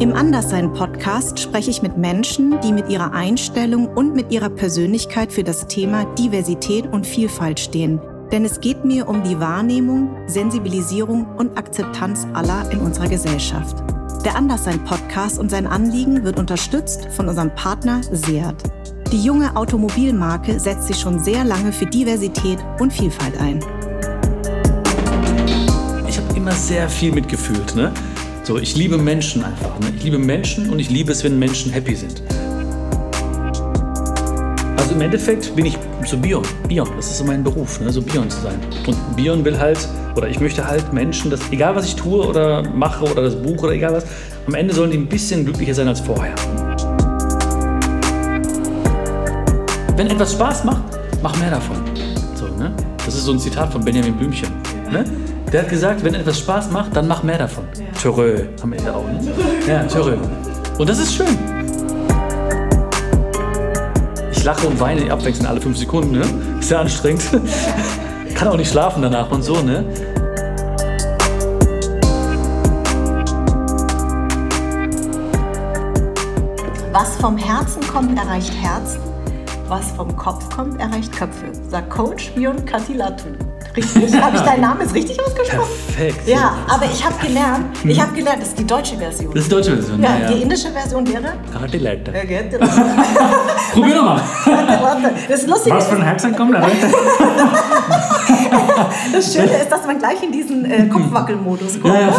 Im 0.00 0.14
Anderssein-Podcast 0.14 1.40
spreche 1.40 1.72
ich 1.72 1.82
mit 1.82 1.98
Menschen, 1.98 2.60
die 2.60 2.72
mit 2.72 2.88
ihrer 2.88 3.12
Einstellung 3.14 3.88
und 3.88 4.14
mit 4.14 4.30
ihrer 4.30 4.48
Persönlichkeit 4.48 5.32
für 5.32 5.42
das 5.42 5.66
Thema 5.66 6.04
Diversität 6.14 6.86
und 6.86 7.04
Vielfalt 7.04 7.58
stehen. 7.58 8.00
Denn 8.30 8.44
es 8.44 8.60
geht 8.60 8.84
mir 8.84 9.08
um 9.08 9.24
die 9.24 9.40
Wahrnehmung, 9.40 10.16
Sensibilisierung 10.28 11.26
und 11.36 11.58
Akzeptanz 11.58 12.28
aller 12.32 12.70
in 12.70 12.78
unserer 12.78 13.08
Gesellschaft. 13.08 13.82
Der 14.24 14.36
Anderssein-Podcast 14.36 15.40
und 15.40 15.50
sein 15.50 15.66
Anliegen 15.66 16.22
wird 16.22 16.38
unterstützt 16.38 17.08
von 17.16 17.28
unserem 17.28 17.52
Partner 17.56 18.00
Seat. 18.04 18.54
Die 19.10 19.20
junge 19.20 19.56
Automobilmarke 19.56 20.60
setzt 20.60 20.86
sich 20.86 21.00
schon 21.00 21.18
sehr 21.18 21.42
lange 21.42 21.72
für 21.72 21.86
Diversität 21.86 22.64
und 22.78 22.92
Vielfalt 22.92 23.36
ein. 23.40 23.58
Ich 26.08 26.18
habe 26.18 26.36
immer 26.36 26.52
sehr 26.52 26.88
viel 26.88 27.12
mitgefühlt. 27.12 27.74
Ne? 27.74 27.92
So, 28.48 28.56
ich 28.56 28.76
liebe 28.76 28.96
Menschen 28.96 29.44
einfach. 29.44 29.78
Ne? 29.78 29.92
Ich 29.94 30.04
liebe 30.04 30.16
Menschen 30.16 30.70
und 30.70 30.78
ich 30.78 30.88
liebe 30.88 31.12
es, 31.12 31.22
wenn 31.22 31.38
Menschen 31.38 31.70
happy 31.70 31.94
sind. 31.94 32.22
Also 34.74 34.94
im 34.94 35.02
Endeffekt 35.02 35.54
bin 35.54 35.66
ich 35.66 35.76
so 36.06 36.16
Bion. 36.16 36.42
Bion, 36.66 36.88
das 36.96 37.10
ist 37.10 37.18
so 37.18 37.24
mein 37.24 37.44
Beruf, 37.44 37.78
ne? 37.78 37.92
so 37.92 38.00
Bion 38.00 38.30
zu 38.30 38.40
sein. 38.40 38.58
Und 38.86 38.96
Bion 39.16 39.44
will 39.44 39.58
halt, 39.58 39.86
oder 40.16 40.30
ich 40.30 40.40
möchte 40.40 40.66
halt 40.66 40.94
Menschen, 40.94 41.30
dass 41.30 41.40
egal 41.52 41.76
was 41.76 41.84
ich 41.84 41.96
tue 41.96 42.26
oder 42.26 42.62
mache 42.70 43.04
oder 43.04 43.20
das 43.20 43.36
Buch 43.36 43.64
oder 43.64 43.72
egal 43.72 43.92
was, 43.92 44.06
am 44.46 44.54
Ende 44.54 44.72
sollen 44.72 44.92
die 44.92 44.96
ein 44.96 45.10
bisschen 45.10 45.44
glücklicher 45.44 45.74
sein 45.74 45.88
als 45.88 46.00
vorher. 46.00 46.34
Wenn 49.94 50.06
etwas 50.06 50.32
Spaß 50.32 50.64
macht, 50.64 50.84
mach 51.22 51.38
mehr 51.38 51.50
davon. 51.50 51.76
So, 52.34 52.46
ne? 52.46 52.72
Das 53.04 53.14
ist 53.14 53.24
so 53.24 53.32
ein 53.32 53.38
Zitat 53.38 53.70
von 53.70 53.84
Benjamin 53.84 54.14
Blümchen. 54.14 54.48
Ne? 54.90 55.04
Der 55.52 55.62
hat 55.62 55.70
gesagt, 55.70 56.04
wenn 56.04 56.14
etwas 56.14 56.38
Spaß 56.40 56.70
macht, 56.70 56.94
dann 56.94 57.08
mach 57.08 57.22
mehr 57.22 57.38
davon. 57.38 57.64
Ja. 57.78 57.86
Törö 57.98 58.44
am 58.62 58.72
Ende 58.74 58.94
auch. 58.94 59.04
Ne? 59.04 59.18
Ja, 59.66 59.82
Törö. 59.84 60.18
Und 60.76 60.90
das 60.90 60.98
ist 60.98 61.14
schön. 61.14 61.38
Ich 64.30 64.44
lache 64.44 64.66
und 64.66 64.78
weine 64.78 65.10
abwechselnd 65.10 65.48
alle 65.48 65.60
fünf 65.60 65.78
Sekunden. 65.78 66.18
Ne? 66.18 66.24
Ist 66.60 66.68
sehr 66.68 66.80
anstrengend. 66.80 67.22
Kann 68.34 68.48
auch 68.48 68.58
nicht 68.58 68.70
schlafen 68.70 69.00
danach 69.00 69.30
und 69.30 69.42
so. 69.42 69.62
Ne? 69.62 69.86
Was 76.92 77.16
vom 77.16 77.38
Herzen 77.38 77.80
kommt, 77.90 78.18
erreicht 78.18 78.52
Herzen. 78.60 79.00
Was 79.68 79.92
vom 79.92 80.14
Kopf 80.14 80.54
kommt, 80.54 80.78
erreicht 80.78 81.12
Köpfe. 81.12 81.46
Sagt 81.70 81.88
Coach 81.88 82.32
Bion 82.34 82.64
Katilatu. 82.66 83.28
Richtig? 83.76 84.20
habe 84.20 84.36
ich 84.36 84.42
deinen 84.42 84.60
Namen 84.60 84.80
jetzt 84.80 84.94
richtig 84.94 85.18
ausgesprochen? 85.24 85.68
Perfekt. 85.86 86.26
Ja, 86.28 86.56
aber 86.68 86.84
ich 86.86 87.04
habe 87.04 87.14
gelernt, 87.24 87.66
ich 87.84 88.00
habe 88.00 88.12
gelernt, 88.12 88.40
das 88.40 88.48
ist 88.48 88.58
die 88.58 88.66
deutsche 88.66 88.96
Version. 88.96 89.32
Das 89.34 89.42
ist 89.42 89.50
die 89.50 89.54
deutsche 89.54 89.76
Version. 89.76 90.02
Ja, 90.02 90.18
ja. 90.20 90.30
die 90.32 90.42
indische 90.42 90.70
Version 90.70 91.06
wäre? 91.06 91.34
Kartilette. 91.52 92.12
Ja, 92.12 92.20
Probier 93.72 93.94
nochmal. 93.96 94.20
Warte, 94.44 94.82
warte. 94.82 95.10
Das 95.28 95.40
ist 95.40 95.48
lustig. 95.48 95.72
Was 95.72 95.86
von 95.88 96.02
Herzen 96.02 96.34
kommt, 96.36 96.56
Das 99.12 99.32
Schöne 99.34 99.52
ist, 99.52 99.70
dass 99.70 99.86
man 99.86 99.98
gleich 99.98 100.22
in 100.22 100.32
diesen 100.32 100.64
äh, 100.64 100.86
Kopfwackelmodus 100.88 101.80
kommt. 101.80 101.94
Ja, 101.94 102.10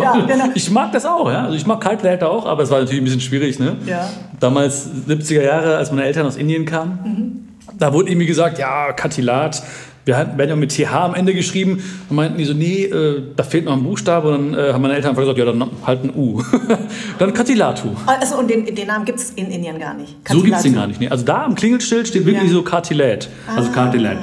ja, 0.00 0.12
genau. 0.26 0.44
Ich 0.54 0.70
mag 0.70 0.92
das 0.92 1.04
auch, 1.04 1.30
ja. 1.30 1.44
Also 1.44 1.56
ich 1.56 1.66
mag 1.66 1.80
Kaltleiter 1.80 2.30
auch, 2.30 2.46
aber 2.46 2.62
es 2.62 2.70
war 2.70 2.78
natürlich 2.80 3.00
ein 3.00 3.04
bisschen 3.04 3.20
schwierig, 3.20 3.58
ne? 3.58 3.76
Ja. 3.86 4.08
Damals, 4.40 4.88
70er 5.08 5.42
Jahre, 5.42 5.76
als 5.76 5.90
meine 5.90 6.04
Eltern 6.04 6.26
aus 6.26 6.36
Indien 6.36 6.64
kamen, 6.64 6.98
Mhm. 7.04 7.48
da 7.78 7.92
wurde 7.92 8.10
irgendwie 8.10 8.26
gesagt, 8.26 8.58
ja, 8.58 8.92
Katilat. 8.92 9.62
Wir 10.06 10.16
werden 10.36 10.48
ja 10.50 10.56
mit 10.56 10.70
TH 10.70 10.92
am 10.92 11.14
Ende 11.14 11.32
geschrieben 11.32 11.82
und 12.10 12.16
meinten 12.16 12.36
die 12.36 12.44
so, 12.44 12.52
nee, 12.52 12.84
äh, 12.84 13.22
da 13.36 13.42
fehlt 13.42 13.64
noch 13.64 13.72
ein 13.72 13.82
Buchstabe. 13.82 14.34
Und 14.34 14.52
dann 14.52 14.64
äh, 14.68 14.72
haben 14.72 14.82
meine 14.82 14.94
Eltern 14.94 15.10
einfach 15.10 15.22
gesagt, 15.22 15.38
ja, 15.38 15.44
dann 15.46 15.64
halt 15.86 16.04
ein 16.04 16.10
U. 16.14 16.42
dann 17.18 17.32
Katilatu. 17.32 17.88
Also, 18.06 18.38
und 18.38 18.50
den, 18.50 18.66
den 18.74 18.86
Namen 18.86 19.04
gibt 19.06 19.18
es 19.18 19.30
in 19.30 19.50
Indien 19.50 19.78
gar 19.78 19.94
nicht. 19.94 20.14
So 20.28 20.42
gibt 20.42 20.54
es 20.56 20.62
den 20.62 20.74
Katilatu. 20.74 20.74
gar 20.74 20.86
nicht. 20.88 21.00
Nee. 21.00 21.08
Also 21.08 21.24
da 21.24 21.44
am 21.44 21.54
Klingelschild 21.54 22.06
steht 22.08 22.26
wirklich 22.26 22.48
Ja. 22.48 22.54
so 22.54 22.62
Kartilat. 22.62 23.28
Also 23.56 23.70
Kartilat. 23.70 24.18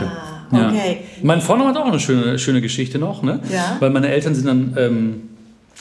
Ja. 0.51 0.67
okay. 0.69 0.97
Mein 1.23 1.41
Vorname 1.41 1.69
hat 1.69 1.77
auch 1.77 1.85
eine 1.85 1.99
schöne, 1.99 2.37
schöne 2.37 2.61
Geschichte 2.61 2.99
noch, 2.99 3.23
ne? 3.23 3.39
Ja. 3.51 3.77
Weil 3.79 3.89
meine 3.89 4.09
Eltern 4.09 4.35
sind 4.35 4.45
dann, 4.47 4.73
ähm, 4.77 5.21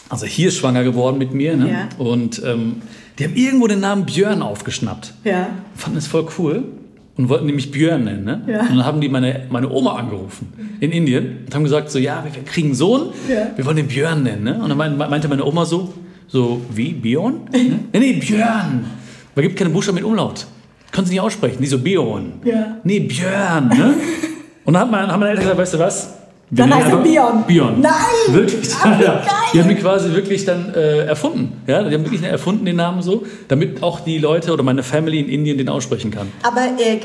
also 0.09 0.25
hier 0.27 0.51
schwanger 0.51 0.83
geworden 0.85 1.19
mit 1.19 1.35
mir, 1.35 1.57
ne? 1.57 1.71
Ja. 1.71 1.89
Und 2.03 2.41
ähm, 2.45 2.77
die 3.19 3.25
haben 3.25 3.35
irgendwo 3.35 3.67
den 3.67 3.81
Namen 3.81 4.07
Björn 4.07 4.41
aufgeschnappt. 4.43 5.13
Ja. 5.25 5.49
Fanden 5.75 5.99
es 5.99 6.07
voll 6.07 6.27
cool 6.39 6.63
und 7.21 7.29
wollten 7.29 7.47
nämlich 7.47 7.71
Björn 7.71 8.05
nennen, 8.05 8.25
ne? 8.25 8.43
Ja. 8.47 8.61
Und 8.61 8.69
dann 8.71 8.85
haben 8.85 9.01
die 9.01 9.09
meine, 9.09 9.43
meine 9.51 9.69
Oma 9.71 9.97
angerufen 9.97 10.53
in 10.81 10.91
Indien 10.91 11.39
und 11.47 11.55
haben 11.55 11.65
gesagt 11.65 11.91
so, 11.91 11.99
ja, 11.99 12.25
wir, 12.25 12.43
kriegen 12.45 12.69
einen 12.69 12.75
Sohn, 12.75 13.11
Ja. 13.29 13.49
wir 13.55 13.65
wollen 13.67 13.77
den 13.77 13.89
Björn 13.89 14.23
nennen, 14.23 14.45
ne? 14.45 14.61
Und 14.63 14.69
dann 14.71 14.97
meinte, 14.99 15.29
meine 15.29 15.45
Oma 15.45 15.65
so, 15.65 15.93
so, 16.29 16.63
wie, 16.73 16.93
Björn? 16.93 17.43
nee, 17.53 17.73
nee, 17.93 18.13
Björn. 18.15 18.85
Es 19.35 19.43
gibt 19.43 19.57
keine 19.57 19.71
Buchstaben 19.71 19.97
mit 19.97 20.05
Umlaut. 20.05 20.47
Können 20.93 21.07
sie 21.07 21.15
nicht 21.15 21.21
aussprechen. 21.21 21.59
Die 21.61 21.67
so, 21.67 21.79
Björn. 21.79 22.35
Ja. 22.45 22.79
Nee, 22.85 23.01
Björn, 23.01 23.69
ne? 23.69 23.95
Und 24.65 24.75
dann 24.75 24.83
hat 24.83 24.91
mein, 24.91 25.07
haben 25.09 25.21
meine 25.21 25.31
Eltern 25.31 25.45
gesagt, 25.45 25.59
weißt 25.61 25.75
du 25.75 25.79
was? 25.79 26.20
Wir 26.53 26.67
Dann 26.67 26.75
heißt 26.75 26.91
er 26.91 26.97
Björn. 26.97 27.45
Björn. 27.47 27.81
Nein! 27.81 27.93
Wirklich? 28.31 28.69
Ach, 28.83 29.01
ja. 29.01 29.23
Die 29.55 29.61
haben 29.61 29.69
die 29.69 29.77
quasi 29.77 30.13
wirklich 30.13 30.45
dann 30.45 30.75
äh, 30.75 31.07
erfunden. 31.07 31.63
Ja? 31.69 31.85
Die 31.85 31.95
haben 31.95 32.05
wirklich 32.05 32.25
erfunden 32.25 32.65
den 32.65 32.75
Namen 32.75 33.03
so, 33.03 33.25
damit 33.47 33.85
auch 33.85 34.01
die 34.01 34.19
Leute 34.19 34.53
oder 34.53 34.65
meine 34.65 34.83
Family 34.83 35.21
in 35.21 35.29
Indien 35.29 35.59
den 35.59 35.69
aussprechen 35.69 36.11
kann. 36.11 36.27
Aber 36.43 36.63
äh, 36.63 36.99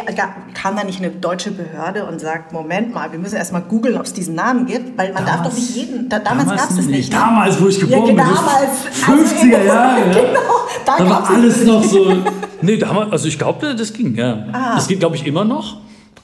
kam 0.55 0.75
da 0.75 0.83
nicht 0.83 0.97
eine 0.99 1.11
deutsche 1.11 1.51
Behörde 1.51 2.05
und 2.05 2.19
sagt, 2.19 2.53
Moment 2.53 2.91
mal, 2.95 3.11
wir 3.11 3.19
müssen 3.19 3.35
erst 3.35 3.53
mal 3.53 3.59
googeln, 3.59 3.97
ob 3.97 4.05
es 4.05 4.13
diesen 4.13 4.33
Namen 4.33 4.65
gibt, 4.65 4.97
weil 4.97 5.13
man 5.13 5.23
darf 5.23 5.43
doch 5.43 5.53
nicht 5.53 5.75
jeden, 5.75 6.09
da, 6.09 6.17
damals, 6.17 6.49
gab 6.49 6.71
es 6.71 6.77
das 6.77 6.85
nicht. 6.87 7.13
Damals, 7.13 7.61
wo 7.61 7.67
ich 7.67 7.77
Ja, 7.77 7.85
geboren 7.85 8.07
bin. 8.07 8.17
damals. 8.17 9.31
50er 9.31 9.63
Jahre, 9.63 9.99
ja. 9.99 10.05
Genau, 10.25 10.39
da, 10.85 10.97
Da 10.97 11.09
war 11.09 11.23
es 11.23 11.29
alles 11.29 11.65
noch 11.65 11.83
so. 11.83 12.15
Nee, 12.61 12.77
damals, 12.77 13.11
also 13.11 13.27
ich 13.27 13.37
glaube, 13.37 13.75
das 13.75 13.93
ging, 13.93 14.15
ja. 14.15 14.47
Ah. 14.51 14.73
Das 14.75 14.87
geht, 14.87 14.99
glaube 14.99 15.15
ich, 15.15 15.27
immer 15.27 15.45
noch. 15.45 15.77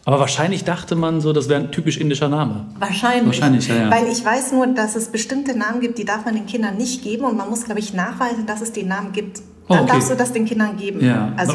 Aber 0.03 0.19
wahrscheinlich 0.19 0.63
dachte 0.63 0.95
man 0.95 1.21
so, 1.21 1.31
das 1.31 1.47
wäre 1.47 1.59
ein 1.61 1.71
typisch 1.71 1.97
indischer 1.97 2.27
Name. 2.27 2.65
Wahrscheinlich. 2.79 3.25
Wahrscheinlich, 3.39 3.67
ja, 3.67 3.75
ja. 3.75 3.91
Weil 3.91 4.07
ich 4.07 4.25
weiß 4.25 4.51
nur, 4.53 4.65
dass 4.67 4.95
es 4.95 5.09
bestimmte 5.09 5.55
Namen 5.57 5.79
gibt, 5.79 5.97
die 5.99 6.05
darf 6.05 6.25
man 6.25 6.33
den 6.33 6.47
Kindern 6.47 6.77
nicht 6.77 7.03
geben 7.03 7.25
und 7.25 7.37
man 7.37 7.49
muss, 7.49 7.65
glaube 7.65 7.79
ich, 7.79 7.93
nachweisen, 7.93 8.45
dass 8.47 8.61
es 8.61 8.71
den 8.71 8.87
Namen 8.87 9.11
gibt. 9.11 9.39
Oh, 9.67 9.75
Dann 9.75 9.83
okay. 9.83 9.93
darfst 9.93 10.09
du 10.09 10.15
das 10.15 10.33
den 10.33 10.45
Kindern 10.45 10.77
geben. 10.77 11.05
Ja. 11.05 11.33
Also, 11.37 11.53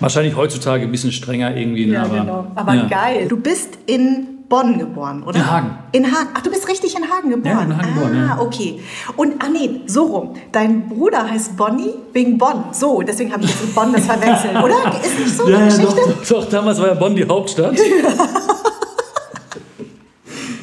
Wahrscheinlich 0.00 0.36
heutzutage 0.36 0.84
ein 0.84 0.92
bisschen 0.92 1.10
strenger 1.10 1.56
irgendwie. 1.56 1.86
ne, 1.86 1.94
ja, 1.94 2.04
aber, 2.04 2.20
genau. 2.20 2.46
Aber 2.54 2.74
ja. 2.74 2.84
geil. 2.86 3.26
Du 3.28 3.36
bist 3.36 3.78
in 3.86 4.37
Bonn 4.48 4.78
geboren, 4.78 5.22
oder? 5.24 5.36
In 5.38 5.50
Hagen. 5.50 5.70
In 5.92 6.04
Hagen. 6.06 6.28
Ach, 6.34 6.40
du 6.40 6.50
bist 6.50 6.66
richtig 6.68 6.96
in 6.96 7.02
Hagen 7.10 7.30
geboren. 7.30 7.54
Ja, 7.54 7.62
in 7.62 7.76
Hagen 7.76 7.88
ah, 7.92 7.94
geboren, 7.94 8.16
ja. 8.16 8.38
okay. 8.40 8.80
Und, 9.16 9.34
ah 9.42 9.48
nee, 9.52 9.82
so 9.86 10.04
rum. 10.04 10.34
Dein 10.52 10.88
Bruder 10.88 11.28
heißt 11.30 11.56
Bonnie 11.56 11.94
wegen 12.14 12.38
Bonn. 12.38 12.64
So, 12.72 13.02
deswegen 13.02 13.30
habe 13.32 13.44
ich 13.44 13.50
jetzt 13.50 13.62
mit 13.62 13.74
Bonn 13.74 13.92
das 13.92 14.06
verwechselt, 14.06 14.56
oder? 14.62 14.76
Ist 15.04 15.18
nicht 15.18 15.36
so 15.36 15.48
Ja, 15.48 15.58
eine 15.58 15.68
ja, 15.68 15.76
doch, 15.76 15.94
Geschichte? 15.94 16.34
doch, 16.34 16.40
doch, 16.42 16.48
damals 16.48 16.80
war 16.80 16.88
ja 16.88 16.94
Bonn 16.94 17.14
die 17.14 17.26
Hauptstadt. 17.26 17.76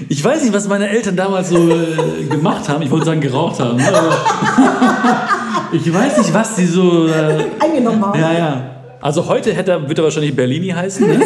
Ich 0.08 0.24
weiß 0.24 0.44
nicht, 0.44 0.54
was 0.54 0.68
meine 0.68 0.88
Eltern 0.90 1.16
damals 1.16 1.50
so 1.50 1.58
äh, 1.70 2.26
gemacht 2.30 2.68
haben. 2.70 2.82
Ich 2.84 2.92
wollte 2.92 3.06
sagen, 3.06 3.22
geraucht 3.22 3.60
haben. 3.60 3.78
ne, 3.78 3.84
ich 5.72 5.92
weiß 5.92 6.18
nicht, 6.20 6.34
was 6.34 6.56
die 6.56 6.66
so. 6.66 7.08
Äh, 7.08 7.46
Eingenommen 7.60 8.06
haben. 8.06 8.20
ja, 8.20 8.34
ja. 8.34 8.62
Also 9.02 9.28
heute 9.28 9.54
hätte 9.54 9.88
wird 9.88 9.98
er 9.98 10.04
wahrscheinlich 10.04 10.36
Berlini 10.36 10.70
heißen. 10.70 11.08
Ne? 11.08 11.26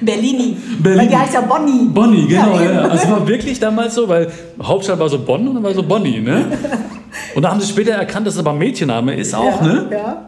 Bellini. 0.00 0.56
Bellini. 0.78 1.00
Weil 1.02 1.08
die 1.08 1.16
heißt 1.16 1.34
ja 1.34 1.40
Bonnie. 1.42 1.88
Bonnie, 1.88 2.26
genau. 2.26 2.56
Ja, 2.58 2.72
ja. 2.72 2.80
Also 2.82 3.04
es 3.04 3.10
war 3.10 3.26
wirklich 3.28 3.58
damals 3.58 3.94
so, 3.94 4.08
weil 4.08 4.30
Hauptstadt 4.62 4.98
war 4.98 5.08
so 5.08 5.18
Bonn 5.18 5.48
und 5.48 5.54
dann 5.54 5.62
war 5.62 5.74
so 5.74 5.82
Bonnie. 5.82 6.20
Ne? 6.20 6.46
Und 7.34 7.42
da 7.42 7.50
haben 7.50 7.60
sie 7.60 7.66
später 7.68 7.92
erkannt, 7.92 8.26
dass 8.26 8.34
es 8.34 8.40
aber 8.40 8.50
ein 8.50 8.58
Mädchenname 8.58 9.14
ist 9.14 9.34
auch. 9.34 9.60
ja, 9.60 9.66
Ne? 9.66 9.88
Ja. 9.90 10.24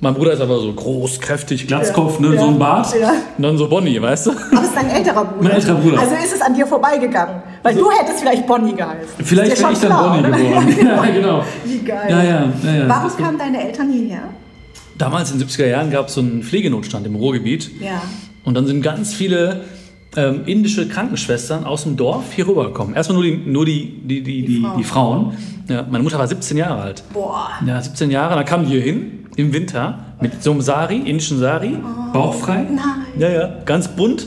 Mein 0.00 0.12
Bruder 0.14 0.32
ist 0.32 0.40
aber 0.42 0.58
so 0.58 0.70
groß, 0.72 1.20
kräftig, 1.20 1.66
Glatzkopf, 1.66 2.18
ne? 2.20 2.36
so 2.38 2.48
ein 2.48 2.58
Bart. 2.58 2.92
Und 3.38 3.42
dann 3.42 3.56
so 3.56 3.68
Bonnie, 3.68 4.02
weißt 4.02 4.26
du? 4.26 4.30
Aber 4.32 4.60
es 4.60 4.68
ist 4.68 4.76
dein 4.76 4.90
älterer 4.90 5.24
Bruder. 5.24 5.42
Mein 5.42 5.52
älterer 5.52 5.76
Bruder. 5.76 5.98
Also 6.00 6.14
ist 6.16 6.34
es 6.34 6.42
an 6.42 6.54
dir 6.54 6.66
vorbeigegangen. 6.66 7.36
Weil 7.62 7.74
du 7.74 7.90
hättest 7.90 8.20
vielleicht 8.20 8.46
Bonnie 8.46 8.74
geheißen. 8.74 9.24
Vielleicht 9.24 9.58
wäre 9.62 9.72
ich 9.72 9.78
dann 9.78 9.90
klar, 9.90 10.20
Bonnie 10.22 10.44
geworden. 10.44 10.76
Ja, 10.84 11.04
genau. 11.06 11.44
Wie 11.64 11.78
geil. 11.78 12.06
Ja, 12.10 12.22
ja, 12.22 12.32
ja. 12.64 12.88
Warum 12.88 13.16
kamen 13.16 13.38
deine 13.38 13.64
Eltern 13.66 13.90
hierher? 13.90 14.22
Damals 14.98 15.32
in 15.32 15.38
den 15.38 15.48
70er 15.48 15.66
Jahren 15.66 15.90
gab 15.90 16.08
es 16.08 16.14
so 16.14 16.20
einen 16.20 16.42
Pflegenotstand 16.42 17.06
im 17.06 17.14
Ruhrgebiet. 17.14 17.70
Ja. 17.80 18.02
Und 18.44 18.54
dann 18.54 18.66
sind 18.66 18.82
ganz 18.82 19.14
viele 19.14 19.62
ähm, 20.16 20.42
indische 20.46 20.88
Krankenschwestern 20.88 21.64
aus 21.64 21.82
dem 21.84 21.96
Dorf 21.96 22.32
hier 22.34 22.46
rübergekommen. 22.46 22.94
Erstmal 22.94 23.16
nur 23.16 23.24
die, 23.24 23.36
nur 23.36 23.64
die, 23.66 24.00
die, 24.04 24.22
die, 24.22 24.44
die, 24.44 24.60
Frauen. 24.60 24.78
die 24.78 24.84
Frauen. 24.84 25.36
Ja, 25.68 25.86
meine 25.90 26.04
Mutter 26.04 26.18
war 26.18 26.28
17 26.28 26.56
Jahre 26.56 26.82
alt. 26.82 27.04
Boah. 27.12 27.48
Ja, 27.66 27.80
17 27.80 28.10
Jahre. 28.10 28.34
Dann 28.36 28.44
kamen 28.44 28.66
die 28.66 28.72
hier 28.72 28.82
hin 28.82 29.26
im 29.36 29.52
Winter 29.52 29.98
mit 30.20 30.42
so 30.42 30.52
einem 30.52 30.60
Sari, 30.60 30.98
indischen 30.98 31.38
Sari, 31.38 31.76
bauchfrei. 32.12 32.66
Oh, 32.68 32.74
Nein. 32.74 32.84
Ja, 33.18 33.28
ja, 33.30 33.56
ganz 33.64 33.88
bunt. 33.88 34.26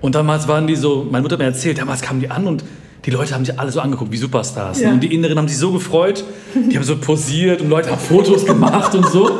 Und 0.00 0.14
damals 0.14 0.48
waren 0.48 0.66
die 0.66 0.76
so, 0.76 1.06
meine 1.10 1.22
Mutter 1.22 1.34
hat 1.34 1.40
mir 1.40 1.46
erzählt, 1.46 1.78
damals 1.78 2.02
kamen 2.02 2.20
die 2.20 2.30
an 2.30 2.46
und 2.46 2.64
die 3.04 3.10
Leute 3.10 3.34
haben 3.34 3.44
sich 3.44 3.58
alle 3.58 3.70
so 3.70 3.80
angeguckt 3.80 4.10
wie 4.12 4.16
Superstars. 4.16 4.80
Ja. 4.80 4.88
Ne? 4.88 4.94
Und 4.94 5.00
die 5.00 5.14
Inneren 5.14 5.38
haben 5.38 5.48
sich 5.48 5.58
so 5.58 5.72
gefreut, 5.72 6.24
die 6.54 6.76
haben 6.76 6.84
so 6.84 6.96
posiert 6.96 7.60
und 7.60 7.68
Leute 7.68 7.90
haben 7.90 8.00
Fotos 8.00 8.44
gemacht 8.44 8.94
und 8.94 9.06
so. 9.06 9.38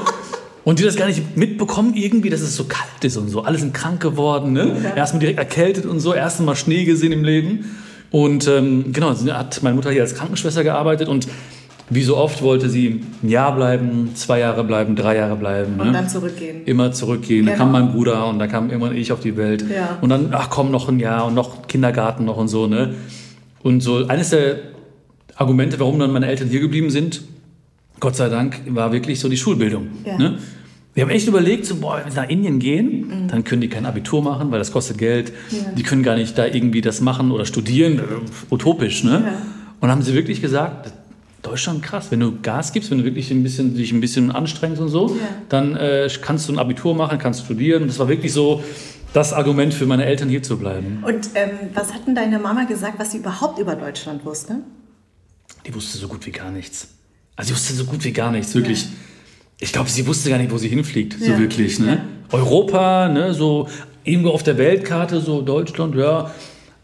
Und 0.65 0.79
die 0.79 0.83
das 0.83 0.97
gar 0.97 1.07
nicht 1.07 1.37
mitbekommen 1.37 1.95
irgendwie, 1.95 2.31
dass 2.31 2.41
es 2.41 2.57
so 2.57 2.65
kalt 2.65 3.05
ist 3.05 3.17
und 3.19 3.29
so. 3.29 3.43
Alle 3.43 3.59
sind 3.59 3.75
krank 3.75 4.01
geworden, 4.01 4.53
ne? 4.53 4.93
Erstmal 4.97 5.21
direkt 5.21 5.39
erkältet 5.39 5.85
und 5.85 6.01
so, 6.01 6.15
erstmal 6.15 6.47
mal 6.47 6.57
Schnee 6.57 6.85
gesehen 6.85 7.13
im 7.13 7.23
Leben. 7.23 7.77
Und 8.11 8.49
ähm, 8.49 8.93
genau, 8.93 9.13
dann 9.13 9.37
hat 9.37 9.63
meine 9.63 9.77
Mutter 9.77 9.91
hier 9.91 10.03
als 10.03 10.15
Krankenschwester 10.15 10.65
gearbeitet 10.65 11.09
und 11.09 11.27
wie 11.91 12.03
so 12.03 12.17
oft 12.17 12.43
wollte 12.43 12.71
sie 12.71 13.03
ein 13.23 13.29
Jahr 13.29 13.55
bleiben, 13.55 14.13
zwei 14.15 14.39
Jahre 14.39 14.65
bleiben, 14.65 14.97
drei 14.97 15.17
Jahre 15.17 15.37
bleiben. 15.37 15.79
Und 15.79 15.89
ne? 15.89 15.93
dann 15.93 16.09
zurückgehen. 16.09 16.65
Immer 16.65 16.93
zurückgehen. 16.93 17.45
Genau. 17.45 17.59
kam 17.59 17.73
mein 17.73 17.93
Bruder 17.93 18.27
und 18.27 18.39
dann 18.39 18.49
kam 18.49 18.71
irgendwann 18.71 18.97
ich 18.97 19.13
auf 19.13 19.21
die 19.21 19.37
Welt. 19.37 19.65
Ja. 19.69 19.99
Und 20.01 20.09
dann, 20.09 20.29
ach 20.33 20.49
komm, 20.49 20.71
noch 20.71 20.89
ein 20.89 20.99
Jahr 20.99 21.27
und 21.27 21.35
noch 21.35 21.67
Kindergarten 21.67 22.25
noch 22.25 22.39
und 22.39 22.49
so. 22.49 22.67
Ne? 22.67 22.95
Und 23.63 23.83
so 23.83 24.07
eines 24.07 24.31
der 24.31 24.57
Argumente, 25.37 25.79
warum 25.79 25.99
dann 25.99 26.13
meine 26.13 26.27
Eltern 26.27 26.49
hier 26.49 26.61
geblieben 26.61 26.91
sind, 26.91 27.23
Gott 28.05 28.17
sei 28.17 28.29
Dank, 28.29 28.61
war 28.67 28.93
wirklich 28.93 29.19
so 29.19 29.31
die 29.31 29.39
Schulbildung. 29.39 29.89
Ja. 30.05 30.19
Ne? 30.19 30.39
Wir 30.93 31.05
haben 31.05 31.11
echt 31.11 31.27
überlegt, 31.27 31.65
so, 31.65 31.77
boah, 31.77 32.03
wenn 32.05 32.11
sie 32.13 32.19
nach 32.19 32.29
Indien 32.29 32.59
gehen, 32.59 33.29
dann 33.29 33.45
können 33.45 33.63
die 33.63 33.71
kein 33.71 33.87
Abitur 33.87 34.21
machen, 34.23 34.51
weil 34.51 34.59
das 34.59 34.73
kostet 34.73 34.99
Geld. 34.99 35.33
Mhm. 35.51 35.57
Ja. 35.57 35.73
Die 35.73 35.83
können 35.85 36.03
gar 36.03 36.15
nicht 36.15 36.37
da 36.37 36.45
irgendwie 36.45 36.83
das 36.83 37.01
machen 37.01 37.31
oder 37.31 37.47
studieren, 37.47 37.99
äh, 37.99 38.03
utopisch. 38.53 39.05
Ne? 39.05 39.23
Ja. 39.25 39.33
Und 39.81 39.91
haben 39.91 40.03
sie 40.03 40.13
wirklich 40.13 40.43
gesagt, 40.43 40.93
Deutschland 41.41 41.83
krass, 41.83 42.09
wenn 42.11 42.21
du 42.21 42.39
Gas 42.43 42.75
gibst, 42.75 42.91
wenn 42.91 42.99
du 42.99 43.05
wirklich 43.05 43.31
ein 43.31 43.43
bisschen, 43.43 43.75
dich 43.75 43.91
ein 43.91 44.03
bisschen 44.03 44.31
anstrengst 44.31 44.83
und 44.83 44.91
so, 44.91 45.09
Ja. 45.09 45.15
dann 45.49 45.75
äh, 45.75 46.07
kannst 46.21 46.47
du 46.51 46.53
ein 46.53 46.59
Abitur 46.59 46.95
machen, 46.95 47.19
kannst 47.19 47.47
studieren. 47.47 47.85
Und 47.85 47.89
das 47.89 47.99
war 47.99 48.09
wirklich 48.09 48.35
so 48.35 48.63
das 49.15 49.33
Argument 49.33 49.73
für 49.73 49.87
meine 49.87 50.05
Eltern 50.05 50.29
hier 50.29 50.43
zu 50.43 50.59
bleiben. 50.59 51.03
Und 51.07 51.31
ähm, 51.37 51.71
was 51.73 51.95
hat 51.95 52.07
denn 52.07 52.15
deine 52.15 52.39
Mama 52.39 52.65
gesagt, 52.65 52.99
was 52.99 53.13
sie 53.13 53.19
überhaupt 53.19 53.59
über 53.59 53.77
Deutschland 53.77 54.27
wusste? 54.27 54.57
Die 55.67 55.75
wusste 55.75 55.97
so 55.97 56.07
gut 56.07 56.27
wie 56.27 56.33
gar 56.33 56.51
nichts. 56.51 56.89
Also 57.37 57.49
sie 57.49 57.55
wusste 57.55 57.75
so 57.75 57.85
gut 57.85 58.05
wie 58.05 58.13
gar 58.13 58.31
nichts, 58.31 58.55
wirklich. 58.55 58.83
Ja. 58.83 58.89
Ich 59.61 59.73
glaube, 59.73 59.89
sie 59.91 60.07
wusste 60.07 60.31
gar 60.31 60.39
nicht, 60.39 60.51
wo 60.51 60.59
sie 60.59 60.69
hinfliegt, 60.69 61.17
Ja. 61.21 61.35
so 61.35 61.39
wirklich. 61.41 61.79
Ne? 61.79 62.03
Europa, 62.31 63.09
ne, 63.09 63.35
so 63.35 63.69
irgendwo 64.05 64.31
auf 64.31 64.43
der 64.43 64.59
Weltkarte, 64.59 65.21
so 65.21 65.41
Deutschland, 65.43 65.95
ja. 65.95 66.31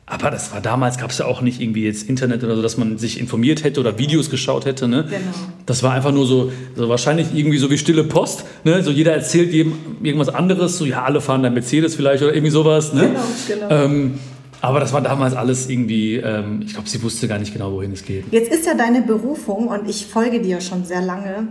Aber 0.07 0.33
das 0.33 0.51
war 0.53 0.61
damals, 0.61 0.99
gab 0.99 1.11
es 1.11 1.19
ja 1.19 1.27
auch 1.27 1.41
nicht 1.41 1.61
irgendwie 1.61 1.85
jetzt 1.85 2.09
Internet 2.09 2.43
oder 2.43 2.57
so, 2.57 2.63
dass 2.63 2.77
man 2.77 2.99
sich 2.99 3.21
informiert 3.21 3.63
hätte 3.63 3.79
oder 3.79 3.97
Videos 3.97 4.29
geschaut 4.29 4.65
hätte. 4.65 4.89
Ne? 4.89 5.05
Genau. 5.09 5.21
Das 5.67 5.85
war 5.85 5.93
einfach 5.93 6.11
nur 6.11 6.27
so, 6.27 6.51
so 6.75 6.89
wahrscheinlich 6.89 7.29
irgendwie 7.33 7.59
so 7.59 7.71
wie 7.71 7.79
stille 7.79 8.03
Post. 8.03 8.45
Ne? 8.65 8.83
So 8.83 8.91
jeder 8.91 9.13
erzählt 9.15 9.53
jedem 9.53 9.75
irgendwas 10.03 10.29
anderes, 10.29 10.79
so 10.79 10.85
ja, 10.85 11.05
alle 11.05 11.21
fahren 11.21 11.45
dann 11.45 11.55
Mercedes 11.55 11.95
vielleicht 11.95 12.25
oder 12.25 12.35
irgendwie 12.35 12.51
sowas. 12.51 12.93
Ne? 12.93 13.03
Genau, 13.47 13.69
genau. 13.69 13.85
Ähm, 13.85 14.15
aber 14.61 14.81
das 14.81 14.93
war 14.93 15.01
damals 15.01 15.35
alles 15.35 15.69
irgendwie, 15.69 16.17
ähm, 16.17 16.63
ich 16.65 16.75
glaube, 16.75 16.89
sie 16.89 17.03
wusste 17.03 17.29
gar 17.29 17.39
nicht 17.39 17.53
genau, 17.53 17.73
wohin 17.73 17.93
es 17.93 18.05
geht. 18.05 18.25
Jetzt 18.31 18.53
ist 18.53 18.67
ja 18.67 18.75
deine 18.75 19.03
Berufung 19.03 19.69
und 19.69 19.89
ich 19.89 20.07
folge 20.07 20.41
dir 20.41 20.61
schon 20.61 20.85
sehr 20.85 21.01
lange. 21.01 21.49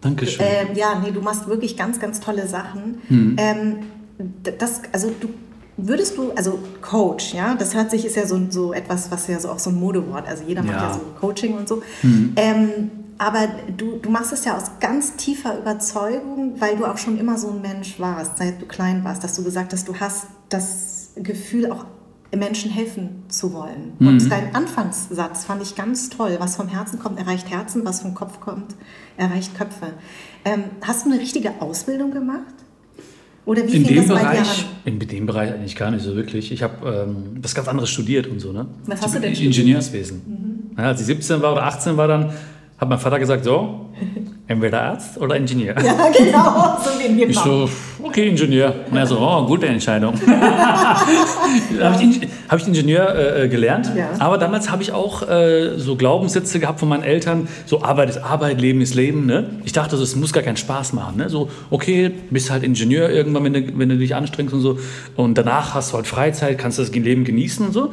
Dankeschön. 0.00 0.44
Ähm, 0.46 0.76
ja, 0.76 1.00
nee, 1.02 1.10
du 1.10 1.20
machst 1.20 1.46
wirklich 1.48 1.76
ganz, 1.76 1.98
ganz 1.98 2.20
tolle 2.20 2.46
Sachen. 2.46 2.98
Hm. 3.08 3.36
Ähm, 3.38 3.76
das, 4.58 4.82
also 4.92 5.10
du 5.18 5.28
würdest 5.76 6.16
du, 6.16 6.32
also 6.32 6.58
Coach, 6.82 7.34
ja, 7.34 7.54
das 7.54 7.74
hört 7.74 7.90
sich, 7.90 8.04
ist 8.04 8.16
ja 8.16 8.26
so, 8.26 8.40
so 8.50 8.72
etwas, 8.72 9.10
was 9.10 9.26
ja 9.26 9.40
so 9.40 9.48
auch 9.48 9.58
so 9.58 9.70
ein 9.70 9.76
Modewort, 9.76 10.28
also 10.28 10.44
jeder 10.46 10.62
macht 10.62 10.76
Ja. 10.76 10.88
Ja 10.88 10.94
so 10.94 11.00
Coaching 11.20 11.56
und 11.56 11.68
so. 11.68 11.82
Ähm, 12.36 12.90
aber 13.18 13.48
du, 13.76 13.98
du 13.98 14.10
machst 14.10 14.32
es 14.32 14.44
ja 14.44 14.56
aus 14.56 14.64
ganz 14.80 15.16
tiefer 15.16 15.58
Überzeugung, 15.58 16.60
weil 16.60 16.76
du 16.76 16.84
auch 16.84 16.98
schon 16.98 17.18
immer 17.18 17.38
so 17.38 17.50
ein 17.50 17.62
Mensch 17.62 17.98
warst, 17.98 18.38
seit 18.38 18.60
du 18.60 18.66
klein 18.66 19.04
warst, 19.04 19.22
dass 19.22 19.34
du 19.34 19.44
gesagt 19.44 19.72
hast, 19.72 19.88
du 19.88 19.94
hast 19.98 20.26
das 20.48 21.12
Gefühl, 21.16 21.70
auch 21.70 21.86
Menschen 22.36 22.70
helfen 22.70 23.24
zu 23.28 23.52
wollen. 23.52 23.92
Mhm. 23.98 24.08
Und 24.08 24.30
dein 24.30 24.54
Anfangssatz 24.54 25.44
fand 25.44 25.62
ich 25.62 25.74
ganz 25.74 26.10
toll. 26.10 26.36
Was 26.38 26.56
vom 26.56 26.68
Herzen 26.68 26.98
kommt, 26.98 27.18
erreicht 27.18 27.50
Herzen, 27.50 27.84
was 27.84 28.00
vom 28.00 28.14
Kopf 28.14 28.40
kommt, 28.40 28.74
erreicht 29.16 29.56
Köpfe. 29.56 29.88
Ähm, 30.44 30.64
hast 30.82 31.06
du 31.06 31.10
eine 31.10 31.20
richtige 31.20 31.60
Ausbildung 31.60 32.10
gemacht? 32.10 32.54
Oder 33.46 33.66
wie 33.66 33.76
in 33.76 33.84
fing 33.84 33.96
dem 33.96 33.96
das 33.96 34.08
bei 34.08 34.14
dir 34.14 34.30
Bereich, 34.30 34.64
an? 34.64 34.92
in 34.92 34.98
dem 34.98 35.26
Bereich 35.26 35.52
eigentlich 35.52 35.76
gar 35.76 35.90
nicht 35.90 36.02
so 36.02 36.16
wirklich. 36.16 36.50
Ich 36.50 36.62
habe 36.62 37.06
ähm, 37.08 37.38
was 37.42 37.54
ganz 37.54 37.68
anderes 37.68 37.90
studiert 37.90 38.26
und 38.26 38.40
so. 38.40 38.52
Ne? 38.52 38.66
Was 38.86 39.00
Ich 39.00 39.04
hast 39.04 39.14
du 39.16 39.20
denn 39.20 39.34
studiert? 39.34 39.56
Ingenieurswesen. 39.56 40.72
Ja, 40.78 40.84
als 40.84 41.00
ich 41.00 41.06
17 41.06 41.42
war 41.42 41.52
oder 41.52 41.64
18 41.64 41.96
war, 41.96 42.08
dann 42.08 42.32
hat 42.78 42.88
mein 42.88 42.98
Vater 42.98 43.18
gesagt, 43.18 43.44
so, 43.44 43.90
entweder 44.46 44.82
Arzt 44.82 45.18
oder 45.18 45.36
Ingenieur. 45.36 45.74
Ja, 45.82 46.10
genau, 46.16 46.76
so 46.82 46.98
wie 46.98 47.22
in 47.22 47.30
Ich 47.30 47.38
so, 47.38 47.68
okay, 48.02 48.28
Ingenieur. 48.28 48.74
Und 48.90 48.96
er 48.96 49.06
so, 49.06 49.18
oh, 49.18 49.46
gute 49.46 49.66
Entscheidung. 49.66 50.14
habe 51.80 52.02
ich, 52.02 52.28
hab 52.48 52.58
ich 52.58 52.66
Ingenieur 52.66 53.14
äh, 53.14 53.44
äh, 53.44 53.48
gelernt. 53.48 53.90
Ja. 53.96 54.10
Aber 54.18 54.38
damals 54.38 54.70
habe 54.70 54.82
ich 54.82 54.92
auch 54.92 55.28
äh, 55.28 55.78
so 55.78 55.96
Glaubenssätze 55.96 56.60
gehabt 56.60 56.80
von 56.80 56.88
meinen 56.88 57.02
Eltern. 57.02 57.48
So, 57.66 57.82
Arbeit 57.82 58.10
ist 58.10 58.18
Arbeit, 58.18 58.60
Leben 58.60 58.80
ist 58.80 58.94
Leben. 58.94 59.26
Ne? 59.26 59.50
Ich 59.64 59.72
dachte, 59.72 59.96
es 59.96 60.16
muss 60.16 60.32
gar 60.32 60.42
keinen 60.42 60.56
Spaß 60.56 60.92
machen. 60.92 61.16
Ne? 61.16 61.30
So, 61.30 61.50
okay, 61.70 62.10
bist 62.30 62.50
halt 62.50 62.62
Ingenieur 62.62 63.10
irgendwann, 63.10 63.44
wenn 63.44 63.54
du, 63.54 63.78
wenn 63.78 63.88
du 63.88 63.96
dich 63.96 64.14
anstrengst 64.14 64.54
und 64.54 64.60
so. 64.60 64.78
Und 65.16 65.38
danach 65.38 65.74
hast 65.74 65.92
du 65.92 65.96
halt 65.96 66.06
Freizeit, 66.06 66.58
kannst 66.58 66.78
das 66.78 66.92
Leben 66.92 67.24
genießen 67.24 67.66
und 67.66 67.72
so. 67.72 67.92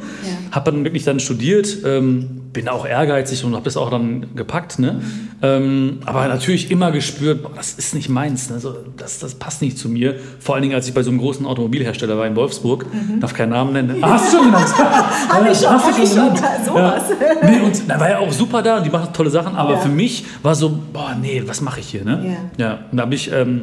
Habe 0.50 0.70
dann 0.70 0.84
wirklich 0.84 1.04
dann 1.04 1.18
studiert. 1.18 1.78
Ähm, 1.84 2.42
bin 2.52 2.68
auch 2.68 2.86
ehrgeizig 2.86 3.44
und 3.44 3.54
habe 3.54 3.64
das 3.64 3.76
auch 3.76 3.90
dann 3.90 4.34
gepackt. 4.34 4.78
Ne? 4.78 5.00
Ähm, 5.42 6.00
aber 6.06 6.26
natürlich 6.28 6.70
immer 6.70 6.90
gespürt, 6.92 7.42
boah, 7.42 7.52
das 7.54 7.72
ist 7.74 7.94
nicht 7.94 8.08
meins. 8.08 8.50
Ne? 8.50 8.58
So, 8.60 8.74
das, 8.96 9.18
das 9.18 9.34
passt 9.34 9.62
nicht 9.62 9.78
zu 9.78 9.88
mir. 9.88 10.16
Vor 10.40 10.54
allen 10.54 10.62
Dingen, 10.62 10.74
als 10.74 10.86
ich 10.88 10.94
bei 10.94 11.02
so 11.02 11.10
einem 11.10 11.18
großen 11.18 11.44
Automobilhersteller 11.46 12.16
war 12.18 12.26
in 12.26 12.36
Wolfsburg. 12.36 12.86
Darf 13.20 13.34
keinen 13.34 13.50
Namen 13.50 13.72
nennen. 13.72 13.96
Ah, 14.02 14.12
hast 14.12 14.32
du 14.32 14.36
schon 14.38 14.46
genannt? 14.46 14.66
Hab 14.78 15.50
ich 15.50 15.58
schon, 15.58 15.70
Hast 15.70 15.86
du 15.86 15.92
hab 15.92 15.96
schon, 15.96 16.08
genannt? 16.34 16.40
sowas. 16.66 17.02
Ja. 17.42 17.48
Nee, 17.50 17.60
und 17.60 17.82
da 17.88 17.98
war 18.00 18.10
ja 18.10 18.18
auch 18.18 18.32
super 18.32 18.62
da 18.62 18.78
und 18.78 18.84
die 18.86 18.90
machen 18.90 19.12
tolle 19.12 19.30
Sachen. 19.30 19.54
Aber 19.56 19.72
Ja. 19.72 19.78
für 19.78 19.88
mich 19.88 20.24
war 20.42 20.54
so, 20.54 20.78
boah, 20.92 21.16
nee, 21.20 21.42
was 21.46 21.60
mache 21.60 21.80
ich 21.80 21.88
hier? 21.88 22.04
Ne? 22.04 22.36
Ja. 22.58 22.78
Und 22.90 22.96
da 22.98 23.02
habe 23.04 23.14
ich 23.14 23.30
ähm, 23.32 23.62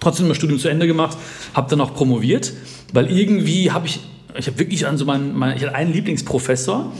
trotzdem 0.00 0.26
mein 0.26 0.34
Studium 0.34 0.58
zu 0.58 0.68
Ende 0.68 0.86
gemacht, 0.86 1.16
habe 1.54 1.68
dann 1.70 1.80
auch 1.80 1.94
promoviert, 1.94 2.52
weil 2.92 3.10
irgendwie 3.10 3.70
habe 3.70 3.86
ich, 3.86 4.00
ich 4.36 4.46
habe 4.46 4.58
wirklich 4.58 4.86
an 4.86 4.96
so 4.98 5.04
meinen, 5.04 5.36
mein, 5.36 5.56
ich 5.56 5.62
hatte 5.64 5.74
einen 5.74 5.92
Lieblingsprofessor 5.92 6.92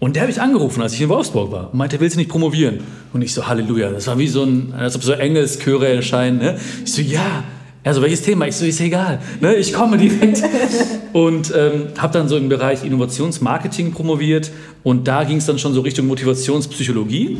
und 0.00 0.16
der 0.16 0.22
habe 0.22 0.32
ich 0.32 0.40
angerufen, 0.40 0.82
als 0.82 0.94
ich 0.94 1.00
in 1.02 1.08
Wolfsburg 1.08 1.52
war 1.52 1.70
und 1.72 1.78
meinte, 1.78 2.00
willst 2.00 2.16
du 2.16 2.18
nicht 2.18 2.30
promovieren? 2.30 2.80
Und 3.12 3.22
ich 3.22 3.32
so, 3.32 3.46
Halleluja, 3.46 3.90
das 3.90 4.06
war 4.08 4.18
wie 4.18 4.26
so 4.28 4.42
ein, 4.42 4.74
als 4.76 4.96
ob 4.96 5.04
so 5.04 5.12
Engelschöre 5.12 5.86
erscheinen. 5.88 6.38
Ne? 6.38 6.58
Ich 6.84 6.92
so, 6.92 7.02
ja. 7.02 7.44
Er 7.82 7.94
so, 7.94 8.02
welches 8.02 8.22
Thema? 8.22 8.46
Ich 8.46 8.56
so, 8.56 8.66
ist 8.66 8.80
egal. 8.80 9.20
Ne? 9.40 9.54
Ich 9.54 9.72
komme 9.72 9.96
direkt. 9.96 10.42
Und 11.12 11.52
ähm, 11.56 11.88
habe 11.98 12.12
dann 12.12 12.28
so 12.28 12.36
im 12.36 12.48
Bereich 12.48 12.84
Innovationsmarketing 12.84 13.92
promoviert 13.92 14.52
und 14.84 15.08
da 15.08 15.24
ging 15.24 15.38
es 15.38 15.46
dann 15.46 15.58
schon 15.58 15.74
so 15.74 15.80
Richtung 15.80 16.06
Motivationspsychologie. 16.06 17.36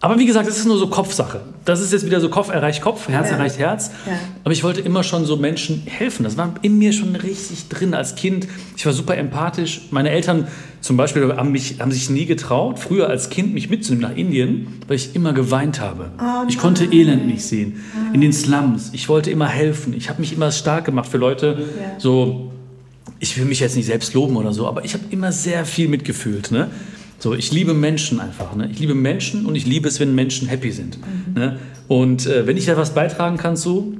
Aber 0.00 0.18
wie 0.18 0.26
gesagt, 0.26 0.46
das 0.46 0.58
ist 0.58 0.66
nur 0.66 0.78
so 0.78 0.86
Kopfsache. 0.88 1.40
Das 1.64 1.80
ist 1.80 1.92
jetzt 1.92 2.06
wieder 2.06 2.20
so 2.20 2.28
Kopf 2.28 2.50
erreicht 2.50 2.82
Kopf, 2.82 3.08
Herz 3.08 3.30
Ja. 3.30 3.36
erreicht 3.36 3.58
Herz. 3.58 3.90
Ja. 4.06 4.12
Aber 4.44 4.52
ich 4.52 4.62
wollte 4.62 4.80
immer 4.80 5.02
schon 5.02 5.24
so 5.24 5.36
Menschen 5.36 5.82
helfen. 5.86 6.22
Das 6.24 6.36
war 6.36 6.54
in 6.62 6.78
mir 6.78 6.92
schon 6.92 7.16
richtig 7.16 7.68
drin 7.68 7.94
als 7.94 8.14
Kind. 8.14 8.46
Ich 8.76 8.86
war 8.86 8.92
super 8.92 9.16
empathisch. 9.16 9.80
Meine 9.90 10.10
Eltern 10.10 10.46
zum 10.80 10.96
Beispiel 10.96 11.36
haben, 11.36 11.52
mich, 11.52 11.80
haben 11.80 11.90
sich 11.90 12.08
nie 12.08 12.26
getraut, 12.26 12.78
früher 12.78 13.08
als 13.08 13.30
Kind 13.30 13.52
mich 13.52 13.68
mitzunehmen 13.68 14.10
nach 14.10 14.16
Indien, 14.16 14.68
weil 14.86 14.96
ich 14.96 15.14
immer 15.14 15.32
geweint 15.32 15.80
habe. 15.80 16.10
Oh 16.20 16.46
ich 16.48 16.58
konnte 16.58 16.84
Elend 16.84 17.26
nicht 17.26 17.42
sehen. 17.42 17.80
In 18.12 18.20
den 18.20 18.32
Slums. 18.32 18.90
Ich 18.92 19.08
wollte 19.08 19.30
immer 19.30 19.48
helfen. 19.48 19.92
Ich 19.92 20.08
habe 20.08 20.20
mich 20.20 20.32
immer 20.32 20.52
stark 20.52 20.84
gemacht 20.84 21.08
für 21.08 21.18
Leute. 21.18 21.66
Ja. 21.80 21.98
So, 21.98 22.52
ich 23.18 23.36
will 23.36 23.44
mich 23.44 23.60
jetzt 23.60 23.76
nicht 23.76 23.86
selbst 23.86 24.14
loben 24.14 24.36
oder 24.36 24.52
so, 24.52 24.66
aber 24.66 24.84
ich 24.84 24.94
habe 24.94 25.04
immer 25.10 25.32
sehr 25.32 25.64
viel 25.64 25.88
mitgefühlt. 25.88 26.50
Ne? 26.50 26.70
So, 27.18 27.34
ich 27.34 27.50
liebe 27.50 27.74
Menschen 27.74 28.20
einfach. 28.20 28.54
Ne? 28.54 28.68
Ich 28.72 28.78
liebe 28.78 28.94
Menschen 28.94 29.46
und 29.46 29.56
ich 29.56 29.66
liebe 29.66 29.88
es, 29.88 29.98
wenn 29.98 30.14
Menschen 30.14 30.46
happy 30.48 30.70
sind. 30.70 30.98
Ne? 31.34 31.58
Und 31.88 32.26
äh, 32.26 32.46
wenn 32.46 32.56
ich 32.56 32.66
da 32.66 32.76
was 32.76 32.94
beitragen 32.94 33.36
kann 33.36 33.56
zu, 33.56 33.64
so, 33.64 33.94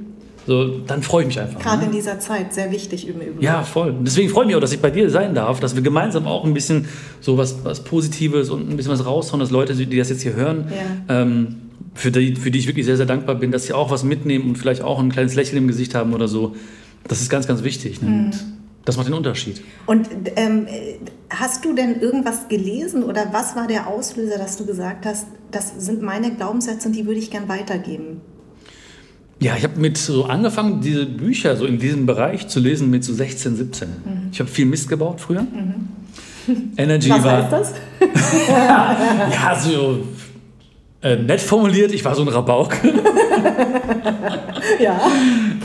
dann 0.49 1.03
freue 1.03 1.23
ich 1.23 1.27
mich 1.27 1.39
einfach. 1.39 1.59
Gerade 1.59 1.79
ne? 1.79 1.85
in 1.87 1.91
dieser 1.91 2.19
Zeit, 2.19 2.53
sehr 2.53 2.71
wichtig 2.71 3.07
im 3.07 3.15
Übrigen. 3.15 3.41
Ja, 3.41 3.63
voll. 3.63 3.93
Deswegen 4.01 4.29
freue 4.29 4.43
ich 4.43 4.47
mich 4.47 4.55
auch, 4.55 4.61
dass 4.61 4.71
ich 4.73 4.81
bei 4.81 4.89
dir 4.89 5.09
sein 5.09 5.35
darf, 5.35 5.59
dass 5.59 5.75
wir 5.75 5.81
gemeinsam 5.81 6.25
auch 6.27 6.45
ein 6.45 6.53
bisschen 6.53 6.87
so 7.21 7.37
was, 7.37 7.63
was 7.63 7.83
Positives 7.83 8.49
und 8.49 8.69
ein 8.69 8.75
bisschen 8.75 8.91
was 8.91 9.05
raushauen, 9.05 9.39
dass 9.39 9.51
Leute, 9.51 9.75
die 9.75 9.97
das 9.97 10.09
jetzt 10.09 10.21
hier 10.23 10.33
hören, 10.33 10.71
Ja. 11.07 11.21
ähm, 11.21 11.55
für, 11.93 12.11
die, 12.11 12.35
für 12.35 12.51
die 12.51 12.59
ich 12.59 12.67
wirklich 12.67 12.85
sehr, 12.85 12.97
sehr 12.97 13.05
dankbar 13.05 13.35
bin, 13.35 13.51
dass 13.51 13.65
sie 13.65 13.73
auch 13.73 13.91
was 13.91 14.03
mitnehmen 14.03 14.49
und 14.49 14.57
vielleicht 14.57 14.81
auch 14.81 14.99
ein 14.99 15.09
kleines 15.11 15.35
Lächeln 15.35 15.57
im 15.57 15.67
Gesicht 15.67 15.95
haben 15.95 16.13
oder 16.13 16.27
so. 16.27 16.55
Das 17.07 17.21
ist 17.21 17.29
ganz, 17.29 17.47
ganz 17.47 17.63
wichtig. 17.63 18.01
Ne? 18.01 18.07
Und 18.07 18.31
das 18.85 18.97
macht 18.97 19.07
den 19.07 19.13
Unterschied. 19.13 19.61
Und 19.85 20.07
ähm, 20.35 20.67
hast 21.29 21.65
du 21.65 21.73
denn 21.73 21.99
irgendwas 21.99 22.47
gelesen 22.47 23.03
oder 23.03 23.27
was 23.31 23.55
war 23.55 23.67
der 23.67 23.87
Auslöser, 23.87 24.37
dass 24.37 24.57
du 24.57 24.65
gesagt 24.65 25.05
hast, 25.05 25.27
das 25.51 25.73
sind 25.77 26.01
meine 26.01 26.31
Glaubenssätze 26.33 26.87
und 26.87 26.95
die 26.95 27.05
würde 27.05 27.19
ich 27.19 27.29
gern 27.31 27.47
weitergeben? 27.49 28.21
Ja, 29.41 29.55
ich 29.55 29.63
habe 29.63 29.79
mit 29.79 29.97
so 29.97 30.25
angefangen, 30.25 30.81
diese 30.81 31.05
Bücher 31.05 31.55
so 31.55 31.65
in 31.65 31.79
diesem 31.79 32.05
Bereich 32.05 32.47
zu 32.49 32.59
lesen 32.59 32.89
mit 32.89 33.05
so 33.05 33.13
16, 33.13 33.55
17. 33.55 33.89
Ich 34.31 34.39
habe 34.39 34.49
viel 34.49 34.65
Mist 34.65 34.89
gebaut 34.89 35.21
früher. 35.21 35.47
Energy 36.77 37.09
Was 37.09 37.23
war 37.23 37.43
heißt 37.43 37.51
das? 37.51 37.73
ja 38.49 39.57
so 39.59 40.03
äh, 41.01 41.15
nett 41.15 41.39
formuliert. 41.39 41.93
Ich 41.93 42.03
war 42.03 42.15
so 42.15 42.23
ein 42.23 42.27
Rabauk. 42.27 42.75
ja. 44.79 44.99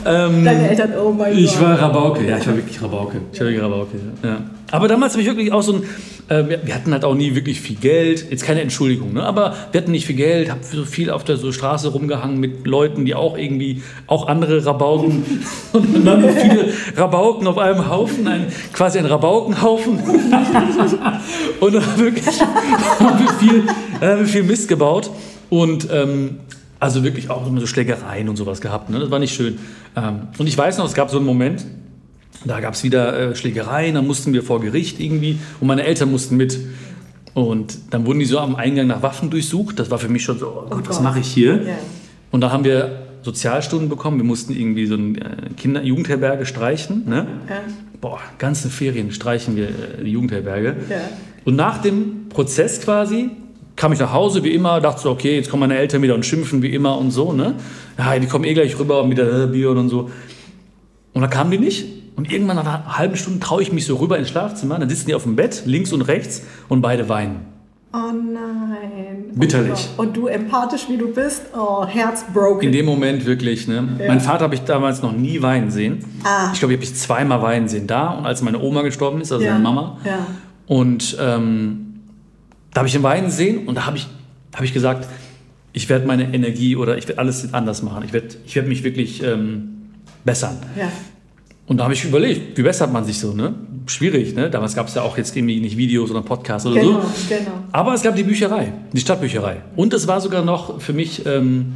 Ähm, 0.05 0.45
Deine 0.45 0.69
Eltern, 0.69 0.93
oh 1.03 1.11
mein 1.11 1.37
Ich 1.37 1.53
Gott. 1.53 1.63
war 1.63 1.81
Rabauke, 1.81 2.25
ja, 2.27 2.37
ich 2.37 2.47
war 2.47 2.55
wirklich 2.55 2.81
Rabauke. 2.81 3.21
Ich 3.31 3.39
war 3.39 3.47
wirklich 3.47 3.63
Rabauke, 3.63 3.97
ja. 4.23 4.37
Aber 4.71 4.87
damals 4.87 5.13
habe 5.13 5.21
ich 5.21 5.27
wirklich 5.27 5.51
auch 5.51 5.61
so 5.61 5.73
ein, 5.73 5.83
äh, 6.27 6.59
wir, 6.65 6.73
hatten 6.75 6.91
halt 6.91 7.05
auch 7.05 7.13
nie 7.13 7.35
wirklich 7.35 7.61
viel 7.61 7.75
Geld, 7.75 8.31
jetzt 8.31 8.43
keine 8.43 8.61
Entschuldigung, 8.61 9.13
ne? 9.13 9.23
aber 9.23 9.55
wir 9.71 9.81
hatten 9.81 9.91
nicht 9.91 10.07
viel 10.07 10.15
Geld, 10.15 10.49
habe 10.49 10.61
so 10.63 10.85
viel 10.85 11.11
auf 11.11 11.23
der 11.23 11.37
so 11.37 11.51
Straße 11.51 11.89
rumgehangen 11.89 12.39
mit 12.39 12.65
Leuten, 12.65 13.05
die 13.05 13.13
auch 13.13 13.37
irgendwie, 13.37 13.83
auch 14.07 14.27
andere 14.27 14.65
Rabauken 14.65 15.23
und 15.73 15.95
dann 15.95 16.05
waren 16.05 16.23
wir 16.23 16.31
viele 16.31 16.73
Rabauken 16.97 17.47
auf 17.47 17.57
einem 17.57 17.89
Haufen, 17.89 18.27
ein, 18.27 18.47
quasi 18.73 18.97
ein 18.97 19.05
Rabaukenhaufen 19.05 19.99
und 21.59 21.73
dann 21.73 21.85
haben 21.85 21.97
wir 21.97 22.05
wirklich 22.05 22.41
haben 22.41 23.19
wir 23.19 23.33
viel, 23.33 23.63
äh, 24.01 24.25
viel 24.25 24.43
Mist 24.43 24.67
gebaut 24.67 25.11
und 25.49 25.87
ähm, 25.91 26.39
also 26.85 27.03
wirklich 27.03 27.31
auch 27.31 27.47
immer 27.47 27.59
so 27.59 27.67
Schlägereien 27.67 28.29
und 28.29 28.35
sowas 28.35 28.61
gehabt. 28.61 28.91
Ne? 28.91 28.99
Das 28.99 29.09
war 29.09 29.17
nicht 29.17 29.33
schön. 29.33 29.57
Ähm, 29.95 30.27
und 30.37 30.45
ich 30.45 30.55
weiß 30.55 30.77
noch, 30.77 30.85
es 30.85 30.93
gab 30.93 31.09
so 31.09 31.17
einen 31.17 31.25
Moment, 31.25 31.65
da 32.45 32.59
gab 32.59 32.75
es 32.75 32.83
wieder 32.83 33.31
äh, 33.31 33.35
Schlägereien, 33.35 33.95
dann 33.95 34.05
mussten 34.05 34.33
wir 34.33 34.43
vor 34.43 34.61
Gericht 34.61 34.99
irgendwie 34.99 35.39
und 35.59 35.67
meine 35.67 35.83
Eltern 35.83 36.11
mussten 36.11 36.37
mit. 36.37 36.59
Und 37.33 37.77
dann 37.89 38.05
wurden 38.05 38.19
die 38.19 38.25
so 38.25 38.39
am 38.39 38.55
Eingang 38.55 38.87
nach 38.87 39.01
Waffen 39.01 39.29
durchsucht. 39.29 39.79
Das 39.79 39.89
war 39.89 39.97
für 39.97 40.09
mich 40.09 40.23
schon 40.23 40.37
so, 40.37 40.47
oh 40.47 40.69
Gott, 40.69 40.87
was 40.87 40.97
Gott. 40.97 41.03
mache 41.03 41.19
ich 41.19 41.27
hier? 41.27 41.55
Ja. 41.55 41.73
Und 42.31 42.41
da 42.41 42.51
haben 42.51 42.63
wir 42.63 43.07
Sozialstunden 43.23 43.89
bekommen. 43.89 44.17
Wir 44.17 44.23
mussten 44.23 44.53
irgendwie 44.53 44.85
so 44.85 44.93
eine 44.93 45.17
äh, 45.17 45.53
Kinder-Jugendherberge 45.57 46.45
streichen. 46.45 47.09
Ne? 47.09 47.27
Ja. 47.49 47.55
Boah, 47.99 48.19
ganze 48.37 48.69
Ferien 48.69 49.11
streichen 49.11 49.55
wir 49.55 49.69
äh, 49.69 50.03
die 50.03 50.11
Jugendherberge. 50.11 50.75
Ja. 50.87 50.97
Und 51.45 51.55
nach 51.55 51.79
dem 51.81 52.29
Prozess 52.29 52.79
quasi 52.79 53.31
kam 53.75 53.91
ich 53.91 53.99
nach 53.99 54.13
Hause 54.13 54.43
wie 54.43 54.53
immer, 54.53 54.79
dachte 54.79 55.01
so, 55.01 55.11
okay, 55.11 55.35
jetzt 55.35 55.49
kommen 55.49 55.61
meine 55.61 55.77
Eltern 55.77 56.01
wieder 56.01 56.15
und 56.15 56.25
schimpfen 56.25 56.61
wie 56.61 56.73
immer 56.73 56.97
und 56.97 57.11
so, 57.11 57.33
ne? 57.33 57.55
Ja, 57.97 58.17
die 58.17 58.27
kommen 58.27 58.45
eh 58.45 58.53
gleich 58.53 58.77
rüber 58.79 59.03
und 59.03 59.11
wieder 59.11 59.43
äh, 59.43 59.47
Bier 59.47 59.71
und 59.71 59.89
so. 59.89 60.09
Und 61.13 61.21
dann 61.21 61.29
kamen 61.29 61.51
die 61.51 61.57
nicht. 61.57 61.85
Und 62.15 62.31
irgendwann 62.31 62.55
nach 62.55 62.65
einer 62.65 62.97
halben 62.97 63.17
Stunde 63.17 63.39
traue 63.39 63.61
ich 63.61 63.73
mich 63.73 63.85
so 63.85 63.97
rüber 63.97 64.17
ins 64.17 64.29
Schlafzimmer, 64.29 64.79
dann 64.79 64.87
sitzen 64.87 65.07
die 65.07 65.15
auf 65.15 65.23
dem 65.23 65.35
Bett, 65.35 65.63
links 65.65 65.91
und 65.91 66.01
rechts, 66.01 66.43
und 66.69 66.81
beide 66.81 67.09
weinen. 67.09 67.41
Oh 67.93 68.11
nein. 68.11 69.31
Bitterlich. 69.35 69.71
Oh 69.71 69.97
Gott. 69.97 70.07
Und 70.07 70.17
du 70.17 70.27
empathisch 70.27 70.87
wie 70.89 70.97
du 70.97 71.13
bist, 71.13 71.43
oh, 71.57 71.85
Herz 71.85 72.25
broken. 72.33 72.65
In 72.65 72.71
dem 72.71 72.85
Moment 72.85 73.25
wirklich, 73.25 73.67
ne? 73.67 73.87
Mein 74.05 74.19
Vater 74.19 74.45
habe 74.45 74.55
ich 74.55 74.61
damals 74.61 75.01
noch 75.01 75.13
nie 75.13 75.41
weinen 75.41 75.71
sehen. 75.71 76.03
Ah. 76.23 76.51
Ich 76.53 76.59
glaube, 76.59 76.73
ich 76.73 76.79
habe 76.79 76.83
ich 76.83 76.95
zweimal 76.95 77.41
weinen 77.41 77.67
sehen. 77.67 77.87
Da 77.87 78.09
und 78.11 78.25
als 78.25 78.41
meine 78.41 78.59
Oma 78.59 78.81
gestorben 78.81 79.21
ist, 79.21 79.31
also 79.31 79.45
ja. 79.45 79.51
meine 79.51 79.63
Mama. 79.63 79.97
Ja. 80.03 80.27
Und 80.67 81.17
ähm, 81.21 81.84
da 82.75 82.79
habe 82.79 82.89
ich 82.89 82.95
ihn 82.95 83.03
weinen 83.03 83.31
sehen 83.31 83.67
und 83.69 83.75
da 83.75 83.85
habe 83.85 83.95
ich, 83.95 84.05
hab 84.53 84.61
ich 84.61 84.73
gesagt, 84.73 85.07
ich 85.71 85.87
werde 85.87 86.05
meine 86.05 86.33
Energie 86.33 86.75
oder 86.75 86.97
ich 86.97 87.07
werde 87.07 87.19
alles 87.19 87.53
anders 87.53 87.81
machen. 87.81 88.03
Ich 88.05 88.11
werde 88.11 88.27
ich 88.45 88.53
werd 88.53 88.67
mich 88.67 88.83
wirklich 88.83 89.23
ähm, 89.23 89.91
bessern. 90.25 90.57
Ja. 90.77 90.91
Und 91.67 91.77
da 91.77 91.85
habe 91.85 91.93
ich 91.93 92.03
überlegt, 92.03 92.57
wie 92.57 92.63
bessert 92.63 92.91
man 92.91 93.05
sich 93.05 93.17
so, 93.17 93.33
ne? 93.33 93.55
Schwierig, 93.87 94.35
ne? 94.35 94.49
Damals 94.49 94.75
gab 94.75 94.89
es 94.89 94.95
ja 94.95 95.03
auch 95.03 95.17
jetzt 95.17 95.35
irgendwie 95.37 95.61
nicht 95.61 95.77
Videos 95.77 96.11
oder 96.11 96.21
Podcasts 96.21 96.67
oder 96.67 96.81
Genau, 96.81 96.99
so. 96.99 97.07
genau. 97.29 97.51
Aber 97.71 97.93
es 97.93 98.03
gab 98.03 98.13
die 98.17 98.23
Bücherei, 98.23 98.73
die 98.91 98.99
Stadtbücherei. 98.99 99.61
Und 99.77 99.93
es 99.93 100.05
war 100.05 100.19
sogar 100.19 100.43
noch 100.43 100.81
für 100.81 100.93
mich 100.93 101.25
ähm, 101.25 101.75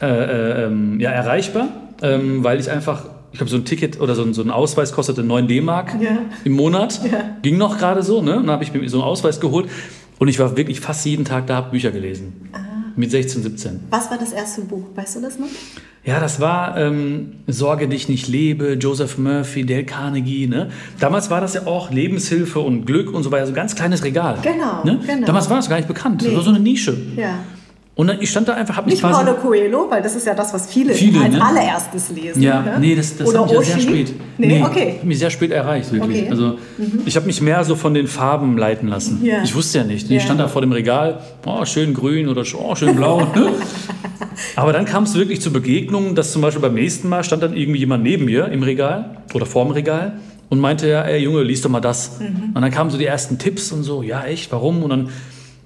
äh, 0.00 0.06
äh, 0.06 0.64
ähm, 0.64 0.98
ja, 0.98 1.10
erreichbar, 1.10 1.68
ähm, 2.00 2.42
weil 2.42 2.58
ich 2.58 2.70
einfach, 2.70 3.04
ich 3.34 3.38
glaube, 3.38 3.50
so 3.50 3.56
ein 3.56 3.64
Ticket 3.64 4.00
oder 4.00 4.14
so 4.14 4.22
ein, 4.22 4.32
so 4.32 4.42
ein 4.42 4.50
Ausweis 4.50 4.92
kostete 4.92 5.22
9 5.24 5.48
D-Mark 5.48 5.96
Ja. 6.00 6.18
im 6.44 6.52
Monat. 6.52 7.00
Ja. 7.04 7.36
Ging 7.42 7.58
noch 7.58 7.76
gerade 7.78 8.02
so, 8.04 8.22
ne? 8.22 8.36
Und 8.36 8.44
dann 8.46 8.52
habe 8.52 8.62
ich 8.64 8.72
mir 8.72 8.88
so 8.88 8.98
einen 8.98 9.04
Ausweis 9.08 9.40
geholt 9.40 9.68
und 10.20 10.28
ich 10.28 10.38
war 10.38 10.56
wirklich 10.56 10.78
fast 10.80 11.04
jeden 11.04 11.24
Tag 11.24 11.48
da, 11.48 11.56
habe 11.56 11.70
Bücher 11.72 11.90
gelesen. 11.90 12.48
Ah. 12.52 12.58
Mit 12.96 13.10
16, 13.10 13.42
17. 13.42 13.80
Was 13.90 14.08
war 14.10 14.18
das 14.18 14.32
erste 14.32 14.60
Buch? 14.62 14.84
Weißt 14.94 15.16
du 15.16 15.20
das 15.20 15.36
noch? 15.38 15.48
Ja, 16.04 16.20
das 16.20 16.38
war 16.38 16.76
ähm, 16.76 17.32
Sorge 17.48 17.88
dich 17.88 18.08
nicht 18.08 18.28
lebe, 18.28 18.74
Joseph 18.74 19.18
Murphy, 19.18 19.66
Dale 19.66 19.84
Carnegie. 19.84 20.46
Ne? 20.46 20.68
Damals 21.00 21.28
war 21.28 21.40
das 21.40 21.54
ja 21.54 21.66
auch 21.66 21.90
Lebenshilfe 21.90 22.60
und 22.60 22.84
Glück 22.86 23.12
und 23.12 23.24
so 23.24 23.32
weiter, 23.32 23.46
so 23.46 23.52
ein 23.52 23.56
ganz 23.56 23.74
kleines 23.74 24.04
Regal. 24.04 24.38
Genau, 24.42 24.84
Ne? 24.84 25.00
genau. 25.04 25.26
Damals 25.26 25.50
war 25.50 25.56
das 25.56 25.68
gar 25.68 25.76
nicht 25.76 25.88
bekannt. 25.88 26.20
Das 26.22 26.28
Nee. 26.28 26.36
war 26.36 26.42
so 26.44 26.50
eine 26.50 26.60
Nische. 26.60 26.96
Ja. 27.16 27.38
Und 27.96 28.08
dann, 28.08 28.20
ich 28.20 28.28
stand 28.28 28.48
da 28.48 28.54
einfach, 28.54 28.76
habe 28.76 28.86
mich 28.86 28.94
Nicht 28.94 29.04
quasi... 29.04 29.24
Paulo 29.24 29.36
Coelho, 29.38 29.86
weil 29.88 30.02
das 30.02 30.16
ist 30.16 30.26
ja 30.26 30.34
das, 30.34 30.52
was 30.52 30.66
viele, 30.66 30.94
Viele, 30.94 31.20
als 31.20 31.34
ne? 31.34 31.44
allererstes 31.44 32.10
lesen. 32.10 32.42
Ja, 32.42 32.60
ne? 32.60 32.76
nee, 32.80 32.96
das, 32.96 33.16
das 33.16 33.28
Oder 33.28 33.42
hat 33.42 33.50
mich 33.50 33.56
ja 33.56 33.62
sehr 33.62 33.80
spät. 33.80 34.14
Nee, 34.36 34.62
okay. 34.64 34.96
hat 34.98 35.04
mich 35.04 35.18
sehr 35.20 35.30
spät 35.30 35.52
erreicht, 35.52 35.92
wirklich. 35.92 36.22
Okay. 36.22 36.26
Mhm. 36.26 36.30
Also 36.30 36.58
ich 37.06 37.14
habe 37.14 37.26
mich 37.26 37.40
mehr 37.40 37.62
so 37.62 37.76
von 37.76 37.94
den 37.94 38.08
Farben 38.08 38.58
leiten 38.58 38.88
lassen. 38.88 39.24
Ja. 39.24 39.44
Ich 39.44 39.54
wusste 39.54 39.78
ja 39.78 39.84
nicht. 39.84 40.10
Ja. 40.10 40.16
Ich 40.16 40.24
stand 40.24 40.40
da 40.40 40.48
vor 40.48 40.60
dem 40.60 40.72
Regal, 40.72 41.20
oh, 41.46 41.64
schön 41.64 41.94
grün 41.94 42.28
oder 42.28 42.42
oh, 42.58 42.74
schön 42.74 42.96
blau. 42.96 43.20
ne? 43.20 43.52
Aber 44.56 44.72
dann 44.72 44.86
kam 44.86 45.04
es 45.04 45.14
wirklich 45.14 45.40
zu 45.40 45.52
Begegnungen, 45.52 46.16
dass 46.16 46.32
zum 46.32 46.42
Beispiel 46.42 46.62
beim 46.62 46.74
nächsten 46.74 47.08
Mal 47.08 47.22
stand 47.22 47.44
dann 47.44 47.56
irgendwie 47.56 47.78
jemand 47.78 48.02
neben 48.02 48.24
mir 48.24 48.46
im 48.48 48.64
Regal 48.64 49.18
oder 49.34 49.46
vorm 49.46 49.70
Regal 49.70 50.18
und 50.48 50.58
meinte, 50.58 50.88
ja, 50.88 51.02
ey 51.02 51.22
Junge, 51.22 51.44
lies 51.44 51.62
doch 51.62 51.70
mal 51.70 51.80
das. 51.80 52.18
Mhm. 52.18 52.50
Und 52.54 52.60
dann 52.60 52.72
kamen 52.72 52.90
so 52.90 52.98
die 52.98 53.06
ersten 53.06 53.38
Tipps 53.38 53.70
und 53.70 53.84
so, 53.84 54.02
ja 54.02 54.24
echt, 54.24 54.50
warum? 54.50 54.82
Und 54.82 54.90
dann 54.90 55.08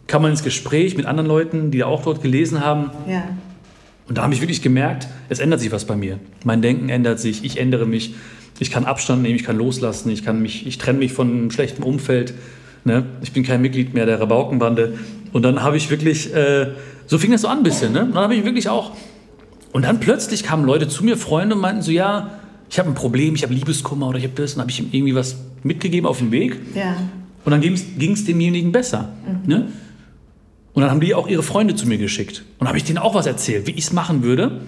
kam 0.09 0.23
man 0.23 0.33
ins 0.33 0.43
Gespräch 0.43 0.97
mit 0.97 1.07
anderen 1.07 1.29
Leuten, 1.29 1.71
die 1.71 1.85
auch 1.85 2.03
dort 2.03 2.23
gelesen 2.23 2.65
haben. 2.65 2.91
Ja. 3.09 3.25
Und 4.09 4.19
da 4.19 4.23
habe 4.23 4.33
ich 4.35 4.41
wirklich 4.41 4.62
gemerkt, 4.62 5.07
es 5.29 5.38
ändert 5.38 5.61
sich 5.61 5.71
was 5.71 5.85
bei 5.85 5.95
mir. 5.95 6.19
Mein 6.45 6.62
Denken 6.62 6.88
ändert 6.88 7.21
sich, 7.21 7.45
ich 7.45 7.59
ändere 7.61 7.87
mich, 7.87 8.15
ich 8.59 8.71
kann 8.71 8.87
Abstand 8.87 9.23
nehmen, 9.23 9.37
ich 9.37 9.45
kann 9.45 9.57
loslassen, 9.57 10.11
ich, 10.11 10.25
kann 10.25 10.41
mich, 10.41 10.67
ich 10.67 10.79
trenne 10.79 10.99
mich 10.99 11.12
von 11.12 11.31
einem 11.31 11.50
schlechten 11.50 11.83
Umfeld. 11.83 12.33
Ne? 12.85 13.05
Ich 13.23 13.33
bin 13.33 13.45
kein 13.45 13.61
Mitglied 13.61 13.93
mehr 13.93 14.07
der 14.07 14.19
Rabaukenbande. 14.19 14.99
Und 15.33 15.43
dann 15.43 15.62
habe 15.62 15.77
ich 15.77 15.91
wirklich, 15.91 16.35
äh, 16.35 16.69
so 17.07 17.19
fing 17.19 17.31
das 17.31 17.43
so 17.43 17.49
an 17.49 17.59
ein 17.59 17.62
bisschen. 17.62 17.93
Ne? 17.93 18.00
Dann 18.00 18.15
habe 18.15 18.35
ich 18.35 18.45
wirklich 18.45 18.71
auch, 18.71 18.93
und 19.73 19.83
dann 19.83 20.00
plötzlich 20.00 20.43
kamen 20.43 20.65
Leute 20.65 20.88
zu 20.88 21.05
mir, 21.05 21.19
Freunde, 21.19 21.55
und 21.55 21.61
meinten 21.61 21.83
so, 21.83 21.91
ja, 21.91 22.31
ich 22.71 22.79
habe 22.79 22.88
ein 22.88 22.95
Problem, 22.95 23.35
ich 23.35 23.43
habe 23.43 23.53
Liebeskummer 23.53 24.09
oder 24.09 24.19
ich 24.19 24.25
habe 24.25 24.35
das. 24.35 24.53
Und 24.53 24.57
dann 24.57 24.62
habe 24.62 24.71
ich 24.71 24.81
ihm 24.81 24.88
irgendwie 24.91 25.15
was 25.15 25.37
mitgegeben 25.62 26.09
auf 26.09 26.19
den 26.19 26.33
Weg. 26.33 26.59
Ja. 26.75 26.97
Und 27.45 27.53
dann 27.53 27.61
ging 27.61 28.12
es 28.12 28.25
demjenigen 28.25 28.73
besser. 28.73 29.11
Ne? 29.47 29.69
Und 30.75 30.83
dann 30.83 30.91
haben 30.91 31.01
die 31.01 31.15
auch 31.15 31.27
ihre 31.29 31.43
Freunde 31.43 31.75
zu 31.75 31.87
mir 31.89 31.99
geschickt. 31.99 32.41
Und 32.59 32.61
dann 32.61 32.69
habe 32.69 32.79
ich 32.79 32.85
denen 32.85 32.99
auch 32.99 33.15
was 33.15 33.27
erzählt, 33.27 33.67
wie 33.67 33.73
ich 33.73 33.85
es 33.85 33.93
machen 33.93 34.23
würde. 34.23 34.61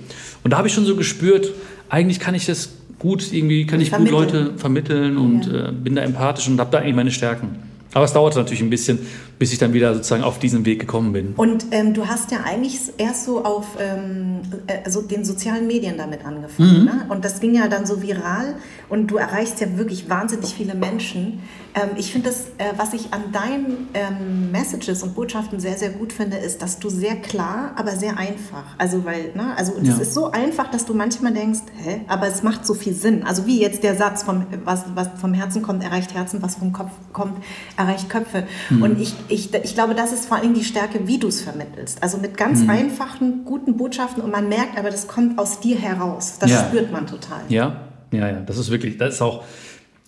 Und 0.43 0.51
da 0.53 0.59
habe 0.59 0.67
ich 0.69 0.75
schon 0.75 0.85
so 0.87 0.97
gespürt, 0.97 1.53
eigentlich 1.89 2.19
kann 2.21 2.35
ich 2.35 2.47
das 2.47 2.71
gut, 2.99 3.33
irgendwie 3.33 3.67
kann 3.67 3.81
ich 3.81 3.91
gut 3.91 4.09
Vermitteln. 4.09 4.45
Leute 4.47 4.59
vermitteln 4.59 5.17
und 5.19 5.47
Ja. 5.47 5.69
äh, 5.69 5.73
bin 5.73 5.95
da 5.95 6.03
empathisch 6.03 6.49
und 6.49 6.59
habe 6.61 6.71
da 6.71 6.79
eigentlich 6.79 6.97
meine 6.97 7.11
Stärken. 7.11 7.57
Aber 7.93 8.05
es 8.05 8.13
dauerte 8.13 8.39
natürlich 8.39 8.61
ein 8.63 8.71
bisschen, 8.71 9.01
bis 9.41 9.53
ich 9.53 9.59
dann 9.59 9.73
wieder 9.73 9.93
sozusagen 9.95 10.23
auf 10.23 10.39
diesen 10.39 10.65
Weg 10.65 10.79
gekommen 10.79 11.13
bin. 11.13 11.33
Und 11.37 11.67
ähm, 11.73 11.93
du 11.93 12.07
hast 12.07 12.31
ja 12.31 12.39
eigentlich 12.45 12.79
erst 12.99 13.25
so 13.25 13.45
auf 13.45 13.67
ähm, 13.81 14.43
äh, 14.69 14.89
so 14.89 15.03
den 15.03 15.25
sozialen 15.25 15.67
Medien 15.67 15.97
damit 15.99 16.25
angefangen. 16.25 16.85
Ne? 16.85 17.07
Und 17.09 17.25
das 17.25 17.41
ging 17.41 17.53
ja 17.55 17.67
dann 17.67 17.87
so 17.87 18.01
viral 18.01 18.55
und 18.89 19.09
du 19.11 19.17
erreichst 19.17 19.61
ja 19.61 19.77
wirklich 19.77 20.09
wahnsinnig 20.09 20.55
viele 20.55 20.75
Menschen. 20.77 21.41
Ähm, 21.75 21.91
ich 21.97 22.11
finde 22.11 22.29
das, 22.31 22.47
äh, 22.59 22.73
was 22.77 22.93
ich 22.95 23.13
an 23.13 23.31
deinen 23.33 23.89
ähm, 23.95 24.51
Messages 24.51 25.03
und 25.05 25.15
Botschaften 25.15 25.61
sehr, 25.61 25.77
sehr 25.79 25.91
gut 25.91 26.13
finde, 26.13 26.37
ist, 26.37 26.63
dass 26.63 26.81
du 26.81 26.91
sehr 26.91 27.15
klar, 27.17 27.73
aber 27.77 27.93
sehr 27.93 28.17
einfach. 28.19 28.65
Also, 28.77 29.05
weil, 29.05 29.33
ne? 29.35 29.55
also 29.57 29.75
das 29.79 29.97
Ja. 29.97 30.03
ist 30.03 30.15
so 30.15 30.33
einfach, 30.33 30.71
dass 30.71 30.85
du 30.85 30.95
manchmal 30.95 31.33
denkst, 31.33 31.61
hä, 31.85 32.01
aber 32.09 32.27
es 32.27 32.43
macht 32.43 32.67
so 32.67 32.75
viel 32.75 32.93
Sinn. 32.95 33.23
Also 33.25 33.47
wie 33.47 33.61
jetzt 33.61 33.85
der 33.85 33.95
Satz, 33.97 34.25
vom, 34.25 34.47
was, 34.65 34.85
was 34.95 35.09
vom 35.21 35.33
Herzen 35.33 35.63
kommt, 35.63 35.85
erreicht 35.85 36.13
Herzen, 36.13 36.43
was 36.43 36.57
vom 36.57 36.73
Kopf 36.73 36.91
kommt, 37.13 37.43
erreicht 37.77 38.09
Köpfe. 38.11 38.49
Und 38.71 39.01
ich, 39.01 39.15
ich, 39.29 39.55
ich 39.55 39.75
glaube, 39.75 39.95
das 39.95 40.13
ist 40.13 40.27
vor 40.27 40.39
allem 40.39 40.55
die 40.55 40.65
Stärke, 40.65 41.07
wie 41.07 41.19
du 41.19 41.29
es 41.29 41.41
vermittelst. 41.41 42.03
Also 42.03 42.19
mit 42.19 42.37
ganz 42.37 42.69
einfachen, 42.69 43.45
guten 43.45 43.77
Botschaften 43.77 44.23
und 44.23 44.33
man 44.33 44.49
merkt 44.49 44.77
aber, 44.77 44.91
das 44.91 45.07
kommt 45.07 45.39
aus 45.39 45.61
dir 45.61 45.77
heraus. 45.79 46.39
Das 46.41 46.51
Ja. 46.51 46.65
spürt 46.67 46.91
man 46.91 47.07
total. 47.07 47.41
Ja, 47.49 47.83
ja, 48.13 48.27
ja. 48.29 48.41
Das 48.41 48.59
ist 48.59 48.71
wirklich, 48.71 48.99
das 48.99 49.15
ist 49.15 49.23
auch, 49.23 49.45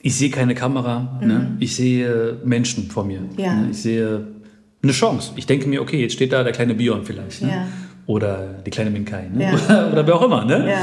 ich 0.03 0.17
sehe 0.17 0.31
keine 0.31 0.55
Kamera, 0.55 1.21
ne? 1.23 1.57
ich 1.61 1.77
sehe 1.77 2.39
Menschen 2.45 2.91
vor 2.91 3.05
mir. 3.05 3.21
Mhm. 3.21 3.29
Ja. 3.39 3.55
Ne? 3.55 3.69
Ich 3.71 3.83
sehe 3.83 4.27
eine 4.83 4.93
Chance. 4.93 5.33
Ich 5.37 5.47
denke 5.47 5.69
mir, 5.69 5.81
okay, 5.81 6.01
jetzt 6.01 6.15
steht 6.15 6.33
da 6.33 6.43
der 6.43 6.53
kleine 6.53 6.75
Bion 6.75 7.05
vielleicht. 7.05 7.41
Ne? 7.43 7.49
Ja. 7.49 7.67
Oder 8.07 8.55
die 8.67 8.71
kleine 8.71 8.91
Minkai. 8.91 9.29
Ne? 9.33 9.45
Ja. 9.45 9.53
Oder, 9.69 9.93
oder 9.93 10.07
wer 10.09 10.15
auch 10.17 10.23
immer. 10.23 10.45
Ne? 10.45 10.75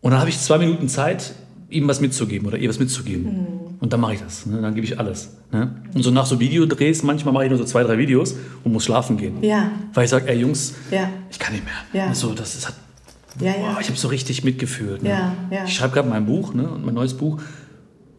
Und 0.00 0.10
dann 0.10 0.20
habe 0.20 0.30
ich 0.30 0.38
zwei 0.40 0.56
Minuten 0.58 0.88
Zeit, 0.88 1.34
ihm 1.68 1.86
was 1.86 2.00
mitzugeben 2.00 2.46
oder 2.46 2.58
ihr 2.58 2.68
was 2.68 2.78
mitzugeben. 2.78 3.24
Mhm. 3.24 3.46
Und 3.78 3.92
dann 3.92 4.00
mache 4.00 4.14
ich 4.14 4.20
das. 4.20 4.46
Ne? 4.46 4.60
Dann 4.62 4.74
gebe 4.74 4.86
ich 4.86 4.98
alles. 4.98 5.36
Ne? 5.52 5.74
Und 5.94 6.02
so 6.02 6.10
nach 6.10 6.24
so 6.26 6.40
Videodrehs, 6.40 7.02
manchmal 7.02 7.34
mache 7.34 7.44
ich 7.44 7.50
nur 7.50 7.58
so 7.58 7.64
zwei, 7.64 7.82
drei 7.82 7.98
Videos 7.98 8.36
und 8.64 8.72
muss 8.72 8.84
schlafen 8.84 9.16
gehen. 9.18 9.42
Ja. 9.42 9.70
Weil 9.92 10.04
ich 10.04 10.10
sage, 10.10 10.28
ey 10.28 10.38
Jungs, 10.38 10.74
Ja. 10.90 11.10
ich 11.30 11.38
kann 11.38 11.52
nicht 11.52 11.64
mehr. 11.64 12.06
Ja. 12.06 12.14
So, 12.14 12.32
das 12.32 12.54
ist, 12.54 12.68
hat. 12.68 12.74
Boah, 13.38 13.78
ich 13.80 13.88
habe 13.88 13.98
so 13.98 14.08
richtig 14.08 14.44
mitgefühlt. 14.44 15.02
Ne? 15.02 15.32
Ich 15.66 15.74
schreibe 15.74 15.94
gerade 15.94 16.08
mein 16.08 16.26
Buch, 16.26 16.52
ne? 16.54 16.68
mein 16.84 16.94
neues 16.94 17.14
Buch. 17.14 17.40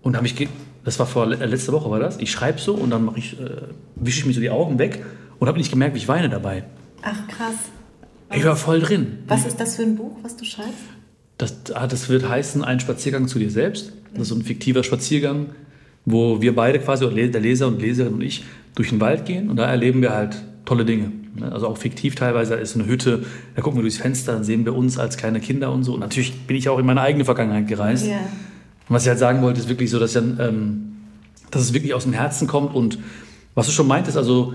Und 0.04 0.16
habe 0.16 0.28
ich, 0.28 0.48
das 0.84 1.00
war 1.00 1.08
vor 1.08 1.32
äh, 1.32 1.46
letzte 1.46 1.72
Woche 1.72 1.90
war 1.90 2.00
das. 2.00 2.18
Ich 2.18 2.30
schreibe 2.30 2.60
so 2.60 2.76
und 2.76 2.92
dann 2.92 3.06
mache 3.06 3.18
ich, 3.18 3.40
äh, 3.40 3.64
wische 3.96 4.20
ich 4.20 4.26
mir 4.26 4.34
so 4.34 4.42
die 4.42 4.52
Augen 4.52 4.78
weg 4.78 5.04
und 5.40 5.48
habe 5.48 5.58
nicht 5.58 5.72
gemerkt, 5.72 5.96
wie 5.96 6.00
ich 6.00 6.08
weine 6.08 6.30
dabei. 6.30 6.64
Ach 7.02 7.28
krass. 7.28 7.56
Ich 8.36 8.46
war 8.46 8.56
voll 8.56 8.82
drin. 8.82 9.20
Was 9.28 9.46
ist 9.46 9.60
das 9.60 9.76
für 9.76 9.84
ein 9.84 9.96
Buch, 9.96 10.18
was 10.22 10.36
du 10.38 10.46
schreibst? 10.46 10.74
Das, 11.38 11.56
ah, 11.74 11.88
das 11.88 12.10
wird 12.10 12.28
heißen, 12.28 12.64
ein 12.64 12.80
Spaziergang 12.80 13.28
zu 13.28 13.40
dir 13.40 13.50
selbst. 13.50 13.94
Das 14.14 14.24
ist 14.24 14.30
so 14.30 14.36
ein 14.36 14.44
fiktiver 14.44 14.84
Spaziergang, 14.84 15.48
wo 16.06 16.42
wir 16.42 16.56
beide 16.56 16.80
quasi, 16.80 17.08
der 17.10 17.42
Leser 17.42 17.68
und 17.68 17.82
Leserin 17.82 18.14
und 18.14 18.22
ich, 18.22 18.44
durch 18.76 18.90
den 18.90 19.00
Wald 19.00 19.26
gehen 19.26 19.50
und 19.50 19.58
da 19.58 19.66
erleben 19.66 20.02
wir 20.02 20.14
halt 20.14 20.44
tolle 20.66 20.86
Dinge. 20.86 21.12
Ne? 21.36 21.52
Also 21.52 21.68
auch 21.68 21.78
fiktiv 21.78 22.16
teilweise 22.16 22.56
ist 22.56 22.76
eine 22.76 22.86
Hütte, 22.86 23.24
da 23.56 23.62
gucken 23.62 23.80
wir 23.80 23.84
durchs 23.84 23.98
Fenster, 23.98 24.34
dann 24.34 24.44
sehen 24.44 24.66
wir 24.66 24.76
uns 24.76 24.98
als 24.98 25.18
kleine 25.18 25.40
Kinder 25.40 25.72
und 25.72 25.84
so. 25.84 25.94
Und 25.94 26.00
natürlich 26.00 26.34
bin 26.48 26.58
ich 26.58 26.70
auch 26.70 26.80
in 26.80 26.86
meine 26.86 27.02
eigene 27.02 27.26
Vergangenheit 27.26 27.68
gereist. 27.68 28.08
Ja. 28.08 28.20
Was 28.90 29.04
ich 29.04 29.10
halt 29.10 29.20
sagen 29.20 29.42
wollte, 29.42 29.60
ist 29.60 29.70
wirklich 29.70 29.90
so, 29.90 30.00
dass, 30.00 30.14
dann, 30.14 30.38
ähm, 30.40 30.96
dass 31.52 31.62
es 31.62 31.74
wirklich 31.74 31.94
aus 31.94 32.04
dem 32.04 32.14
Herzen 32.14 32.48
kommt. 32.48 32.76
Und 32.76 33.00
was 33.56 33.66
du 33.66 33.72
schon 33.72 33.88
meintest, 33.88 34.18
also 34.18 34.54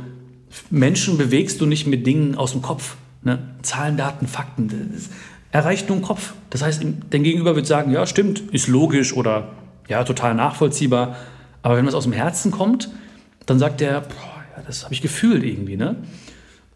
Menschen 0.71 1.19
bewegst 1.19 1.61
du 1.61 1.67
nicht 1.67 1.87
mit 1.87 2.07
Dingen 2.07 2.35
aus 2.35 2.53
dem 2.53 2.63
Kopf. 2.63 2.97
Ne? 3.23 3.39
Zahlen, 3.63 3.97
Daten, 3.97 4.27
Fakten. 4.27 4.69
Das 4.69 5.09
erreicht 5.51 5.89
nur 5.89 5.99
im 5.99 6.03
Kopf. 6.03 6.35
Das 6.51 6.63
heißt, 6.63 6.83
dein 7.11 7.23
Gegenüber 7.23 7.57
wird 7.57 7.67
sagen, 7.67 7.91
ja, 7.91 8.07
stimmt, 8.07 8.41
ist 8.53 8.69
logisch 8.69 9.13
oder 9.13 9.51
ja, 9.89 10.05
total 10.05 10.35
nachvollziehbar. 10.35 11.17
Aber 11.63 11.77
wenn 11.77 11.87
was 11.87 11.95
aus 11.95 12.05
dem 12.05 12.13
Herzen 12.13 12.51
kommt, 12.51 12.91
dann 13.47 13.59
sagt 13.59 13.81
der, 13.81 14.03
boah, 14.03 14.45
ja, 14.57 14.63
das 14.67 14.85
habe 14.85 14.95
ich 14.95 15.03
gefühlt 15.03 15.43
irgendwie. 15.43 15.77
Ne? 15.77 15.97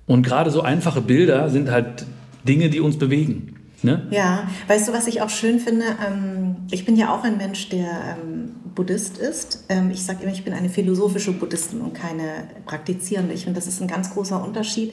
Und 0.07 0.23
gerade 0.23 0.51
so 0.51 0.63
einfache 0.63 1.01
Bilder 1.01 1.51
sind 1.51 1.71
halt 1.71 2.07
Dinge, 2.47 2.71
die 2.71 2.81
uns 2.81 2.99
bewegen. 2.99 3.57
Ne? 3.83 4.07
Ja, 4.11 4.49
weißt 4.69 4.89
du, 4.89 4.93
was 4.93 5.07
ich 5.07 5.23
auch 5.23 5.31
schön 5.31 5.59
finde? 5.59 5.85
Ähm, 6.07 6.57
ich 6.71 6.85
bin 6.85 6.97
ja 6.97 7.15
auch 7.15 7.25
ein 7.25 7.37
Mensch, 7.37 7.69
der 7.69 8.17
ähm, 8.17 8.55
Buddhist 8.75 9.19
ist. 9.19 9.65
Ähm, 9.69 9.91
ich 9.91 10.05
sage 10.05 10.23
immer, 10.23 10.33
ich 10.33 10.45
bin 10.45 10.53
eine 10.53 10.69
philosophische 10.69 11.33
Buddhistin 11.33 11.81
und 11.81 11.95
keine 11.95 12.45
praktizierende. 12.65 13.35
Ich 13.35 13.45
finde, 13.45 13.59
das 13.59 13.69
ist 13.69 13.81
ein 13.81 13.89
ganz 13.89 14.13
großer 14.13 14.43
Unterschied. 14.43 14.93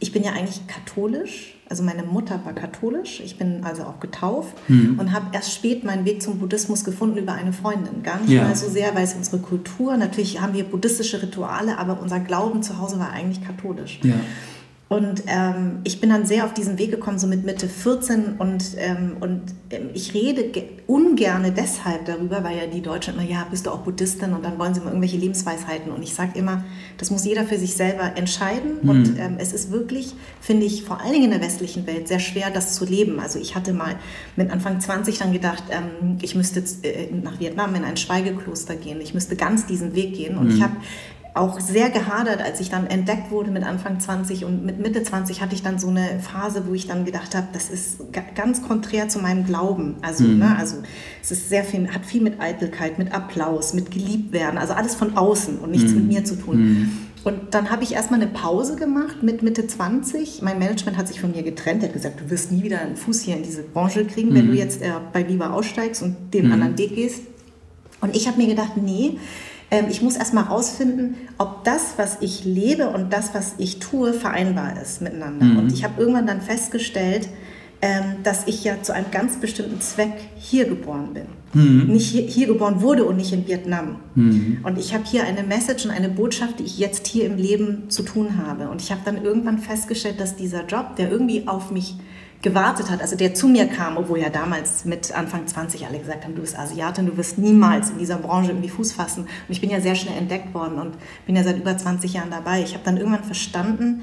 Ich 0.00 0.12
bin 0.12 0.22
ja 0.22 0.32
eigentlich 0.32 0.66
katholisch, 0.66 1.58
also 1.68 1.82
meine 1.82 2.02
Mutter 2.02 2.40
war 2.44 2.54
katholisch, 2.54 3.20
ich 3.20 3.36
bin 3.36 3.62
also 3.64 3.82
auch 3.82 4.00
getauft 4.00 4.54
mhm. 4.68 4.98
und 4.98 5.12
habe 5.12 5.26
erst 5.32 5.52
spät 5.52 5.84
meinen 5.84 6.04
Weg 6.04 6.22
zum 6.22 6.38
Buddhismus 6.38 6.84
gefunden 6.84 7.18
über 7.18 7.32
eine 7.32 7.52
Freundin. 7.52 8.02
Gar 8.02 8.20
nicht 8.20 8.30
ja. 8.30 8.44
mal 8.44 8.56
so 8.56 8.68
sehr, 8.70 8.94
weil 8.94 9.04
es 9.04 9.14
unsere 9.14 9.38
Kultur, 9.38 9.96
natürlich 9.96 10.40
haben 10.40 10.54
wir 10.54 10.64
buddhistische 10.64 11.20
Rituale, 11.20 11.78
aber 11.78 12.00
unser 12.00 12.20
Glauben 12.20 12.62
zu 12.62 12.78
Hause 12.78 12.98
war 12.98 13.10
eigentlich 13.10 13.44
katholisch. 13.44 14.00
Ja. 14.02 14.14
Und 14.88 15.24
ähm, 15.26 15.80
ich 15.84 16.00
bin 16.00 16.08
dann 16.08 16.24
sehr 16.24 16.46
auf 16.46 16.54
diesen 16.54 16.78
Weg 16.78 16.90
gekommen, 16.90 17.18
so 17.18 17.26
mit 17.26 17.44
Mitte 17.44 17.68
14. 17.68 18.36
Und, 18.38 18.64
ähm, 18.78 19.18
und 19.20 19.42
ähm, 19.68 19.90
ich 19.92 20.14
rede 20.14 20.50
ungern 20.86 21.52
deshalb 21.54 22.06
darüber, 22.06 22.42
weil 22.42 22.56
ja 22.56 22.66
die 22.66 22.80
Deutschen 22.80 23.14
immer, 23.14 23.22
ja, 23.22 23.46
bist 23.50 23.66
du 23.66 23.70
auch 23.70 23.80
Buddhistin? 23.80 24.32
Und 24.32 24.46
dann 24.46 24.58
wollen 24.58 24.72
sie 24.72 24.80
immer 24.80 24.88
irgendwelche 24.88 25.18
Lebensweisheiten. 25.18 25.92
Und 25.92 26.02
ich 26.02 26.14
sage 26.14 26.38
immer, 26.38 26.64
das 26.96 27.10
muss 27.10 27.26
jeder 27.26 27.44
für 27.44 27.58
sich 27.58 27.74
selber 27.74 28.16
entscheiden. 28.16 28.78
Mhm. 28.80 28.88
Und 28.88 29.18
ähm, 29.18 29.36
es 29.38 29.52
ist 29.52 29.70
wirklich, 29.70 30.14
finde 30.40 30.64
ich, 30.64 30.84
vor 30.84 31.02
allen 31.02 31.12
Dingen 31.12 31.24
in 31.24 31.32
der 31.32 31.42
westlichen 31.42 31.86
Welt 31.86 32.08
sehr 32.08 32.20
schwer, 32.20 32.50
das 32.50 32.74
zu 32.74 32.86
leben. 32.86 33.20
Also 33.20 33.38
ich 33.38 33.54
hatte 33.54 33.74
mal 33.74 33.96
mit 34.36 34.50
Anfang 34.50 34.80
20 34.80 35.18
dann 35.18 35.34
gedacht, 35.34 35.64
ähm, 35.70 36.16
ich 36.22 36.34
müsste 36.34 36.60
äh, 36.82 37.12
nach 37.12 37.38
Vietnam 37.40 37.74
in 37.74 37.84
ein 37.84 37.98
Schweigekloster 37.98 38.76
gehen. 38.76 39.02
Ich 39.02 39.12
müsste 39.12 39.36
ganz 39.36 39.66
diesen 39.66 39.94
Weg 39.94 40.14
gehen. 40.14 40.38
Und 40.38 40.48
mhm. 40.48 40.56
ich 40.56 40.62
habe 40.62 40.76
auch 41.34 41.60
sehr 41.60 41.90
gehadert, 41.90 42.42
als 42.42 42.60
ich 42.60 42.70
dann 42.70 42.86
entdeckt 42.86 43.30
wurde 43.30 43.50
mit 43.50 43.62
Anfang 43.62 44.00
20 44.00 44.44
und 44.44 44.64
mit 44.64 44.80
Mitte 44.80 45.02
20 45.02 45.40
hatte 45.40 45.54
ich 45.54 45.62
dann 45.62 45.78
so 45.78 45.88
eine 45.88 46.20
Phase, 46.20 46.64
wo 46.66 46.74
ich 46.74 46.86
dann 46.86 47.04
gedacht 47.04 47.34
habe, 47.34 47.48
das 47.52 47.70
ist 47.70 48.00
ganz 48.34 48.62
konträr 48.62 49.08
zu 49.08 49.20
meinem 49.20 49.44
Glauben. 49.44 49.96
Also, 50.02 50.24
mhm. 50.24 50.38
ne, 50.38 50.56
also 50.58 50.76
es 51.22 51.30
ist 51.30 51.48
sehr 51.48 51.64
viel, 51.64 51.88
hat 51.88 52.04
viel 52.04 52.22
mit 52.22 52.40
Eitelkeit, 52.40 52.98
mit 52.98 53.12
Applaus, 53.12 53.74
mit 53.74 53.90
geliebt 53.90 54.32
werden, 54.32 54.58
also 54.58 54.72
alles 54.72 54.94
von 54.94 55.16
außen 55.16 55.58
und 55.58 55.70
nichts 55.70 55.92
mhm. 55.92 55.98
mit 55.98 56.06
mir 56.08 56.24
zu 56.24 56.36
tun. 56.36 56.56
Mhm. 56.56 56.92
Und 57.24 57.52
dann 57.52 57.70
habe 57.70 57.82
ich 57.82 57.92
erstmal 57.92 58.20
eine 58.20 58.30
Pause 58.30 58.76
gemacht 58.76 59.22
mit 59.22 59.42
Mitte 59.42 59.66
20. 59.66 60.40
Mein 60.42 60.58
Management 60.58 60.96
hat 60.96 61.08
sich 61.08 61.20
von 61.20 61.32
mir 61.32 61.42
getrennt. 61.42 61.82
Er 61.82 61.88
hat 61.88 61.92
gesagt, 61.94 62.20
du 62.20 62.30
wirst 62.30 62.52
nie 62.52 62.62
wieder 62.62 62.80
einen 62.80 62.96
Fuß 62.96 63.20
hier 63.22 63.36
in 63.36 63.42
diese 63.42 63.62
Branche 63.62 64.04
kriegen, 64.06 64.34
wenn 64.34 64.46
du 64.46 64.52
mhm. 64.52 64.58
jetzt 64.58 64.82
äh, 64.82 64.92
bei 65.12 65.28
Viva 65.28 65.50
aussteigst 65.50 66.02
und 66.02 66.16
den 66.32 66.46
mhm. 66.46 66.52
anderen 66.52 66.78
Weg 66.78 66.94
gehst. 66.94 67.22
Und 68.00 68.14
ich 68.14 68.28
habe 68.28 68.38
mir 68.38 68.46
gedacht, 68.46 68.76
nee, 68.76 69.18
ich 69.90 70.00
muss 70.00 70.16
erstmal 70.16 70.44
rausfinden, 70.44 71.16
ob 71.36 71.64
das, 71.64 71.94
was 71.96 72.18
ich 72.20 72.44
lebe 72.44 72.88
und 72.88 73.12
das, 73.12 73.34
was 73.34 73.54
ich 73.58 73.78
tue, 73.78 74.14
vereinbar 74.14 74.80
ist 74.80 75.02
miteinander. 75.02 75.44
Mhm. 75.44 75.58
Und 75.58 75.72
ich 75.72 75.84
habe 75.84 76.00
irgendwann 76.00 76.26
dann 76.26 76.40
festgestellt, 76.40 77.28
ähm, 77.80 78.16
dass 78.24 78.46
ich 78.46 78.64
ja 78.64 78.82
zu 78.82 78.92
einem 78.92 79.10
ganz 79.12 79.36
bestimmten 79.36 79.80
Zweck 79.80 80.12
hier 80.36 80.64
geboren 80.64 81.14
bin. 81.14 81.26
Mhm. 81.52 81.92
Nicht 81.92 82.10
hier, 82.10 82.22
hier, 82.22 82.46
geboren 82.46 82.80
wurde 82.80 83.04
und 83.04 83.16
nicht 83.16 83.32
in 83.32 83.46
Vietnam. 83.46 83.96
Mhm. 84.14 84.58
Und 84.64 84.78
ich 84.78 84.94
habe 84.94 85.04
hier 85.04 85.24
eine 85.24 85.42
Message 85.42 85.84
und 85.84 85.92
eine 85.92 86.08
Botschaft, 86.08 86.58
die 86.58 86.64
ich 86.64 86.78
jetzt 86.78 87.06
hier 87.06 87.26
im 87.26 87.36
Leben 87.36 87.88
zu 87.88 88.02
tun 88.02 88.36
habe. 88.36 88.68
Und 88.68 88.82
ich 88.82 88.90
habe 88.90 89.02
dann 89.04 89.22
irgendwann 89.22 89.58
festgestellt, 89.58 90.18
dass 90.18 90.34
dieser 90.34 90.66
Job, 90.66 90.96
der 90.96 91.10
irgendwie 91.10 91.46
auf 91.46 91.70
mich 91.70 91.94
gewartet 92.42 92.90
hat, 92.90 93.00
also 93.00 93.16
der 93.16 93.34
zu 93.34 93.48
mir 93.48 93.66
kam, 93.66 93.96
obwohl 93.96 94.20
ja 94.20 94.28
damals 94.28 94.84
mit 94.84 95.12
Anfang 95.16 95.46
20 95.46 95.86
alle 95.86 95.98
gesagt 95.98 96.24
haben, 96.24 96.34
du 96.34 96.42
bist 96.42 96.58
Asiatin, 96.58 97.06
du 97.06 97.16
wirst 97.16 97.38
niemals 97.38 97.90
in 97.90 97.98
dieser 97.98 98.16
Branche 98.16 98.50
irgendwie 98.50 98.68
Fuß 98.68 98.92
fassen. 98.92 99.22
Und 99.22 99.28
ich 99.48 99.60
bin 99.60 99.70
ja 99.70 99.80
sehr 99.80 99.96
schnell 99.96 100.16
entdeckt 100.16 100.54
worden 100.54 100.78
und 100.78 100.94
bin 101.26 101.34
ja 101.34 101.42
seit 101.42 101.58
über 101.58 101.76
20 101.76 102.12
Jahren 102.12 102.30
dabei. 102.30 102.62
Ich 102.62 102.74
habe 102.74 102.84
dann 102.84 102.96
irgendwann 102.96 103.24
verstanden, 103.24 104.02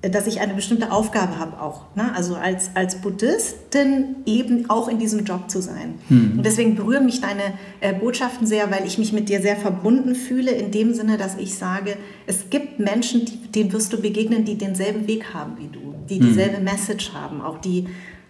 dass 0.00 0.28
ich 0.28 0.40
eine 0.40 0.54
bestimmte 0.54 0.92
Aufgabe 0.92 1.40
habe 1.40 1.60
auch. 1.60 1.86
Ne? 1.96 2.14
Also 2.14 2.36
als, 2.36 2.70
als 2.74 3.00
Buddhistin 3.00 4.16
eben 4.26 4.70
auch 4.70 4.86
in 4.86 5.00
diesem 5.00 5.24
Job 5.24 5.50
zu 5.50 5.60
sein. 5.60 5.94
Hm. 6.06 6.34
Und 6.36 6.46
deswegen 6.46 6.76
berühren 6.76 7.04
mich 7.04 7.20
deine 7.20 7.42
äh, 7.80 7.92
Botschaften 7.92 8.46
sehr, 8.46 8.70
weil 8.70 8.86
ich 8.86 8.98
mich 8.98 9.12
mit 9.12 9.28
dir 9.28 9.42
sehr 9.42 9.56
verbunden 9.56 10.14
fühle, 10.14 10.52
in 10.52 10.70
dem 10.70 10.94
Sinne, 10.94 11.16
dass 11.18 11.36
ich 11.36 11.56
sage, 11.56 11.96
es 12.28 12.48
gibt 12.48 12.78
Menschen, 12.78 13.24
die, 13.24 13.38
denen 13.48 13.72
wirst 13.72 13.92
du 13.92 14.00
begegnen, 14.00 14.44
die 14.44 14.56
denselben 14.56 15.08
Weg 15.08 15.34
haben 15.34 15.58
wie 15.58 15.66
du, 15.66 15.77
die 16.08 16.18
hm. 16.18 16.26
dieselbe 16.26 16.60
Message 16.60 17.12
haben, 17.12 17.40
auch 17.40 17.58
die, 17.60 17.86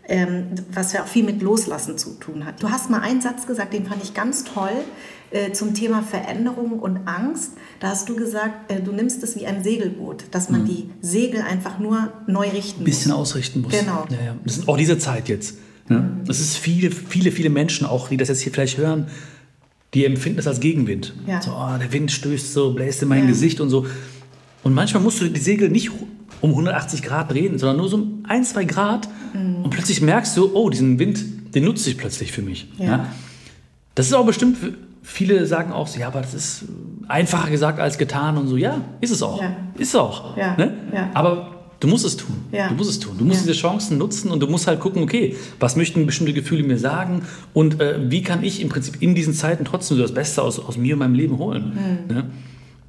ähm, 0.09 0.47
was 0.73 0.93
ja 0.93 1.03
auch 1.03 1.07
viel 1.07 1.25
mit 1.25 1.43
Loslassen 1.43 1.99
zu 1.99 2.11
tun 2.19 2.45
hat. 2.45 2.63
Du 2.63 2.71
hast 2.71 2.91
mal 2.91 3.01
einen 3.01 3.21
Satz 3.21 3.47
gesagt, 3.47 3.73
den 3.73 3.87
fand 3.87 4.03
ich 4.03 4.15
ganz 4.15 4.45
toll 4.45 4.71
äh, 5.31 5.53
zum 5.53 5.75
Thema 5.75 6.03
Veränderung 6.03 6.79
und 6.79 7.07
Angst. 7.07 7.53
Da 7.81 7.89
hast 7.89 8.09
du 8.09 8.17
gesagt, 8.17 8.73
äh, 8.73 8.81
du 8.81 8.93
nimmst 8.93 9.23
es 9.23 9.37
wie 9.37 9.47
ein 9.47 9.63
Segelboot, 9.63 10.25
dass 10.31 10.49
man 10.49 10.63
mhm. 10.63 10.67
die 10.67 10.91
Segel 11.01 11.43
einfach 11.43 11.79
nur 11.79 12.13
neu 12.27 12.49
richten 12.49 12.81
muss. 12.81 12.81
Ein 12.81 12.85
bisschen 12.85 13.13
ausrichten 13.13 13.63
muss. 13.63 13.73
Genau. 13.73 14.07
Ja, 14.11 14.25
ja. 14.25 14.37
Das 14.45 14.59
ist 14.59 14.69
auch 14.69 14.77
diese 14.77 14.99
Zeit 14.99 15.29
jetzt. 15.29 15.59
Ne? 15.89 15.99
Mhm. 15.99 16.25
Das 16.25 16.41
ist 16.41 16.57
viele, 16.57 16.91
viele, 16.91 17.31
viele 17.31 17.51
Menschen 17.51 17.87
auch, 17.87 18.09
die 18.09 18.17
das 18.17 18.29
jetzt 18.29 18.41
hier 18.41 18.53
vielleicht 18.53 18.79
hören, 18.79 19.09
die 19.95 20.05
empfinden 20.05 20.37
das 20.37 20.47
als 20.47 20.61
Gegenwind. 20.61 21.15
Ja. 21.27 21.41
So, 21.41 21.51
oh, 21.53 21.79
der 21.79 21.93
Wind 21.93 22.11
stößt 22.11 22.53
so, 22.53 22.75
bläst 22.75 23.03
in 23.03 23.09
mein. 23.09 23.27
Gesicht 23.27 23.61
und 23.61 23.71
so. 23.71 23.87
Und 24.63 24.75
manchmal 24.75 25.03
musst 25.03 25.21
du 25.21 25.29
die 25.29 25.41
Segel 25.41 25.71
nicht 25.71 25.91
um 26.41 26.51
180 26.51 27.03
Grad 27.03 27.33
drehen, 27.33 27.59
sondern 27.59 27.79
nur 27.79 27.89
so 27.89 27.97
um 27.97 28.23
ein, 28.29 28.45
zwei 28.45 28.65
Grad. 28.65 29.09
Mhm. 29.35 29.65
Und 29.65 29.71
plötzlich 29.71 30.01
merkst 30.01 30.37
du, 30.37 30.55
oh, 30.55 30.71
diesen 30.71 30.99
Wind, 30.99 31.55
den 31.55 31.65
nutze 31.65 31.91
ich 31.91 31.99
plötzlich 31.99 32.33
für 32.33 32.43
mich. 32.43 32.69
Ja. 32.79 32.85
ja? 32.85 33.07
Das 33.95 34.07
ist 34.07 34.13
auch 34.15 34.27
bestimmt 34.27 34.57
viele 35.09 35.47
sagen 35.47 35.73
auch 35.73 35.87
so, 35.87 35.99
ja, 35.99 36.09
aber 36.09 36.21
das 36.21 36.35
ist 36.35 36.65
einfacher 37.09 37.51
gesagt 37.51 37.81
als 37.81 37.97
getan 37.97 38.37
und 38.37 38.47
so. 38.47 38.57
Ja, 38.57 38.83
ist 39.01 39.11
es 39.11 39.23
auch. 39.23 39.41
Ja. 39.41 39.57
Ist 39.77 39.89
es 39.89 39.95
auch. 39.97 40.37
Ja. 40.37 40.55
Ne? 40.57 40.75
Aber 41.15 41.57
du 41.81 41.89
musst 41.89 42.05
es 42.05 42.17
tun. 42.17 42.37
Du 42.51 42.75
musst 42.75 42.91
es 42.91 42.99
tun. 42.99 43.17
Du 43.19 43.25
musst 43.25 43.41
diese 43.41 43.55
Chancen 43.55 43.99
nutzen 43.99 44.31
und 44.31 44.41
du 44.41 44.47
musst 44.47 44.67
halt 44.67 44.81
gucken, 44.81 45.03
okay, 45.03 45.37
was 45.59 45.77
möchten 45.77 46.05
bestimmte 46.05 46.35
Gefühle 46.35 46.63
mir 46.63 46.79
sagen 46.79 47.23
und 47.55 47.81
äh, 47.81 48.11
wie 48.11 48.23
kann 48.23 48.45
ich 48.45 48.61
im 48.61 48.69
Prinzip 48.69 49.01
in 49.01 49.15
diesen 49.15 49.33
Zeiten 49.33 49.65
trotzdem 49.65 49.97
so 49.97 50.03
das 50.03 50.13
Beste 50.13 50.43
aus, 50.43 50.59
aus 50.59 50.77
mir 50.77 50.95
und 50.95 50.99
meinem 51.01 51.15
Leben 51.15 51.39
holen. 51.39 51.73
Mhm. 52.09 52.15
Ne? 52.15 52.25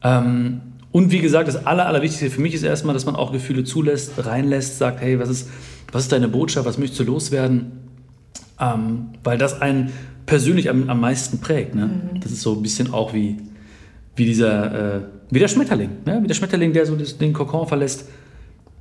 Ähm, 0.04 0.62
und 0.92 1.12
wie 1.12 1.20
gesagt, 1.20 1.48
das 1.48 1.66
Aller, 1.68 1.86
Allerwichtigste 1.86 2.30
für 2.30 2.42
mich 2.42 2.54
ist 2.54 2.64
erstmal, 2.64 2.94
dass 2.94 3.06
man 3.06 3.16
auch 3.16 3.32
Gefühle 3.32 3.64
zulässt, 3.64 4.14
reinlässt, 4.26 4.80
sagt, 4.80 5.02
hey, 5.02 5.20
was 5.20 5.30
ist, 5.30 5.50
was 5.92 6.04
ist 6.04 6.12
deine 6.12 6.28
Botschaft, 6.28 6.66
was 6.66 6.78
möchtest 6.78 7.00
du 7.00 7.04
loswerden? 7.04 7.72
Ähm, 8.60 9.10
weil 9.24 9.38
das 9.38 9.62
einen 9.62 9.92
persönlich 10.26 10.70
am, 10.70 10.90
am 10.90 11.00
meisten 11.00 11.40
prägt. 11.40 11.76
Ne? 11.76 11.88
Mhm. 11.88 12.20
Das 12.22 12.32
ist 12.32 12.42
so 12.42 12.56
ein 12.56 12.62
bisschen 12.62 12.94
auch 12.94 13.14
wie, 13.14 13.38
wie 14.16 14.26
dieser, 14.26 14.96
äh, 14.96 15.02
wie 15.30 15.40
der 15.40 15.48
Schmetterling. 15.48 15.90
Ne? 16.06 16.20
Wie 16.24 16.28
der 16.28 16.36
Schmetterling, 16.36 16.74
der 16.74 16.86
so 16.86 16.96
das, 16.96 17.18
den 17.18 17.34
Kokon 17.34 17.68
verlässt. 17.68 18.06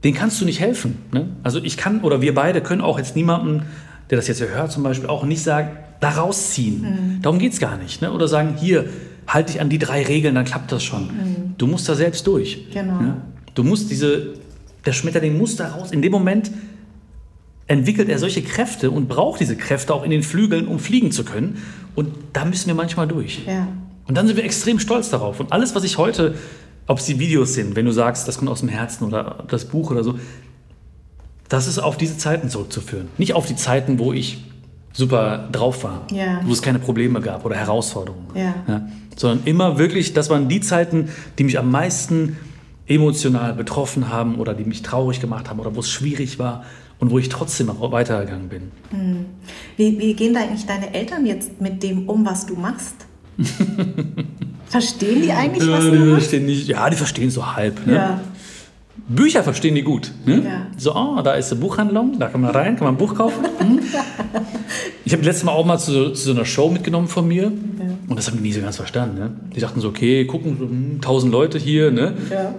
Den 0.02 0.14
kannst 0.14 0.40
du 0.40 0.44
nicht 0.44 0.60
helfen. 0.60 0.96
Ne? 1.12 1.26
Also 1.42 1.62
ich 1.62 1.76
kann, 1.76 2.00
oder 2.00 2.22
wir 2.22 2.34
beide 2.34 2.62
können 2.62 2.80
auch 2.80 2.98
jetzt 2.98 3.16
niemandem, 3.16 3.62
der 4.10 4.16
das 4.16 4.28
jetzt 4.28 4.38
hier 4.38 4.48
hört 4.48 4.72
zum 4.72 4.82
Beispiel, 4.82 5.08
auch 5.08 5.24
nicht 5.24 5.42
sagen, 5.42 5.76
da 6.00 6.10
rausziehen. 6.10 6.80
Mhm. 6.80 7.22
Darum 7.22 7.38
geht 7.38 7.52
es 7.52 7.60
gar 7.60 7.76
nicht. 7.76 8.00
Ne? 8.00 8.12
Oder 8.12 8.28
sagen, 8.28 8.54
hier, 8.56 8.86
halt 9.28 9.50
dich 9.50 9.60
an 9.60 9.68
die 9.68 9.78
drei 9.78 10.02
Regeln, 10.02 10.34
dann 10.34 10.44
klappt 10.44 10.72
das 10.72 10.82
schon. 10.82 11.04
Mhm. 11.04 11.54
Du 11.58 11.66
musst 11.66 11.88
da 11.88 11.94
selbst 11.94 12.26
durch. 12.26 12.66
Genau. 12.72 13.00
Ne? 13.00 13.22
Du 13.54 13.62
musst 13.62 13.90
diese, 13.90 14.34
der 14.86 14.92
Schmetterling 14.92 15.36
muss 15.36 15.56
da 15.56 15.68
raus. 15.68 15.92
In 15.92 16.02
dem 16.02 16.12
Moment 16.12 16.50
entwickelt 17.66 18.08
er 18.08 18.18
solche 18.18 18.42
Kräfte 18.42 18.90
und 18.90 19.08
braucht 19.08 19.40
diese 19.40 19.54
Kräfte 19.54 19.94
auch 19.94 20.02
in 20.02 20.10
den 20.10 20.22
Flügeln, 20.22 20.66
um 20.66 20.78
fliegen 20.78 21.12
zu 21.12 21.24
können. 21.24 21.62
Und 21.94 22.08
da 22.32 22.46
müssen 22.46 22.66
wir 22.66 22.74
manchmal 22.74 23.06
durch. 23.06 23.40
Ja. 23.46 23.68
Und 24.06 24.16
dann 24.16 24.26
sind 24.26 24.36
wir 24.36 24.44
extrem 24.44 24.78
stolz 24.78 25.10
darauf. 25.10 25.38
Und 25.38 25.52
alles, 25.52 25.74
was 25.74 25.84
ich 25.84 25.98
heute, 25.98 26.34
ob 26.86 26.98
es 26.98 27.04
die 27.04 27.20
Videos 27.20 27.52
sind, 27.52 27.76
wenn 27.76 27.84
du 27.84 27.92
sagst, 27.92 28.26
das 28.26 28.38
kommt 28.38 28.50
aus 28.50 28.60
dem 28.60 28.70
Herzen 28.70 29.04
oder 29.04 29.44
das 29.48 29.66
Buch 29.66 29.90
oder 29.90 30.02
so, 30.02 30.18
das 31.50 31.66
ist 31.66 31.78
auf 31.78 31.98
diese 31.98 32.16
Zeiten 32.16 32.48
zurückzuführen. 32.48 33.08
Nicht 33.18 33.34
auf 33.34 33.46
die 33.46 33.56
Zeiten, 33.56 33.98
wo 33.98 34.14
ich 34.14 34.44
super 34.98 35.48
drauf 35.52 35.84
war, 35.84 36.02
ja. 36.10 36.40
wo 36.44 36.52
es 36.52 36.60
keine 36.60 36.80
Probleme 36.80 37.20
gab 37.20 37.44
oder 37.44 37.54
Herausforderungen. 37.54 38.26
Ja. 38.34 38.54
Ja. 38.66 38.88
Sondern 39.14 39.46
immer 39.46 39.78
wirklich, 39.78 40.12
das 40.12 40.28
waren 40.28 40.48
die 40.48 40.60
Zeiten, 40.60 41.08
die 41.38 41.44
mich 41.44 41.56
am 41.56 41.70
meisten 41.70 42.36
emotional 42.88 43.54
betroffen 43.54 44.08
haben 44.08 44.36
oder 44.36 44.54
die 44.54 44.64
mich 44.64 44.82
traurig 44.82 45.20
gemacht 45.20 45.48
haben 45.48 45.60
oder 45.60 45.76
wo 45.76 45.80
es 45.80 45.88
schwierig 45.88 46.40
war 46.40 46.64
und 46.98 47.12
wo 47.12 47.18
ich 47.20 47.28
trotzdem 47.28 47.70
auch 47.70 47.92
weitergegangen 47.92 48.48
bin. 48.48 48.62
Hm. 48.90 49.26
Wie, 49.76 50.00
wie 50.00 50.14
gehen 50.14 50.34
da 50.34 50.40
eigentlich 50.40 50.66
deine 50.66 50.92
Eltern 50.92 51.26
jetzt 51.26 51.60
mit 51.60 51.80
dem 51.84 52.08
um, 52.08 52.26
was 52.26 52.46
du 52.46 52.56
machst? 52.56 52.96
verstehen 54.68 55.22
die 55.22 55.30
eigentlich, 55.30 55.70
was 55.70 55.84
du 55.84 55.94
machst? 55.94 56.32
Nicht, 56.32 56.66
ja, 56.66 56.90
die 56.90 56.96
verstehen 56.96 57.30
so 57.30 57.54
halb. 57.54 57.86
Ne? 57.86 57.94
Ja. 57.94 58.20
Bücher 59.08 59.42
verstehen 59.42 59.74
die 59.74 59.82
gut. 59.82 60.12
Ne? 60.26 60.42
Ja. 60.44 60.66
So, 60.76 60.94
oh, 60.94 61.20
da 61.22 61.32
ist 61.34 61.50
eine 61.50 61.60
Buchhandlung, 61.60 62.18
da 62.18 62.28
kann 62.28 62.42
man 62.42 62.50
rein, 62.50 62.76
kann 62.76 62.84
man 62.84 62.94
ein 62.94 62.98
Buch 62.98 63.14
kaufen. 63.14 63.42
Mhm. 63.60 63.80
ich 65.04 65.12
habe 65.14 65.24
letztes 65.24 65.44
Mal 65.44 65.52
auch 65.52 65.64
mal 65.64 65.78
zu, 65.78 66.12
zu, 66.12 66.24
so 66.26 66.30
einer 66.32 66.44
Show 66.44 66.68
mitgenommen 66.68 67.08
von 67.08 67.26
mir 67.26 67.46
und 68.08 68.16
das 68.18 68.28
haben 68.28 68.36
die 68.36 68.42
nie 68.42 68.52
so 68.52 68.60
ganz 68.60 68.76
verstanden. 68.76 69.18
Ne? 69.18 69.30
Die 69.54 69.60
dachten 69.60 69.80
so, 69.80 69.88
okay, 69.88 70.26
gucken, 70.26 70.58
hm, 70.58 71.00
tausend 71.00 71.32
Leute 71.32 71.58
hier, 71.58 71.90
ne? 71.90 72.14
Ja. 72.30 72.54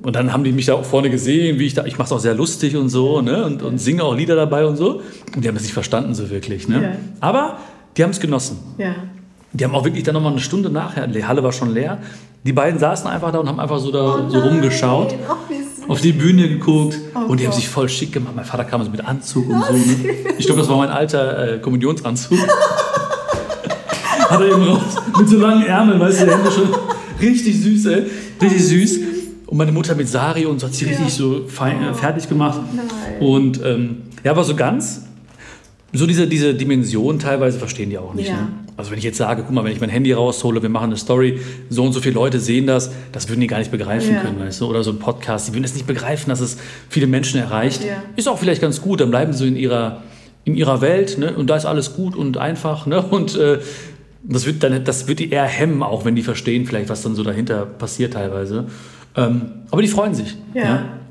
Und 0.00 0.14
dann 0.14 0.32
haben 0.32 0.44
die 0.44 0.52
mich 0.52 0.66
da 0.66 0.74
auch 0.74 0.84
vorne 0.84 1.10
gesehen, 1.10 1.58
wie 1.58 1.66
ich 1.66 1.74
da, 1.74 1.84
ich 1.84 1.98
mache 1.98 2.06
es 2.06 2.12
auch 2.12 2.20
sehr 2.20 2.34
lustig 2.34 2.76
und 2.76 2.88
so, 2.88 3.20
ne? 3.20 3.44
Und, 3.44 3.62
und 3.62 3.78
singe 3.78 4.04
auch 4.04 4.14
Lieder 4.14 4.36
dabei 4.36 4.64
und 4.64 4.76
so. 4.76 5.02
Und 5.34 5.44
die 5.44 5.48
haben 5.48 5.56
das 5.56 5.64
nicht 5.64 5.72
verstanden 5.72 6.14
so 6.14 6.30
wirklich, 6.30 6.68
ne? 6.68 6.82
Ja. 6.82 6.90
Aber 7.20 7.58
die 7.96 8.04
haben 8.04 8.10
es 8.10 8.20
genossen. 8.20 8.58
Ja. 8.78 8.94
Die 9.52 9.64
haben 9.64 9.74
auch 9.74 9.84
wirklich 9.84 10.04
dann 10.04 10.14
nochmal 10.14 10.32
eine 10.32 10.40
Stunde 10.40 10.70
nachher, 10.70 11.06
die 11.06 11.24
Halle 11.24 11.42
war 11.42 11.52
schon 11.52 11.72
leer, 11.72 11.98
die 12.44 12.52
beiden 12.52 12.78
saßen 12.78 13.06
einfach 13.08 13.32
da 13.32 13.38
und 13.38 13.48
haben 13.48 13.60
einfach 13.60 13.78
so 13.78 13.90
da 13.90 14.28
so 14.28 14.38
rumgeschaut, 14.38 15.10
Nein, 15.10 15.20
ach, 15.28 15.36
wie 15.48 15.56
süß. 15.58 15.88
auf 15.88 16.00
die 16.00 16.12
Bühne 16.12 16.48
geguckt 16.48 16.96
Oh 17.14 17.30
und 17.30 17.40
die 17.40 17.46
haben 17.46 17.52
sich 17.54 17.68
voll 17.68 17.88
schick 17.88 18.12
gemacht. 18.12 18.34
Mein 18.36 18.44
Vater 18.44 18.64
kam 18.64 18.82
so 18.84 18.90
mit 18.90 19.04
Anzug 19.04 19.48
und 19.48 19.64
so. 19.64 19.72
Ne? 19.72 20.14
Ich 20.38 20.46
glaube, 20.46 20.60
das 20.60 20.68
war 20.70 20.76
mein 20.78 20.90
alter 20.90 21.54
äh, 21.54 21.58
Kommunionsanzug. 21.58 22.38
Hat 24.30 24.40
er 24.40 24.46
eben 24.46 24.62
raus, 24.62 24.80
mit 25.18 25.28
so 25.28 25.38
langen 25.38 25.66
Ärmeln, 25.66 25.98
weißt 26.00 26.20
du, 26.20 26.24
die 26.26 26.30
Hände 26.32 26.50
schon 26.52 26.68
richtig 27.20 27.62
süß, 27.62 27.86
ey. 27.86 28.02
Richtig 28.42 28.64
süß. 28.66 28.98
Und 29.46 29.56
meine 29.56 29.72
Mutter 29.72 29.94
mit 29.94 30.06
Sari 30.08 30.44
und 30.44 30.60
so 30.60 30.66
hat 30.66 30.74
sie 30.74 30.84
richtig 30.84 31.12
so 31.14 31.46
fein, 31.48 31.82
äh, 31.82 31.94
fertig 31.94 32.28
gemacht. 32.28 32.60
Nein. 32.74 32.86
Und 33.20 33.60
ähm, 33.64 34.02
ja, 34.22 34.32
aber 34.32 34.44
so 34.44 34.54
ganz, 34.54 35.06
so 35.92 36.06
diese, 36.06 36.26
diese 36.26 36.54
Dimension 36.54 37.18
teilweise 37.18 37.58
verstehen 37.58 37.88
die 37.90 37.98
auch 37.98 38.12
nicht. 38.14 38.28
Ja. 38.28 38.36
Ne? 38.36 38.48
Also 38.76 38.90
wenn 38.90 38.98
ich 38.98 39.04
jetzt 39.04 39.16
sage, 39.16 39.42
guck 39.42 39.52
mal, 39.54 39.64
wenn 39.64 39.72
ich 39.72 39.80
mein 39.80 39.88
Handy 39.88 40.12
raushole, 40.12 40.62
wir 40.62 40.68
machen 40.68 40.90
eine 40.90 40.96
Story, 40.96 41.40
so 41.70 41.84
und 41.84 41.92
so 41.92 42.00
viele 42.00 42.14
Leute 42.14 42.40
sehen 42.40 42.66
das, 42.66 42.92
das 43.10 43.28
würden 43.28 43.40
die 43.40 43.46
gar 43.46 43.58
nicht 43.58 43.70
begreifen 43.70 44.14
Ja. 44.14 44.20
können, 44.20 44.38
weißt 44.38 44.60
du? 44.60 44.66
Oder 44.66 44.84
so 44.84 44.90
ein 44.90 44.98
Podcast, 44.98 45.48
die 45.48 45.54
würden 45.54 45.64
es 45.64 45.74
nicht 45.74 45.86
begreifen, 45.86 46.28
dass 46.28 46.40
es 46.40 46.58
viele 46.88 47.06
Menschen 47.06 47.40
erreicht. 47.40 47.84
Ja. 47.84 48.02
Ist 48.16 48.28
auch 48.28 48.38
vielleicht 48.38 48.60
ganz 48.60 48.82
gut, 48.82 49.00
dann 49.00 49.10
bleiben 49.10 49.32
sie 49.32 49.38
so 49.38 49.44
in 49.46 49.56
ihrer, 49.56 50.02
in 50.44 50.54
ihrer 50.54 50.80
Welt 50.80 51.16
ne? 51.18 51.34
und 51.34 51.48
da 51.48 51.56
ist 51.56 51.64
alles 51.64 51.94
gut 51.94 52.14
und 52.14 52.36
einfach. 52.36 52.86
Ne? 52.86 53.00
Und 53.02 53.36
äh, 53.36 53.58
das, 54.22 54.44
wird 54.46 54.62
dann, 54.62 54.84
das 54.84 55.08
wird 55.08 55.18
die 55.20 55.30
eher 55.30 55.44
hemmen, 55.44 55.82
auch 55.82 56.04
wenn 56.04 56.14
die 56.14 56.22
verstehen 56.22 56.66
vielleicht, 56.66 56.90
was 56.90 57.02
dann 57.02 57.14
so 57.14 57.24
dahinter 57.24 57.64
passiert 57.64 58.12
teilweise. 58.12 58.66
Ähm, 59.16 59.46
aber 59.70 59.82
die 59.82 59.88
freuen 59.88 60.14
sich. 60.14 60.36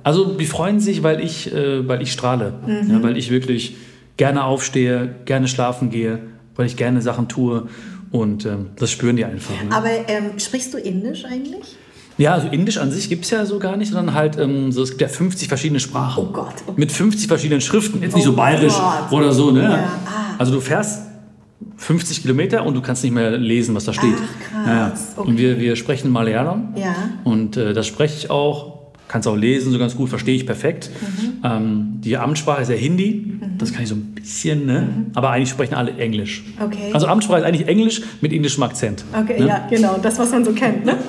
Also 0.04 0.38
die 0.38 0.46
freuen 0.46 0.80
sich, 0.80 1.04
weil 1.04 1.20
ich, 1.20 1.54
äh, 1.54 1.86
weil 1.86 2.02
ich 2.02 2.14
strahle, 2.14 2.54
ja, 2.66 3.04
weil 3.04 3.18
ich 3.18 3.30
wirklich 3.30 3.76
gerne 4.18 4.44
aufstehe, 4.44 5.16
gerne 5.26 5.48
schlafen 5.48 5.90
gehe, 5.90 6.20
weil 6.56 6.66
ich 6.66 6.76
gerne 6.76 7.02
Sachen 7.02 7.28
tue 7.28 7.68
und 8.12 8.46
ähm, 8.46 8.68
das 8.78 8.92
spüren 8.92 9.16
die 9.16 9.26
einfach. 9.26 9.52
Ne? 9.64 9.76
Aber 9.76 9.90
ähm, 10.08 10.40
sprichst 10.40 10.74
du 10.74 10.78
Indisch 10.78 11.26
eigentlich? 11.26 11.76
Ja, 12.18 12.34
also 12.34 12.48
Indisch 12.48 12.78
an 12.78 12.90
sich 12.90 13.10
gibt 13.10 13.26
es 13.26 13.32
ja 13.32 13.46
so 13.46 13.60
gar 13.60 13.78
nicht, 13.78 13.92
sondern 13.92 14.16
halt, 14.16 14.40
ähm, 14.40 14.72
so, 14.72 14.82
es 14.82 14.90
gibt 14.90 15.02
ja 15.02 15.08
50 15.08 15.48
verschiedene 15.48 15.80
Sprachen. 15.80 16.24
Oh 16.28 16.32
Gott. 16.32 16.56
Mit 16.76 16.92
50 16.92 17.28
verschiedenen 17.28 17.62
Schriften, 17.62 18.02
jetzt 18.02 18.16
nicht 18.16 18.26
Oh 18.26 18.32
so 18.32 18.36
bayerisch 18.36 18.74
Gott. 18.74 19.12
oder 19.12 19.32
so, 19.34 19.52
ne? 19.52 19.64
Ja. 19.64 19.90
Ah. 20.08 20.36
Also 20.40 20.52
du 20.54 20.60
fährst 20.60 21.04
50 21.78 22.24
Kilometer 22.24 22.66
und 22.66 22.74
du 22.74 22.82
kannst 22.82 23.04
nicht 23.04 23.14
mehr 23.14 23.38
lesen, 23.38 23.76
was 23.76 23.86
da 23.86 23.94
steht. 23.94 24.16
Ach, 24.16 24.52
krass. 24.52 24.68
Ja. 24.68 24.94
Okay. 25.16 25.30
Und 25.30 25.38
wir, 25.38 25.60
wir 25.60 25.76
sprechen 25.76 26.10
Malayalam. 26.10 26.74
Ja. 26.76 26.96
Und 27.24 27.56
äh, 27.56 27.74
das 27.74 27.86
spreche 27.86 28.18
ich 28.18 28.32
auch, 28.32 28.77
kann 29.08 29.22
es 29.22 29.28
auch 29.28 29.36
lesen, 29.36 29.72
so 29.72 29.80
ganz 29.80 29.96
gut, 29.96 30.10
verstehe 30.10 30.36
ich 30.36 30.46
perfekt. 30.46 30.90
Mhm. 31.02 31.34
Ähm, 31.44 31.88
die 32.02 32.18
Amtssprache 32.18 32.62
ist 32.62 32.70
ja 32.70 32.76
Hindi, 32.76 33.40
das 33.58 33.72
kann 33.72 33.84
ich 33.84 33.90
so 33.90 33.96
ein 33.96 34.14
bisschen, 34.16 34.66
ne? 34.66 34.90
aber 35.14 35.30
eigentlich 35.30 35.50
sprechen 35.50 35.76
alle 35.76 35.92
Englisch. 35.98 36.44
Mhm. 36.60 36.66
Okay. 36.66 36.90
Also 36.94 37.08
Amtssprache 37.08 37.40
ist 37.40 37.46
eigentlich 37.46 37.68
Englisch 37.68 38.02
mit 38.22 38.34
indischem 38.34 38.64
Akzent. 38.64 39.06
Okay, 39.14 39.40
ne? 39.40 39.48
ja, 39.48 39.68
genau, 39.70 39.98
das, 40.02 40.20
was 40.20 40.32
man 40.32 40.44
so 40.44 40.52
kennt, 40.52 40.86
ne? 40.86 40.98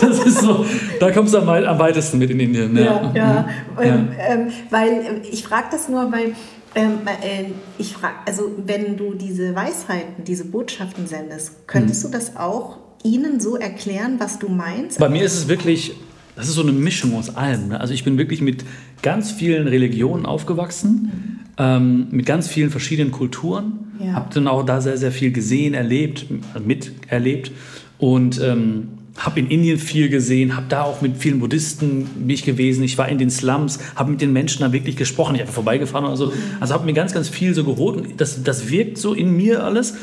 Das 0.00 0.24
ist 0.24 0.40
so, 0.42 0.64
da 1.00 1.10
kommst 1.10 1.32
du 1.34 1.38
am, 1.38 1.48
am 1.48 1.78
weitesten 1.78 2.18
mit 2.18 2.30
in 2.30 2.38
Indien. 2.38 2.72
Ne? 2.74 2.84
Ja, 2.84 3.12
ja. 3.14 3.42
Mhm. 3.76 3.82
Ähm, 3.82 4.08
ähm, 4.18 4.48
weil 4.70 4.88
ähm, 4.90 5.20
ich 5.30 5.42
frage 5.42 5.66
das 5.72 5.88
nur, 5.88 6.12
weil 6.12 6.34
ähm, 6.74 6.98
äh, 7.06 7.46
ich 7.78 7.94
frage, 7.94 8.14
also 8.26 8.52
wenn 8.64 8.96
du 8.96 9.14
diese 9.14 9.54
Weisheiten, 9.54 10.22
diese 10.24 10.44
Botschaften 10.44 11.06
sendest, 11.06 11.66
könntest 11.66 12.04
Mhm. 12.04 12.12
du 12.12 12.18
das 12.18 12.36
auch 12.36 12.76
ihnen 13.02 13.40
so 13.40 13.56
erklären, 13.56 14.16
was 14.18 14.38
du 14.38 14.48
meinst? 14.48 14.98
Bei 14.98 15.08
mir 15.08 15.24
ist 15.24 15.34
es 15.34 15.48
wirklich, 15.48 15.94
das 16.36 16.48
ist 16.48 16.54
so 16.54 16.62
eine 16.62 16.72
Mischung 16.72 17.16
aus 17.16 17.34
allem. 17.34 17.68
Ne? 17.68 17.80
Also 17.80 17.94
ich 17.94 18.04
bin 18.04 18.18
wirklich 18.18 18.40
mit 18.40 18.64
ganz 19.02 19.32
vielen 19.32 19.66
Religionen 19.66 20.26
aufgewachsen, 20.26 21.40
ähm, 21.58 22.08
mit 22.10 22.26
ganz 22.26 22.46
vielen 22.46 22.70
verschiedenen 22.70 23.10
Kulturen. 23.10 23.72
Ja. 23.98 24.12
Habe 24.12 24.34
dann 24.34 24.46
auch 24.46 24.62
da 24.62 24.80
sehr, 24.82 24.98
sehr 24.98 25.12
viel 25.12 25.32
gesehen, 25.32 25.72
erlebt, 25.72 26.26
miterlebt 26.64 27.50
und 27.98 28.38
ähm, 28.42 28.88
habe 29.16 29.40
in 29.40 29.48
Indien 29.48 29.78
viel 29.78 30.10
gesehen, 30.10 30.56
habe 30.56 30.66
da 30.68 30.82
auch 30.82 31.00
mit 31.00 31.16
vielen 31.16 31.40
Buddhisten 31.40 32.26
mich 32.26 32.44
gewesen. 32.44 32.84
Ich 32.84 32.98
war 32.98 33.08
in 33.08 33.16
den 33.16 33.30
Slums, 33.30 33.78
habe 33.94 34.10
mit 34.10 34.20
den 34.20 34.32
Menschen 34.32 34.60
da 34.60 34.72
wirklich 34.72 34.96
gesprochen. 34.96 35.36
Ich 35.36 35.40
habe 35.40 35.52
vorbeigefahren 35.52 36.06
oder 36.06 36.18
so. 36.18 36.32
Also 36.60 36.74
habe 36.74 36.84
mir 36.84 36.92
ganz, 36.92 37.14
ganz 37.14 37.28
viel 37.30 37.54
so 37.54 37.64
geholt. 37.64 37.96
Und 37.96 38.20
das, 38.20 38.42
das 38.42 38.68
wirkt 38.68 38.98
so 38.98 39.14
in 39.14 39.34
mir 39.34 39.64
alles. 39.64 39.94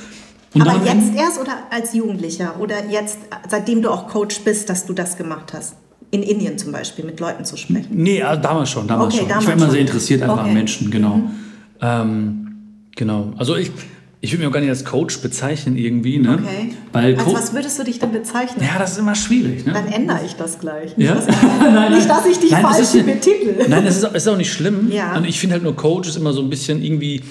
Und 0.56 0.64
Aber 0.64 0.80
dann 0.80 0.86
jetzt 0.86 1.16
erst 1.16 1.40
oder 1.40 1.68
als 1.70 1.94
Jugendlicher 1.94 2.60
oder 2.60 2.90
jetzt, 2.90 3.20
seitdem 3.48 3.82
du 3.82 3.92
auch 3.92 4.08
Coach 4.08 4.42
bist, 4.42 4.70
dass 4.70 4.86
du 4.86 4.94
das 4.94 5.18
gemacht 5.18 5.54
hast? 5.54 5.76
In 6.14 6.24
Indien 6.24 6.58
zum 6.58 6.72
Beispiel, 6.72 7.04
mit 7.06 7.20
Leuten 7.20 7.44
zu 7.44 7.58
sprechen. 7.58 7.88
Nee, 7.92 8.22
also 8.22 8.42
damals 8.42 8.70
schon, 8.70 8.88
damals 8.88 9.14
Okay, 9.14 9.22
schon. 9.22 9.30
damals 9.30 9.44
ich 9.44 9.48
war 9.50 9.56
immer 9.56 9.66
schon. 9.66 9.72
sehr 9.72 9.82
interessiert 9.82 10.22
einfach 10.22 10.36
Okay. 10.36 10.44
Mhm. 10.44 10.50
an 10.50 10.54
Menschen, 10.56 10.92
genau. 10.92 11.22
Ähm, 11.82 12.48
genau. 12.96 13.34
Also 13.38 13.56
ich, 13.56 13.72
ich 14.22 14.32
würde 14.32 14.40
mich 14.40 14.48
auch 14.48 14.54
gar 14.54 14.60
nicht 14.62 14.70
als 14.70 14.86
Coach 14.86 15.18
bezeichnen 15.22 15.76
irgendwie, 15.76 16.20
ne? 16.20 16.40
Okay. 16.42 16.74
Weil 16.94 17.16
Als 17.16 17.24
Co 17.26 17.34
was 17.34 17.54
würdest 17.54 17.78
du 17.80 17.84
dich 17.84 18.00
denn 18.00 18.12
bezeichnen? 18.12 18.64
ja, 18.64 18.80
das 18.80 18.92
ist 18.94 19.00
immer 19.00 19.16
schwierig, 19.16 19.66
ne? 19.66 19.74
Dann 19.74 19.88
ändere 19.88 20.20
ich 20.26 20.36
das 20.36 20.60
gleich. 20.60 20.92
Ja? 20.98 21.16
Nicht, 21.16 21.28
dass 21.28 21.36
ich, 21.90 21.90
nicht, 21.98 22.10
dass 22.10 22.26
ich 22.28 22.40
dich 22.40 22.52
falsch 22.52 22.80
ist 22.80 22.96
ja- 22.96 23.04
betitel. 23.04 23.66
Nein, 23.68 23.84
das 23.86 23.98
ist, 23.98 24.04
ist 24.16 24.28
auch 24.28 24.38
nicht 24.38 24.54
schlimm. 24.54 24.92
Ja. 24.92 25.18
Und 25.18 25.26
ich 25.26 25.40
finde 25.40 25.54
halt 25.56 25.64
nur 25.64 25.76
Coach 25.76 26.08
ist 26.08 26.16
immer 26.16 26.32
so 26.32 26.42
ein 26.42 26.50
bisschen 26.50 26.82
irgendwie, 26.84 27.22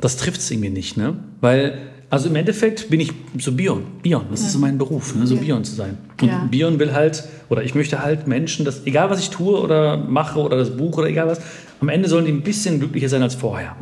das 0.00 0.16
trifft 0.16 0.40
es 0.40 0.50
irgendwie 0.50 0.70
nicht, 0.70 0.96
ne? 0.96 1.16
Weil, 1.40 1.78
also 2.10 2.28
im 2.28 2.36
Endeffekt 2.36 2.90
bin 2.90 3.00
ich 3.00 3.12
so 3.38 3.52
Bion. 3.52 3.82
Bion, 4.02 4.24
das 4.30 4.40
ist 4.42 4.52
so 4.52 4.58
mein 4.58 4.78
Beruf, 4.78 5.14
ne? 5.14 5.26
so 5.26 5.36
Bion 5.36 5.64
zu 5.64 5.74
sein. 5.74 5.98
Und 6.20 6.28
Ja. 6.28 6.46
Bion 6.50 6.78
will 6.78 6.92
halt, 6.92 7.24
oder 7.48 7.62
ich 7.62 7.74
möchte 7.74 8.02
halt 8.02 8.26
Menschen, 8.26 8.64
dass, 8.64 8.86
egal 8.86 9.10
was 9.10 9.20
ich 9.20 9.30
tue 9.30 9.60
oder 9.60 9.96
mache 9.96 10.38
oder 10.40 10.56
das 10.56 10.76
Buch 10.76 10.96
oder 10.98 11.08
egal 11.08 11.26
was, 11.26 11.40
am 11.80 11.88
Ende 11.88 12.08
sollen 12.08 12.24
die 12.24 12.32
ein 12.32 12.42
bisschen 12.42 12.78
glücklicher 12.78 13.08
sein 13.08 13.22
als 13.22 13.34
vorher. 13.34 13.76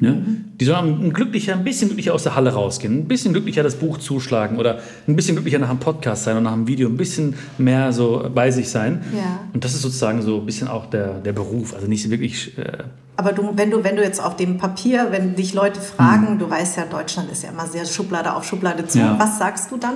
Ne? 0.00 0.22
Die 0.60 0.64
sollen 0.64 1.06
ein 1.06 1.12
glücklicher, 1.12 1.54
ein 1.54 1.64
bisschen 1.64 1.88
glücklicher 1.88 2.14
aus 2.14 2.22
der 2.22 2.34
Halle 2.34 2.52
rausgehen, 2.52 2.98
ein 2.98 3.08
bisschen 3.08 3.32
glücklicher 3.32 3.62
das 3.62 3.76
Buch 3.76 3.98
zuschlagen 3.98 4.58
oder 4.58 4.78
ein 5.06 5.16
bisschen 5.16 5.34
glücklicher 5.34 5.58
nach 5.58 5.70
einem 5.70 5.78
Podcast 5.78 6.24
sein 6.24 6.34
oder 6.34 6.42
nach 6.42 6.52
einem 6.52 6.66
Video, 6.66 6.88
ein 6.88 6.96
bisschen 6.96 7.34
mehr 7.58 7.92
so 7.92 8.28
bei 8.34 8.50
sich 8.50 8.68
sein. 8.70 9.02
Ja. 9.16 9.40
Und 9.52 9.64
das 9.64 9.74
ist 9.74 9.82
sozusagen 9.82 10.22
so 10.22 10.40
ein 10.40 10.46
bisschen 10.46 10.68
auch 10.68 10.86
der, 10.86 11.20
der 11.20 11.32
Beruf. 11.32 11.74
Also 11.74 11.86
nicht 11.86 12.08
wirklich. 12.10 12.56
Äh, 12.58 12.78
Aber 13.16 13.32
du, 13.32 13.52
wenn, 13.56 13.70
du, 13.70 13.84
wenn 13.84 13.96
du 13.96 14.02
jetzt 14.02 14.22
auf 14.22 14.36
dem 14.36 14.58
Papier, 14.58 15.08
wenn 15.10 15.34
dich 15.36 15.54
Leute 15.54 15.80
fragen, 15.80 16.38
du 16.38 16.48
weißt 16.48 16.76
ja, 16.76 16.84
Deutschland 16.86 17.30
ist 17.30 17.42
ja 17.42 17.50
immer 17.50 17.66
sehr 17.66 17.84
Schublade 17.84 18.34
auf 18.34 18.44
Schublade 18.44 18.86
zu. 18.86 18.98
Mhm. 18.98 19.04
Ja. 19.04 19.16
Was 19.18 19.38
sagst 19.38 19.70
du 19.70 19.76
dann? 19.76 19.94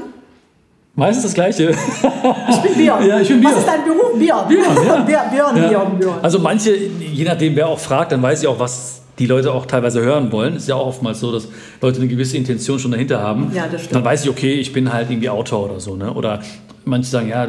Meistens 0.98 1.24
das 1.24 1.34
Gleiche. 1.34 1.70
Ich 1.70 2.56
bin 2.62 2.74
Björn. 2.76 3.06
Ja, 3.06 3.20
ich 3.20 3.28
bin 3.28 3.40
Björn. 3.40 3.54
Was 3.54 3.60
ist 3.60 3.68
dein 3.68 3.84
Beruf? 3.84 4.18
Björn. 4.18 4.48
Björn, 4.48 4.86
ja. 4.86 4.96
Björn, 5.06 5.30
Björn, 5.30 5.72
Ja. 5.72 5.84
Björn. 5.84 6.18
Also 6.22 6.38
manche, 6.38 6.74
je 6.74 7.24
nachdem, 7.24 7.56
wer 7.56 7.68
auch 7.68 7.78
fragt, 7.78 8.12
dann 8.12 8.20
weiß 8.22 8.42
ich 8.42 8.48
auch, 8.48 8.58
was 8.58 9.02
die 9.18 9.26
Leute 9.26 9.52
auch 9.52 9.66
teilweise 9.66 10.00
hören 10.00 10.30
wollen. 10.30 10.56
Ist 10.56 10.68
ja 10.68 10.74
auch 10.76 10.86
oftmals 10.86 11.20
so, 11.20 11.32
dass 11.32 11.48
Leute 11.80 11.98
eine 11.98 12.08
gewisse 12.08 12.36
Intention 12.36 12.78
schon 12.78 12.90
dahinter 12.92 13.20
haben. 13.20 13.50
Ja, 13.54 13.66
das 13.70 13.82
stimmt. 13.82 13.96
Dann 13.96 14.04
weiß 14.04 14.24
ich, 14.24 14.30
okay, 14.30 14.54
ich 14.54 14.72
bin 14.72 14.92
halt 14.92 15.10
irgendwie 15.10 15.28
Autor 15.30 15.64
oder 15.70 15.80
so. 15.80 15.96
Ne? 15.96 16.12
Oder 16.12 16.40
manche 16.84 17.10
sagen, 17.10 17.28
ja, 17.28 17.46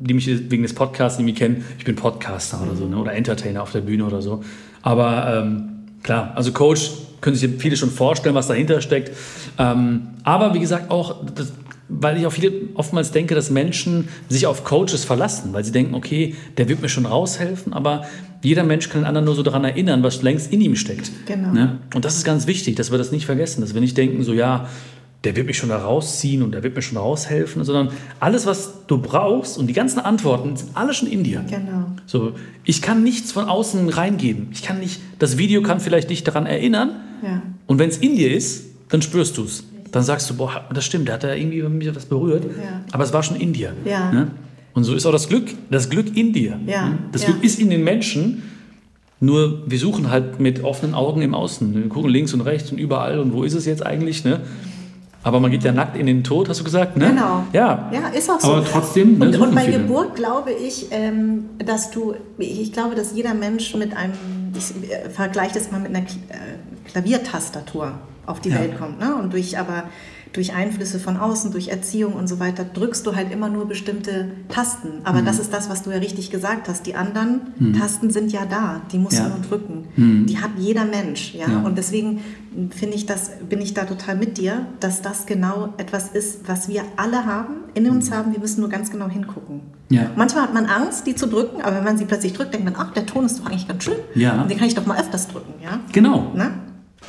die 0.00 0.14
mich 0.14 0.26
wegen 0.50 0.62
des 0.62 0.74
Podcasts, 0.74 1.18
die 1.18 1.24
mich 1.24 1.36
kennen, 1.36 1.64
ich 1.78 1.84
bin 1.84 1.94
Podcaster 1.96 2.60
oder 2.64 2.74
so. 2.76 2.86
Ne? 2.86 2.96
Oder 2.96 3.12
Entertainer 3.12 3.62
auf 3.62 3.72
der 3.72 3.80
Bühne 3.82 4.04
oder 4.04 4.20
so. 4.20 4.42
Aber 4.82 5.42
ähm, 5.44 5.68
klar, 6.02 6.32
also 6.34 6.52
Coach 6.52 6.90
können 7.20 7.36
sich 7.36 7.50
viele 7.58 7.76
schon 7.76 7.90
vorstellen, 7.90 8.34
was 8.34 8.48
dahinter 8.48 8.80
steckt. 8.80 9.10
Ähm, 9.58 10.08
aber 10.24 10.54
wie 10.54 10.60
gesagt, 10.60 10.90
auch, 10.90 11.16
das, 11.34 11.52
weil 11.88 12.18
ich 12.18 12.26
auch 12.26 12.32
viele 12.32 12.52
oftmals 12.74 13.12
denke, 13.12 13.34
dass 13.34 13.50
Menschen 13.50 14.08
sich 14.28 14.46
auf 14.46 14.64
Coaches 14.64 15.04
verlassen, 15.04 15.52
weil 15.52 15.64
sie 15.64 15.72
denken, 15.72 15.94
okay, 15.94 16.34
der 16.56 16.68
wird 16.68 16.82
mir 16.82 16.88
schon 16.88 17.06
raushelfen, 17.06 17.72
aber 17.72 18.04
jeder 18.42 18.64
Mensch 18.64 18.88
kann 18.88 19.02
den 19.02 19.06
anderen 19.06 19.24
nur 19.24 19.34
so 19.34 19.42
daran 19.42 19.64
erinnern, 19.64 20.02
was 20.02 20.22
längst 20.22 20.52
in 20.52 20.60
ihm 20.60 20.76
steckt. 20.76 21.10
Genau. 21.26 21.52
Ne? 21.52 21.78
Und 21.94 22.04
das 22.04 22.16
ist 22.16 22.24
ganz 22.24 22.46
wichtig, 22.46 22.76
dass 22.76 22.90
wir 22.90 22.98
das 22.98 23.12
nicht 23.12 23.26
vergessen, 23.26 23.60
dass 23.60 23.74
wir 23.74 23.80
nicht 23.80 23.96
denken, 23.96 24.22
so 24.22 24.32
ja, 24.32 24.68
der 25.24 25.34
wird 25.34 25.46
mich 25.46 25.58
schon 25.58 25.70
da 25.70 25.78
rausziehen 25.78 26.42
und 26.42 26.52
der 26.52 26.62
wird 26.62 26.76
mir 26.76 26.82
schon 26.82 26.98
raushelfen, 26.98 27.64
sondern 27.64 27.90
alles, 28.20 28.46
was 28.46 28.86
du 28.86 28.98
brauchst 28.98 29.58
und 29.58 29.66
die 29.66 29.72
ganzen 29.72 29.98
Antworten 29.98 30.56
sind 30.56 30.70
alle 30.74 30.94
schon 30.94 31.08
in 31.08 31.24
dir. 31.24 31.44
Genau. 31.48 31.86
So, 32.06 32.34
ich 32.64 32.82
kann 32.82 33.02
nichts 33.02 33.32
von 33.32 33.48
außen 33.48 33.88
reingeben. 33.88 34.48
Ich 34.52 34.62
kann 34.62 34.78
nicht, 34.78 35.00
das 35.18 35.38
Video 35.38 35.62
kann 35.62 35.80
vielleicht 35.80 36.10
dich 36.10 36.22
daran 36.22 36.46
erinnern. 36.46 36.90
Ja. 37.22 37.42
Und 37.66 37.78
wenn 37.78 37.88
es 37.88 37.98
in 37.98 38.16
dir 38.16 38.32
ist, 38.32 38.66
dann 38.88 39.02
spürst 39.02 39.36
du 39.36 39.44
es. 39.44 39.64
Dann 39.92 40.02
sagst 40.02 40.28
du, 40.30 40.36
boah, 40.36 40.64
das 40.72 40.84
stimmt, 40.84 41.08
der 41.08 41.14
hat 41.14 41.24
da 41.24 41.34
irgendwie 41.34 41.62
bei 41.62 41.68
mir 41.68 41.94
was 41.94 42.06
berührt. 42.06 42.44
Ja. 42.44 42.82
Aber 42.92 43.04
es 43.04 43.12
war 43.12 43.22
schon 43.22 43.36
in 43.36 43.52
dir. 43.52 43.72
Ja. 43.84 44.10
Ne? 44.12 44.30
Und 44.74 44.84
so 44.84 44.94
ist 44.94 45.06
auch 45.06 45.12
das 45.12 45.28
Glück, 45.28 45.48
das 45.70 45.88
Glück 45.88 46.16
in 46.16 46.32
dir. 46.32 46.58
Ja. 46.66 46.88
Ne? 46.88 46.98
Das. 47.12 47.24
Glück 47.24 47.42
ist 47.42 47.58
in 47.58 47.70
den 47.70 47.84
Menschen. 47.84 48.42
Nur 49.18 49.62
wir 49.66 49.78
suchen 49.78 50.10
halt 50.10 50.40
mit 50.40 50.62
offenen 50.62 50.94
Augen 50.94 51.22
im 51.22 51.34
Außen. 51.34 51.74
Wir 51.74 51.88
gucken 51.88 52.10
links 52.10 52.34
und 52.34 52.42
rechts 52.42 52.70
und 52.70 52.78
überall 52.78 53.18
und 53.18 53.32
wo 53.32 53.44
ist 53.44 53.54
es 53.54 53.64
jetzt 53.64 53.84
eigentlich. 53.84 54.24
Ne? 54.24 54.40
aber 55.26 55.40
man 55.40 55.50
geht 55.50 55.64
ja 55.64 55.72
nackt 55.72 55.96
in 55.96 56.06
den 56.06 56.22
Tod, 56.22 56.48
hast 56.48 56.60
du 56.60 56.64
gesagt, 56.64 56.96
ne? 56.96 57.08
Genau. 57.08 57.42
Ja. 57.52 57.90
Ja, 57.92 58.08
ist 58.16 58.30
auch 58.30 58.38
so. 58.38 58.52
Aber 58.52 58.64
trotzdem, 58.64 59.18
ne, 59.18 59.26
und, 59.26 59.36
und 59.36 59.54
bei 59.56 59.62
viele. 59.62 59.78
Geburt 59.78 60.14
glaube 60.14 60.52
ich, 60.52 60.86
ähm, 60.92 61.46
dass 61.58 61.90
du, 61.90 62.14
ich 62.38 62.72
glaube, 62.72 62.94
dass 62.94 63.12
jeder 63.12 63.34
Mensch 63.34 63.74
mit 63.74 63.96
einem, 63.96 64.12
ich 64.56 64.88
äh, 64.88 65.10
vergleiche 65.10 65.54
das 65.54 65.72
mal 65.72 65.80
mit 65.80 65.88
einer 65.88 66.04
äh, 66.04 66.88
Klaviertastatur 66.92 67.94
auf 68.26 68.40
die 68.40 68.50
Ja. 68.50 68.56
Welt 68.60 68.78
kommt. 68.78 68.98
Ne? 69.00 69.14
Und 69.14 69.32
durch 69.32 69.58
aber 69.58 69.84
durch 70.32 70.54
Einflüsse 70.54 70.98
von 70.98 71.16
außen, 71.16 71.50
durch 71.50 71.68
Erziehung 71.68 72.12
und 72.12 72.26
so 72.28 72.38
weiter, 72.38 72.62
drückst 72.64 73.06
du 73.06 73.16
halt 73.16 73.32
immer 73.32 73.48
nur 73.48 73.66
bestimmte 73.66 74.32
Tasten. 74.50 75.00
Aber 75.04 75.22
Mhm. 75.22 75.24
das 75.26 75.38
ist 75.38 75.50
das, 75.50 75.70
was 75.70 75.82
du 75.82 75.90
ja 75.92 75.96
richtig 75.96 76.30
gesagt 76.30 76.68
hast. 76.68 76.84
Die 76.86 76.94
anderen 76.94 77.40
Tasten 77.78 78.10
sind 78.10 78.32
ja 78.32 78.44
da, 78.44 78.82
die 78.92 78.98
musst 78.98 79.16
Ja. 79.16 79.24
du 79.24 79.30
nur 79.30 79.38
drücken. 79.38 79.84
Mhm. 79.96 80.26
Die 80.26 80.38
hat 80.38 80.50
jeder 80.58 80.84
Mensch. 80.84 81.32
Ja? 81.34 81.48
Ja. 81.48 81.60
Und 81.62 81.78
deswegen 81.78 82.20
finde 82.70 82.96
ich 82.96 83.06
das, 83.06 83.30
bin 83.48 83.62
ich 83.62 83.72
da 83.72 83.84
total 83.84 84.16
mit 84.16 84.36
dir, 84.36 84.66
dass 84.80 85.00
das 85.00 85.24
genau 85.24 85.72
etwas 85.78 86.08
ist, 86.08 86.46
was 86.46 86.68
wir 86.68 86.82
alle 86.96 87.24
haben, 87.24 87.54
in 87.72 87.88
uns 87.88 88.10
haben. 88.10 88.32
Wir 88.32 88.40
müssen 88.40 88.60
nur 88.60 88.68
ganz 88.68 88.90
genau 88.90 89.08
hingucken. 89.08 89.62
Mhm. 89.88 89.96
Ja. 89.96 90.10
Manchmal 90.16 90.42
hat 90.42 90.52
man 90.54 90.66
Angst, 90.66 91.06
die 91.06 91.14
zu 91.14 91.28
drücken, 91.28 91.62
aber 91.62 91.76
wenn 91.76 91.84
man 91.84 91.96
sie 91.96 92.04
plötzlich 92.04 92.34
drückt, 92.34 92.52
denkt 92.52 92.66
man, 92.66 92.74
ach, 92.76 92.92
der 92.92 93.06
Ton 93.06 93.24
ist 93.24 93.38
doch 93.40 93.46
eigentlich 93.46 93.68
ganz 93.68 93.84
schön. 93.84 93.96
Ja. 94.14 94.42
Und 94.42 94.50
den 94.50 94.58
kann 94.58 94.66
ich 94.66 94.74
doch 94.74 94.84
mal 94.84 94.98
öfters 95.00 95.28
drücken. 95.28 95.54
Ja? 95.62 95.80
Genau. 95.92 96.32
Ne? 96.34 96.50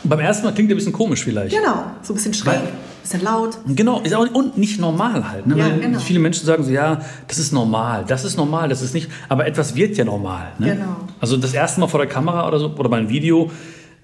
Beim 0.03 0.19
ersten 0.19 0.45
Mal 0.45 0.53
klingt 0.53 0.69
der 0.69 0.75
ein 0.75 0.77
bisschen 0.77 0.93
komisch 0.93 1.23
vielleicht. 1.23 1.55
Genau, 1.55 1.83
so 2.01 2.13
ein 2.13 2.15
bisschen 2.15 2.33
schräg, 2.33 2.55
ein 2.55 2.67
bisschen 3.01 3.21
laut. 3.23 3.57
Genau, 3.67 3.99
ist 4.01 4.13
auch, 4.13 4.29
und 4.33 4.57
nicht 4.57 4.79
normal 4.79 5.29
halt. 5.29 5.47
Ne? 5.47 5.57
Ja, 5.57 5.65
Weil 5.65 5.79
genau. 5.79 5.99
Viele 5.99 6.19
Menschen 6.19 6.45
sagen 6.45 6.63
so, 6.63 6.71
ja, 6.71 7.01
das 7.27 7.39
ist 7.39 7.51
normal, 7.51 8.05
das 8.07 8.23
ist 8.23 8.37
normal, 8.37 8.69
das 8.69 8.81
ist 8.81 8.93
nicht, 8.93 9.09
aber 9.29 9.47
etwas 9.47 9.75
wird 9.75 9.97
ja 9.97 10.05
normal. 10.05 10.51
Ne? 10.59 10.75
Genau. 10.75 10.97
Also 11.19 11.37
das 11.37 11.53
erste 11.53 11.79
Mal 11.79 11.87
vor 11.87 11.99
der 11.99 12.09
Kamera 12.09 12.47
oder 12.47 12.59
so, 12.59 12.73
oder 12.77 12.89
bei 12.89 12.97
einem 12.97 13.09
Video, 13.09 13.51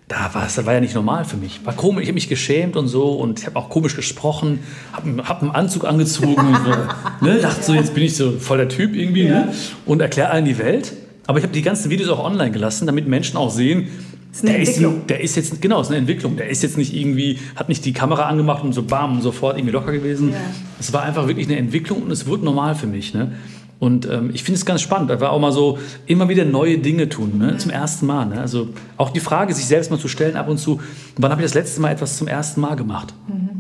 da 0.08 0.34
war 0.34 0.46
es 0.46 0.56
das 0.56 0.66
war 0.66 0.74
ja 0.74 0.82
nicht 0.82 0.96
normal 0.96 1.26
für 1.26 1.38
mich. 1.38 1.66
War 1.66 1.74
komisch, 1.74 2.04
ich 2.04 2.10
habe 2.10 2.16
mich 2.16 2.30
geschämt 2.30 2.76
und 2.76 2.88
so 2.88 3.14
und 3.14 3.40
ich 3.40 3.46
habe 3.46 3.58
auch 3.58 3.70
komisch 3.70 3.96
gesprochen, 3.96 4.60
habe 4.92 5.28
hab 5.28 5.42
einen 5.42 5.52
Anzug 5.52 5.86
angezogen 5.86 6.48
und 6.48 6.60
so, 6.66 7.26
ne? 7.26 7.38
dachte 7.42 7.64
so, 7.64 7.74
jetzt 7.74 7.94
bin 7.94 8.04
ich 8.04 8.16
so 8.16 8.32
voll 8.32 8.58
der 8.58 8.70
Typ 8.70 8.96
irgendwie 8.96 9.26
ne? 9.26 9.54
und 9.86 10.02
erkläre 10.02 10.30
allen 10.30 10.46
die 10.46 10.58
Welt. 10.58 10.94
Aber 11.26 11.38
ich 11.38 11.44
habe 11.44 11.54
die 11.54 11.62
ganzen 11.62 11.90
Videos 11.90 12.10
auch 12.10 12.24
online 12.24 12.52
gelassen, 12.52 12.86
damit 12.86 13.08
Menschen 13.08 13.38
auch 13.38 13.50
sehen, 13.50 13.88
ist 14.34 14.48
der 14.48 14.60
ist, 14.60 14.82
der 15.10 15.22
ist 15.22 15.36
jetzt, 15.36 15.62
genau, 15.62 15.82
ist 15.82 15.90
eine 15.90 15.98
Entwicklung. 15.98 16.36
Der 16.38 16.50
ist 16.50 16.64
jetzt 16.64 16.78
nicht 16.78 16.94
irgendwie, 16.94 17.40
hat 17.56 17.70
nicht 17.70 17.86
die 17.86 17.94
Kamera 17.94 18.24
angemacht 18.24 18.64
und 18.64 18.74
so 18.74 18.84
bam, 18.84 19.22
sofort 19.22 19.58
irgendwie 19.58 19.74
locker 19.74 19.92
gewesen. 19.92 20.32
Ja. 20.32 20.38
Es 20.80 20.92
war 20.92 21.04
einfach 21.04 21.28
wirklich 21.28 21.48
eine 21.48 21.58
Entwicklung 21.58 22.02
und 22.04 22.12
es 22.12 22.26
wurde 22.26 22.44
normal 22.44 22.74
für 22.74 22.88
mich. 22.88 23.14
Ne? 23.14 23.34
Und 23.80 24.10
ähm, 24.10 24.32
ich 24.34 24.44
finde 24.44 24.58
es 24.58 24.66
ganz 24.66 24.82
spannend, 24.82 25.12
einfach 25.12 25.30
auch 25.30 25.40
mal 25.40 25.52
so 25.52 25.78
immer 26.08 26.30
wieder 26.30 26.46
neue 26.46 26.80
Dinge 26.80 27.10
tun, 27.10 27.38
ne? 27.38 27.58
zum 27.58 27.70
ersten 27.70 28.06
Mal. 28.06 28.26
Ne? 28.26 28.40
Also 28.40 28.70
auch 28.98 29.12
die 29.12 29.20
Frage, 29.20 29.54
sich 29.54 29.66
selbst 29.66 29.92
mal 29.92 30.00
zu 30.00 30.08
stellen 30.08 30.36
ab 30.36 30.50
und 30.50 30.58
zu, 30.58 30.82
wann 31.18 31.32
habe 31.32 31.42
ich 31.42 31.46
das 31.46 31.54
letzte 31.54 31.82
Mal 31.82 31.92
etwas 31.92 32.18
zum 32.18 32.28
ersten 32.28 32.62
Mal 32.62 32.76
gemacht? 32.76 33.14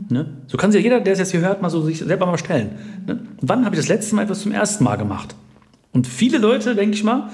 Ne? 0.09 0.27
So 0.47 0.57
kann 0.57 0.71
sich 0.71 0.79
ja 0.79 0.83
jeder, 0.83 1.01
der 1.01 1.13
es 1.13 1.19
jetzt 1.19 1.31
hier 1.31 1.41
hört, 1.41 1.61
mal 1.61 1.69
so 1.69 1.81
sich 1.81 1.99
selber 1.99 2.25
mal 2.25 2.37
stellen. 2.37 2.71
Ne? 3.05 3.19
Wann 3.41 3.65
habe 3.65 3.75
ich 3.75 3.81
das 3.81 3.89
letzte 3.89 4.15
Mal 4.15 4.23
etwas 4.23 4.41
zum 4.41 4.51
ersten 4.51 4.83
Mal 4.83 4.95
gemacht? 4.95 5.35
Und 5.91 6.07
viele 6.07 6.37
Leute, 6.37 6.75
denke 6.75 6.95
ich 6.95 7.03
mal, 7.03 7.29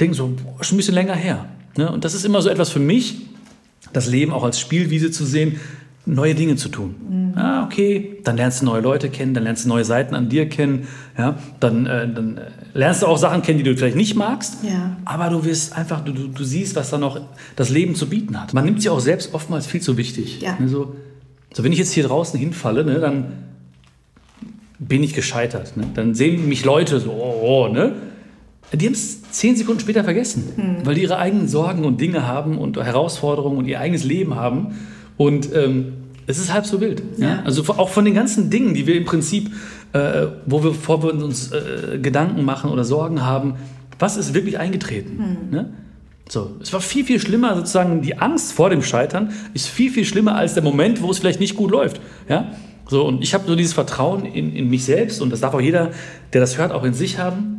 denken 0.00 0.14
so, 0.14 0.26
boah, 0.26 0.64
schon 0.64 0.76
ein 0.76 0.78
bisschen 0.78 0.94
länger 0.94 1.14
her. 1.14 1.46
Ne? 1.76 1.90
Und 1.90 2.04
das 2.04 2.14
ist 2.14 2.24
immer 2.24 2.42
so 2.42 2.48
etwas 2.48 2.70
für 2.70 2.80
mich, 2.80 3.22
das 3.92 4.06
Leben 4.06 4.32
auch 4.32 4.44
als 4.44 4.58
Spielwiese 4.60 5.10
zu 5.10 5.24
sehen, 5.24 5.60
neue 6.04 6.34
Dinge 6.34 6.56
zu 6.56 6.68
tun. 6.68 7.32
Ah, 7.36 7.64
okay, 7.64 8.18
dann 8.24 8.36
lernst 8.36 8.60
du 8.60 8.66
neue 8.66 8.80
Leute 8.80 9.08
kennen, 9.08 9.34
dann 9.34 9.44
lernst 9.44 9.64
du 9.64 9.68
neue 9.68 9.84
Seiten 9.84 10.14
an 10.14 10.28
dir 10.28 10.48
kennen, 10.48 10.88
ja? 11.16 11.36
dann, 11.60 11.86
äh, 11.86 12.12
dann 12.12 12.38
äh, 12.38 12.42
lernst 12.74 13.02
du 13.02 13.06
auch 13.06 13.18
Sachen 13.18 13.42
kennen, 13.42 13.58
die 13.58 13.64
du 13.64 13.76
vielleicht 13.76 13.96
nicht 13.96 14.16
magst, 14.16 14.64
Ja. 14.64 14.96
aber 15.04 15.30
du 15.30 15.44
wirst 15.44 15.76
einfach, 15.76 16.00
du, 16.00 16.12
du, 16.12 16.28
du 16.28 16.44
siehst, 16.44 16.74
was 16.74 16.90
da 16.90 16.98
noch 16.98 17.20
das 17.56 17.70
Leben 17.70 17.94
zu 17.94 18.08
bieten 18.08 18.40
hat. 18.40 18.52
Man 18.52 18.64
nimmt 18.64 18.82
sich 18.82 18.90
auch 18.90 19.00
selbst 19.00 19.32
oftmals 19.32 19.66
viel 19.66 19.80
zu 19.80 19.96
wichtig. 19.96 20.40
Ja. 20.40 20.56
Ne? 20.58 20.68
So, 20.68 20.96
so, 21.54 21.62
wenn 21.62 21.72
ich 21.72 21.78
jetzt 21.78 21.92
hier 21.92 22.04
draußen 22.04 22.38
hinfalle, 22.38 22.84
ne, 22.84 22.98
dann 22.98 23.26
bin 24.78 25.02
ich 25.04 25.14
gescheitert. 25.14 25.76
Ne? 25.76 25.84
Dann 25.94 26.14
sehen 26.14 26.48
mich 26.48 26.64
Leute 26.64 26.98
so, 26.98 27.10
oh, 27.10 27.68
oh, 27.68 27.72
ne? 27.72 27.92
Die 28.72 28.86
haben 28.86 28.94
es 28.94 29.22
zehn 29.30 29.56
Sekunden 29.56 29.80
später 29.80 30.02
vergessen, 30.02 30.80
weil 30.84 30.94
die 30.94 31.02
ihre 31.02 31.18
eigenen 31.18 31.46
Sorgen 31.48 31.84
und 31.84 32.00
Dinge 32.00 32.26
haben 32.26 32.58
und 32.58 32.78
Herausforderungen 32.78 33.58
und 33.58 33.66
ihr 33.66 33.80
eigenes 33.80 34.04
Leben 34.04 34.34
haben. 34.34 34.78
Und 35.16 35.54
ähm, 35.54 35.92
es 36.26 36.38
ist 36.38 36.52
halb 36.52 36.66
so 36.66 36.80
wild. 36.80 37.02
Ja. 37.18 37.28
Ja. 37.28 37.42
Also 37.44 37.62
auch 37.74 37.90
von 37.90 38.04
den 38.04 38.14
ganzen 38.14 38.48
Dingen, 38.50 38.74
die 38.74 38.86
wir 38.86 38.94
im 38.94 39.04
Prinzip, 39.04 39.50
äh, 39.92 40.26
wo 40.46 40.64
wir 40.64 40.72
vor 40.72 41.02
wir 41.02 41.12
uns 41.12 41.52
äh, 41.52 41.98
Gedanken 41.98 42.44
machen 42.44 42.70
oder 42.70 42.84
Sorgen 42.84 43.22
haben, 43.22 43.54
was 43.98 44.16
ist 44.16 44.34
wirklich 44.34 44.58
eingetreten? 44.58 45.48
Ne? 45.50 45.72
So, 46.28 46.52
es 46.62 46.72
war 46.72 46.80
viel, 46.80 47.04
viel 47.04 47.20
schlimmer, 47.20 47.54
sozusagen 47.56 48.00
die 48.00 48.18
Angst 48.18 48.52
vor 48.52 48.70
dem 48.70 48.82
Scheitern 48.82 49.32
ist 49.52 49.68
viel, 49.68 49.90
viel 49.90 50.04
schlimmer 50.04 50.34
als 50.34 50.54
der 50.54 50.62
Moment, 50.62 51.02
wo 51.02 51.10
es 51.10 51.18
vielleicht 51.18 51.40
nicht 51.40 51.56
gut 51.56 51.70
läuft. 51.70 52.00
Ja? 52.28 52.52
So, 52.88 53.06
und 53.06 53.22
ich 53.22 53.34
habe 53.34 53.44
so 53.46 53.54
dieses 53.54 53.74
Vertrauen 53.74 54.24
in, 54.24 54.54
in 54.54 54.70
mich 54.70 54.84
selbst 54.84 55.20
und 55.20 55.30
das 55.30 55.40
darf 55.40 55.54
auch 55.54 55.60
jeder, 55.60 55.90
der 56.32 56.40
das 56.40 56.56
hört, 56.58 56.72
auch 56.72 56.84
in 56.84 56.94
sich 56.94 57.18
haben. 57.18 57.51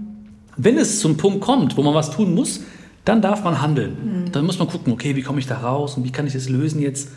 Wenn 0.58 0.78
es 0.78 1.00
zum 1.00 1.18
Punkt 1.18 1.42
kommt, 1.42 1.78
wo 1.78 1.84
man 1.84 1.94
was 1.94 2.12
tun 2.12 2.34
muss, 2.34 2.62
dann 3.06 3.22
darf 3.22 3.44
man 3.44 3.62
handeln. 3.62 4.30
Dann 4.32 4.46
muss 4.46 4.60
man 4.60 4.68
gucken, 4.68 4.94
okay, 4.94 5.16
wie 5.16 5.22
komme 5.22 5.39
ich 5.39 5.48
da 5.48 5.58
raus 5.58 5.98
und 5.98 6.04
wie 6.04 6.12
kann 6.12 6.26
ich 6.26 6.34
das 6.34 6.50
lösen 6.50 6.82
jetzt? 6.82 7.10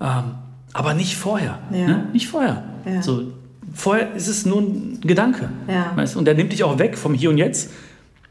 Ähm, 0.00 0.34
aber 0.72 0.94
nicht 0.94 1.16
vorher. 1.16 1.58
Ja. 1.72 1.86
Ne? 1.86 2.06
Nicht 2.12 2.28
vorher. 2.28 2.64
Ja. 2.86 3.02
So, 3.02 3.24
vorher 3.74 4.14
ist 4.14 4.28
es 4.28 4.46
nur 4.46 4.60
ein 4.60 5.00
Gedanke. 5.00 5.48
Ja. 5.68 5.92
Weißt? 5.94 6.16
Und 6.16 6.26
der 6.26 6.34
nimmt 6.34 6.52
dich 6.52 6.64
auch 6.64 6.78
weg 6.78 6.96
vom 6.96 7.14
Hier 7.14 7.30
und 7.30 7.38
Jetzt. 7.38 7.70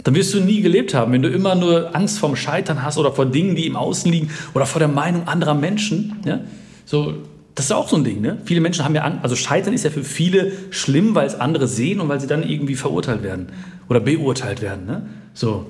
Dann 0.03 0.15
wirst 0.15 0.33
du 0.33 0.39
nie 0.39 0.61
gelebt 0.61 0.93
haben, 0.95 1.11
wenn 1.11 1.21
du 1.21 1.29
immer 1.29 1.53
nur 1.53 1.95
Angst 1.95 2.17
vorm 2.17 2.35
Scheitern 2.35 2.81
hast 2.81 2.97
oder 2.97 3.11
vor 3.11 3.27
Dingen, 3.27 3.55
die 3.55 3.67
im 3.67 3.75
Außen 3.75 4.11
liegen 4.11 4.29
oder 4.55 4.65
vor 4.65 4.79
der 4.79 4.87
Meinung 4.87 5.27
anderer 5.27 5.53
Menschen. 5.53 6.15
Ja? 6.25 6.39
So, 6.85 7.13
das 7.55 7.65
ist 7.65 7.71
auch 7.71 7.89
so 7.89 7.97
ein 7.97 8.03
Ding. 8.03 8.21
Ne? 8.21 8.37
Viele 8.45 8.61
Menschen 8.61 8.85
haben 8.85 8.95
ja 8.95 9.03
Angst. 9.03 9.19
Also 9.23 9.35
Scheitern 9.35 9.73
ist 9.73 9.83
ja 9.83 9.89
für 9.89 10.03
viele 10.03 10.51
schlimm, 10.69 11.15
weil 11.15 11.27
es 11.27 11.35
andere 11.35 11.67
sehen 11.67 11.99
und 11.99 12.09
weil 12.09 12.19
sie 12.19 12.27
dann 12.27 12.47
irgendwie 12.47 12.75
verurteilt 12.75 13.23
werden 13.23 13.47
oder 13.89 13.99
beurteilt 13.99 14.61
werden. 14.61 14.85
Ne? 14.85 15.05
So. 15.33 15.65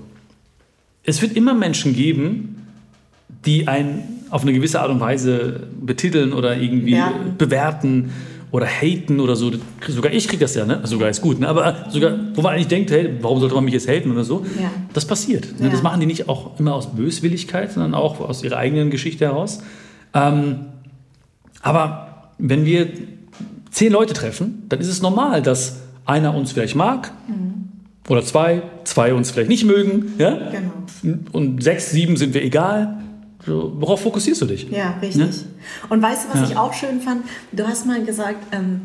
Es 1.04 1.22
wird 1.22 1.36
immer 1.36 1.54
Menschen 1.54 1.96
geben, 1.96 2.68
die 3.46 3.68
einen 3.68 4.04
auf 4.30 4.44
eine 4.44 4.54
gewisse 4.54 4.80
Art 4.82 4.90
und 4.90 5.00
Weise 5.00 5.68
betiteln 5.82 6.34
oder 6.34 6.56
irgendwie 6.56 6.92
Bewerten. 6.92 7.38
bewerten 7.38 8.12
oder 8.52 8.66
haten 8.66 9.20
oder 9.20 9.36
so. 9.36 9.52
Sogar 9.88 10.14
ich 10.14 10.28
kriege 10.28 10.42
das 10.42 10.56
ja, 10.56 10.66
ne? 10.66 10.78
Also 10.78 10.96
sogar 10.96 11.10
ist 11.10 11.22
gut, 11.22 11.40
ne? 11.40 11.48
Aber 11.48 11.86
sogar, 11.90 12.18
wo 12.36 12.42
man 12.42 12.54
eigentlich 12.54 12.68
denkt, 12.68 12.92
hey, 12.92 13.10
warum 13.22 13.40
sollte 13.40 13.56
man 13.56 13.64
mich 13.64 13.74
jetzt 13.74 13.88
haten 13.88 14.12
oder 14.12 14.24
so? 14.24 14.46
Ja. 14.62 14.72
Das 14.94 15.06
passiert. 15.06 15.60
Ne? 15.60 15.66
Ja. 15.66 15.72
Das 15.72 15.82
machen 15.82 16.00
die 16.00 16.06
nicht 16.06 16.30
auch 16.30 16.60
immer 16.60 16.76
aus 16.76 16.94
Böswilligkeit, 16.94 17.72
sondern 17.72 17.94
auch 17.94 18.20
aus 18.20 18.44
ihrer 18.44 18.58
eigenen 18.58 18.90
Geschichte 18.92 19.26
heraus. 19.26 19.64
Ähm, 20.14 20.66
aber 21.62 22.30
wenn 22.38 22.66
wir 22.66 22.90
zehn 23.72 23.92
Leute 23.92 24.14
treffen, 24.14 24.64
dann 24.70 24.80
ist 24.80 24.88
es 24.88 25.02
normal, 25.02 25.42
dass 25.42 25.78
einer 26.06 26.36
uns 26.36 26.52
vielleicht 26.52 26.76
mag 26.76 27.12
oder 28.10 28.24
zwei, 28.24 28.64
zwei 28.84 29.14
uns 29.14 29.32
vielleicht 29.32 29.50
nicht 29.50 29.64
mögen, 29.66 30.14
ja? 30.18 30.38
Genau. 30.52 31.20
Und 31.32 31.64
sechs, 31.64 31.92
sieben 31.92 32.18
sind 32.18 32.34
wir 32.34 32.44
egal. 32.44 32.98
Worauf 33.46 34.02
fokussierst 34.02 34.42
du 34.42 34.46
dich? 34.46 34.70
Ja, 34.70 34.96
richtig. 35.02 35.18
Ne? 35.18 35.30
Und 35.90 36.02
weißt 36.02 36.26
du, 36.26 36.30
was 36.34 36.42
Ja. 36.42 36.48
ich 36.50 36.58
auch 36.58 36.74
schön 36.74 37.00
fand? 37.02 37.24
Du 37.52 37.66
hast 37.68 37.86
mal 37.88 38.04
gesagt, 38.04 38.38
ähm, 38.52 38.82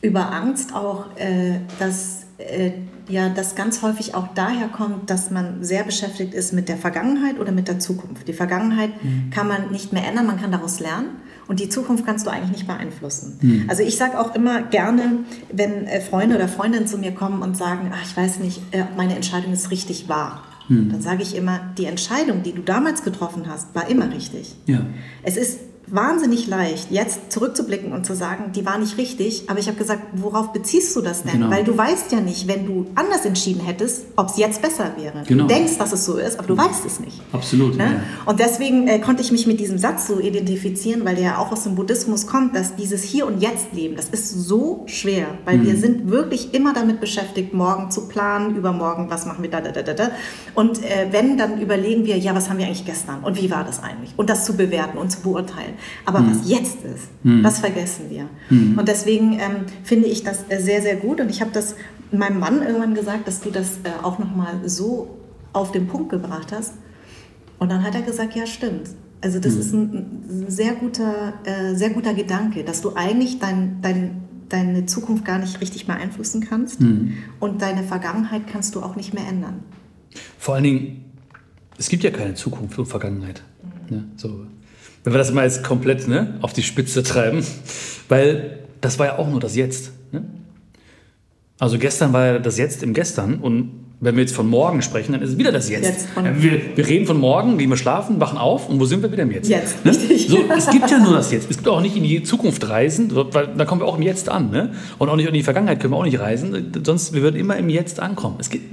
über 0.00 0.32
Angst 0.32 0.74
auch, 0.74 1.06
äh, 1.16 1.56
dass 1.78 2.20
äh, 2.38 2.70
ja, 3.08 3.28
das 3.28 3.54
ganz 3.56 3.82
häufig 3.82 4.14
auch 4.14 4.28
daher 4.34 4.68
kommt, 4.68 5.10
dass 5.10 5.30
man 5.30 5.62
sehr 5.62 5.82
beschäftigt 5.84 6.32
ist 6.32 6.52
mit 6.54 6.68
der 6.70 6.76
Vergangenheit 6.78 7.38
oder 7.38 7.52
mit 7.52 7.68
der 7.68 7.78
Zukunft. 7.78 8.26
Die 8.28 8.32
Vergangenheit 8.32 8.90
Mhm. 9.02 9.28
kann 9.30 9.46
man 9.48 9.70
nicht 9.70 9.92
mehr 9.92 10.06
ändern, 10.08 10.26
man 10.26 10.40
kann 10.40 10.50
daraus 10.52 10.80
lernen. 10.80 11.08
Und 11.50 11.58
die 11.58 11.68
Zukunft 11.68 12.06
kannst 12.06 12.26
du 12.26 12.30
eigentlich 12.30 12.52
nicht 12.52 12.68
beeinflussen. 12.68 13.36
Mhm. 13.40 13.64
Also 13.66 13.82
ich 13.82 13.96
sage 13.96 14.20
auch 14.20 14.36
immer 14.36 14.62
gerne, 14.62 15.24
wenn 15.52 15.84
äh, 15.88 16.00
Freunde 16.00 16.36
oder 16.36 16.46
Freundinnen 16.46 16.86
zu 16.86 16.96
mir 16.96 17.10
kommen 17.10 17.42
und 17.42 17.56
sagen, 17.56 17.90
ach, 17.92 18.06
ich 18.08 18.16
weiß 18.16 18.38
nicht, 18.38 18.60
äh, 18.70 18.82
ob 18.82 18.96
meine 18.96 19.16
Entscheidung 19.16 19.52
ist 19.52 19.72
richtig 19.72 20.08
wahr. 20.08 20.44
Mhm. 20.68 20.90
Dann 20.92 21.02
sage 21.02 21.24
ich 21.24 21.34
immer, 21.34 21.72
die 21.76 21.86
Entscheidung, 21.86 22.44
die 22.44 22.52
du 22.52 22.62
damals 22.62 23.02
getroffen 23.02 23.48
hast, 23.48 23.74
war 23.74 23.90
immer 23.90 24.12
richtig. 24.12 24.54
Ja. 24.66 24.86
Es 25.24 25.36
ist 25.36 25.58
wahnsinnig 25.90 26.46
leicht, 26.46 26.90
jetzt 26.90 27.32
zurückzublicken 27.32 27.92
und 27.92 28.04
zu 28.06 28.14
sagen, 28.14 28.52
die 28.54 28.64
war 28.66 28.78
nicht 28.78 28.96
richtig. 28.98 29.44
Aber 29.48 29.58
ich 29.58 29.66
habe 29.68 29.76
gesagt, 29.78 30.02
worauf 30.12 30.52
beziehst 30.52 30.94
du 30.96 31.00
das 31.00 31.22
denn? 31.22 31.32
Genau. 31.32 31.50
Weil 31.50 31.64
du 31.64 31.76
weißt 31.76 32.12
ja 32.12 32.20
nicht, 32.20 32.48
wenn 32.48 32.66
du 32.66 32.86
anders 32.94 33.24
entschieden 33.24 33.60
hättest, 33.60 34.04
ob 34.16 34.28
es 34.30 34.36
jetzt 34.36 34.62
besser 34.62 34.92
wäre. 34.96 35.22
Genau. 35.26 35.44
Du 35.44 35.54
denkst, 35.54 35.78
dass 35.78 35.92
es 35.92 36.04
so 36.04 36.16
ist, 36.16 36.38
aber 36.38 36.48
du 36.48 36.56
weißt 36.56 36.84
es 36.86 37.00
nicht. 37.00 37.20
Absolut. 37.32 37.76
Ne? 37.76 37.84
Ja. 37.84 38.02
Und 38.30 38.40
deswegen 38.40 38.88
äh, 38.88 38.98
konnte 38.98 39.22
ich 39.22 39.30
mich 39.32 39.46
mit 39.46 39.60
diesem 39.60 39.78
Satz 39.78 40.06
so 40.06 40.18
identifizieren, 40.20 41.04
weil 41.04 41.14
der 41.16 41.24
ja 41.24 41.38
auch 41.38 41.52
aus 41.52 41.64
dem 41.64 41.74
Buddhismus 41.74 42.26
kommt, 42.26 42.56
dass 42.56 42.76
dieses 42.76 43.02
Hier 43.02 43.26
und 43.26 43.40
Jetzt 43.40 43.72
Leben, 43.72 43.96
das 43.96 44.08
ist 44.08 44.30
so 44.30 44.84
schwer, 44.86 45.26
weil 45.44 45.58
Mhm. 45.58 45.66
wir 45.66 45.76
sind 45.76 46.10
wirklich 46.10 46.54
immer 46.54 46.72
damit 46.72 47.00
beschäftigt, 47.00 47.52
morgen 47.54 47.90
zu 47.90 48.08
planen, 48.08 48.56
übermorgen, 48.56 49.06
was 49.10 49.26
machen 49.26 49.42
wir 49.42 49.50
da, 49.50 49.60
da, 49.60 49.70
da, 49.72 49.82
da, 49.82 49.94
da. 49.94 50.10
Und 50.54 50.82
äh, 50.82 51.08
wenn, 51.10 51.36
dann 51.36 51.60
überlegen 51.60 52.04
wir, 52.04 52.16
ja, 52.18 52.34
was 52.34 52.48
haben 52.48 52.58
wir 52.58 52.66
eigentlich 52.66 52.84
gestern 52.86 53.22
und 53.22 53.40
wie 53.40 53.50
war 53.50 53.64
das 53.64 53.82
eigentlich? 53.82 54.12
Und 54.16 54.30
das 54.30 54.44
zu 54.44 54.54
bewerten 54.56 54.98
und 54.98 55.10
zu 55.10 55.20
beurteilen. 55.20 55.74
Aber 56.04 56.20
Mhm. 56.20 56.30
was 56.30 56.48
jetzt 56.48 56.78
ist, 56.84 57.08
das 57.42 57.58
vergessen 57.60 58.06
wir. 58.10 58.26
Und 58.50 58.88
deswegen 58.88 59.34
ähm, 59.34 59.64
finde 59.84 60.06
ich 60.06 60.22
das 60.22 60.44
äh, 60.48 60.58
sehr, 60.60 60.82
sehr 60.82 60.96
gut. 60.96 61.20
Und 61.20 61.30
ich 61.30 61.40
habe 61.40 61.50
das 61.52 61.74
meinem 62.12 62.40
Mann 62.40 62.62
irgendwann 62.62 62.94
gesagt, 62.94 63.26
dass 63.28 63.40
du 63.40 63.50
das 63.50 63.78
äh, 63.84 64.02
auch 64.02 64.18
nochmal 64.18 64.60
so 64.68 65.16
auf 65.52 65.72
den 65.72 65.86
Punkt 65.86 66.10
gebracht 66.10 66.52
hast. 66.52 66.74
Und 67.58 67.70
dann 67.70 67.82
hat 67.84 67.94
er 67.94 68.02
gesagt, 68.02 68.34
ja 68.34 68.46
stimmt. 68.46 68.88
Also 69.22 69.38
das 69.38 69.54
ist 69.54 69.74
ein, 69.74 69.92
ein 70.28 70.44
sehr, 70.48 70.72
guter, 70.74 71.34
äh, 71.44 71.74
sehr 71.74 71.90
guter 71.90 72.14
Gedanke, 72.14 72.64
dass 72.64 72.80
du 72.80 72.94
eigentlich 72.96 73.38
dein, 73.38 73.82
dein, 73.82 74.22
deine 74.48 74.86
Zukunft 74.86 75.24
gar 75.26 75.38
nicht 75.38 75.60
richtig 75.60 75.86
beeinflussen 75.86 76.40
kannst 76.40 76.80
und 77.38 77.62
deine 77.62 77.82
Vergangenheit 77.84 78.46
kannst 78.50 78.74
du 78.74 78.80
auch 78.82 78.96
nicht 78.96 79.12
mehr 79.12 79.28
ändern. 79.28 79.62
Vor 80.38 80.54
allen 80.54 80.64
Dingen, 80.64 81.04
es 81.78 81.88
gibt 81.88 82.02
ja 82.02 82.10
keine 82.10 82.34
Zukunft 82.34 82.78
und 82.78 82.86
Vergangenheit. 82.86 83.42
Ne? 83.90 84.04
So, 84.16 84.46
wenn 85.04 85.12
wir 85.12 85.18
das 85.18 85.32
mal 85.32 85.44
jetzt 85.44 85.64
komplett 85.64 86.08
ne, 86.08 86.38
auf 86.42 86.52
die 86.52 86.62
Spitze 86.62 87.02
treiben, 87.02 87.44
weil 88.08 88.58
das 88.80 88.98
war 88.98 89.06
ja 89.06 89.18
auch 89.18 89.28
nur 89.28 89.40
das 89.40 89.56
Jetzt. 89.56 89.92
Ne? 90.12 90.24
Also 91.58 91.78
gestern 91.78 92.12
war 92.12 92.26
ja 92.26 92.38
das 92.38 92.58
Jetzt 92.58 92.82
im 92.82 92.94
Gestern 92.94 93.36
und 93.36 93.89
wenn 94.02 94.16
wir 94.16 94.22
jetzt 94.22 94.34
von 94.34 94.48
morgen 94.48 94.80
sprechen, 94.80 95.12
dann 95.12 95.20
ist 95.20 95.30
es 95.30 95.38
wieder 95.38 95.52
das 95.52 95.68
Jetzt. 95.68 95.84
Jetzt 95.84 96.08
von- 96.10 96.24
wir, 96.24 96.60
wir 96.74 96.86
reden 96.86 97.06
von 97.06 97.18
morgen, 97.20 97.58
gehen 97.58 97.68
wir 97.68 97.76
schlafen, 97.76 98.18
wachen 98.18 98.38
auf 98.38 98.68
und 98.68 98.80
wo 98.80 98.86
sind 98.86 99.02
wir 99.02 99.12
wieder 99.12 99.24
im 99.24 99.30
Jetzt? 99.30 99.48
Jetzt, 99.48 99.84
Ne? 99.84 99.90
richtig. 99.90 100.28
So, 100.28 100.38
es 100.56 100.70
gibt 100.70 100.90
ja 100.90 100.98
nur 100.98 101.12
das 101.12 101.30
Jetzt. 101.30 101.50
Es 101.50 101.56
gibt 101.58 101.68
auch 101.68 101.82
nicht 101.82 101.96
in 101.96 102.02
die 102.04 102.22
Zukunft 102.22 102.66
reisen, 102.68 103.10
weil 103.14 103.48
da 103.56 103.64
kommen 103.66 103.82
wir 103.82 103.86
auch 103.86 103.96
im 103.96 104.02
Jetzt 104.02 104.28
an. 104.30 104.50
Ne? 104.50 104.72
Und 104.98 105.08
auch 105.10 105.16
nicht 105.16 105.28
in 105.28 105.34
die 105.34 105.42
Vergangenheit 105.42 105.80
können 105.80 105.92
wir 105.92 105.98
auch 105.98 106.04
nicht 106.04 106.18
reisen, 106.18 106.72
sonst 106.84 107.12
wir 107.12 107.20
würden 107.22 107.36
immer 107.38 107.56
im 107.58 107.68
Jetzt 107.68 108.00
ankommen. 108.00 108.36
Es 108.38 108.48
gibt, 108.48 108.72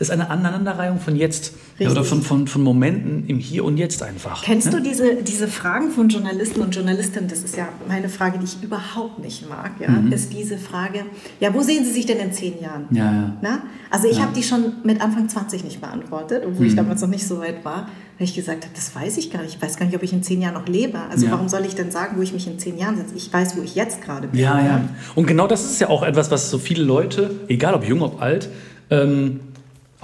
es 0.00 0.08
ist 0.08 0.10
eine 0.10 0.28
Aneinanderreihung 0.30 0.98
von 0.98 1.14
Jetzt 1.14 1.52
ja, 1.78 1.88
oder 1.90 2.00
Richtig. 2.00 2.08
von, 2.18 2.22
von, 2.22 2.46
von 2.48 2.62
Momenten 2.62 3.24
im 3.28 3.38
Hier 3.38 3.64
und 3.64 3.76
Jetzt 3.76 4.02
einfach. 4.02 4.42
Kennst 4.42 4.72
ne? 4.72 4.78
du 4.78 4.82
diese, 4.82 5.22
diese 5.22 5.46
Fragen 5.46 5.90
von 5.90 6.08
Journalisten 6.08 6.60
und 6.60 6.74
Journalistinnen? 6.74 7.28
Das 7.28 7.40
ist 7.40 7.56
ja 7.56 7.68
meine 7.88 8.08
Frage, 8.08 8.38
die 8.38 8.44
ich 8.44 8.56
überhaupt 8.62 9.20
nicht 9.20 9.48
mag. 9.48 9.72
Ja? 9.80 9.88
Ist 10.14 10.32
diese 10.32 10.58
Frage, 10.58 11.00
ja, 11.40 11.54
wo 11.54 11.60
sehen 11.62 11.84
Sie 11.84 11.92
sich 11.92 12.06
denn 12.06 12.18
in 12.18 12.32
zehn 12.32 12.60
Jahren? 12.60 12.86
Mhm. 12.90 12.96
Ja, 12.96 13.04
ja. 13.04 13.36
Na? 13.42 13.62
Also 13.90 14.08
ich 14.08 14.20
habe 14.20 14.32
die 14.34 14.42
schon 14.42 14.63
mit 14.84 15.00
Anfang 15.00 15.28
20 15.28 15.64
nicht 15.64 15.80
beantwortet, 15.80 16.42
obwohl 16.46 16.62
Mhm. 16.62 16.66
ich 16.66 16.76
damals 16.76 17.00
noch 17.00 17.08
nicht 17.08 17.26
so 17.26 17.38
weit 17.40 17.64
war, 17.64 17.88
weil 18.18 18.26
ich 18.26 18.34
gesagt 18.34 18.64
habe, 18.64 18.74
das 18.74 18.94
weiß 18.94 19.16
ich 19.18 19.30
gar 19.30 19.42
nicht. 19.42 19.56
Ich 19.56 19.62
weiß 19.62 19.76
gar 19.76 19.86
nicht, 19.86 19.94
ob 19.96 20.02
ich 20.02 20.12
in 20.12 20.22
zehn 20.22 20.40
Jahren 20.42 20.54
noch 20.54 20.66
lebe. 20.68 20.98
Also 21.10 21.26
Ja. 21.26 21.32
warum 21.32 21.48
soll 21.48 21.64
ich 21.64 21.74
denn 21.74 21.90
sagen, 21.90 22.16
wo 22.16 22.22
ich 22.22 22.32
mich 22.32 22.46
in 22.46 22.58
zehn 22.58 22.78
Jahren 22.78 22.96
setze? 22.96 23.14
Ich 23.16 23.32
weiß, 23.32 23.56
wo 23.56 23.62
ich 23.62 23.74
jetzt 23.74 24.02
gerade 24.02 24.28
bin. 24.28 24.38
Ja, 24.40 24.60
ja. 24.60 24.80
Und 25.14 25.26
genau 25.26 25.46
das 25.46 25.64
ist 25.64 25.80
ja 25.80 25.88
auch 25.88 26.02
etwas, 26.02 26.30
was 26.30 26.50
so 26.50 26.58
viele 26.58 26.84
Leute, 26.84 27.30
egal 27.48 27.74
ob 27.74 27.84
jung, 27.84 28.02
ob 28.02 28.20
alt, 28.22 28.48
ähm, 28.90 29.40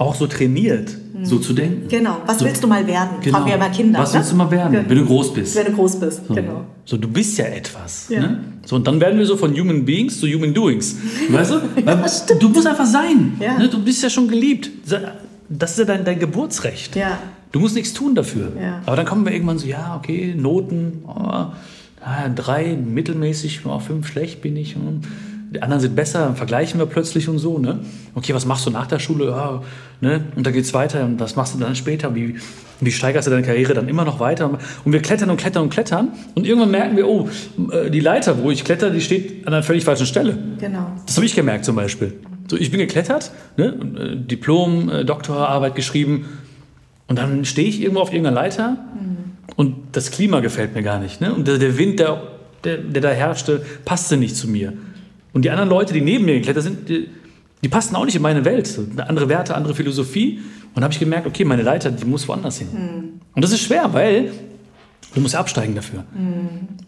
auch 0.01 0.15
so 0.15 0.25
trainiert, 0.27 0.89
so 1.23 1.37
zu 1.37 1.53
denken. 1.53 1.87
Genau. 1.87 2.17
Was 2.25 2.39
So. 2.39 2.45
willst 2.45 2.63
du 2.63 2.67
mal 2.67 2.85
werden? 2.87 3.17
Genau. 3.21 3.37
Fragen 3.37 3.49
wir 3.49 3.55
immer 3.55 3.69
Kinder. 3.69 3.99
Was 3.99 4.11
ne? 4.13 4.19
willst 4.19 4.31
du 4.31 4.35
mal 4.35 4.49
werden, 4.49 4.71
Genau. 4.73 4.89
wenn 4.89 4.97
du 4.97 5.05
groß 5.05 5.33
bist? 5.33 5.55
Wenn 5.55 5.65
du 5.67 5.71
groß 5.73 5.99
bist, 5.99 6.21
So. 6.27 6.33
genau. 6.33 6.65
So, 6.85 6.97
du 6.97 7.07
bist 7.07 7.37
ja 7.37 7.45
etwas. 7.45 8.07
Ja. 8.09 8.21
Ne? 8.21 8.39
So, 8.65 8.75
und 8.75 8.87
dann 8.87 8.99
werden 8.99 9.19
wir 9.19 9.25
so 9.25 9.37
von 9.37 9.53
Human 9.57 9.85
Beings 9.85 10.19
zu 10.19 10.27
Human 10.27 10.53
Doings. 10.53 10.95
Weißt 11.29 11.51
du? 11.51 11.61
Weil 11.85 11.97
du 12.39 12.49
musst 12.49 12.67
einfach 12.67 12.85
sein. 12.85 13.33
Ja. 13.39 13.57
Ne? 13.57 13.69
Du 13.69 13.83
bist 13.83 14.01
ja 14.01 14.09
schon 14.09 14.27
geliebt. 14.27 14.71
Das 15.49 15.71
ist 15.71 15.79
ja 15.79 15.85
dein, 15.85 16.03
dein 16.03 16.19
Geburtsrecht. 16.19 16.95
Ja. 16.95 17.19
Du 17.51 17.59
musst 17.59 17.75
nichts 17.75 17.93
tun 17.93 18.15
dafür. 18.15 18.51
Ja. 18.59 18.81
Aber 18.85 18.95
dann 18.95 19.05
kommen 19.05 19.25
wir 19.25 19.33
irgendwann 19.33 19.59
so, 19.59 19.67
ja, 19.67 19.95
okay, 19.97 20.33
Noten, 20.37 21.03
oh, 21.05 21.11
ah, 21.11 21.53
drei 22.35 22.75
mittelmäßig, 22.75 23.61
oh, 23.65 23.77
fünf 23.79 24.07
schlecht 24.07 24.41
bin 24.41 24.55
ich. 24.57 24.75
hm. 24.75 25.01
Die 25.53 25.61
anderen 25.61 25.81
sind 25.81 25.95
besser, 25.95 26.25
dann 26.25 26.35
vergleichen 26.35 26.79
wir 26.79 26.85
plötzlich 26.85 27.27
und 27.27 27.37
so. 27.37 27.59
Ne? 27.59 27.79
Okay, 28.15 28.33
was 28.33 28.45
machst 28.45 28.65
du 28.65 28.71
nach 28.71 28.87
der 28.87 28.99
Schule? 28.99 29.27
Ja, 29.27 29.61
ne? 29.99 30.23
Und 30.35 30.45
dann 30.45 30.53
geht's 30.53 30.73
weiter. 30.73 31.03
Und 31.03 31.19
was 31.19 31.35
machst 31.35 31.53
du 31.53 31.59
dann 31.59 31.75
später? 31.75 32.15
Wie, 32.15 32.35
wie 32.79 32.91
steigerst 32.91 33.27
du 33.27 33.31
deine 33.31 33.45
Karriere 33.45 33.73
dann 33.73 33.89
immer 33.89 34.05
noch 34.05 34.19
weiter? 34.19 34.49
Und 34.85 34.93
wir 34.93 35.01
klettern 35.01 35.29
und 35.29 35.37
klettern 35.37 35.63
und 35.63 35.69
klettern. 35.69 36.09
Und 36.35 36.47
irgendwann 36.47 36.71
merken 36.71 36.95
wir, 36.95 37.07
oh, 37.07 37.29
äh, 37.71 37.89
die 37.89 37.99
Leiter, 37.99 38.41
wo 38.41 38.49
ich 38.49 38.63
kletter, 38.63 38.89
die 38.89 39.01
steht 39.01 39.45
an 39.45 39.53
einer 39.53 39.63
völlig 39.63 39.83
falschen 39.83 40.05
Stelle. 40.05 40.37
Genau. 40.59 40.91
Das 41.05 41.17
habe 41.17 41.25
ich 41.25 41.35
gemerkt 41.35 41.65
zum 41.65 41.75
Beispiel. 41.75 42.13
So, 42.47 42.57
ich 42.57 42.71
bin 42.71 42.79
geklettert, 42.79 43.31
ne, 43.57 43.75
äh, 43.97 44.15
Diplom, 44.15 44.89
äh, 44.89 45.05
Doktorarbeit 45.05 45.75
geschrieben 45.75 46.25
und 47.07 47.17
dann 47.19 47.45
stehe 47.45 47.67
ich 47.67 47.81
irgendwo 47.81 48.01
auf 48.01 48.11
irgendeiner 48.11 48.35
Leiter 48.35 48.77
und 49.55 49.75
das 49.91 50.11
Klima 50.11 50.39
gefällt 50.39 50.73
mir 50.73 50.83
gar 50.83 50.99
nicht. 50.99 51.21
Ne? 51.21 51.33
Und 51.33 51.47
der, 51.47 51.57
der 51.57 51.77
Wind, 51.77 51.99
der, 51.99 52.21
der, 52.63 52.77
der 52.77 53.01
da 53.01 53.09
herrschte, 53.09 53.65
passte 53.85 54.17
nicht 54.17 54.35
zu 54.35 54.47
mir. 54.47 54.73
Und 55.33 55.43
die 55.43 55.49
anderen 55.49 55.69
Leute, 55.69 55.93
die 55.93 56.01
neben 56.01 56.25
mir 56.25 56.35
geklettert 56.35 56.63
sind, 56.63 56.89
die, 56.89 57.07
die 57.63 57.69
passten 57.69 57.95
auch 57.95 58.05
nicht 58.05 58.15
in 58.15 58.21
meine 58.21 58.43
Welt. 58.43 58.79
Andere 58.97 59.29
Werte, 59.29 59.55
andere 59.55 59.75
Philosophie. 59.75 60.39
Und 60.73 60.81
da 60.81 60.83
habe 60.83 60.93
ich 60.93 60.99
gemerkt, 60.99 61.27
okay, 61.27 61.45
meine 61.45 61.63
Leiter, 61.63 61.91
die 61.91 62.05
muss 62.05 62.27
woanders 62.27 62.59
hin. 62.59 63.19
Und 63.33 63.43
das 63.43 63.51
ist 63.51 63.61
schwer, 63.61 63.93
weil 63.93 64.31
du 65.13 65.21
musst 65.21 65.33
ja 65.33 65.39
absteigen 65.39 65.75
dafür. 65.75 66.03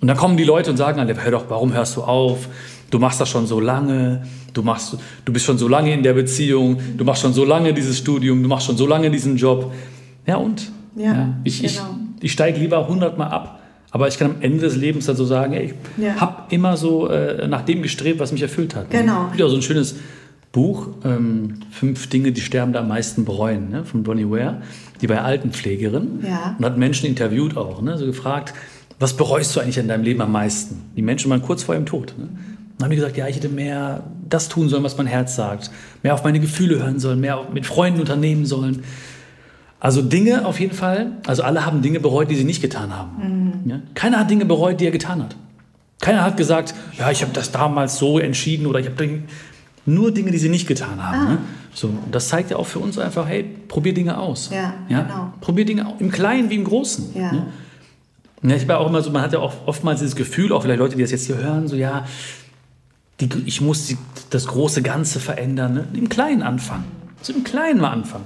Und 0.01 0.07
dann 0.07 0.17
kommen 0.17 0.37
die 0.37 0.43
Leute 0.43 0.71
und 0.71 0.77
sagen 0.77 0.99
hör 1.05 1.31
doch, 1.31 1.45
warum 1.49 1.73
hörst 1.73 1.95
du 1.95 2.03
auf? 2.03 2.47
Du 2.89 2.99
machst 2.99 3.19
das 3.19 3.27
schon 3.29 3.47
so 3.47 3.59
lange, 3.59 4.23
du, 4.53 4.61
machst, 4.61 4.97
du 5.25 5.33
bist 5.33 5.45
schon 5.45 5.57
so 5.57 5.67
lange 5.67 5.93
in 5.93 6.03
der 6.03 6.13
Beziehung, 6.13 6.77
du 6.95 7.03
machst 7.03 7.23
schon 7.23 7.33
so 7.33 7.43
lange 7.43 7.73
dieses 7.73 7.97
Studium, 7.97 8.43
du 8.43 8.49
machst 8.49 8.67
schon 8.67 8.77
so 8.77 8.85
lange 8.85 9.09
diesen 9.09 9.35
Job. 9.35 9.73
Ja 10.27 10.37
und? 10.37 10.71
Ja, 10.95 11.33
ich 11.43 11.63
ich, 11.63 11.77
genau. 11.77 11.95
ich 12.21 12.31
steige 12.31 12.59
lieber 12.59 12.87
hundertmal 12.87 13.31
ab, 13.31 13.62
aber 13.93 14.07
ich 14.09 14.17
kann 14.17 14.31
am 14.31 14.35
Ende 14.41 14.59
des 14.59 14.75
Lebens 14.75 15.05
dann 15.05 15.15
so 15.15 15.23
sagen, 15.23 15.53
ey, 15.53 15.65
ich 15.97 16.03
Ja. 16.03 16.15
habe 16.19 16.43
immer 16.53 16.75
so 16.77 17.07
äh, 17.09 17.47
nach 17.47 17.61
dem 17.61 17.81
gestrebt, 17.83 18.19
was 18.19 18.31
mich 18.31 18.41
erfüllt 18.41 18.75
hat. 18.75 18.89
Genau. 18.89 19.29
Ja, 19.37 19.47
so 19.47 19.55
ein 19.55 19.61
schönes 19.61 19.95
Buch, 20.51 20.87
ähm, 21.05 21.59
Fünf 21.71 22.07
Dinge, 22.09 22.31
die 22.31 22.41
Sterbende 22.41 22.79
am 22.79 22.87
meisten 22.87 23.23
bereuen, 23.23 23.69
ne, 23.69 23.85
von 23.85 24.03
Bonnie 24.03 24.29
Ware, 24.29 24.61
die 25.01 25.07
bei 25.07 25.21
Altenpflegerin 25.21 26.19
Ja. 26.27 26.55
und 26.57 26.65
hat 26.65 26.77
Menschen 26.77 27.05
interviewt 27.07 27.55
auch, 27.55 27.81
ne, 27.81 27.97
so 27.97 28.05
gefragt, 28.05 28.53
was 28.99 29.13
bereust 29.15 29.55
du 29.55 29.59
eigentlich 29.59 29.77
in 29.77 29.87
deinem 29.87 30.03
Leben 30.03 30.21
am 30.21 30.31
meisten? 30.31 30.81
Die 30.95 31.01
Menschen 31.01 31.29
waren 31.31 31.41
kurz 31.41 31.63
vor 31.63 31.75
ihrem 31.75 31.85
Tod. 31.85 32.13
Ne? 32.17 32.27
Dann 32.77 32.85
haben 32.85 32.89
die 32.91 32.95
gesagt, 32.97 33.17
ja, 33.17 33.27
ich 33.27 33.35
hätte 33.35 33.49
mehr 33.49 34.03
das 34.29 34.49
tun 34.49 34.69
sollen, 34.69 34.83
was 34.83 34.97
mein 34.97 35.07
Herz 35.07 35.35
sagt, 35.35 35.69
mehr 36.03 36.13
auf 36.13 36.23
meine 36.23 36.39
Gefühle 36.39 36.79
hören 36.79 36.99
sollen, 36.99 37.19
mehr 37.19 37.39
mit 37.53 37.65
Freunden 37.65 37.99
unternehmen 37.99 38.45
sollen. 38.45 38.83
Also 39.83 40.01
Dinge 40.01 40.45
auf 40.45 40.61
jeden 40.61 40.73
Fall, 40.73 41.11
also 41.27 41.43
alle 41.43 41.65
haben 41.65 41.81
Dinge 41.81 41.99
bereut, 41.99 42.31
die 42.31 42.35
sie 42.37 42.45
nicht 42.45 42.61
getan 42.61 42.95
haben. 42.97 43.61
Ja? 43.65 43.79
Keiner 43.95 44.19
hat 44.19 44.31
Dinge 44.31 44.45
bereut, 44.45 44.79
die 44.79 44.85
er 44.85 44.91
getan 44.91 45.21
hat. 45.21 45.35
Keiner 45.99 46.23
hat 46.23 46.37
gesagt, 46.37 46.73
ja, 46.97 47.11
ich 47.11 47.21
habe 47.21 47.33
das 47.33 47.51
damals 47.51 47.97
so 47.97 48.17
entschieden 48.17 48.65
oder 48.65 48.79
ich 48.79 48.85
habe 48.85 48.95
Dinge- 48.95 49.23
nur 49.85 50.13
Dinge, 50.13 50.31
die 50.31 50.37
sie 50.37 50.47
nicht 50.47 50.67
getan 50.67 51.03
haben. 51.05 51.27
Ne? 51.33 51.37
So, 51.73 51.87
und 51.87 52.15
das 52.15 52.29
zeigt 52.29 52.49
ja 52.49 52.55
auch 52.55 52.65
für 52.65 52.79
uns 52.79 52.97
einfach, 52.97 53.27
hey, 53.27 53.43
probier 53.67 53.93
Dinge 53.93 54.17
aus. 54.17 54.49
Ja, 54.53 54.73
genau. 54.87 55.33
Probier 55.41 55.65
Dinge 55.65 55.85
au- 55.85 55.95
im 55.99 56.09
Kleinen 56.11 56.49
wie 56.49 56.55
im 56.55 56.63
Großen. 56.63 57.13
Ja. 57.13 57.31
Ne? 57.33 57.45
Ja, 58.43 58.55
ich 58.55 58.63
ja 58.65 58.77
auch 58.77 58.87
immer 58.87 59.01
so, 59.01 59.11
man 59.11 59.21
hat 59.21 59.33
ja 59.33 59.39
auch 59.39 59.53
oftmals 59.65 59.99
dieses 59.99 60.15
Gefühl, 60.15 60.53
auch 60.53 60.61
vielleicht 60.61 60.79
Leute, 60.79 60.95
die 60.95 61.01
das 61.01 61.11
jetzt 61.11 61.25
hier 61.27 61.35
hören, 61.37 61.67
so 61.67 61.75
ja, 61.75 62.05
die, 63.19 63.27
ich 63.45 63.59
muss 63.59 63.87
die, 63.87 63.97
das 64.29 64.47
große 64.47 64.81
Ganze 64.81 65.19
verändern. 65.19 65.73
Ne? 65.73 65.87
Im 65.93 66.07
Kleinen 66.07 66.41
anfangen. 66.41 66.85
So 67.21 67.33
im 67.33 67.43
Kleinen 67.43 67.81
mal 67.81 67.91
anfangen. 67.91 68.25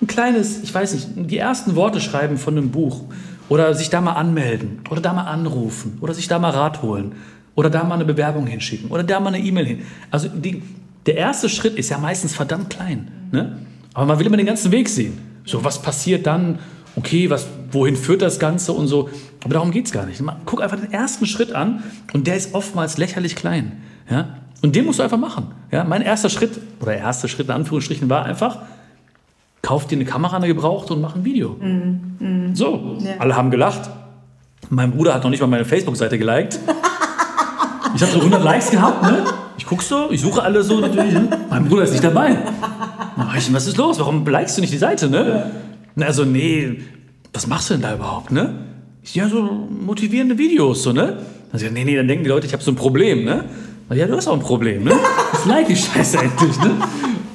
Ein 0.00 0.06
kleines, 0.06 0.62
ich 0.62 0.74
weiß 0.74 0.94
nicht, 0.94 1.08
die 1.30 1.38
ersten 1.38 1.76
Worte 1.76 2.00
schreiben 2.00 2.38
von 2.38 2.56
einem 2.56 2.70
Buch. 2.70 3.04
Oder 3.48 3.74
sich 3.74 3.90
da 3.90 4.00
mal 4.00 4.12
anmelden. 4.12 4.80
Oder 4.90 5.00
da 5.00 5.12
mal 5.12 5.24
anrufen. 5.24 5.98
Oder 6.00 6.14
sich 6.14 6.28
da 6.28 6.38
mal 6.38 6.50
Rat 6.50 6.82
holen. 6.82 7.12
Oder 7.54 7.68
da 7.68 7.84
mal 7.84 7.96
eine 7.96 8.04
Bewerbung 8.04 8.46
hinschicken. 8.46 8.90
Oder 8.90 9.02
da 9.02 9.20
mal 9.20 9.34
eine 9.34 9.44
E-Mail 9.44 9.66
hin. 9.66 9.82
Also 10.10 10.28
die, 10.28 10.62
der 11.06 11.16
erste 11.16 11.48
Schritt 11.48 11.76
ist 11.76 11.90
ja 11.90 11.98
meistens 11.98 12.34
verdammt 12.34 12.70
klein. 12.70 13.10
Ne? 13.32 13.58
Aber 13.92 14.06
man 14.06 14.18
will 14.18 14.26
immer 14.26 14.36
den 14.36 14.46
ganzen 14.46 14.70
Weg 14.72 14.88
sehen. 14.88 15.18
So, 15.44 15.64
was 15.64 15.82
passiert 15.82 16.26
dann? 16.26 16.60
Okay, 16.96 17.28
was, 17.28 17.46
wohin 17.72 17.96
führt 17.96 18.22
das 18.22 18.38
Ganze 18.38 18.72
und 18.72 18.86
so. 18.86 19.10
Aber 19.44 19.54
darum 19.54 19.70
geht 19.70 19.86
es 19.86 19.92
gar 19.92 20.06
nicht. 20.06 20.20
Man, 20.20 20.36
guck 20.44 20.62
einfach 20.62 20.78
den 20.78 20.92
ersten 20.92 21.26
Schritt 21.26 21.52
an 21.52 21.82
und 22.12 22.26
der 22.26 22.36
ist 22.36 22.54
oftmals 22.54 22.98
lächerlich 22.98 23.36
klein. 23.36 23.82
Ja? 24.08 24.36
Und 24.62 24.76
den 24.76 24.84
musst 24.84 24.98
du 24.98 25.02
einfach 25.02 25.18
machen. 25.18 25.48
Ja? 25.70 25.84
Mein 25.84 26.02
erster 26.02 26.30
Schritt, 26.30 26.60
oder 26.80 26.96
erster 26.96 27.28
Schritt 27.28 27.46
in 27.48 27.52
Anführungsstrichen, 27.52 28.08
war 28.08 28.24
einfach, 28.24 28.62
kauf 29.62 29.86
dir 29.86 29.96
eine 29.96 30.04
Kamera, 30.04 30.36
eine 30.36 30.46
gebrauchte 30.48 30.94
und 30.94 31.00
mach 31.00 31.14
ein 31.16 31.24
Video. 31.24 31.56
So, 32.54 32.96
Ja. 33.00 33.12
alle 33.18 33.36
haben 33.36 33.50
gelacht. 33.50 33.90
Mein 34.68 34.90
Bruder 34.92 35.14
hat 35.14 35.22
noch 35.24 35.30
nicht 35.30 35.40
mal 35.40 35.46
meine 35.46 35.64
Facebook-Seite 35.64 36.18
geliked. 36.18 36.58
Ich 37.92 38.00
habe 38.02 38.12
so 38.12 38.18
100 38.20 38.44
Likes 38.44 38.70
gehabt, 38.70 39.02
ne? 39.02 39.24
Ich 39.58 39.66
guck 39.66 39.82
so, 39.82 40.12
ich 40.12 40.20
suche 40.20 40.40
alle 40.44 40.62
so 40.62 40.78
natürlich. 40.78 41.12
Ne? 41.12 41.26
Mein 41.50 41.64
Bruder 41.68 41.82
ist 41.82 41.90
nicht 41.90 42.04
dabei. 42.04 42.38
Ich, 43.36 43.52
was 43.52 43.66
ist 43.66 43.76
los? 43.78 43.98
Warum 43.98 44.24
likest 44.24 44.56
du 44.56 44.60
nicht 44.60 44.72
die 44.72 44.78
Seite, 44.78 45.10
ne? 45.10 45.50
Na, 45.96 46.06
Also, 46.06 46.24
nee, 46.24 46.82
was 47.34 47.48
machst 47.48 47.68
du 47.68 47.74
denn 47.74 47.82
da 47.82 47.94
überhaupt, 47.94 48.30
ne? 48.30 48.54
Ich, 49.02 49.16
ja, 49.16 49.28
so 49.28 49.42
motivierende 49.84 50.38
Videos, 50.38 50.84
so, 50.84 50.92
ne? 50.92 51.18
Ich, 51.52 51.68
nee, 51.68 51.82
nee, 51.84 51.96
dann 51.96 52.06
denken 52.06 52.22
die 52.22 52.30
Leute, 52.30 52.46
ich 52.46 52.52
habe 52.52 52.62
so 52.62 52.70
ein 52.70 52.76
Problem, 52.76 53.24
ne? 53.24 53.44
Ja, 53.92 54.06
du 54.06 54.14
hast 54.16 54.28
auch 54.28 54.34
ein 54.34 54.40
Problem, 54.40 54.84
ne? 54.84 54.92
Jetzt 55.32 55.46
like 55.46 55.66
die 55.66 55.74
Scheiße 55.74 56.18
endlich, 56.18 56.56
ne? 56.60 56.70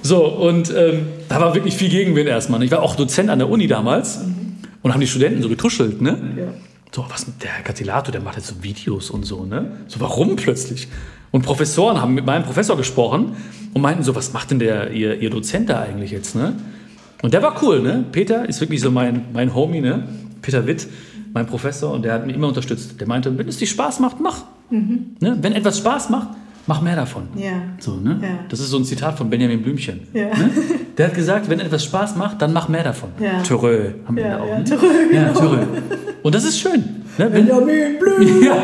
So, 0.06 0.24
und 0.28 0.72
ähm, 0.78 1.08
da 1.30 1.42
war 1.42 1.56
wirklich 1.56 1.76
viel 1.76 1.90
Gegenwind 1.90 2.30
erstmal. 2.30 2.60
ne? 2.60 2.66
Ich 2.66 2.72
war 2.72 2.84
auch 2.84 2.96
Dozent 2.96 3.32
an 3.32 3.40
der 3.40 3.50
Uni 3.50 3.66
damals 3.66 4.20
und 4.84 4.94
haben 4.94 5.00
die 5.00 5.08
Studenten 5.08 5.42
so 5.42 5.50
getuschelt, 5.50 6.00
ne? 6.00 6.16
So, 6.92 7.04
was 7.10 7.26
mit 7.26 7.42
der 7.42 7.50
Herr 7.50 7.64
Catilato, 7.64 8.12
der 8.12 8.22
macht 8.22 8.36
jetzt 8.38 8.46
so 8.46 8.62
Videos 8.62 9.10
und 9.10 9.26
so, 9.26 9.46
ne? 9.46 9.72
So, 9.88 10.00
warum 10.00 10.36
plötzlich? 10.36 10.90
Und 11.32 11.42
Professoren 11.42 12.00
haben 12.00 12.14
mit 12.14 12.24
meinem 12.24 12.44
Professor 12.44 12.78
gesprochen 12.78 13.36
und 13.74 13.82
meinten 13.82 14.04
so, 14.04 14.16
was 14.16 14.32
macht 14.32 14.52
denn 14.52 14.60
der, 14.60 14.92
ihr, 14.92 15.20
ihr 15.20 15.32
Dozent 15.32 15.70
da 15.70 15.82
eigentlich 15.82 16.12
jetzt, 16.12 16.36
ne? 16.36 16.54
Und 17.24 17.34
der 17.34 17.42
war 17.42 17.64
cool, 17.64 17.82
ne? 17.82 18.06
Peter 18.12 18.48
ist 18.48 18.62
wirklich 18.62 18.82
so 18.82 18.92
mein, 18.92 19.26
mein 19.34 19.56
Homie, 19.56 19.82
ne? 19.82 20.08
Peter 20.44 20.68
Witt, 20.68 20.86
mein 21.34 21.48
Professor, 21.48 21.92
und 21.92 22.06
der 22.06 22.14
hat 22.14 22.28
mich 22.28 22.36
immer 22.36 22.50
unterstützt. 22.50 23.02
Der 23.02 23.08
meinte, 23.08 23.36
wenn 23.36 23.48
es 23.48 23.58
dir 23.58 23.66
Spaß 23.66 24.02
macht, 24.02 24.20
mach. 24.20 24.44
Ne? 25.20 25.40
Wenn 25.42 25.54
etwas 25.54 25.80
Spaß 25.80 26.12
macht, 26.12 26.28
mach 26.68 26.82
mehr 26.82 26.96
davon. 26.96 27.24
Ja. 27.36 27.52
So, 27.80 27.96
ne? 27.96 28.20
Ja. 28.22 28.28
Das 28.50 28.60
ist 28.60 28.70
so 28.70 28.78
ein 28.78 28.86
Zitat 28.86 29.18
von 29.18 29.30
Benjamin 29.30 29.62
Blümchen. 29.62 30.08
Ja. 30.14 30.26
Ne? 30.28 30.50
Der 30.98 31.08
hat 31.08 31.14
gesagt, 31.16 31.50
wenn 31.50 31.60
etwas 31.60 31.84
Spaß 31.84 32.16
macht, 32.16 32.42
dann 32.42 32.54
mach 32.54 32.68
mehr 32.70 32.84
davon. 32.84 33.10
Ja. 33.20 33.42
Törö 33.42 33.92
haben 34.08 34.16
wir 34.16 34.24
Ja, 34.24 34.38
da 34.38 34.44
auch. 34.44 34.48
ja, 34.48 34.58
ne? 34.60 34.64
Törö, 34.64 34.88
Ja, 35.14 35.28
genau. 35.28 35.40
Törö. 35.40 35.58
Und 36.24 36.36
das 36.36 36.44
ist 36.44 36.60
schön. 36.60 36.84
Ne? 37.18 37.30
Benjamin 37.30 37.98
Blümchen. 38.00 38.44
ja, 38.44 38.58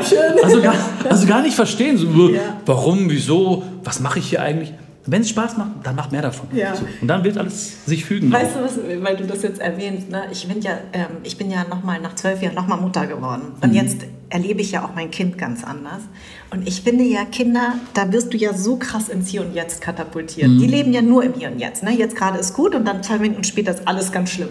also, 0.43 0.61
gar, 0.61 0.75
also 1.09 1.27
gar 1.27 1.41
nicht 1.41 1.55
verstehen, 1.55 1.97
so, 1.97 2.29
Ja. 2.29 2.39
warum, 2.65 3.09
wieso, 3.09 3.63
was 3.83 3.99
mache 3.99 4.19
ich 4.19 4.29
hier 4.29 4.41
eigentlich. 4.41 4.73
Wenn 5.07 5.21
es 5.21 5.29
Spaß 5.29 5.57
macht, 5.57 5.69
dann 5.83 5.95
mach 5.95 6.11
mehr 6.11 6.21
davon. 6.21 6.47
Ja. 6.53 6.75
So. 6.75 6.83
Und 7.01 7.07
dann 7.07 7.23
wird 7.23 7.35
alles 7.37 7.85
sich 7.87 8.05
fügen. 8.05 8.31
Weißt 8.31 8.51
auch. 8.55 8.59
du 8.59 8.63
was, 8.65 9.03
weil 9.03 9.15
du 9.17 9.25
das 9.25 9.41
jetzt 9.41 9.59
erwähnst, 9.59 10.11
ne? 10.11 10.23
ich, 10.31 10.47
bin 10.47 10.61
ja, 10.61 10.73
ähm, 10.93 11.07
ich 11.23 11.37
bin 11.37 11.49
ja 11.49 11.63
noch 11.67 11.83
mal 11.83 11.99
nach 11.99 12.13
zwölf 12.15 12.39
Jahren 12.41 12.53
nochmal 12.53 12.79
Mutter 12.79 13.07
geworden. 13.07 13.41
Mhm. 13.57 13.63
Und 13.69 13.73
jetzt 13.73 14.01
erlebe 14.31 14.61
ich 14.61 14.71
ja 14.71 14.83
auch 14.83 14.95
mein 14.95 15.11
Kind 15.11 15.37
ganz 15.37 15.63
anders. 15.63 16.01
Und 16.49 16.67
ich 16.67 16.81
finde 16.81 17.03
ja, 17.03 17.25
Kinder, 17.25 17.75
da 17.93 18.11
wirst 18.11 18.33
du 18.33 18.37
ja 18.37 18.53
so 18.53 18.77
krass 18.77 19.09
ins 19.09 19.29
Hier 19.29 19.41
und 19.41 19.53
Jetzt 19.53 19.81
katapultiert. 19.81 20.49
Mhm. 20.49 20.59
Die 20.59 20.67
leben 20.67 20.93
ja 20.93 21.01
nur 21.01 21.23
im 21.23 21.33
Hier 21.33 21.51
und 21.51 21.59
Jetzt. 21.59 21.83
Ne? 21.83 21.91
Jetzt 21.91 22.15
gerade 22.15 22.39
ist 22.39 22.53
gut 22.53 22.73
und 22.73 22.85
dann 22.85 23.03
zwei 23.03 23.19
Minuten 23.19 23.43
später 23.43 23.71
ist 23.71 23.87
alles 23.87 24.11
ganz 24.11 24.31
schlimm. 24.31 24.49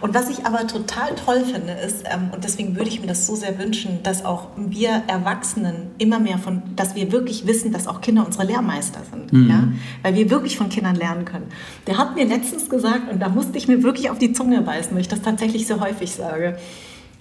Und 0.00 0.14
was 0.14 0.28
ich 0.28 0.44
aber 0.44 0.66
total 0.66 1.14
toll 1.14 1.44
finde, 1.44 1.72
ist, 1.72 2.04
ähm, 2.04 2.28
und 2.32 2.44
deswegen 2.44 2.76
würde 2.76 2.90
ich 2.90 3.00
mir 3.00 3.06
das 3.06 3.26
so 3.26 3.36
sehr 3.36 3.58
wünschen, 3.58 4.02
dass 4.02 4.24
auch 4.24 4.48
wir 4.56 5.02
Erwachsenen 5.06 5.92
immer 5.96 6.18
mehr 6.18 6.36
von, 6.36 6.62
dass 6.76 6.94
wir 6.94 7.10
wirklich 7.10 7.46
wissen, 7.46 7.72
dass 7.72 7.86
auch 7.86 8.02
Kinder 8.02 8.26
unsere 8.26 8.44
Lehrmeister 8.44 9.00
sind. 9.10 9.48
Ja? 9.48 9.68
Weil 10.02 10.14
wir 10.14 10.28
wirklich 10.28 10.58
von 10.58 10.68
Kindern 10.68 10.94
lernen 10.94 11.24
können. 11.24 11.46
Der 11.86 11.96
hat 11.96 12.16
mir 12.16 12.26
letztens 12.26 12.68
gesagt, 12.68 13.10
und 13.10 13.20
da 13.20 13.30
musste 13.30 13.56
ich 13.56 13.66
mir 13.66 13.82
wirklich 13.82 14.10
auf 14.10 14.18
die 14.18 14.32
Zunge 14.34 14.60
beißen, 14.60 14.92
weil 14.92 15.00
ich 15.00 15.08
das 15.08 15.22
tatsächlich 15.22 15.66
so 15.66 15.80
häufig 15.80 16.12
sage. 16.12 16.58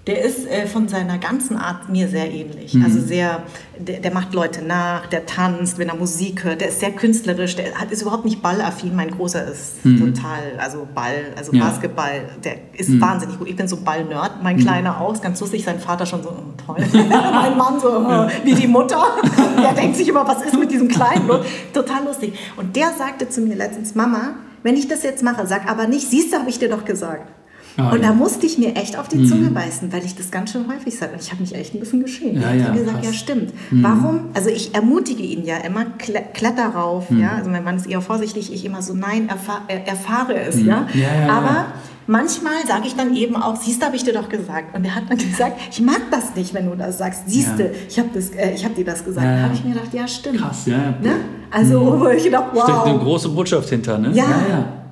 Der 0.06 0.22
ist 0.22 0.45
äh, 0.47 0.68
von 0.68 0.89
seiner 0.89 1.18
ganzen 1.18 1.56
Art 1.56 1.88
mir 1.88 2.10
sehr 2.10 2.30
ähnlich. 2.30 2.76
Also 2.84 2.99
sehr, 2.99 3.43
der, 3.80 4.01
der 4.01 4.14
macht 4.14 4.34
Leute 4.34 4.62
nach, 4.62 5.08
der 5.08 5.26
tanzt, 5.26 5.78
wenn 5.78 5.88
er 5.88 5.95
Musik 5.95 6.43
hört, 6.43 6.60
der 6.60 6.70
ist 6.70 6.82
sehr 6.82 6.91
künstlerisch, 6.91 7.56
der 7.56 7.76
hat, 7.76 7.89
ist 7.89 8.01
überhaupt 8.01 8.26
nicht 8.26 8.41
ballaffin. 8.41 8.93
Mein 8.97 9.12
Großer 9.12 9.47
ist 9.47 9.76
total, 9.84 10.58
also 10.58 10.86
Ball, 10.93 11.32
also 11.38 11.54
Ja. 11.54 11.66
Basketball, 11.66 12.26
der 12.43 12.56
ist 12.74 12.99
wahnsinnig 12.99 13.39
gut. 13.39 13.47
Ich 13.47 13.56
bin 13.56 13.70
so 13.70 13.78
Ball-Nerd, 13.78 14.43
mein 14.43 14.58
Kleiner 14.58 14.99
auch, 14.99 15.14
ist 15.14 15.24
ganz 15.24 15.39
lustig, 15.39 15.64
sein 15.64 15.80
Vater 15.80 16.06
schon 16.06 16.22
so, 16.22 16.30
oh, 16.30 16.54
toll. 16.66 16.86
mein 16.93 17.58
Mann 17.58 17.80
so, 17.80 17.88
oh, 17.89 18.28
wie 18.43 18.56
die 18.56 18.68
Mutter. 18.68 19.01
der 19.58 19.72
denkt 19.72 19.95
sich 19.95 20.10
immer, 20.10 20.28
was 20.28 20.41
ist 20.41 20.60
mit 20.60 20.70
diesem 20.70 20.89
Kleinen? 20.89 21.30
Total 21.74 22.04
lustig. 22.04 22.34
Und 22.58 22.76
der 22.76 22.91
sagte 22.91 23.30
zu 23.30 23.39
mir 23.39 23.56
letztens, 23.56 23.95
Mama, 23.95 24.36
wenn 24.64 24.76
ich 24.76 24.89
das 24.89 25.04
jetzt 25.04 25.24
mache, 25.24 25.47
sag 25.47 25.70
aber 25.70 25.88
nicht, 25.88 26.10
siehst 26.10 26.34
du, 26.34 26.39
habe 26.39 26.49
ich 26.49 26.60
dir 26.60 26.70
doch 26.70 26.84
gesagt. 26.84 27.30
Ah, 27.78 27.89
und 27.91 28.01
ja. 28.01 28.09
da 28.09 28.13
musste 28.13 28.45
ich 28.45 28.57
mir 28.57 28.76
echt 28.76 28.97
auf 28.99 29.07
die 29.07 29.26
Zunge 29.26 29.49
beißen, 29.49 29.91
weil 29.91 30.05
ich 30.05 30.15
das 30.15 30.30
ganz 30.30 30.51
schön 30.51 30.65
häufig 30.67 30.95
sage. 30.97 31.13
Und 31.13 31.21
ich 31.21 31.32
habe 31.32 31.41
mich 31.41 31.55
echt 31.55 31.74
ein 31.74 31.80
bisschen 31.80 32.01
geschämt. 32.01 32.41
Ja, 32.41 32.53
ich 32.53 32.61
ja, 32.61 32.67
habe 32.67 32.78
gesagt, 32.80 32.97
krass. 32.97 33.05
ja 33.07 33.13
stimmt. 33.13 33.53
Warum? 33.71 34.19
Also 34.34 34.49
ich 34.49 34.76
ermutige 34.76 35.24
ihn 35.24 35.43
ja 35.45 35.57
immer, 35.57 35.86
kle 35.97 36.21
kletter 36.34 36.67
rauf. 36.67 37.07
Ja? 37.09 37.34
Also 37.38 37.49
mein 37.49 37.63
Mann 37.63 37.76
ist 37.78 37.88
eher 37.88 38.01
vorsichtig, 38.01 38.53
ich 38.53 38.63
immer 38.65 38.82
so, 38.82 38.93
nein, 38.93 39.28
erfahr 39.28 39.61
er 39.67 39.88
erfahre 39.88 40.36
es. 40.36 40.57
Ja? 40.61 40.88
Ja, 40.93 41.01
ja, 41.01 41.26
ja. 41.28 41.34
Aber 41.34 41.65
manchmal 42.05 42.53
sage 42.67 42.86
ich 42.86 42.95
dann 42.95 43.15
eben 43.15 43.36
auch, 43.36 43.55
siehst 43.55 43.82
du, 43.82 43.86
habe 43.88 43.95
ich 43.95 44.03
dir 44.03 44.13
doch 44.13 44.30
gesagt. 44.30 44.76
Und 44.76 44.86
er 44.86 44.95
hat 44.95 45.03
dann 45.09 45.17
gesagt, 45.32 45.59
ich 45.71 45.82
mag 45.82 46.01
das 46.11 46.36
nicht, 46.36 46.53
wenn 46.53 46.69
du 46.69 46.76
das 46.76 46.97
sagst. 46.99 47.24
Siehst 47.28 47.57
du, 47.57 47.63
Ja. 47.63 47.69
ich 47.89 47.97
habe 47.97 48.09
äh, 48.38 48.53
ich 48.53 48.63
hab 48.63 48.76
dir 48.76 48.86
das 48.86 49.03
gesagt. 49.03 49.26
Ja, 49.26 49.32
Da 49.32 49.38
ja. 49.38 49.43
habe 49.45 49.53
ich 49.55 49.63
mir 49.63 49.74
gedacht, 49.74 49.93
ja 49.93 50.07
stimmt. 50.07 50.38
Krass, 50.39 50.65
ja, 50.67 50.74
ja. 50.78 50.93
Ne? 51.01 51.15
Also 51.49 51.99
wo 51.99 52.07
ich 52.07 52.24
gedacht, 52.24 52.45
wow. 52.53 52.63
Steckt 52.63 52.86
eine 52.86 52.99
große 52.99 53.30
Botschaft 53.30 53.69
hinter, 53.69 53.97
ne? 53.97 54.11
Ja, 54.13 54.26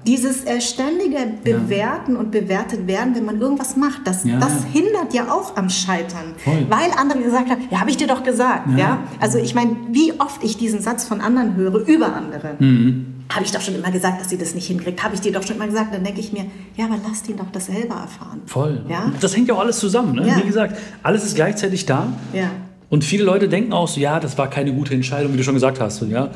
dieses 0.05 0.45
äh, 0.45 0.59
ständige 0.59 1.19
Bewerten 1.43 2.15
und 2.15 2.31
bewertet 2.31 2.87
werden, 2.87 3.15
wenn 3.15 3.25
man 3.25 3.39
irgendwas 3.39 3.75
macht, 3.75 4.01
das, 4.05 4.23
Ja, 4.23 4.39
das 4.39 4.63
ja. 4.63 4.81
hindert 4.81 5.13
ja 5.13 5.31
auch 5.31 5.55
am 5.57 5.69
Scheitern. 5.69 6.33
Voll. 6.43 6.65
Weil 6.69 6.89
andere 6.97 7.19
gesagt 7.19 7.49
haben, 7.49 7.61
ja, 7.69 7.79
habe 7.79 7.89
ich 7.89 7.97
dir 7.97 8.07
doch 8.07 8.23
gesagt. 8.23 8.67
Ja. 8.71 8.77
Ja. 8.77 9.03
Also 9.19 9.37
ich 9.37 9.53
meine, 9.53 9.75
wie 9.91 10.13
oft 10.19 10.43
ich 10.43 10.57
diesen 10.57 10.81
Satz 10.81 11.05
von 11.05 11.21
anderen 11.21 11.55
höre 11.55 11.87
über 11.87 12.15
andere. 12.15 12.55
Mhm. 12.59 13.05
Habe 13.31 13.45
ich 13.45 13.51
doch 13.51 13.61
schon 13.61 13.75
immer 13.75 13.91
gesagt, 13.91 14.19
dass 14.19 14.29
sie 14.29 14.37
das 14.37 14.55
nicht 14.55 14.67
hinkriegt. 14.67 15.03
Habe 15.03 15.15
ich 15.15 15.21
dir 15.21 15.31
doch 15.31 15.43
schon 15.43 15.55
immer 15.55 15.67
gesagt. 15.67 15.93
Dann 15.93 16.03
denke 16.03 16.19
ich 16.19 16.33
mir, 16.33 16.45
ja, 16.75 16.85
aber 16.85 16.97
lass 17.07 17.27
ihn 17.29 17.37
doch 17.37 17.49
das 17.51 17.67
selber 17.67 17.95
erfahren. 17.95 18.41
Voll. 18.45 18.83
Ja? 18.89 19.11
Das 19.21 19.35
hängt 19.37 19.47
ja 19.47 19.53
auch 19.53 19.59
alles 19.59 19.79
zusammen. 19.79 20.15
Ne? 20.15 20.27
Ja. 20.27 20.37
Wie 20.37 20.47
gesagt, 20.47 20.77
alles 21.03 21.23
ist 21.23 21.35
gleichzeitig 21.35 21.85
da. 21.85 22.07
Ja. 22.33 22.49
Und 22.89 23.05
viele 23.05 23.23
Leute 23.23 23.47
denken 23.47 23.71
auch 23.71 23.87
so, 23.87 24.01
ja, 24.01 24.19
das 24.19 24.37
war 24.37 24.49
keine 24.49 24.73
gute 24.73 24.93
Entscheidung, 24.93 25.31
wie 25.31 25.37
du 25.37 25.43
schon 25.43 25.53
gesagt 25.53 25.79
hast. 25.79 26.01
Ja? 26.09 26.31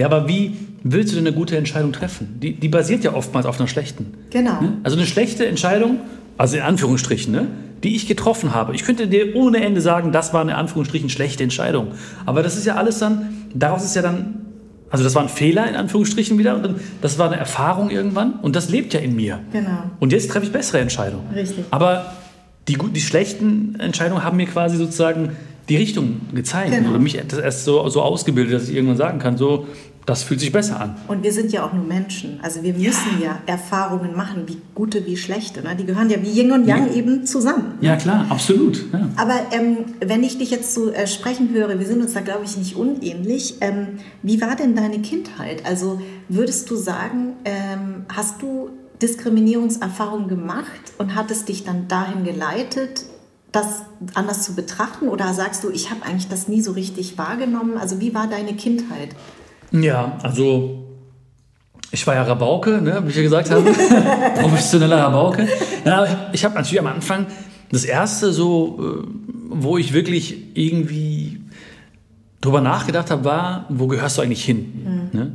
Ja, 0.00 0.06
aber 0.06 0.28
wie 0.28 0.56
willst 0.82 1.12
du 1.12 1.16
denn 1.16 1.26
eine 1.26 1.36
gute 1.36 1.58
Entscheidung 1.58 1.92
treffen? 1.92 2.40
Die, 2.40 2.54
die 2.54 2.68
basiert 2.68 3.04
ja 3.04 3.12
oftmals 3.12 3.44
auf 3.44 3.58
einer 3.58 3.68
schlechten. 3.68 4.14
Genau. 4.30 4.58
Ne? 4.62 4.78
Also 4.82 4.96
eine 4.96 5.04
schlechte 5.06 5.46
Entscheidung, 5.46 5.98
also 6.38 6.56
in 6.56 6.62
Anführungsstrichen, 6.62 7.30
ne? 7.30 7.48
die 7.84 7.94
ich 7.94 8.08
getroffen 8.08 8.54
habe. 8.54 8.74
Ich 8.74 8.84
könnte 8.84 9.08
dir 9.08 9.36
ohne 9.36 9.62
Ende 9.62 9.82
sagen, 9.82 10.10
das 10.10 10.32
war 10.32 10.40
eine 10.40 10.54
Anführungsstrichen 10.54 11.10
schlechte 11.10 11.42
Entscheidung. 11.42 11.88
Aber 12.24 12.42
das 12.42 12.56
ist 12.56 12.64
ja 12.64 12.76
alles 12.76 12.98
dann, 12.98 13.46
daraus 13.54 13.84
ist 13.84 13.94
ja 13.94 14.00
dann, 14.00 14.46
also 14.88 15.04
das 15.04 15.14
war 15.14 15.22
ein 15.22 15.28
Fehler 15.28 15.68
in 15.68 15.74
Anführungsstrichen 15.74 16.38
wieder 16.38 16.56
und 16.56 16.62
dann, 16.62 16.76
das 17.02 17.18
war 17.18 17.26
eine 17.26 17.36
Erfahrung 17.36 17.90
irgendwann 17.90 18.40
und 18.40 18.56
das 18.56 18.70
lebt 18.70 18.94
ja 18.94 19.00
in 19.00 19.14
mir. 19.14 19.40
Genau. 19.52 19.82
Und 19.98 20.14
jetzt 20.14 20.30
treffe 20.30 20.46
ich 20.46 20.52
bessere 20.52 20.80
Entscheidungen. 20.80 21.28
Richtig. 21.34 21.66
Aber 21.70 22.14
die, 22.68 22.78
die 22.94 23.00
schlechten 23.02 23.78
Entscheidungen 23.78 24.24
haben 24.24 24.38
mir 24.38 24.46
quasi 24.46 24.78
sozusagen 24.78 25.32
die 25.70 25.76
Richtung 25.76 26.20
gezeigt 26.34 26.72
Genau. 26.72 26.90
oder 26.90 26.98
mich 26.98 27.20
das 27.28 27.38
erst 27.38 27.64
so, 27.64 27.88
so 27.88 28.02
ausgebildet, 28.02 28.54
dass 28.54 28.68
ich 28.68 28.74
irgendwann 28.74 28.96
sagen 28.96 29.18
kann, 29.20 29.36
so, 29.36 29.68
das 30.10 30.24
fühlt 30.24 30.40
sich 30.40 30.50
besser 30.50 30.80
an. 30.80 30.96
Und 31.06 31.22
wir 31.22 31.32
sind 31.32 31.52
ja 31.52 31.64
auch 31.64 31.72
nur 31.72 31.84
Menschen. 31.84 32.40
Also 32.42 32.62
wir 32.62 32.74
müssen 32.74 33.20
ja, 33.22 33.38
Erfahrungen 33.46 34.16
machen, 34.16 34.42
wie 34.46 34.58
gute, 34.74 35.06
wie 35.06 35.16
schlechte. 35.16 35.62
Ne? 35.62 35.76
Die 35.76 35.86
gehören 35.86 36.10
ja 36.10 36.20
wie 36.20 36.30
Yin 36.30 36.50
und 36.50 36.66
Yang 36.66 36.92
eben 36.94 37.26
zusammen. 37.26 37.78
Ja, 37.80 37.96
klar, 37.96 38.26
absolut. 38.28 38.84
Ja. 38.92 39.08
Aber 39.16 39.34
ähm, 39.52 39.78
wenn 40.00 40.24
ich 40.24 40.36
dich 40.38 40.50
jetzt 40.50 40.74
so 40.74 40.90
äh, 40.90 41.06
sprechen 41.06 41.50
höre, 41.52 41.78
wir 41.78 41.86
sind 41.86 42.02
uns 42.02 42.12
da, 42.12 42.20
glaube 42.20 42.44
ich, 42.44 42.56
nicht 42.56 42.74
unähnlich. 42.74 43.54
Ähm, 43.60 43.98
wie 44.22 44.40
war 44.40 44.56
denn 44.56 44.74
deine 44.74 45.00
Kindheit? 45.00 45.64
Also 45.64 46.00
würdest 46.28 46.68
du 46.70 46.76
sagen, 46.76 47.34
ähm, 47.44 48.04
hast 48.08 48.42
du 48.42 48.70
Diskriminierungserfahrungen 49.00 50.28
gemacht 50.28 50.92
und 50.98 51.14
hat 51.14 51.30
es 51.30 51.44
dich 51.44 51.64
dann 51.64 51.86
dahin 51.86 52.24
geleitet, 52.24 53.04
das 53.52 53.82
anders 54.14 54.42
zu 54.42 54.56
betrachten? 54.56 55.08
Oder 55.08 55.32
sagst 55.34 55.62
du, 55.62 55.70
ich 55.70 55.90
habe 55.90 56.04
eigentlich 56.04 56.28
das 56.28 56.48
nie 56.48 56.62
so 56.62 56.72
richtig 56.72 57.16
wahrgenommen? 57.16 57.78
Also 57.78 58.00
wie 58.00 58.12
war 58.12 58.26
deine 58.26 58.54
Kindheit? 58.54 59.10
Ja, 59.72 60.18
also 60.22 60.84
ich 61.92 62.06
war 62.06 62.14
ja 62.14 62.22
Rabauke, 62.22 62.80
ne, 62.80 63.02
wie 63.04 63.10
ich 63.10 63.16
ja 63.16 63.22
gesagt 63.22 63.50
habe. 63.50 63.62
Professioneller 64.40 64.98
Rabauke. 64.98 65.46
Ja, 65.84 66.06
ich- 66.32 66.44
habe 66.44 66.54
natürlich 66.54 66.80
am 66.80 66.86
Anfang 66.86 67.26
das 67.70 67.84
erste 67.84 68.32
so, 68.32 68.78
äh, 69.02 69.06
wo 69.50 69.78
ich 69.78 69.92
wirklich 69.92 70.56
irgendwie 70.56 71.40
drüber 72.40 72.60
nachgedacht 72.60 73.10
habe, 73.10 73.24
war, 73.24 73.66
wo 73.68 73.86
gehörst 73.86 74.18
du 74.18 74.22
eigentlich 74.22 74.44
hin? 74.44 75.10
Ne? 75.12 75.32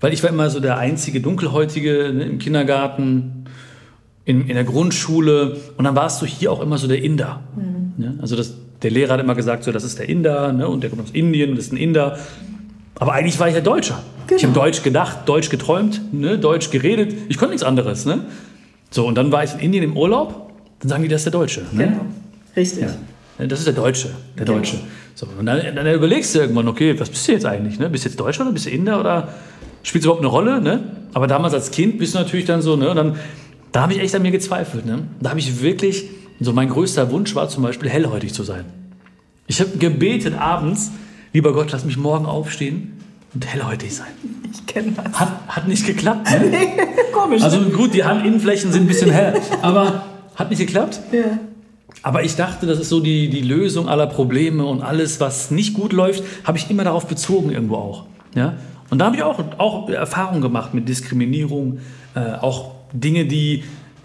Weil 0.00 0.12
ich 0.12 0.22
war 0.22 0.30
immer 0.30 0.48
so 0.50 0.60
der 0.60 0.78
einzige 0.78 1.20
Dunkelhäutige 1.20 2.12
ne, 2.14 2.24
im 2.24 2.38
Kindergarten, 2.38 3.44
in, 4.24 4.42
in 4.48 4.54
der 4.54 4.64
Grundschule 4.64 5.56
und 5.76 5.84
dann 5.84 5.96
warst 5.96 6.20
du 6.22 6.26
hier 6.26 6.52
auch 6.52 6.60
immer 6.60 6.78
so 6.78 6.86
der 6.86 7.02
Inder. 7.02 7.42
Ne? 7.96 8.18
Also 8.22 8.36
das, 8.36 8.54
der 8.82 8.90
Lehrer 8.90 9.14
hat 9.14 9.20
immer 9.20 9.34
gesagt, 9.34 9.64
so, 9.64 9.72
das 9.72 9.84
ist 9.84 9.98
der 9.98 10.08
Inder 10.08 10.52
ne? 10.52 10.68
und 10.68 10.82
der 10.82 10.90
kommt 10.90 11.02
aus 11.02 11.10
Indien 11.12 11.50
und 11.50 11.56
das 11.56 11.66
ist 11.66 11.72
ein 11.72 11.78
Inder. 11.78 12.18
Aber 12.96 13.12
eigentlich 13.12 13.38
war 13.38 13.48
ich 13.48 13.54
ja 13.54 13.60
Deutscher. 13.60 14.02
Ich 14.36 14.44
habe 14.44 14.52
Deutsch 14.52 14.82
gedacht, 14.82 15.20
Deutsch 15.26 15.48
geträumt, 15.48 16.12
ne? 16.12 16.38
Deutsch 16.38 16.70
geredet. 16.70 17.14
Ich 17.28 17.38
konnte 17.38 17.52
nichts 17.52 17.66
anderes. 17.66 18.04
Ne? 18.04 18.26
So, 18.90 19.06
und 19.06 19.14
dann 19.14 19.32
war 19.32 19.44
ich 19.44 19.54
in 19.54 19.60
Indien 19.60 19.84
im 19.84 19.96
Urlaub, 19.96 20.52
dann 20.80 20.88
sagen 20.90 21.02
die, 21.02 21.08
das 21.08 21.20
ist 21.20 21.24
der 21.24 21.32
Deutsche. 21.32 21.62
Ne? 21.72 22.00
Richtig. 22.56 22.82
Ja. 22.82 23.46
Das 23.46 23.60
ist 23.60 23.66
der 23.66 23.74
Deutsche, 23.74 24.10
der 24.36 24.44
Deutsche. 24.44 24.78
So, 25.14 25.26
und 25.38 25.46
dann, 25.46 25.74
dann 25.74 25.94
überlegst 25.94 26.34
du 26.34 26.40
irgendwann, 26.40 26.68
okay, 26.68 26.98
was 26.98 27.08
bist 27.08 27.26
du 27.28 27.32
jetzt 27.32 27.46
eigentlich? 27.46 27.78
Ne? 27.78 27.88
Bist 27.88 28.04
du 28.04 28.08
jetzt 28.08 28.18
Deutscher 28.18 28.42
oder 28.42 28.52
bist 28.52 28.66
du 28.66 28.70
Inder 28.70 29.00
oder 29.00 29.28
spielt 29.82 30.02
es 30.02 30.06
überhaupt 30.06 30.22
eine 30.22 30.30
Rolle? 30.30 30.60
Ne? 30.60 30.80
Aber 31.14 31.26
damals 31.26 31.54
als 31.54 31.70
Kind 31.70 31.98
bist 31.98 32.14
du 32.14 32.18
natürlich 32.18 32.46
dann 32.46 32.62
so, 32.62 32.76
ne? 32.76 32.90
Und 32.90 32.96
dann, 32.96 33.16
da 33.72 33.82
habe 33.82 33.92
ich 33.92 34.00
echt 34.00 34.14
an 34.14 34.22
mir 34.22 34.30
gezweifelt. 34.30 34.86
Ne? 34.86 35.04
Da 35.20 35.30
habe 35.30 35.40
ich 35.40 35.62
wirklich, 35.62 36.04
so 36.40 36.52
mein 36.52 36.68
größter 36.68 37.10
Wunsch 37.10 37.34
war 37.34 37.48
zum 37.48 37.62
Beispiel, 37.62 37.88
hellhäutig 37.88 38.34
zu 38.34 38.42
sein. 38.42 38.64
Ich 39.46 39.60
habe 39.60 39.70
gebetet 39.78 40.34
abends, 40.38 40.90
lieber 41.32 41.52
Gott, 41.52 41.70
lass 41.72 41.84
mich 41.84 41.96
morgen 41.96 42.26
aufstehen 42.26 43.00
und 43.34 43.46
hellhäutig 43.46 43.94
sein. 43.94 44.08
Ich 44.52 44.66
kenne 44.66 44.92
das. 44.92 45.18
Hat, 45.18 45.48
hat 45.48 45.68
nicht 45.68 45.86
geklappt. 45.86 46.30
Ne? 46.30 46.52
Komisch. 47.12 47.42
Also 47.42 47.60
gut, 47.60 47.94
die 47.94 48.04
Handinnenflächen 48.04 48.72
sind 48.72 48.82
ein 48.82 48.88
bisschen 48.88 49.10
hell, 49.10 49.40
aber 49.62 50.04
hat 50.34 50.50
nicht 50.50 50.60
geklappt. 50.60 51.00
ja. 51.12 51.38
Aber 52.02 52.22
ich 52.22 52.36
dachte, 52.36 52.66
das 52.66 52.78
ist 52.78 52.90
so 52.90 53.00
die, 53.00 53.28
die 53.28 53.40
Lösung 53.40 53.88
aller 53.88 54.06
Probleme 54.06 54.64
und 54.64 54.82
alles, 54.82 55.20
was 55.20 55.50
nicht 55.50 55.74
gut 55.74 55.92
läuft, 55.92 56.22
habe 56.44 56.56
ich 56.56 56.70
immer 56.70 56.84
darauf 56.84 57.06
bezogen 57.06 57.50
irgendwo 57.50 57.74
auch. 57.74 58.04
Ja? 58.34 58.54
Und 58.90 58.98
da 58.98 59.06
habe 59.06 59.16
ich 59.16 59.22
auch, 59.22 59.42
auch 59.58 59.88
Erfahrungen 59.88 60.40
gemacht 60.40 60.74
mit 60.74 60.88
Diskriminierung, 60.88 61.80
äh, 62.14 62.34
auch 62.40 62.72
Dinge, 62.92 63.26
die 63.26 63.64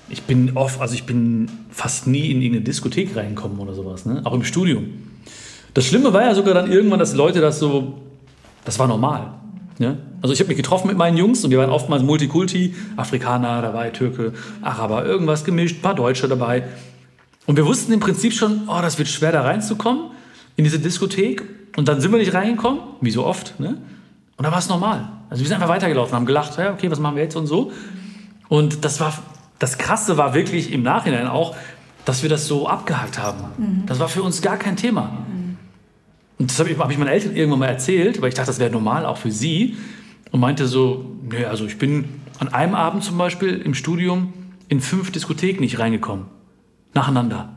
ich 0.10 0.24
bin 0.24 0.56
oft, 0.56 0.80
also 0.82 0.94
ich 0.94 1.06
bin 1.06 1.50
fast 1.70 2.08
nie 2.08 2.30
in 2.30 2.42
irgendeine 2.42 2.66
Diskothek 2.66 3.16
reingekommen 3.16 3.60
oder 3.60 3.74
sowas, 3.74 4.06
ne? 4.06 4.22
auch 4.24 4.34
im 4.34 4.44
Studium. 4.44 4.86
Das 5.74 5.86
Schlimme 5.86 6.14
war 6.14 6.24
ja 6.24 6.36
sogar 6.36 6.54
dann 6.54 6.72
irgendwann, 6.72 7.00
dass 7.00 7.14
Leute 7.14 7.42
das 7.42 7.60
so, 7.60 8.02
das 8.66 8.78
war 8.80 8.88
normal. 8.88 9.34
Ja? 9.80 9.96
Also 10.22 10.34
ich 10.34 10.40
habe 10.40 10.50
mich 10.50 10.58
getroffen 10.58 10.88
mit 10.88 10.98
meinen 10.98 11.18
Jungs 11.18 11.44
und 11.44 11.52
wir 11.52 11.58
waren 11.58 11.70
oftmals 11.70 12.04
Multikulti, 12.04 12.76
Afrikaner 12.96 13.62
dabei, 13.62 13.90
Türke, 13.90 14.34
Araber, 14.62 15.06
irgendwas 15.06 15.44
gemischt, 15.44 15.80
ein 15.80 15.82
paar 15.82 15.96
Deutsche 15.96 16.28
dabei. 16.28 16.64
Und 17.46 17.58
wir 17.58 17.66
wussten 17.66 17.92
im 17.92 18.00
Prinzip 18.00 18.34
schon, 18.34 18.62
oh, 18.68 18.80
das 18.82 18.98
wird 18.98 19.08
schwer 19.08 19.32
da 19.32 19.42
reinzukommen 19.42 20.12
in 20.56 20.64
diese 20.64 20.80
Diskothek. 20.80 21.44
Und 21.76 21.88
dann 21.88 22.00
sind 22.00 22.12
wir 22.12 22.20
nicht 22.20 22.34
reingekommen, 22.34 22.80
wie 23.02 23.12
so 23.12 23.26
oft. 23.26 23.60
Ne? 23.60 23.78
Und 24.38 24.44
dann 24.44 24.52
war 24.52 24.60
es 24.60 24.70
normal. 24.70 25.10
Also 25.30 25.42
wir 25.42 25.48
sind 25.48 25.56
einfach 25.56 25.70
weitergelaufen, 25.70 26.16
haben 26.16 26.26
gelacht, 26.26 26.58
ja, 26.58 26.72
okay, 26.72 26.90
was 26.92 27.00
machen 27.00 27.16
wir 27.16 27.24
jetzt 27.24 27.36
und 27.36 27.48
so. 27.48 27.72
Und 28.48 28.86
das 28.86 29.00
war, 29.00 29.14
das 29.58 29.80
Krasse 29.80 30.18
war 30.18 30.36
wirklich 30.36 30.72
im 30.72 30.84
Nachhinein 30.84 31.28
auch, 31.28 31.56
dass 32.06 32.22
wir 32.22 32.30
das 32.30 32.48
so 32.48 32.68
abgehakt 32.68 33.18
haben. 33.18 33.46
Mhm. 33.58 33.84
Das 33.88 34.00
war 34.00 34.08
für 34.08 34.22
uns 34.22 34.42
gar 34.42 34.58
kein 34.58 34.76
Thema. 34.76 35.26
Und 36.40 36.50
das 36.50 36.60
habe 36.60 36.70
ich, 36.70 36.78
hab 36.78 36.92
ich 36.92 36.98
meinen 36.98 37.10
Eltern 37.10 37.36
irgendwann 37.36 37.60
mal 37.60 37.68
erzählt, 37.68 38.22
weil 38.22 38.30
ich 38.30 38.36
dachte, 38.36 38.48
das 38.48 38.60
wäre 38.60 38.72
normal 38.72 39.06
auch 39.06 39.18
für 39.18 39.32
sie. 39.32 39.78
Und 40.32 40.40
meinte 40.40 40.68
so, 40.68 41.06
nee, 41.30 41.46
also 41.46 41.66
ich 41.66 41.78
bin 41.78 42.06
an 42.40 42.50
einem 42.50 42.74
Abend 42.74 43.04
zum 43.04 43.18
Beispiel 43.18 43.62
im 43.62 43.76
Studium 43.76 44.34
in 44.68 44.82
fünf 44.82 45.12
Diskotheken 45.12 45.62
nicht 45.62 45.80
reingekommen. 45.80 46.26
Nacheinander. 46.94 47.54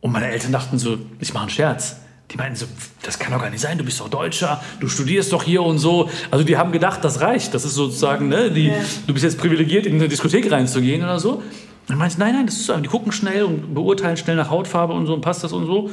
Und 0.00 0.12
meine 0.12 0.28
Eltern 0.28 0.52
dachten 0.52 0.78
so, 0.78 0.98
ich 1.18 1.32
mache 1.32 1.44
einen 1.44 1.50
Scherz. 1.50 2.00
Die 2.30 2.36
meinten 2.36 2.56
so, 2.56 2.66
das 3.02 3.18
kann 3.18 3.32
doch 3.32 3.40
gar 3.40 3.48
nicht 3.48 3.60
sein, 3.60 3.78
du 3.78 3.84
bist 3.84 4.00
doch 4.00 4.10
Deutscher, 4.10 4.62
du 4.80 4.88
studierst 4.88 5.32
doch 5.32 5.42
hier 5.42 5.62
und 5.62 5.78
so. 5.78 6.10
Also 6.30 6.44
die 6.44 6.58
haben 6.58 6.72
gedacht, 6.72 7.02
das 7.02 7.22
reicht. 7.22 7.54
Das 7.54 7.64
ist 7.64 7.74
sozusagen, 7.74 8.28
ne, 8.28 8.50
die, 8.50 8.66
ja. 8.66 8.74
du 9.06 9.14
bist 9.14 9.24
jetzt 9.24 9.38
privilegiert, 9.38 9.86
in 9.86 9.94
eine 9.94 10.08
Diskothek 10.08 10.50
reinzugehen 10.52 11.02
oder 11.02 11.18
so. 11.18 11.42
Und 11.88 11.96
meinte, 11.96 12.20
nein, 12.20 12.34
nein, 12.34 12.46
das 12.46 12.56
ist 12.56 12.66
so, 12.66 12.76
die 12.76 12.88
gucken 12.88 13.12
schnell 13.12 13.44
und 13.44 13.74
beurteilen 13.74 14.18
schnell 14.18 14.36
nach 14.36 14.50
Hautfarbe 14.50 14.92
und 14.92 15.06
so 15.06 15.14
und 15.14 15.22
passt 15.22 15.42
das 15.42 15.54
und 15.54 15.64
so. 15.64 15.90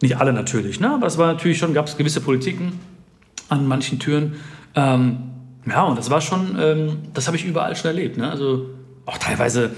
Nicht 0.00 0.16
alle 0.16 0.32
natürlich, 0.32 0.80
ne? 0.80 0.90
aber 0.90 1.06
es 1.06 1.18
war 1.18 1.26
natürlich 1.26 1.58
schon, 1.58 1.74
gab 1.74 1.86
es 1.86 1.96
gewisse 1.96 2.20
Politiken 2.20 2.78
an 3.48 3.66
manchen 3.66 3.98
Türen. 3.98 4.36
Ähm, 4.74 5.18
ja, 5.66 5.84
und 5.84 5.98
das 5.98 6.10
war 6.10 6.20
schon, 6.20 6.56
ähm, 6.58 6.98
das 7.14 7.26
habe 7.26 7.36
ich 7.36 7.44
überall 7.44 7.74
schon 7.76 7.88
erlebt. 7.88 8.16
Ne? 8.16 8.30
Also 8.30 8.70
auch 9.06 9.18
teilweise 9.18 9.70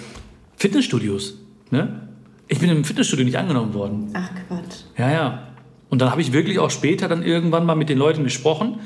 Fitnessstudios. 0.57 1.39
Ne? 1.71 2.09
Ich 2.49 2.59
bin 2.59 2.69
im 2.69 2.85
Fitnessstudio 2.85 3.25
nicht 3.25 3.39
angenommen 3.39 3.75
worden. 3.75 4.11
Ach 4.13 4.29
Quatsch. 4.47 4.83
Ja, 4.99 5.11
ja. 5.11 5.43
Und 5.89 6.01
dann 6.01 6.11
habe 6.11 6.21
ich 6.21 6.33
wirklich 6.33 6.59
auch 6.59 6.71
später 6.71 7.09
dann 7.09 7.23
irgendwann 7.23 7.65
mal 7.65 7.75
mit 7.75 7.89
den 7.89 7.99
Leuten 7.99 8.25
gesprochen, 8.25 8.79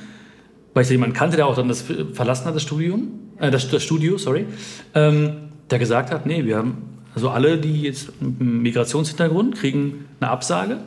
weil 0.73 0.85
ich 0.85 0.91
jemanden 0.91 1.15
kannte, 1.15 1.37
der 1.37 1.47
auch 1.47 1.57
dann 1.57 1.69
das 1.69 1.85
verlassen 2.13 2.47
hat, 2.47 2.55
das 2.55 2.63
Studium, 2.63 3.09
äh, 3.39 3.51
das, 3.51 3.69
das 3.71 3.83
Studio, 3.83 4.19
sorry, 4.19 4.47
ähm, 4.95 5.49
der 5.71 5.79
gesagt 5.79 6.11
hat, 6.11 6.27
nee, 6.27 6.45
wir 6.45 6.59
haben, 6.59 7.01
also 7.15 7.31
alle, 7.31 7.59
die 7.59 7.83
jetzt 7.83 8.21
mit 8.21 8.41
einem 8.41 8.63
Migrationshintergrund 8.63 9.57
kriegen 9.57 10.07
eine 10.21 10.31
Absage, 10.31 10.79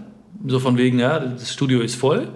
so 0.46 0.60
von 0.60 0.78
wegen, 0.78 1.00
ja, 1.00 1.20
das 1.20 1.54
Studio 1.54 1.82
ist 1.82 1.96
voll 1.96 2.30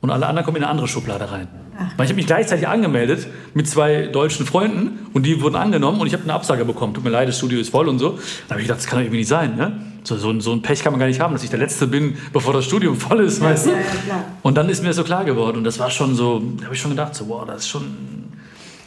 und 0.00 0.10
alle 0.10 0.26
anderen 0.26 0.44
kommen 0.44 0.58
in 0.58 0.64
eine 0.64 0.70
andere 0.70 0.88
Schublade 0.88 1.30
rein. 1.30 1.48
Ach. 1.78 1.92
Ich 1.92 2.08
habe 2.08 2.14
mich 2.14 2.26
gleichzeitig 2.26 2.66
angemeldet 2.66 3.28
mit 3.54 3.68
zwei 3.68 4.06
deutschen 4.06 4.46
Freunden 4.46 5.06
und 5.12 5.24
die 5.24 5.40
wurden 5.40 5.54
angenommen 5.54 6.00
und 6.00 6.08
ich 6.08 6.12
habe 6.12 6.24
eine 6.24 6.34
Absage 6.34 6.64
bekommen. 6.64 6.92
Tut 6.92 7.04
mir 7.04 7.10
leid, 7.10 7.28
das 7.28 7.38
Studio 7.38 7.60
ist 7.60 7.70
voll 7.70 7.88
und 7.88 8.00
so. 8.00 8.18
Da 8.48 8.52
habe 8.54 8.60
ich 8.60 8.66
gedacht, 8.66 8.80
das 8.80 8.86
kann 8.86 8.98
doch 8.98 9.04
irgendwie 9.04 9.18
nicht 9.18 9.28
sein. 9.28 9.56
Ne? 9.56 9.80
So, 10.02 10.16
so, 10.16 10.38
so, 10.40 10.52
ein 10.52 10.62
Pech 10.62 10.82
kann 10.82 10.92
man 10.92 10.98
gar 10.98 11.06
nicht 11.06 11.20
haben, 11.20 11.34
dass 11.34 11.44
ich 11.44 11.50
der 11.50 11.58
Letzte 11.58 11.86
bin, 11.86 12.16
bevor 12.32 12.52
das 12.52 12.64
Studium 12.64 12.96
voll 13.00 13.20
ist, 13.20 13.40
weißt 13.40 13.66
du? 13.66 13.70
Ja, 13.70 13.76
ja, 13.76 14.24
und 14.42 14.56
dann 14.56 14.68
ist 14.68 14.82
mir 14.82 14.88
das 14.88 14.96
so 14.96 15.04
klar 15.04 15.24
geworden 15.24 15.58
und 15.58 15.64
das 15.64 15.78
war 15.78 15.90
schon 15.90 16.14
so, 16.14 16.42
da 16.58 16.64
habe 16.64 16.74
ich 16.74 16.80
schon 16.80 16.90
gedacht, 16.90 17.14
so, 17.14 17.28
wow, 17.28 17.44
das 17.46 17.58
ist 17.58 17.68
schon, 17.68 17.84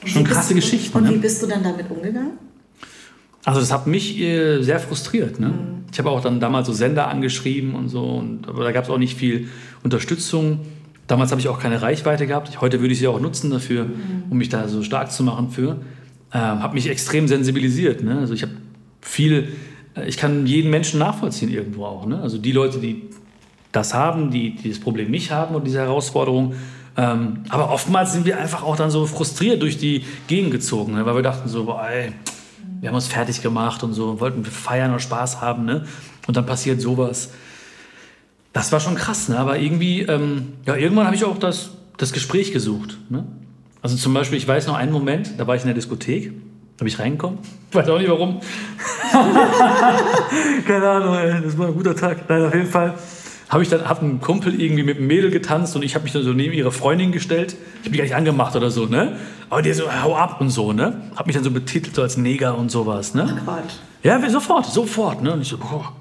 schon 0.05 0.23
krasse 0.23 0.53
Geschichte. 0.53 0.97
Und 0.97 1.05
ne? 1.05 1.11
wie 1.11 1.17
bist 1.17 1.41
du 1.41 1.47
dann 1.47 1.63
damit 1.63 1.89
umgegangen? 1.89 2.50
Also 3.43 3.59
das 3.59 3.71
hat 3.71 3.87
mich 3.87 4.19
äh, 4.19 4.61
sehr 4.61 4.79
frustriert. 4.79 5.39
Ne? 5.39 5.47
Mhm. 5.47 5.85
Ich 5.91 5.99
habe 5.99 6.09
auch 6.09 6.21
dann 6.21 6.39
damals 6.39 6.67
so 6.67 6.73
Sender 6.73 7.07
angeschrieben 7.07 7.75
und 7.75 7.89
so, 7.89 8.03
und, 8.03 8.47
aber 8.47 8.63
da 8.63 8.71
gab 8.71 8.85
es 8.85 8.89
auch 8.89 8.97
nicht 8.97 9.17
viel 9.17 9.49
Unterstützung. 9.83 10.59
Damals 11.07 11.31
habe 11.31 11.41
ich 11.41 11.49
auch 11.49 11.59
keine 11.59 11.81
Reichweite 11.81 12.27
gehabt. 12.27 12.61
Heute 12.61 12.79
würde 12.79 12.93
ich 12.93 12.99
sie 12.99 13.07
auch 13.07 13.19
nutzen 13.19 13.51
dafür, 13.51 13.85
mhm. 13.85 14.23
um 14.29 14.37
mich 14.37 14.49
da 14.49 14.67
so 14.67 14.83
stark 14.83 15.11
zu 15.11 15.23
machen 15.23 15.49
für. 15.49 15.77
Ähm, 16.33 16.63
habe 16.63 16.75
mich 16.75 16.87
extrem 16.87 17.27
sensibilisiert. 17.27 18.03
Ne? 18.03 18.19
Also 18.19 18.33
ich 18.33 18.43
habe 18.43 18.53
viel, 19.01 19.49
äh, 19.97 20.07
ich 20.07 20.17
kann 20.17 20.45
jeden 20.45 20.69
Menschen 20.69 20.99
nachvollziehen 20.99 21.49
irgendwo 21.49 21.85
auch. 21.85 22.05
Ne? 22.05 22.21
Also 22.21 22.37
die 22.37 22.51
Leute, 22.51 22.79
die 22.79 23.09
das 23.71 23.93
haben, 23.93 24.31
die, 24.31 24.55
die 24.55 24.69
das 24.69 24.79
Problem 24.79 25.11
nicht 25.11 25.31
haben 25.31 25.55
und 25.55 25.65
diese 25.65 25.79
Herausforderung. 25.79 26.53
Ähm, 26.97 27.43
aber 27.49 27.71
oftmals 27.71 28.13
sind 28.13 28.25
wir 28.25 28.37
einfach 28.37 28.63
auch 28.63 28.75
dann 28.75 28.91
so 28.91 29.05
frustriert 29.05 29.61
durch 29.61 29.77
die 29.77 30.03
Gegend 30.27 30.51
gezogen, 30.51 30.93
ne? 30.93 31.05
weil 31.05 31.15
wir 31.15 31.21
dachten 31.21 31.49
so, 31.49 31.65
boah, 31.65 31.87
ey, 31.89 32.11
wir 32.81 32.89
haben 32.89 32.95
uns 32.95 33.07
fertig 33.07 33.41
gemacht 33.41 33.83
und 33.83 33.93
so, 33.93 34.19
wollten 34.19 34.43
feiern 34.43 34.91
und 34.91 35.01
Spaß 35.01 35.39
haben, 35.39 35.65
ne? 35.65 35.85
Und 36.27 36.35
dann 36.35 36.45
passiert 36.45 36.81
sowas. 36.81 37.29
Das 38.53 38.71
war 38.71 38.79
schon 38.79 38.95
krass, 38.95 39.29
ne? 39.29 39.37
Aber 39.37 39.59
irgendwie, 39.59 40.01
ähm, 40.01 40.53
ja, 40.65 40.75
irgendwann 40.75 41.05
habe 41.05 41.15
ich 41.15 41.23
auch 41.23 41.37
das, 41.37 41.71
das 41.97 42.11
Gespräch 42.11 42.51
gesucht, 42.51 42.97
ne? 43.09 43.23
Also 43.83 43.95
zum 43.95 44.13
Beispiel, 44.13 44.37
ich 44.37 44.47
weiß 44.47 44.67
noch 44.67 44.75
einen 44.75 44.91
Moment, 44.91 45.39
da 45.39 45.47
war 45.47 45.55
ich 45.55 45.61
in 45.61 45.67
der 45.67 45.75
Diskothek, 45.75 46.31
da 46.77 46.79
bin 46.79 46.87
ich 46.87 46.99
reingekommen, 46.99 47.39
ich 47.69 47.75
weiß 47.75 47.87
auch 47.87 47.99
nicht 47.99 48.09
warum. 48.09 48.41
Keine 50.67 50.89
Ahnung, 50.89 51.15
ey, 51.15 51.41
das 51.43 51.57
war 51.57 51.67
ein 51.67 51.73
guter 51.73 51.95
Tag. 51.95 52.27
Nein, 52.27 52.45
auf 52.45 52.53
jeden 52.53 52.67
Fall 52.67 52.95
habe 53.51 53.63
ich 53.63 53.69
dann 53.69 53.87
hab 53.87 54.01
einen 54.01 54.21
Kumpel 54.21 54.59
irgendwie 54.59 54.83
mit 54.83 54.97
einem 54.97 55.07
Mädel 55.07 55.29
getanzt 55.29 55.75
und 55.75 55.83
ich 55.83 55.93
habe 55.93 56.03
mich 56.03 56.13
dann 56.13 56.23
so 56.23 56.31
neben 56.31 56.53
ihre 56.53 56.71
Freundin 56.71 57.11
gestellt. 57.11 57.57
Ich 57.73 57.79
habe 57.81 57.89
mich 57.89 57.97
gar 57.97 58.05
nicht 58.05 58.15
angemacht 58.15 58.55
oder 58.55 58.71
so, 58.71 58.85
ne? 58.85 59.17
Aber 59.49 59.61
die 59.61 59.73
so, 59.73 59.91
hau 59.91 60.15
ab 60.15 60.39
und 60.39 60.49
so, 60.49 60.71
ne? 60.71 61.01
Hab 61.17 61.27
mich 61.27 61.35
dann 61.35 61.43
so 61.43 61.51
betitelt 61.51 61.93
so 61.93 62.01
als 62.01 62.15
Neger 62.15 62.57
und 62.57 62.71
sowas, 62.71 63.13
ne? 63.13 63.41
Gott. 63.45 63.63
Ja, 64.03 64.29
sofort, 64.29 64.67
sofort, 64.67 65.21
ne? 65.21 65.33
Und 65.33 65.41
ich 65.41 65.49
so, 65.49 65.57
boah. 65.57 65.91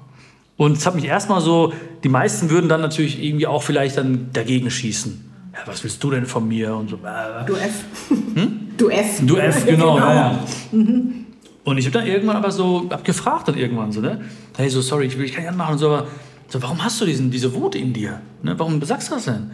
Und 0.55 0.77
es 0.77 0.85
hat 0.85 0.95
mich 0.95 1.03
erstmal 1.03 1.41
so, 1.41 1.73
die 2.05 2.09
meisten 2.09 2.49
würden 2.49 2.69
dann 2.69 2.79
natürlich 2.79 3.21
irgendwie 3.21 3.47
auch 3.47 3.63
vielleicht 3.63 3.97
dann 3.97 4.29
dagegen 4.31 4.71
schießen. 4.71 5.29
Ja, 5.53 5.59
was 5.65 5.83
willst 5.83 6.01
du 6.01 6.09
denn 6.09 6.25
von 6.27 6.47
mir? 6.47 6.73
Und 6.73 6.89
so. 6.89 6.99
Du 7.47 7.55
F. 7.55 7.83
Hm? 8.07 8.69
Du 8.77 8.89
F. 8.89 9.19
Du 9.25 9.35
F, 9.35 9.65
genau. 9.65 9.95
genau. 9.95 10.07
Ja, 10.07 10.39
Mhm. 10.71 11.25
Und 11.63 11.77
ich 11.77 11.85
habe 11.85 11.99
dann 11.99 12.07
irgendwann 12.07 12.37
aber 12.37 12.49
so, 12.49 12.87
hab 12.89 13.03
gefragt 13.03 13.47
dann 13.47 13.55
irgendwann 13.55 13.91
so, 13.91 14.01
ne? 14.01 14.21
Hey, 14.57 14.69
so 14.69 14.81
sorry, 14.81 15.05
ich 15.05 15.17
will 15.17 15.27
dich 15.27 15.37
nicht 15.37 15.55
machen 15.55 15.73
und 15.73 15.77
so, 15.77 15.89
aber 15.89 16.07
so, 16.51 16.61
warum 16.61 16.83
hast 16.83 16.99
du 16.99 17.05
diesen, 17.05 17.31
diese 17.31 17.53
Wut 17.53 17.75
in 17.75 17.93
dir? 17.93 18.21
Ne? 18.43 18.59
Warum 18.59 18.83
sagst 18.83 19.09
du 19.09 19.15
das 19.15 19.25
denn? 19.25 19.51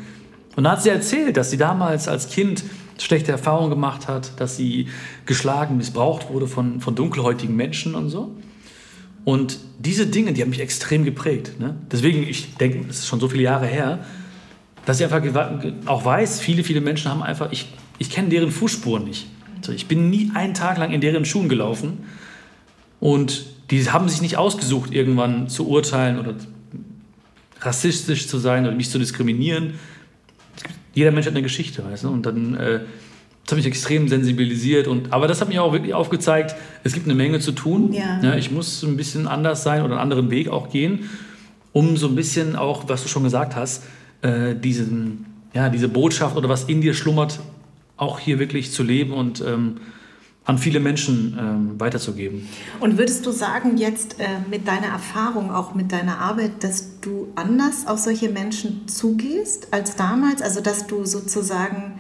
Und 0.56 0.64
dann 0.64 0.72
hat 0.72 0.82
sie 0.82 0.90
erzählt, 0.90 1.38
dass 1.38 1.52
sie 1.52 1.58
damals 1.58 2.08
als 2.08 2.30
Kind 2.30 2.64
schlechte 2.98 3.32
Erfahrungen 3.32 3.70
gemacht 3.70 4.08
hat, 4.08 4.40
dass 4.42 4.58
sie 4.58 4.88
geschlagen, 5.28 5.78
missbraucht 5.78 6.30
wurde 6.30 6.48
von, 6.48 6.82
von 6.82 6.96
dunkelhäutigen 6.96 7.56
Menschen 7.56 7.94
und 7.94 8.10
so. 8.10 8.36
Und 9.24 9.60
diese 9.78 10.08
Dinge, 10.08 10.34
die 10.34 10.42
haben 10.42 10.50
mich 10.50 10.60
extrem 10.60 11.06
geprägt. 11.06 11.60
Ne? 11.60 11.76
Deswegen, 11.92 12.24
ich 12.24 12.56
denke, 12.56 12.88
das 12.88 13.00
ist 13.00 13.08
schon 13.08 13.20
so 13.20 13.30
viele 13.30 13.44
Jahre 13.44 13.68
her, 13.68 14.00
dass 14.86 15.00
ich 15.00 15.06
einfach 15.06 15.22
auch 15.86 16.04
weiß, 16.04 16.40
viele, 16.40 16.64
viele 16.64 16.82
Menschen 16.82 17.12
haben 17.12 17.22
einfach, 17.22 17.52
ich, 17.52 17.68
ich 18.00 18.10
kenne 18.10 18.30
deren 18.30 18.50
Fußspuren 18.50 19.04
nicht. 19.04 19.28
Also 19.58 19.74
ich 19.74 19.88
bin 19.88 20.10
nie 20.10 20.32
einen 20.34 20.56
Tag 20.56 20.80
lang 20.80 20.92
in 20.92 21.02
deren 21.02 21.26
Schuhen 21.26 21.50
gelaufen 21.50 22.06
und 23.00 23.46
die 23.70 23.88
haben 23.92 24.10
sich 24.10 24.22
nicht 24.22 24.38
ausgesucht, 24.38 24.94
irgendwann 24.94 25.50
zu 25.50 25.68
urteilen 25.68 26.20
oder 26.20 26.36
rassistisch 27.68 28.28
zu 28.28 28.38
sein 28.38 28.66
oder 28.66 28.76
mich 28.76 28.90
zu 28.90 28.98
diskriminieren. 28.98 29.74
Jeder 30.94 31.12
Mensch 31.12 31.28
hat 31.28 31.34
eine 31.34 31.44
Geschichte, 31.44 31.84
weißt 31.84 32.06
du? 32.06 32.10
Und 32.10 32.26
dann, 32.26 32.56
äh, 32.56 32.80
das 33.44 33.52
hat 33.52 33.58
mich 33.58 33.66
extrem 33.68 34.08
sensibilisiert. 34.08 34.88
Und, 34.88 35.14
aber 35.14 35.28
das 35.28 35.42
hat 35.42 35.50
mir 35.50 35.62
auch 35.62 35.74
wirklich 35.74 35.94
aufgezeigt, 35.94 36.56
es 36.84 36.94
gibt 36.94 37.06
eine 37.06 37.16
Menge 37.16 37.40
zu 37.40 37.52
tun. 37.52 37.94
Ja. 37.94 38.20
ja. 38.24 38.36
ich 38.36 38.52
muss 38.52 38.82
ein 38.84 38.98
bisschen 38.98 39.28
anders 39.28 39.64
sein 39.64 39.82
oder 39.82 39.92
einen 39.92 40.02
anderen 40.02 40.32
Weg 40.32 40.50
auch 40.50 40.72
gehen, 40.72 41.10
um 41.74 41.98
so 41.98 42.08
ein 42.08 42.16
bisschen 42.16 42.56
auch, 42.56 42.86
was 42.88 43.04
du 43.04 43.10
schon 43.10 43.24
gesagt 43.24 43.56
hast, 43.56 43.84
äh, 44.22 44.56
diesen, 44.56 45.26
ja, 45.54 45.70
diese 45.70 45.88
Botschaft 45.88 46.36
oder 46.36 46.50
was 46.50 46.64
in 46.64 46.82
dir 46.82 46.94
schlummert, 46.94 47.40
auch 47.98 48.20
hier 48.20 48.40
wirklich 48.40 48.72
zu 48.72 48.84
leben 48.84 49.12
und 49.14 49.42
ähm, 49.42 49.78
an 50.48 50.58
viele 50.58 50.80
Menschen 50.80 51.38
ähm, 51.38 51.80
weiterzugeben. 51.80 52.48
Und 52.80 52.98
würdest 52.98 53.26
du 53.26 53.32
sagen, 53.32 53.78
jetzt 53.78 54.18
äh, 54.20 54.24
mit 54.50 54.66
deiner 54.66 54.88
Erfahrung, 54.88 55.52
auch 55.52 55.76
mit 55.76 55.92
deiner 55.92 56.20
Arbeit, 56.20 56.64
dass 56.64 57.02
du 57.02 57.28
anders 57.36 57.86
auf 57.86 58.00
solche 58.00 58.30
Menschen 58.30 58.88
zugehst 58.88 59.68
als 59.72 59.98
damals? 59.98 60.42
Also 60.42 60.62
dass 60.62 60.88
du 60.88 61.04
sozusagen 61.04 62.00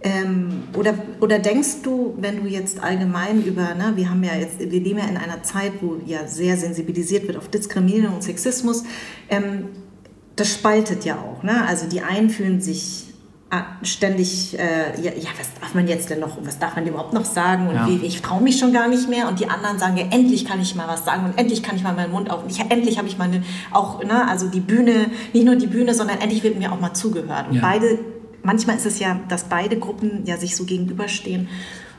ähm, 0.00 0.62
oder, 0.74 0.94
oder 1.20 1.40
denkst 1.40 1.82
du, 1.82 2.14
wenn 2.18 2.44
du 2.44 2.48
jetzt 2.48 2.80
allgemein 2.80 3.42
über, 3.42 3.74
ne, 3.74 3.92
wir 3.96 4.08
haben 4.08 4.22
ja 4.22 4.36
jetzt, 4.36 4.60
wir 4.60 4.80
leben 4.80 5.00
ja 5.00 5.08
in 5.08 5.16
einer 5.16 5.42
Zeit, 5.42 5.72
wo 5.80 5.96
ja 6.06 6.28
sehr 6.28 6.56
sensibilisiert 6.56 7.26
wird 7.26 7.36
auf 7.36 7.48
Diskriminierung 7.48 8.14
und 8.14 8.22
Sexismus, 8.22 8.84
ähm, 9.28 9.64
das 10.36 10.52
spaltet 10.52 11.04
ja 11.04 11.16
auch. 11.16 11.42
Ne? 11.42 11.66
Also 11.66 11.88
die 11.88 12.00
einen 12.00 12.30
fühlen 12.30 12.60
sich 12.60 13.07
ständig, 13.82 14.58
äh, 14.58 15.00
ja, 15.00 15.10
ja, 15.12 15.30
was 15.38 15.54
darf 15.58 15.74
man 15.74 15.88
jetzt 15.88 16.10
denn 16.10 16.20
noch, 16.20 16.36
was 16.42 16.58
darf 16.58 16.76
man 16.76 16.86
überhaupt 16.86 17.14
noch 17.14 17.24
sagen 17.24 17.68
und 17.68 17.74
ja. 17.76 17.88
wie, 17.88 18.04
ich 18.04 18.20
traue 18.20 18.42
mich 18.42 18.58
schon 18.58 18.74
gar 18.74 18.88
nicht 18.88 19.08
mehr 19.08 19.26
und 19.26 19.40
die 19.40 19.48
anderen 19.48 19.78
sagen, 19.78 19.96
ja, 19.96 20.04
endlich 20.10 20.44
kann 20.44 20.60
ich 20.60 20.74
mal 20.74 20.86
was 20.86 21.06
sagen 21.06 21.24
und 21.24 21.38
endlich 21.38 21.62
kann 21.62 21.76
ich 21.76 21.82
mal 21.82 21.94
meinen 21.94 22.12
Mund 22.12 22.30
auf 22.30 22.42
und 22.42 22.50
ich, 22.50 22.60
endlich 22.60 22.98
habe 22.98 23.08
ich 23.08 23.16
meine, 23.16 23.42
auch, 23.70 24.04
ne, 24.04 24.28
also 24.28 24.48
die 24.48 24.60
Bühne, 24.60 25.06
nicht 25.32 25.46
nur 25.46 25.56
die 25.56 25.66
Bühne, 25.66 25.94
sondern 25.94 26.20
endlich 26.20 26.42
wird 26.42 26.58
mir 26.58 26.72
auch 26.72 26.80
mal 26.80 26.92
zugehört 26.92 27.48
und 27.48 27.54
ja. 27.54 27.62
beide, 27.62 27.98
manchmal 28.42 28.76
ist 28.76 28.84
es 28.84 28.98
ja, 28.98 29.18
dass 29.28 29.44
beide 29.44 29.78
Gruppen 29.78 30.24
ja 30.26 30.36
sich 30.36 30.54
so 30.54 30.64
gegenüberstehen 30.64 31.48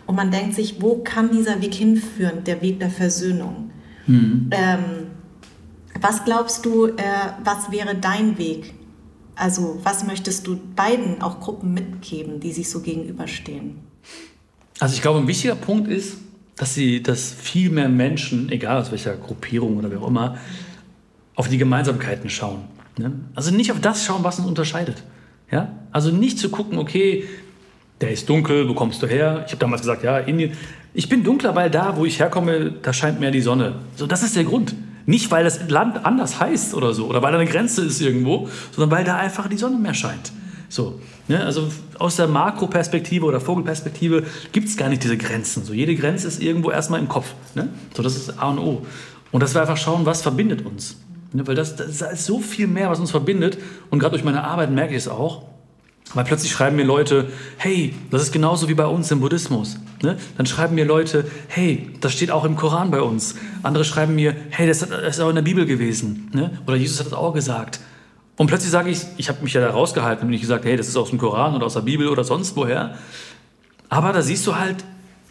und 0.06 0.16
man 0.16 0.30
denkt 0.30 0.54
sich, 0.54 0.82
wo 0.82 0.98
kann 0.98 1.32
dieser 1.32 1.64
Weg 1.64 1.74
hinführen, 1.74 2.44
der 2.44 2.62
Weg 2.62 2.80
der 2.80 2.92
Versöhnung? 2.92 3.72
Mhm. 4.06 4.50
Ähm, 4.52 4.80
was 6.00 6.26
glaubst 6.26 6.64
du, 6.66 6.88
äh, 6.88 6.94
was 7.44 7.72
wäre 7.72 7.96
dein 7.96 8.38
Weg? 8.38 8.74
Also 9.40 9.80
was 9.84 10.06
möchtest 10.06 10.48
du 10.48 10.60
beiden 10.76 11.22
auch 11.22 11.40
Gruppen 11.40 11.74
mitgeben, 11.74 12.42
die 12.42 12.52
sich 12.52 12.70
so 12.70 12.82
gegenüberstehen? 12.82 13.78
Also 14.80 14.96
ich 14.96 15.02
glaube, 15.02 15.20
ein 15.20 15.28
wichtiger 15.28 15.56
Punkt 15.56 15.88
ist, 15.88 16.18
dass 16.58 16.74
sie, 16.74 17.02
dass 17.02 17.32
viel 17.32 17.70
mehr 17.70 17.88
Menschen, 17.88 18.52
egal 18.52 18.82
aus 18.82 18.92
welcher 18.92 19.16
Gruppierung 19.16 19.78
oder 19.78 19.90
wie 19.90 19.96
auch 19.96 20.10
immer, 20.10 20.38
auf 21.36 21.48
die 21.48 21.58
Gemeinsamkeiten 21.58 22.30
schauen. 22.30 22.64
Ne? 22.98 23.14
Also 23.34 23.52
nicht 23.52 23.72
auf 23.72 23.80
das 23.80 24.04
schauen, 24.04 24.26
was 24.26 24.40
uns 24.40 24.48
unterscheidet. 24.48 25.04
Ja? 25.50 25.72
Also 25.94 26.12
nicht 26.12 26.38
zu 26.38 26.50
gucken, 26.50 26.78
okay, 26.78 27.24
der 28.02 28.12
ist 28.12 28.28
dunkel, 28.28 28.68
wo 28.68 28.74
kommst 28.74 29.02
du 29.02 29.08
her? 29.08 29.44
Ich 29.46 29.54
habe 29.54 29.62
damals 29.62 29.84
gesagt, 29.84 30.04
ja, 30.04 30.18
Indien. 30.18 30.52
Ich 30.94 31.08
bin 31.08 31.24
dunkler, 31.24 31.56
weil 31.56 31.70
da, 31.70 31.96
wo 31.96 32.04
ich 32.04 32.20
herkomme, 32.20 32.74
da 32.82 32.92
scheint 32.92 33.22
mehr 33.22 33.32
die 33.32 33.42
Sonne. 33.42 33.76
So, 33.96 34.06
das 34.06 34.22
ist 34.22 34.36
der 34.36 34.44
Grund. 34.44 34.76
Nicht, 35.06 35.32
weil 35.32 35.44
das 35.44 35.70
Land 35.70 36.06
anders 36.06 36.40
heißt 36.40 36.74
oder 36.74 36.94
so, 36.94 37.08
oder 37.08 37.22
weil 37.22 37.32
da 37.32 37.40
eine 37.40 37.50
Grenze 37.50 37.84
ist 37.84 38.02
irgendwo, 38.02 38.48
sondern 38.72 38.92
weil 38.98 39.04
da 39.04 39.18
einfach 39.18 39.48
die 39.48 39.58
Sonne 39.58 39.78
mehr 39.78 39.94
scheint. 39.94 40.32
So, 40.70 41.00
ne? 41.28 41.44
Also 41.44 41.70
aus 41.98 42.16
der 42.16 42.28
Makroperspektive 42.28 43.26
oder 43.26 43.42
Vogelperspektive 43.42 44.24
gibt 44.52 44.70
es 44.70 44.78
gar 44.78 44.88
nicht 44.90 45.04
diese 45.04 45.18
Grenzen. 45.18 45.66
So, 45.66 45.74
jede 45.74 45.96
Grenze 45.96 46.28
ist 46.28 46.42
irgendwo 46.42 46.70
erstmal 46.70 47.00
im 47.00 47.10
Kopf. 47.10 47.34
Ne? 47.56 47.70
So, 47.96 48.04
das 48.04 48.16
ist 48.16 48.40
A 48.40 48.50
und 48.50 48.60
O. 48.60 48.86
Und 49.32 49.44
dass 49.44 49.56
wir 49.56 49.62
einfach 49.62 49.78
schauen, 49.78 50.06
was 50.06 50.22
verbindet 50.22 50.66
uns. 50.66 50.98
Ne? 51.34 51.46
Weil 51.48 51.56
das, 51.56 51.76
das 51.76 52.02
ist 52.02 52.26
so 52.26 52.40
viel 52.40 52.68
mehr, 52.68 52.90
was 52.90 53.00
uns 53.00 53.12
verbindet. 53.12 53.58
Und 53.90 54.00
gerade 54.00 54.12
durch 54.12 54.24
meine 54.24 54.44
Arbeit 54.44 54.72
merke 54.72 54.94
ich 54.94 55.00
es 55.00 55.08
auch. 55.08 55.44
Weil 56.14 56.24
plötzlich 56.24 56.52
schreiben 56.52 56.76
mir 56.76 56.86
Leute, 56.86 57.28
hey, 57.58 57.94
das 58.10 58.24
ist 58.24 58.32
genauso 58.32 58.68
wie 58.68 58.74
bei 58.74 58.86
uns 58.86 59.12
im 59.12 59.20
Buddhismus. 59.20 59.78
Ne? 60.02 60.18
Dann 60.38 60.46
schreiben 60.48 60.74
mir 60.76 60.86
Leute, 60.86 61.26
hey, 61.48 61.92
das 62.02 62.14
steht 62.14 62.32
auch 62.32 62.46
im 62.46 62.56
Koran 62.56 62.90
bei 62.90 63.02
uns. 63.02 63.36
Andere 63.62 63.86
schreiben 63.86 64.16
mir, 64.16 64.36
hey, 64.50 64.68
das 64.68 64.82
ist 64.82 65.20
auch 65.20 65.30
in 65.30 65.36
der 65.36 65.44
Bibel 65.44 65.66
gewesen. 65.66 66.30
Ne? 66.34 66.60
Oder 66.66 66.78
Jesus 66.78 67.00
hat 67.00 67.08
das 67.08 67.14
auch 67.14 67.34
gesagt. 67.34 67.80
Und 68.38 68.48
plötzlich 68.48 68.72
sage 68.72 68.90
ich, 68.90 69.02
ich 69.18 69.30
habe 69.30 69.44
mich 69.44 69.54
ja 69.54 69.62
da 69.62 69.70
rausgehalten 69.70 70.24
und 70.24 70.32
nicht 70.32 70.42
gesagt, 70.42 70.66
hey, 70.66 70.78
das 70.78 70.88
ist 70.88 70.96
aus 70.96 71.10
dem 71.10 71.20
Koran 71.20 71.56
oder 71.56 71.66
aus 71.66 71.74
der 71.74 71.82
Bibel 71.82 72.08
oder 72.08 72.24
sonst 72.24 72.56
woher. 72.56 72.96
Aber 73.90 74.14
da 74.14 74.22
siehst 74.22 74.48
du 74.48 74.56
halt, 74.56 74.78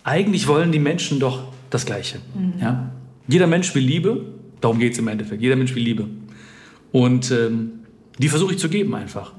eigentlich 0.04 0.46
wollen 0.46 0.70
die 0.70 0.78
Menschen 0.78 1.18
doch 1.18 1.40
das 1.70 1.86
Gleiche. 1.86 2.18
Mhm. 2.34 2.52
Ja? 2.60 2.90
Jeder 3.26 3.46
Mensch 3.46 3.74
will 3.74 3.82
Liebe, 3.82 4.26
darum 4.60 4.78
geht 4.78 4.92
es 4.92 4.98
im 4.98 5.08
Endeffekt. 5.08 5.42
Jeder 5.42 5.56
Mensch 5.56 5.74
will 5.74 5.82
Liebe. 5.82 6.06
Und 6.92 7.30
ähm, 7.30 7.70
die 8.18 8.28
versuche 8.28 8.52
ich 8.52 8.58
zu 8.58 8.68
geben 8.68 8.94
einfach. 8.94 9.32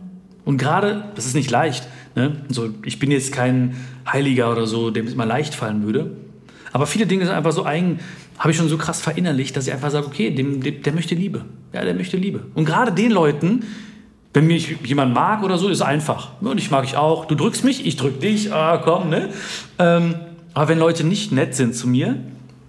Und 0.50 0.58
gerade, 0.58 1.04
das 1.14 1.28
ist 1.28 1.36
nicht 1.36 1.52
leicht, 1.52 1.88
ne? 2.16 2.38
so, 2.48 2.72
ich 2.84 2.98
bin 2.98 3.12
jetzt 3.12 3.32
kein 3.32 3.76
Heiliger 4.12 4.52
oder 4.52 4.66
so, 4.66 4.90
dem 4.90 5.06
es 5.06 5.14
immer 5.14 5.28
leicht 5.28 5.54
fallen 5.54 5.84
würde. 5.84 6.10
Aber 6.74 6.88
viele 6.88 7.06
Dinge 7.06 7.24
sind 7.24 7.36
einfach 7.36 7.52
so 7.52 7.66
eigen, 7.66 8.00
habe 8.40 8.50
ich 8.50 8.58
schon 8.58 8.68
so 8.68 8.76
krass 8.76 9.00
verinnerlicht, 9.00 9.56
dass 9.56 9.68
ich 9.68 9.74
einfach 9.74 9.92
sage, 9.92 10.08
okay, 10.08 10.32
dem, 10.32 10.64
dem, 10.64 10.82
der 10.82 10.94
möchte 10.94 11.14
Liebe. 11.14 11.46
Ja, 11.72 11.86
der 11.86 11.94
möchte 11.94 12.18
Liebe. 12.18 12.48
Und 12.56 12.66
gerade 12.66 12.92
den 12.92 13.12
Leuten, 13.12 13.64
wenn 14.34 14.48
mich 14.48 14.76
jemand 14.84 15.14
mag 15.14 15.44
oder 15.44 15.60
so, 15.60 15.70
ist 15.70 15.84
einfach. 15.84 16.42
Und 16.42 16.58
ich 16.58 16.72
mag 16.72 16.84
ich 16.84 16.98
auch. 16.98 17.26
Du 17.26 17.36
drückst 17.36 17.64
mich, 17.64 17.86
ich 17.86 17.96
drück 17.96 18.20
dich. 18.20 18.52
Ah, 18.52 18.82
komm, 18.84 19.12
ne? 19.12 19.30
Ähm, 19.78 20.16
aber 20.56 20.70
wenn 20.70 20.80
Leute 20.80 21.04
nicht 21.04 21.32
nett 21.32 21.54
sind 21.54 21.76
zu 21.76 21.88
mir, 21.88 22.16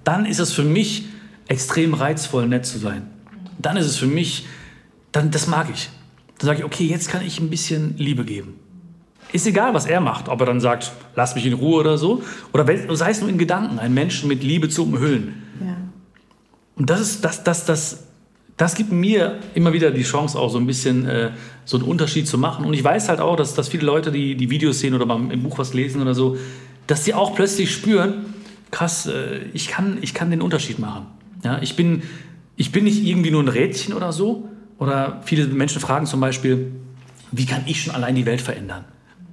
dann 0.04 0.26
ist 0.26 0.38
es 0.38 0.52
für 0.52 0.64
mich 0.64 1.06
extrem 1.48 1.94
reizvoll, 1.94 2.46
nett 2.46 2.66
zu 2.66 2.78
sein. 2.78 3.06
Dann 3.58 3.78
ist 3.78 3.86
es 3.86 3.96
für 3.96 4.06
mich, 4.06 4.44
dann, 5.12 5.30
das 5.30 5.46
mag 5.46 5.68
ich. 5.72 5.88
Dann 6.40 6.46
sage 6.46 6.60
ich, 6.60 6.64
okay, 6.64 6.84
jetzt 6.84 7.10
kann 7.10 7.24
ich 7.24 7.38
ein 7.38 7.50
bisschen 7.50 7.96
Liebe 7.98 8.24
geben. 8.24 8.58
Ist 9.32 9.46
egal, 9.46 9.74
was 9.74 9.84
er 9.84 10.00
macht, 10.00 10.28
ob 10.28 10.40
er 10.40 10.46
dann 10.46 10.60
sagt, 10.60 10.90
lass 11.14 11.34
mich 11.34 11.44
in 11.44 11.52
Ruhe 11.52 11.80
oder 11.80 11.98
so, 11.98 12.22
oder 12.52 12.66
sei 12.96 13.10
es 13.10 13.20
nur 13.20 13.28
in 13.28 13.36
Gedanken, 13.36 13.78
einen 13.78 13.92
Menschen 13.92 14.26
mit 14.26 14.42
Liebe 14.42 14.70
zu 14.70 14.84
umhüllen. 14.84 15.42
Ja. 15.60 15.76
Und 16.76 16.88
das 16.88 17.00
ist, 17.00 17.24
das, 17.24 17.44
das, 17.44 17.66
das, 17.66 18.04
das 18.56 18.74
gibt 18.74 18.90
mir 18.90 19.38
immer 19.54 19.74
wieder 19.74 19.90
die 19.90 20.02
Chance, 20.02 20.38
auch 20.38 20.48
so 20.48 20.56
ein 20.56 20.66
bisschen 20.66 21.06
äh, 21.06 21.32
so 21.66 21.76
einen 21.76 21.86
Unterschied 21.86 22.26
zu 22.26 22.38
machen. 22.38 22.64
Und 22.64 22.72
ich 22.72 22.82
weiß 22.82 23.10
halt 23.10 23.20
auch, 23.20 23.36
dass, 23.36 23.54
dass 23.54 23.68
viele 23.68 23.84
Leute, 23.84 24.10
die 24.10 24.34
die 24.34 24.48
Videos 24.48 24.80
sehen 24.80 24.94
oder 24.94 25.04
mal 25.04 25.30
im 25.30 25.42
Buch 25.42 25.58
was 25.58 25.74
lesen 25.74 26.00
oder 26.00 26.14
so, 26.14 26.38
dass 26.86 27.04
sie 27.04 27.12
auch 27.12 27.34
plötzlich 27.34 27.70
spüren, 27.70 28.34
krass, 28.70 29.06
äh, 29.06 29.40
ich, 29.52 29.68
kann, 29.68 29.98
ich 30.00 30.14
kann 30.14 30.30
den 30.30 30.40
Unterschied 30.40 30.78
machen. 30.78 31.06
Ja, 31.44 31.60
ich, 31.60 31.76
bin, 31.76 32.02
ich 32.56 32.72
bin 32.72 32.84
nicht 32.84 33.04
irgendwie 33.04 33.30
nur 33.30 33.42
ein 33.42 33.48
Rädchen 33.48 33.92
oder 33.92 34.12
so, 34.12 34.48
oder 34.80 35.20
viele 35.24 35.46
Menschen 35.46 35.80
fragen 35.80 36.06
zum 36.06 36.18
Beispiel, 36.18 36.72
wie 37.30 37.46
kann 37.46 37.62
ich 37.66 37.84
schon 37.84 37.94
allein 37.94 38.16
die 38.16 38.26
Welt 38.26 38.40
verändern? 38.40 38.84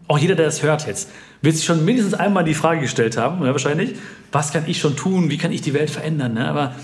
Auch 0.07 0.19
jeder, 0.19 0.35
der 0.35 0.45
das 0.45 0.61
hört 0.61 0.85
jetzt, 0.85 1.09
wird 1.41 1.55
sich 1.55 1.65
schon 1.65 1.83
mindestens 1.83 2.13
einmal 2.13 2.43
die 2.43 2.53
Frage 2.53 2.81
gestellt 2.81 3.17
haben, 3.17 3.43
ja, 3.43 3.51
wahrscheinlich, 3.51 3.95
was 4.31 4.53
kann 4.53 4.63
ich 4.67 4.79
schon 4.79 4.95
tun, 4.95 5.31
wie 5.31 5.37
kann 5.37 5.51
ich 5.51 5.61
die 5.61 5.73
Welt 5.73 5.89
verändern? 5.89 6.35
Ne? 6.35 6.47
Aber 6.47 6.75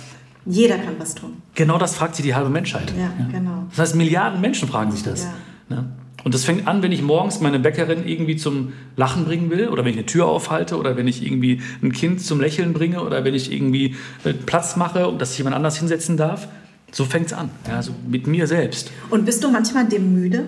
jeder 0.46 0.78
kann 0.78 0.96
was 0.98 1.14
tun. 1.16 1.42
Genau 1.56 1.78
das 1.78 1.96
fragt 1.96 2.16
sich 2.16 2.26
die 2.26 2.36
halbe 2.36 2.50
Menschheit. 2.50 2.92
Ja, 2.98 3.04
ja. 3.04 3.28
genau. 3.32 3.66
Das 3.70 3.80
heißt, 3.80 3.96
Milliarden 3.96 4.42
Menschen 4.42 4.68
fragen 4.68 4.92
sich 4.92 5.04
das. 5.04 5.24
Ja. 5.24 5.76
Ne? 5.76 5.86
Und 6.24 6.34
das 6.34 6.46
fängt 6.46 6.68
an, 6.68 6.82
wenn 6.82 6.92
ich 6.92 7.02
morgens 7.02 7.42
meine 7.42 7.60
Bäckerin 7.60 8.08
irgendwie 8.08 8.38
zum 8.38 8.72
Lachen 8.96 9.26
bringen 9.26 9.50
will 9.50 9.68
oder 9.68 9.84
wenn 9.84 9.92
ich 9.92 9.98
eine 9.98 10.06
Tür 10.06 10.28
aufhalte 10.28 10.78
oder 10.78 10.96
wenn 10.96 11.08
ich 11.08 11.22
irgendwie 11.26 11.62
ein 11.82 11.92
Kind 11.92 12.22
zum 12.22 12.40
Lächeln 12.40 12.72
bringe 12.72 13.02
oder 13.02 13.26
wenn 13.26 13.34
ich 13.34 13.52
irgendwie 13.52 13.96
äh, 14.24 14.34
Platz 14.34 14.78
mache, 14.78 15.14
dass 15.18 15.30
sich 15.30 15.40
jemand 15.40 15.56
anders 15.56 15.78
hinsetzen 15.78 16.16
darf. 16.16 16.48
So 16.94 17.06
fängt 17.06 17.26
es 17.26 17.34
an, 17.34 17.50
ja, 17.68 17.82
so 17.82 17.92
mit 18.08 18.28
mir 18.28 18.48
selbst. 18.48 18.92
Und 19.10 19.26
bist 19.26 19.44
du 19.44 19.50
manchmal 19.50 19.86
dem 19.86 20.14
müde? 20.14 20.46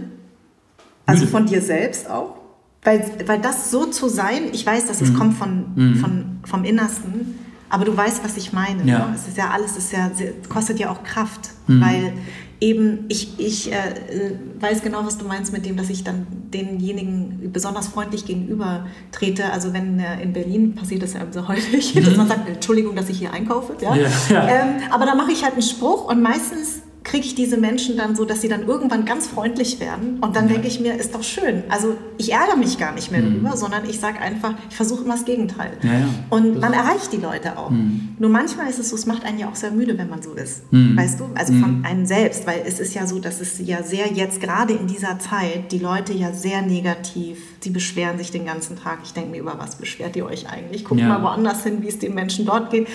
Also 1.08 1.22
müde. 1.22 1.32
von 1.32 1.46
dir 1.48 1.62
selbst 1.62 2.10
auch? 2.10 2.36
Weil, 2.84 3.04
weil 3.26 3.42
das 3.42 3.72
so 3.72 3.88
zu 3.88 4.08
sein, 4.08 4.50
ich 4.54 4.64
weiß, 4.64 4.86
dass 4.86 5.02
es 5.02 5.10
mhm. 5.10 5.18
kommt 5.18 5.38
von, 5.38 5.66
mhm. 5.76 5.96
von, 5.96 6.26
vom 6.46 6.64
Innersten, 6.64 7.36
aber 7.68 7.84
du 7.84 7.98
weißt, 7.98 8.24
was 8.24 8.38
ich 8.38 8.54
meine. 8.54 8.84
Ja. 8.86 9.08
Ne? 9.08 9.16
Es 9.16 9.28
ist 9.28 9.38
ja 9.38 9.50
alles, 9.50 9.72
es 9.72 9.86
ist 9.86 9.92
ja, 9.92 10.12
kostet 10.48 10.80
ja 10.80 10.92
auch 10.92 11.04
Kraft, 11.04 11.50
mhm. 11.66 11.82
weil 11.82 12.14
eben, 12.60 13.06
ich, 13.10 13.40
ich 13.40 13.72
äh, 13.72 14.36
weiß 14.60 14.82
genau, 14.82 15.06
was 15.06 15.18
du 15.18 15.26
meinst 15.26 15.52
mit 15.52 15.66
dem, 15.66 15.78
dass 15.78 15.90
ich 15.90 16.04
dann 16.04 16.28
denjenigen 16.54 17.52
besonders 17.52 17.88
freundlich 17.88 18.26
gegenüber 18.26 18.88
trete. 19.12 19.52
Also 19.52 19.74
wenn 19.74 20.00
äh, 20.00 20.22
in 20.22 20.34
Berlin 20.34 20.76
passiert 20.76 21.04
das 21.04 21.14
ja 21.14 21.22
so 21.32 21.48
häufig, 21.48 21.96
mhm. 21.96 22.06
dass 22.06 22.16
man 22.16 22.28
sagt, 22.28 22.48
Entschuldigung, 22.48 22.96
dass 22.96 23.10
ich 23.10 23.20
hier 23.20 23.34
einkaufe. 23.34 23.76
Ja? 23.82 23.96
ja, 23.96 24.10
ja. 24.30 24.48
Ähm, 24.48 24.76
aber 24.92 25.06
da 25.06 25.16
mache 25.16 25.32
ich 25.32 25.44
halt 25.44 25.54
einen 25.54 25.62
Spruch 25.62 26.06
und 26.10 26.22
meistens 26.22 26.82
kriege 27.06 27.26
ich 27.26 27.36
diese 27.36 27.56
Menschen 27.56 27.96
dann 27.96 28.16
so, 28.16 28.26
dass 28.26 28.42
sie 28.42 28.50
dann 28.50 28.68
irgendwann 28.68 29.06
ganz 29.06 29.28
freundlich 29.28 29.80
werden. 29.80 30.18
Und 30.20 30.36
dann 30.36 30.48
ja. 30.48 30.54
denke 30.54 30.68
ich 30.68 30.80
mir, 30.80 30.96
ist 30.96 31.14
doch 31.14 31.24
schön. 31.24 31.64
Also 31.70 31.96
ich 32.18 32.34
ärgere 32.34 32.58
mich 32.58 32.78
gar 32.78 32.94
nicht 32.94 33.12
mehr 33.12 33.22
mhm. 33.22 33.36
drüber, 33.36 33.56
sondern 33.56 33.88
ich 33.88 34.00
sage 34.00 34.20
einfach, 34.20 34.56
ich 34.70 34.76
versuche 34.76 35.06
immer 35.06 35.14
das 35.14 35.24
Gegenteil. 35.24 35.72
Ja, 35.84 35.94
ja. 35.94 36.08
Und 36.32 36.60
man 36.60 36.74
erreicht 36.74 37.14
die 37.14 37.18
Leute 37.18 37.58
auch. 37.58 37.70
Mhm. 37.70 38.16
Nur 38.18 38.32
manchmal 38.32 38.70
ist 38.70 38.80
es 38.80 38.90
so, 38.90 38.96
es 38.96 39.06
macht 39.06 39.24
einen 39.24 39.38
ja 39.38 39.48
auch 39.48 39.56
sehr 39.56 39.72
müde, 39.72 39.98
wenn 39.98 40.10
man 40.10 40.24
so 40.24 40.34
ist. 40.34 40.72
Mhm. 40.74 40.98
Weißt 40.98 41.20
du? 41.20 41.26
Also 41.36 41.54
von 41.54 41.80
mhm. 41.80 41.86
einem 41.86 42.06
selbst. 42.08 42.48
Weil 42.48 42.64
es 42.66 42.80
ist 42.80 42.96
ja 42.96 43.06
so, 43.06 43.20
dass 43.20 43.40
es 43.40 43.60
ja 43.60 43.84
sehr 43.84 44.12
jetzt, 44.12 44.42
gerade 44.42 44.74
in 44.74 44.88
dieser 44.88 45.20
Zeit, 45.20 45.72
die 45.72 45.80
Leute 45.80 46.12
ja 46.12 46.34
sehr 46.34 46.64
negativ 46.64 47.38
Sie 47.66 47.72
beschweren 47.72 48.20
sich 48.20 48.30
den 48.30 48.46
ganzen 48.46 48.78
Tag. 48.78 49.00
Ich 49.04 49.14
denke 49.14 49.32
mir, 49.32 49.40
über 49.40 49.58
was 49.58 49.78
beschwert 49.78 50.16
ihr 50.16 50.28
euch 50.28 50.48
eigentlich? 50.48 50.86
Guckt 50.86 51.02
mal 51.02 51.24
woanders 51.24 51.64
hin, 51.64 51.82
wie 51.82 51.88
es 51.88 51.98
den 51.98 52.14
Menschen 52.14 52.46
dort 52.46 52.70
geht. 52.70 52.88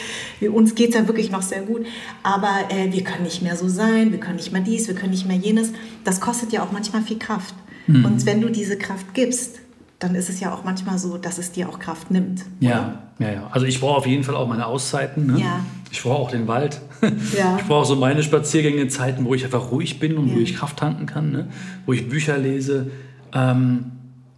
Uns 0.49 0.77
geht 0.77 0.91
es 0.91 0.95
ja 0.95 1.09
wirklich 1.09 1.33
noch 1.33 1.43
sehr 1.43 1.63
gut. 1.63 1.87
Aber 2.23 2.69
äh, 2.69 2.93
wir 2.93 3.03
können 3.03 3.25
nicht 3.25 3.43
mehr 3.43 3.57
so 3.57 3.69
sein, 3.69 4.00
wir 4.11 4.19
können 4.19 4.37
nicht 4.37 4.53
mehr 4.53 4.63
dies, 4.63 4.89
wir 4.89 4.95
können 4.95 5.13
nicht 5.13 5.27
mehr 5.27 5.37
jenes. 5.37 5.73
Das 6.05 6.21
kostet 6.21 6.53
ja 6.53 6.63
auch 6.63 6.73
manchmal 6.73 7.03
viel 7.03 7.19
Kraft. 7.19 7.55
Mhm. 7.87 8.05
Und 8.05 8.27
wenn 8.27 8.41
du 8.41 8.49
diese 8.49 8.79
Kraft 8.79 9.15
gibst, 9.15 9.61
dann 9.99 10.15
ist 10.15 10.31
es 10.31 10.41
ja 10.41 10.53
auch 10.53 10.65
manchmal 10.65 10.99
so, 10.99 11.19
dass 11.19 11.39
es 11.39 11.53
dir 11.53 11.69
auch 11.69 11.79
Kraft 11.79 12.11
nimmt. 12.11 12.43
Ja, 12.59 13.03
ja, 13.19 13.33
ja. 13.33 13.49
Also 13.51 13.67
ich 13.67 13.81
brauche 13.81 13.99
auf 13.99 14.07
jeden 14.07 14.25
Fall 14.25 14.35
auch 14.35 14.49
meine 14.49 14.67
Auszeiten. 14.67 15.27
Ne? 15.27 15.41
Ja. 15.41 15.61
Ich 15.93 16.03
brauche 16.03 16.19
auch 16.19 16.31
den 16.31 16.49
Wald. 16.49 16.81
Ja. 17.35 17.57
Ich 17.59 17.65
brauche 17.67 17.87
so 17.87 17.97
meine 17.97 18.23
Spaziergänge, 18.23 18.89
Zeiten, 18.89 19.25
wo 19.25 19.35
ich 19.35 19.43
einfach 19.43 19.71
ruhig 19.71 19.99
bin 20.01 20.19
und 20.19 20.29
ja. 20.29 20.35
wo 20.35 20.39
ich 20.41 20.55
Kraft 20.55 20.77
tanken 20.77 21.07
kann, 21.07 21.33
ne? 21.33 21.49
wo 21.87 21.95
ich 21.95 22.11
Bücher 22.11 22.37
lese. 22.37 22.91
Ähm, 23.33 23.93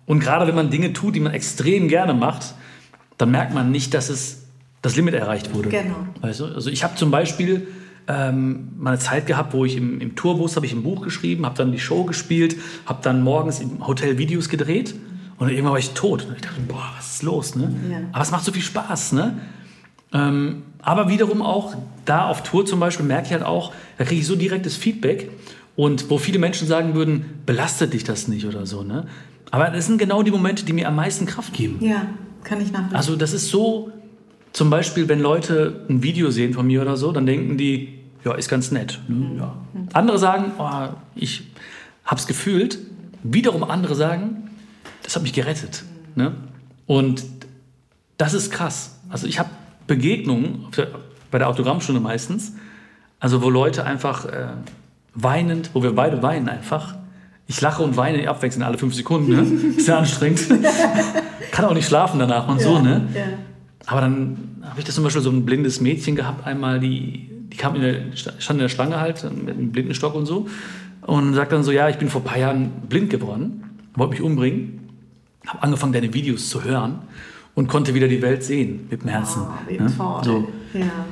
und 0.07 0.21
gerade 0.21 0.47
wenn 0.47 0.55
man 0.55 0.71
Dinge 0.71 0.93
tut, 0.93 1.17
die 1.17 1.21
man 1.21 1.33
extrem 1.33 1.89
gerne 1.89 2.15
macht, 2.15 2.55
dann 3.19 3.33
merkt 3.33 3.53
man 3.53 3.73
nicht, 3.73 3.95
dass 3.95 4.11
es 4.11 4.45
das 4.81 4.95
Limit 4.95 5.15
erreicht 5.15 5.55
wurde. 5.55 5.71
Genau. 5.71 6.07
Weißt 6.21 6.39
du? 6.39 6.45
Also 6.47 6.71
ich 6.71 6.85
habe 6.85 6.95
zum 6.95 7.11
Beispiel 7.11 7.67
ähm, 8.09 8.71
mal 8.79 8.91
eine 8.91 8.99
Zeit 8.99 9.27
gehabt, 9.27 9.53
wo 9.53 9.65
ich 9.65 9.77
im, 9.77 10.01
im 10.01 10.15
Tourbus 10.17 10.57
habe 10.57 10.67
ich 10.67 10.73
ein 10.73 10.83
Buch 10.83 11.03
geschrieben, 11.03 11.47
habe 11.47 11.57
dann 11.57 11.73
die 11.73 11.79
Show 11.79 12.05
gespielt, 12.05 12.57
habe 12.87 13.01
dann 13.03 13.23
morgens 13.23 13.61
im 13.61 13.87
Hotel 13.87 14.19
Videos 14.19 14.49
gedreht 14.49 14.95
und 15.39 15.49
irgendwann 15.49 15.73
war 15.73 15.79
ich 15.79 15.91
tot. 15.91 16.27
Und 16.27 16.37
ich 16.37 16.43
dachte, 16.43 16.61
boah, 16.69 16.91
was 16.97 17.15
ist 17.15 17.23
los? 17.23 17.57
Ne? 17.57 17.75
Ja. 17.91 17.99
Aber 18.13 18.23
es 18.23 18.31
macht 18.31 18.45
so 18.45 18.53
viel 18.53 18.63
Spaß. 18.63 19.13
Ne? 19.13 19.39
Ähm, 20.13 20.63
aber 20.81 21.09
wiederum 21.09 21.43
auch 21.43 21.75
da 22.05 22.27
auf 22.27 22.43
Tour 22.43 22.67
zum 22.67 22.81
Beispiel 22.81 23.07
merke 23.07 23.27
ich 23.27 23.33
halt 23.33 23.45
auch, 23.45 23.73
da 23.99 24.05
kriege 24.05 24.21
ich 24.21 24.27
so 24.27 24.37
direktes 24.37 24.77
Feedback 24.77 25.31
und 25.77 26.11
wo 26.11 26.19
viele 26.19 26.39
Menschen 26.39 26.67
sagen 26.67 26.95
würden, 26.95 27.43
belastet 27.47 27.93
dich 27.93 28.05
das 28.05 28.29
nicht 28.29 28.47
oder 28.47 28.67
so. 28.67 28.83
Ne? 28.83 29.07
Aber 29.51 29.71
das 29.71 29.87
sind 29.87 29.99
genau 29.99 30.23
die 30.23 30.31
Momente, 30.31 30.65
die 30.65 30.73
mir 30.73 30.89
am 30.89 30.97
meisten 30.97 31.27
Kraft 31.27 31.53
geben. 31.55 31.79
Ja, 31.81 32.07
kann 32.45 32.61
ich 32.61 32.73
nachvollziehen. 32.73 32.97
Also 32.97 33.17
das 33.17 33.33
ist 33.33 33.49
so, 33.49 33.91
zum 34.53 34.71
Beispiel, 34.71 35.09
wenn 35.09 35.21
Leute 35.21 35.87
ein 35.89 36.03
Video 36.03 36.31
sehen 36.31 36.53
von 36.53 36.67
mir 36.67 36.83
oder 36.83 36.97
so, 36.97 37.13
dann 37.13 37.27
denken 37.27 37.57
die, 37.57 38.01
ja, 38.25 38.35
ist 38.35 38.49
ganz 38.49 38.71
nett. 38.71 39.01
Ne? 39.09 39.15
Mhm. 39.15 39.39
Ja. 39.39 39.57
Andere 39.93 40.19
sagen, 40.19 40.53
oh, 40.59 40.89
ich 41.15 41.51
hab's 42.05 42.27
gefühlt. 42.27 42.79
Wiederum 43.23 43.65
andere 43.65 43.95
sagen, 43.95 44.51
das 45.03 45.17
hat 45.17 45.23
mich 45.23 45.33
gerettet. 45.33 45.85
Ne? 46.15 46.35
Und 46.87 47.25
das 48.19 48.35
ist 48.35 48.51
krass. 48.51 48.99
Also 49.09 49.27
ich 49.27 49.39
habe 49.39 49.51
Begegnungen 49.87 50.67
bei 51.31 51.39
der 51.39 51.49
Autogrammstunde 51.49 52.01
meistens, 52.01 52.55
also 53.21 53.43
wo 53.43 53.51
Leute 53.51 53.85
einfach 53.85 54.27
äh, 54.27 54.49
weinend, 55.15 55.71
wo 55.75 55.83
wir 55.83 55.95
beide 55.95 56.23
weinen 56.23 56.49
einfach, 56.49 56.97
ich 57.47 57.61
lache 57.61 57.83
und 57.83 57.97
weine 57.97 58.29
abwechselnd 58.29 58.65
alle 58.65 58.79
fünf 58.79 58.95
Sekunden. 58.95 59.33
Ne? 59.33 59.75
Ist 59.77 59.89
ja 59.89 59.99
anstrengend. 59.99 60.41
Kann 61.51 61.65
auch 61.65 61.75
nicht 61.75 61.87
schlafen 61.87 62.19
danach 62.19 62.49
und 62.49 62.61
ja, 62.61 62.65
so. 62.65 62.79
Ne? 62.79 63.09
Ja. 63.15 63.23
Aber 63.87 64.01
dann 64.01 64.63
habe 64.63 64.79
ich 64.79 64.85
das 64.85 64.95
zum 64.95 65.05
Beispiel 65.05 65.23
so 65.23 65.31
ein 65.31 65.45
blindes 65.45 65.81
Mädchen 65.81 66.15
gehabt, 66.17 66.47
einmal, 66.47 66.81
die, 66.81 67.29
die 67.53 67.57
kam 67.57 67.75
in 67.75 67.83
der, 67.83 68.17
stand 68.17 68.51
in 68.51 68.59
der 68.59 68.69
Schlange 68.69 69.01
halt 69.01 69.25
mit 69.25 69.55
einem 69.55 69.73
Blindenstock 69.73 70.15
und 70.15 70.27
so 70.27 70.47
und 71.03 71.35
sagt 71.35 71.53
dann 71.53 71.65
so, 71.65 71.73
ja, 71.73 71.89
ich 71.89 71.97
bin 71.97 72.09
vor 72.09 72.21
ein 72.21 72.25
paar 72.25 72.39
Jahren 72.39 72.71
blind 72.89 73.11
geworden, 73.11 73.65
wollte 73.95 74.13
mich 74.13 74.23
umbringen. 74.23 74.89
habe 75.47 75.63
angefangen, 75.63 75.93
deine 75.93 76.15
Videos 76.15 76.49
zu 76.49 76.63
hören 76.63 77.01
und 77.55 77.69
konnte 77.69 77.95
wieder 77.95 78.09
die 78.09 78.23
Welt 78.23 78.45
sehen 78.45 78.87
mit 78.91 79.03
dem 79.03 79.09
Herzen. 79.09 79.43
Oh, 79.43 79.69
wie 79.69 79.79
ne? 79.79 79.89
So. 79.89 80.49
Ja. 80.73 81.05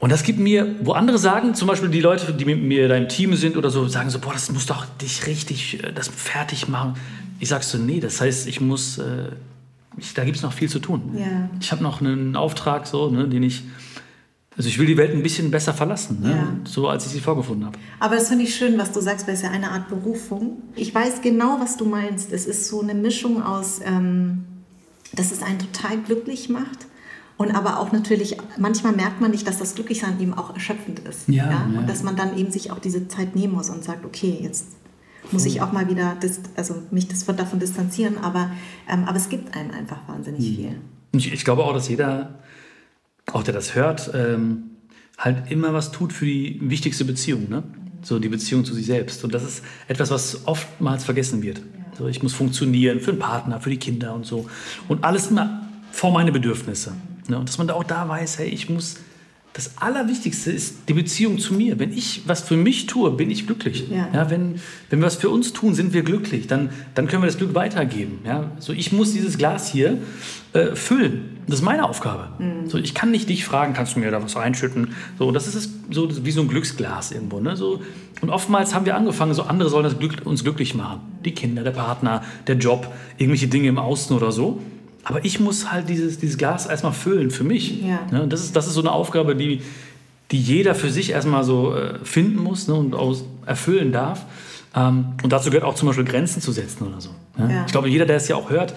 Und 0.00 0.10
das 0.10 0.22
gibt 0.22 0.38
mir, 0.38 0.74
wo 0.82 0.92
andere 0.92 1.18
sagen, 1.18 1.54
zum 1.54 1.68
Beispiel 1.68 1.88
die 1.88 2.00
Leute, 2.00 2.32
die 2.32 2.44
mit 2.44 2.62
mir 2.62 2.88
da 2.88 2.96
im 2.96 3.08
Team 3.08 3.34
sind 3.36 3.56
oder 3.56 3.70
so, 3.70 3.86
sagen 3.88 4.10
so, 4.10 4.18
boah, 4.18 4.32
das 4.32 4.50
muss 4.52 4.66
doch 4.66 4.84
dich 5.00 5.26
richtig, 5.26 5.82
äh, 5.82 5.92
das 5.92 6.08
fertig 6.08 6.68
machen. 6.68 6.94
Ich 7.40 7.48
sag 7.48 7.62
so, 7.62 7.78
nee, 7.78 8.00
das 8.00 8.20
heißt, 8.20 8.46
ich 8.46 8.60
muss, 8.60 8.98
äh, 8.98 9.30
ich, 9.96 10.14
da 10.14 10.24
gibt 10.24 10.36
es 10.36 10.42
noch 10.42 10.52
viel 10.52 10.68
zu 10.68 10.78
tun. 10.78 11.12
Ja. 11.16 11.48
Ich 11.60 11.72
habe 11.72 11.82
noch 11.82 12.00
einen 12.00 12.36
Auftrag, 12.36 12.86
so, 12.86 13.10
ne, 13.10 13.28
den 13.28 13.42
ich, 13.42 13.62
also 14.56 14.68
ich 14.68 14.78
will 14.78 14.86
die 14.86 14.96
Welt 14.96 15.12
ein 15.12 15.22
bisschen 15.22 15.50
besser 15.50 15.74
verlassen, 15.74 16.20
ne, 16.22 16.30
Ja. 16.30 16.48
so 16.64 16.88
als 16.88 17.06
ich 17.06 17.12
sie 17.12 17.20
vorgefunden 17.20 17.66
habe. 17.66 17.78
Aber 18.00 18.14
das 18.16 18.28
finde 18.28 18.44
ich 18.44 18.54
schön, 18.54 18.78
was 18.78 18.92
du 18.92 19.00
sagst, 19.00 19.26
weil 19.26 19.34
es 19.34 19.42
ja 19.42 19.50
eine 19.50 19.70
Art 19.70 19.88
Berufung. 19.88 20.62
Ich 20.76 20.94
weiß 20.94 21.22
genau, 21.22 21.58
was 21.60 21.76
du 21.76 21.84
meinst. 21.84 22.32
Es 22.32 22.46
ist 22.46 22.68
so 22.68 22.80
eine 22.80 22.94
Mischung 22.94 23.42
aus, 23.42 23.80
ähm, 23.84 24.44
dass 25.14 25.32
es 25.32 25.42
einen 25.42 25.58
total 25.58 25.98
glücklich 25.98 26.48
macht. 26.48 26.86
Und 27.36 27.50
aber 27.52 27.80
auch 27.80 27.90
natürlich, 27.90 28.36
manchmal 28.58 28.92
merkt 28.92 29.20
man 29.20 29.32
nicht, 29.32 29.46
dass 29.48 29.58
das 29.58 29.74
Glücklichsein 29.74 30.20
eben 30.20 30.34
auch 30.34 30.54
erschöpfend 30.54 31.00
ist. 31.00 31.28
Ja, 31.28 31.50
ja. 31.50 31.78
Und 31.80 31.88
dass 31.88 32.04
man 32.04 32.14
dann 32.14 32.38
eben 32.38 32.52
sich 32.52 32.70
auch 32.70 32.78
diese 32.78 33.08
Zeit 33.08 33.34
nehmen 33.34 33.54
muss 33.54 33.70
und 33.70 33.82
sagt, 33.82 34.04
okay, 34.04 34.38
jetzt 34.40 34.66
muss 35.32 35.46
ich 35.46 35.60
auch 35.60 35.72
mal 35.72 35.88
wieder 35.88 36.16
also 36.56 36.82
mich 36.90 37.08
das, 37.08 37.24
davon 37.24 37.58
distanzieren. 37.58 38.18
Aber, 38.18 38.50
ähm, 38.88 39.04
aber 39.04 39.16
es 39.16 39.28
gibt 39.28 39.56
einem 39.56 39.70
einfach 39.70 40.06
wahnsinnig 40.08 40.46
Hm. 40.46 40.54
viel. 40.54 40.80
Ich, 41.12 41.32
ich 41.32 41.44
glaube 41.44 41.64
auch, 41.64 41.72
dass 41.72 41.88
jeder, 41.88 42.38
auch 43.32 43.42
der 43.42 43.54
das 43.54 43.74
hört, 43.74 44.10
ähm, 44.14 44.70
halt 45.18 45.50
immer 45.50 45.72
was 45.72 45.92
tut 45.92 46.12
für 46.12 46.26
die 46.26 46.58
wichtigste 46.62 47.04
Beziehung, 47.04 47.48
ne? 47.48 47.62
So 48.02 48.18
die 48.18 48.28
Beziehung 48.28 48.64
zu 48.64 48.74
sich 48.74 48.86
selbst. 48.86 49.24
Und 49.24 49.32
das 49.32 49.42
ist 49.42 49.64
etwas, 49.88 50.10
was 50.10 50.46
oftmals 50.46 51.04
vergessen 51.04 51.42
wird. 51.42 51.62
So, 51.96 52.06
ich 52.06 52.22
muss 52.22 52.34
funktionieren 52.34 53.00
für 53.00 53.12
den 53.12 53.18
Partner, 53.18 53.60
für 53.60 53.70
die 53.70 53.78
Kinder 53.78 54.14
und 54.14 54.26
so. 54.26 54.48
Und 54.88 55.04
alles 55.04 55.28
immer 55.28 55.62
vor 55.90 56.12
meine 56.12 56.32
Bedürfnisse. 56.32 56.92
Ne? 57.28 57.38
Und 57.38 57.48
dass 57.48 57.56
man 57.56 57.66
da 57.68 57.74
auch 57.74 57.84
da 57.84 58.08
weiß, 58.08 58.38
hey, 58.38 58.48
ich 58.48 58.68
muss. 58.68 58.96
Das 59.54 59.78
Allerwichtigste 59.78 60.50
ist 60.50 60.88
die 60.88 60.94
Beziehung 60.94 61.38
zu 61.38 61.54
mir. 61.54 61.78
Wenn 61.78 61.92
ich 61.92 62.22
was 62.26 62.40
für 62.40 62.56
mich 62.56 62.86
tue, 62.86 63.12
bin 63.12 63.30
ich 63.30 63.46
glücklich. 63.46 63.84
Ja. 63.88 64.28
wenn, 64.28 64.56
wenn 64.90 64.98
wir 64.98 65.06
was 65.06 65.14
für 65.14 65.30
uns 65.30 65.52
tun, 65.52 65.74
sind 65.74 65.92
wir 65.92 66.02
glücklich. 66.02 66.48
Dann, 66.48 66.70
dann 66.96 67.06
können 67.06 67.22
wir 67.22 67.28
das 67.28 67.38
Glück 67.38 67.54
weitergeben. 67.54 68.18
Ja? 68.26 68.50
So, 68.58 68.72
ich 68.72 68.90
muss 68.90 69.12
dieses 69.12 69.38
Glas 69.38 69.70
hier 69.70 69.98
äh, 70.54 70.74
füllen. 70.74 71.38
Das 71.46 71.60
ist 71.60 71.64
meine 71.64 71.88
Aufgabe. 71.88 72.30
So, 72.68 72.78
ich 72.78 72.94
kann 72.94 73.12
nicht 73.12 73.28
dich 73.28 73.44
fragen, 73.44 73.74
kannst 73.74 73.94
du 73.94 74.00
mir 74.00 74.10
da 74.10 74.20
was 74.20 74.34
einschütten? 74.34 74.94
So, 75.20 75.30
das 75.30 75.46
ist 75.46 75.54
es, 75.54 75.70
so 75.88 76.08
wie 76.24 76.32
so 76.32 76.40
ein 76.40 76.48
Glücksglas 76.48 77.12
irgendwo. 77.12 77.38
Ne? 77.38 77.56
So, 77.56 77.80
und 78.22 78.30
oftmals 78.30 78.74
haben 78.74 78.86
wir 78.86 78.96
angefangen, 78.96 79.34
so 79.34 79.44
andere 79.44 79.70
sollen 79.70 79.84
das 79.84 80.00
Glück, 80.00 80.22
uns 80.24 80.42
glücklich 80.42 80.74
machen. 80.74 81.00
Die 81.24 81.32
Kinder, 81.32 81.62
der 81.62 81.70
Partner, 81.70 82.24
der 82.48 82.56
Job, 82.56 82.92
irgendwelche 83.18 83.46
Dinge 83.46 83.68
im 83.68 83.78
Außen 83.78 84.16
oder 84.16 84.32
so. 84.32 84.60
Aber 85.04 85.24
ich 85.24 85.38
muss 85.38 85.70
halt 85.70 85.88
dieses, 85.88 86.18
dieses 86.18 86.38
Glas 86.38 86.66
erstmal 86.66 86.92
füllen 86.92 87.30
für 87.30 87.44
mich. 87.44 87.82
Ja. 87.82 88.00
Ne? 88.10 88.26
Das 88.28 88.40
ist, 88.42 88.56
das 88.56 88.66
ist 88.66 88.74
so 88.74 88.80
eine 88.80 88.92
Aufgabe, 88.92 89.36
die, 89.36 89.60
die 90.30 90.40
jeder 90.40 90.74
für 90.74 90.90
sich 90.90 91.10
erstmal 91.10 91.44
so 91.44 91.74
äh, 91.74 91.98
finden 92.02 92.38
muss 92.42 92.68
ne? 92.68 92.74
und 92.74 92.94
aus, 92.94 93.24
erfüllen 93.46 93.92
darf. 93.92 94.24
Ähm, 94.74 95.14
und 95.22 95.32
dazu 95.32 95.50
gehört 95.50 95.64
auch 95.64 95.74
zum 95.74 95.88
Beispiel 95.88 96.04
Grenzen 96.04 96.40
zu 96.40 96.52
setzen 96.52 96.86
oder 96.86 97.00
so. 97.00 97.10
Ne? 97.36 97.52
Ja. 97.52 97.64
Ich 97.66 97.72
glaube, 97.72 97.88
jeder, 97.88 98.06
der 98.06 98.16
es 98.16 98.28
ja 98.28 98.36
auch 98.36 98.50
hört, 98.50 98.74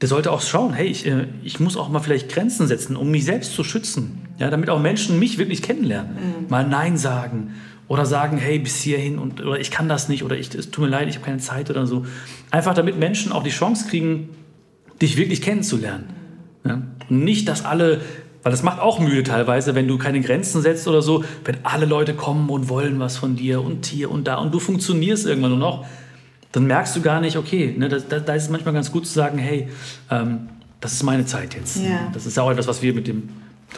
der 0.00 0.08
sollte 0.08 0.30
auch 0.30 0.40
schauen, 0.40 0.72
hey, 0.72 0.86
ich, 0.86 1.06
äh, 1.06 1.26
ich 1.42 1.58
muss 1.58 1.76
auch 1.76 1.88
mal 1.88 2.00
vielleicht 2.00 2.28
Grenzen 2.28 2.68
setzen, 2.68 2.94
um 2.94 3.10
mich 3.10 3.24
selbst 3.24 3.52
zu 3.52 3.64
schützen. 3.64 4.20
Ja, 4.38 4.50
damit 4.50 4.70
auch 4.70 4.80
Menschen 4.80 5.18
mich 5.18 5.38
wirklich 5.38 5.62
kennenlernen. 5.62 6.46
Mal 6.48 6.66
Nein 6.66 6.96
sagen 6.96 7.54
oder 7.88 8.06
sagen, 8.06 8.36
hey, 8.36 8.58
bis 8.58 8.76
hierhin 8.76 9.18
und, 9.18 9.40
oder 9.40 9.58
ich 9.58 9.70
kann 9.70 9.88
das 9.88 10.08
nicht 10.08 10.22
oder 10.22 10.36
ich, 10.36 10.54
es 10.54 10.70
tut 10.70 10.84
mir 10.84 10.90
leid, 10.90 11.08
ich 11.08 11.16
habe 11.16 11.24
keine 11.24 11.38
Zeit 11.38 11.70
oder 11.70 11.86
so. 11.86 12.06
Einfach 12.50 12.74
damit 12.74 12.98
Menschen 12.98 13.32
auch 13.32 13.42
die 13.42 13.50
Chance 13.50 13.88
kriegen, 13.88 14.28
dich 15.00 15.16
wirklich 15.16 15.42
kennenzulernen. 15.42 16.04
Ja? 16.64 16.82
Und 17.08 17.24
nicht, 17.24 17.48
dass 17.48 17.64
alle, 17.64 18.00
weil 18.42 18.52
das 18.52 18.62
macht 18.62 18.80
auch 18.80 19.00
müde 19.00 19.22
teilweise, 19.22 19.74
wenn 19.74 19.88
du 19.88 19.98
keine 19.98 20.20
Grenzen 20.20 20.62
setzt 20.62 20.86
oder 20.88 21.02
so, 21.02 21.24
wenn 21.44 21.56
alle 21.62 21.86
Leute 21.86 22.14
kommen 22.14 22.48
und 22.50 22.68
wollen 22.68 22.98
was 22.98 23.16
von 23.16 23.36
dir 23.36 23.62
und 23.62 23.86
hier 23.86 24.10
und 24.10 24.26
da 24.26 24.36
und 24.36 24.52
du 24.52 24.60
funktionierst 24.60 25.26
irgendwann 25.26 25.50
nur 25.50 25.60
noch, 25.60 25.86
dann 26.52 26.66
merkst 26.66 26.96
du 26.96 27.02
gar 27.02 27.20
nicht, 27.20 27.36
okay, 27.36 27.74
ne, 27.76 27.88
da, 27.88 27.98
da, 27.98 28.34
ist 28.34 28.44
es 28.44 28.50
manchmal 28.50 28.74
ganz 28.74 28.90
gut 28.90 29.06
zu 29.06 29.12
sagen, 29.12 29.38
hey, 29.38 29.68
ähm, 30.10 30.48
das 30.80 30.92
ist 30.92 31.02
meine 31.02 31.26
Zeit 31.26 31.54
jetzt. 31.54 31.76
Ja. 31.76 32.08
Das 32.12 32.24
ist 32.24 32.38
auch 32.38 32.50
etwas, 32.50 32.66
was 32.66 32.82
wir 32.82 32.94
mit 32.94 33.06
dem, 33.06 33.28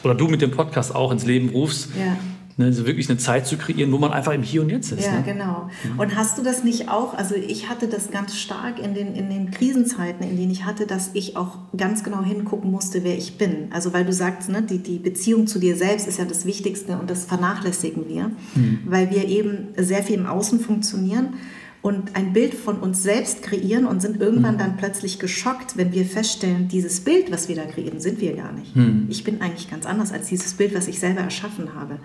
oder 0.05 0.15
du 0.15 0.29
mit 0.29 0.41
dem 0.41 0.51
Podcast 0.51 0.95
auch 0.95 1.11
ins 1.11 1.25
Leben 1.27 1.49
rufst, 1.51 1.91
Ja. 1.99 2.17
Ne, 2.61 2.73
so 2.73 2.87
wirklich 2.87 3.09
eine 3.11 3.19
Zeit 3.19 3.47
zu 3.47 3.57
kreieren, 3.57 3.91
wo 3.93 3.99
man 3.99 4.13
einfach 4.13 4.33
im 4.33 4.43
Hier 4.43 4.63
und 4.63 4.71
Jetzt 4.71 4.93
ist. 4.93 5.05
Ja, 5.05 5.17
ne? 5.17 5.23
genau. 5.25 5.69
Und 5.99 6.17
hast 6.17 6.39
du 6.39 6.43
das 6.43 6.63
nicht 6.63 6.89
auch, 6.89 7.15
also 7.15 7.35
ich 7.35 7.69
hatte 7.69 7.89
das 7.89 8.11
ganz 8.11 8.37
stark 8.37 8.79
in 8.79 8.95
den, 8.95 9.15
in 9.15 9.29
den 9.29 9.51
Krisenzeiten, 9.51 10.25
in 10.29 10.37
denen 10.37 10.51
ich 10.51 10.65
hatte, 10.65 10.87
dass 10.87 11.11
ich 11.15 11.37
auch 11.37 11.59
ganz 11.77 12.05
genau 12.05 12.23
hingucken 12.23 12.71
musste, 12.71 13.03
wer 13.03 13.17
ich 13.17 13.39
bin. 13.39 13.69
Also 13.71 13.93
weil 13.93 14.05
du 14.05 14.13
sagst, 14.13 14.49
ne, 14.49 14.63
die, 14.63 14.79
die 14.79 14.99
Beziehung 14.99 15.47
zu 15.47 15.59
dir 15.59 15.77
selbst 15.77 16.07
ist 16.07 16.19
ja 16.19 16.25
das 16.25 16.45
Wichtigste 16.45 16.99
und 16.99 17.11
das 17.11 17.25
vernachlässigen 17.25 18.09
wir, 18.09 18.31
weil 18.85 19.11
wir 19.11 19.27
eben 19.27 19.69
sehr 19.77 20.03
viel 20.03 20.17
im 20.17 20.27
Außen 20.27 20.61
funktionieren 20.61 21.35
und 21.83 22.15
ein 22.15 22.33
Bild 22.35 22.55
von 22.55 22.79
uns 22.79 23.03
selbst 23.03 23.43
kreieren 23.43 23.87
und 23.87 24.03
sind 24.03 24.21
irgendwann 24.21 24.59
dann 24.59 24.77
plötzlich 24.77 25.19
geschockt, 25.19 25.77
wenn 25.79 25.93
wir 25.93 26.05
feststellen, 26.05 26.69
dieses 26.69 27.01
Bild, 27.01 27.31
was 27.33 27.49
wir 27.49 27.57
da 27.57 27.65
kreieren, 27.65 28.01
sind 28.01 28.21
wir 28.21 28.37
gar 28.37 28.53
nicht. 28.53 28.75
Ich 29.09 29.25
bin 29.25 29.41
eigentlich 29.41 29.71
ganz 29.71 29.87
anders 29.87 30.13
als 30.13 30.29
dieses 30.29 30.55
Bild, 30.55 30.75
was 30.75 30.89
ich 30.89 31.01
selber 31.01 31.21
erschaffen 31.23 31.75
habe. 31.75 31.99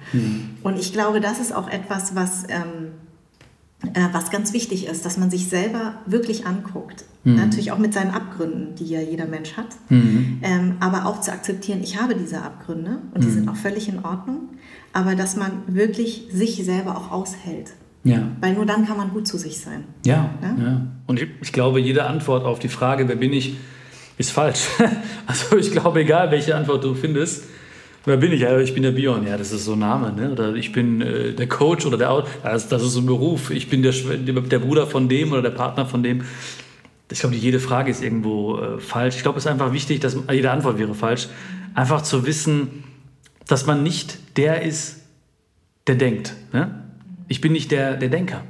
Und 0.64 0.80
ich 0.80 0.94
glaube, 0.94 1.20
das 1.20 1.40
ist 1.40 1.54
auch 1.54 1.70
etwas, 1.70 2.16
was, 2.16 2.44
ähm, 2.48 2.94
äh, 3.94 4.08
was 4.14 4.32
ganz 4.32 4.54
wichtig 4.54 4.88
ist, 4.88 5.06
dass 5.06 5.18
man 5.18 5.30
sich 5.30 5.48
selber 5.48 5.98
wirklich 6.06 6.46
anguckt. 6.46 7.04
Natürlich 7.36 7.72
auch 7.72 7.80
mit 7.80 7.94
seinen 7.94 8.12
Abgründen, 8.12 8.76
die 8.76 8.86
ja 8.86 9.02
jeder 9.02 9.26
Mensch 9.26 9.58
hat. 9.58 9.70
Ähm, 10.42 10.76
aber 10.80 11.06
auch 11.06 11.22
zu 11.22 11.32
akzeptieren, 11.32 11.82
ich 11.84 12.00
habe 12.00 12.16
diese 12.16 12.42
Abgründe 12.42 13.00
und 13.14 13.24
die 13.24 13.30
sind 13.32 13.50
auch 13.50 13.56
völlig 13.56 13.90
in 13.90 14.06
Ordnung. 14.06 14.50
Aber 14.94 15.16
dass 15.16 15.36
man 15.36 15.64
wirklich 15.68 16.28
sich 16.32 16.64
selber 16.64 16.96
auch 16.96 17.12
aushält. 17.12 17.74
Ja. 18.06 18.22
Weil 18.40 18.54
nur 18.54 18.66
dann 18.66 18.86
kann 18.88 18.96
man 18.98 19.10
gut 19.10 19.28
zu 19.28 19.38
sich 19.38 19.60
sein. 19.60 19.84
Ja, 20.06 20.30
Ja? 20.42 20.56
ja. 20.64 20.82
Und 21.08 21.22
ich, 21.22 21.28
ich 21.42 21.52
glaube, 21.52 21.80
jede 21.82 22.06
Antwort 22.06 22.46
auf 22.46 22.60
die 22.60 22.70
Frage, 22.70 23.08
wer 23.10 23.16
bin 23.18 23.34
ich, 23.34 23.56
ist 24.18 24.32
falsch. 24.32 24.68
Also 25.28 25.58
ich 25.58 25.72
glaube, 25.72 26.00
egal 26.02 26.30
welche 26.32 26.56
Antwort 26.56 26.84
du 26.84 26.94
findest, 26.94 27.46
wer 28.06 28.18
bin 28.18 28.32
ich? 28.32 28.42
Ja, 28.42 28.58
ich 28.60 28.74
bin 28.76 28.84
der 28.84 28.92
Bion. 28.92 29.26
Ja, 29.28 29.38
das 29.38 29.52
ist 29.52 29.66
so 29.66 29.74
ein 29.74 29.80
Name. 29.80 30.14
Ne? 30.14 30.32
Oder 30.32 30.54
ich 30.56 30.72
bin 30.72 31.02
äh, 31.02 31.34
der 31.34 31.48
Coach 31.48 31.86
oder 31.88 31.98
der 31.98 32.12
Au- 32.12 32.24
das, 32.44 32.70
das 32.70 32.84
ist 32.84 32.92
so 32.94 33.00
ein 33.02 33.08
Beruf. 33.08 33.50
Ich 33.50 33.70
bin 33.70 33.82
der, 33.82 33.92
der 33.92 34.60
Bruder 34.60 34.86
von 34.88 35.10
dem 35.10 35.32
oder 35.32 35.42
der 35.42 35.50
Partner 35.50 35.86
von 35.88 36.04
dem. 36.04 36.22
Ich 37.12 37.20
glaube, 37.20 37.36
jede 37.36 37.60
Frage 37.60 37.90
ist 37.92 38.04
irgendwo 38.04 38.58
äh, 38.60 38.80
falsch. 38.80 39.16
Ich 39.18 39.24
glaube, 39.24 39.40
es 39.40 39.46
ist 39.46 39.52
einfach 39.52 39.74
wichtig, 39.74 40.00
dass 40.00 40.16
jede 40.32 40.52
Antwort 40.52 40.78
wäre 40.78 40.94
falsch. 40.94 41.28
Einfach 41.74 42.04
zu 42.04 42.26
wissen, 42.28 42.84
dass 43.48 43.66
man 43.66 43.82
nicht 43.84 44.38
der 44.38 44.62
ist, 44.62 45.02
der 45.88 45.96
denkt. 45.96 46.34
Ne? 46.54 46.84
Ich 47.28 47.42
bin 47.42 47.54
nicht 47.54 47.72
der, 47.72 47.98
der 47.98 48.10
Denker. 48.10 48.44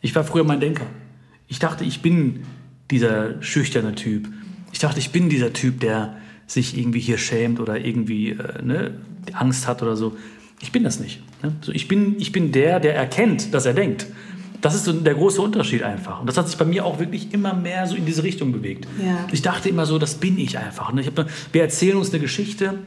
Ich 0.00 0.14
war 0.14 0.24
früher 0.24 0.44
mein 0.44 0.60
Denker. 0.60 0.86
Ich 1.46 1.58
dachte, 1.58 1.84
ich 1.84 2.02
bin 2.02 2.44
dieser 2.90 3.42
schüchterne 3.42 3.94
Typ. 3.94 4.28
Ich 4.72 4.78
dachte, 4.78 4.98
ich 4.98 5.10
bin 5.10 5.28
dieser 5.28 5.52
Typ, 5.52 5.80
der 5.80 6.16
sich 6.46 6.76
irgendwie 6.76 7.00
hier 7.00 7.18
schämt 7.18 7.60
oder 7.60 7.78
irgendwie 7.78 8.30
äh, 8.30 8.62
ne, 8.62 8.94
Angst 9.32 9.66
hat 9.66 9.82
oder 9.82 9.96
so. 9.96 10.16
Ich 10.60 10.72
bin 10.72 10.82
das 10.84 10.98
nicht. 10.98 11.22
Ne? 11.42 11.52
So, 11.60 11.72
ich, 11.72 11.88
bin, 11.88 12.16
ich 12.18 12.32
bin 12.32 12.52
der, 12.52 12.80
der 12.80 12.94
erkennt, 12.94 13.54
dass 13.54 13.66
er 13.66 13.74
denkt. 13.74 14.06
Das 14.60 14.74
ist 14.74 14.86
so 14.86 14.92
der 14.92 15.14
große 15.14 15.40
Unterschied 15.40 15.82
einfach. 15.82 16.20
Und 16.20 16.26
das 16.26 16.36
hat 16.36 16.48
sich 16.48 16.58
bei 16.58 16.64
mir 16.64 16.84
auch 16.84 16.98
wirklich 16.98 17.32
immer 17.32 17.54
mehr 17.54 17.86
so 17.86 17.94
in 17.94 18.06
diese 18.06 18.24
Richtung 18.24 18.50
bewegt. 18.50 18.88
Ja. 19.04 19.26
Ich 19.30 19.42
dachte 19.42 19.68
immer 19.68 19.86
so, 19.86 19.98
das 19.98 20.16
bin 20.16 20.38
ich 20.38 20.58
einfach. 20.58 20.92
Ne? 20.92 21.02
Ich 21.02 21.06
hab, 21.06 21.26
wir 21.52 21.62
erzählen 21.62 21.96
uns 21.96 22.10
eine 22.10 22.20
Geschichte 22.20 22.78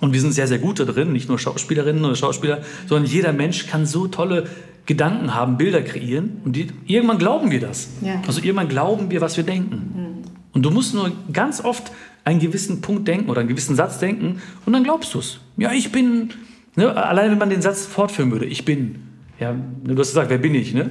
und 0.00 0.12
wir 0.12 0.20
sind 0.20 0.32
sehr, 0.32 0.46
sehr 0.46 0.58
gut 0.58 0.78
da 0.80 0.84
drin, 0.84 1.12
nicht 1.12 1.28
nur 1.28 1.38
Schauspielerinnen 1.38 2.04
oder 2.04 2.14
Schauspieler, 2.14 2.62
sondern 2.86 3.10
jeder 3.10 3.32
Mensch 3.32 3.66
kann 3.66 3.86
so 3.86 4.06
tolle 4.06 4.48
Gedanken 4.86 5.34
haben, 5.34 5.56
Bilder 5.56 5.82
kreieren 5.82 6.40
und 6.44 6.56
die, 6.56 6.68
irgendwann 6.86 7.18
glauben 7.18 7.50
wir 7.50 7.60
das. 7.60 7.88
Ja. 8.00 8.22
Also 8.26 8.40
irgendwann 8.40 8.68
glauben 8.68 9.10
wir, 9.10 9.20
was 9.20 9.36
wir 9.36 9.44
denken. 9.44 10.24
Und 10.52 10.62
du 10.62 10.70
musst 10.70 10.94
nur 10.94 11.12
ganz 11.32 11.62
oft 11.62 11.92
einen 12.24 12.40
gewissen 12.40 12.80
Punkt 12.80 13.06
denken 13.08 13.30
oder 13.30 13.40
einen 13.40 13.48
gewissen 13.48 13.76
Satz 13.76 13.98
denken 13.98 14.40
und 14.66 14.72
dann 14.72 14.84
glaubst 14.84 15.14
du 15.14 15.18
es. 15.18 15.38
Ja, 15.56 15.72
ich 15.72 15.92
bin, 15.92 16.30
ne, 16.76 16.96
allein 16.96 17.30
wenn 17.30 17.38
man 17.38 17.50
den 17.50 17.62
Satz 17.62 17.86
fortführen 17.86 18.30
würde, 18.30 18.46
ich 18.46 18.64
bin, 18.64 19.02
ja, 19.38 19.54
du 19.84 19.96
hast 19.98 20.08
gesagt, 20.08 20.30
wer 20.30 20.38
bin 20.38 20.54
ich, 20.54 20.74
ne? 20.74 20.90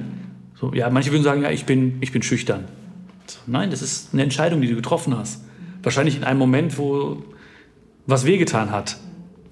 So, 0.58 0.72
ja, 0.74 0.90
manche 0.90 1.10
würden 1.10 1.22
sagen, 1.22 1.42
ja, 1.42 1.50
ich 1.50 1.64
bin, 1.64 1.98
ich 2.00 2.12
bin 2.12 2.22
schüchtern. 2.22 2.64
So, 3.26 3.38
nein, 3.46 3.70
das 3.70 3.80
ist 3.80 4.10
eine 4.12 4.22
Entscheidung, 4.22 4.60
die 4.60 4.68
du 4.68 4.76
getroffen 4.76 5.16
hast. 5.16 5.42
Wahrscheinlich 5.82 6.16
in 6.16 6.24
einem 6.24 6.38
Moment, 6.38 6.76
wo 6.78 7.22
was 8.10 8.26
wehgetan 8.26 8.70
hat, 8.70 8.96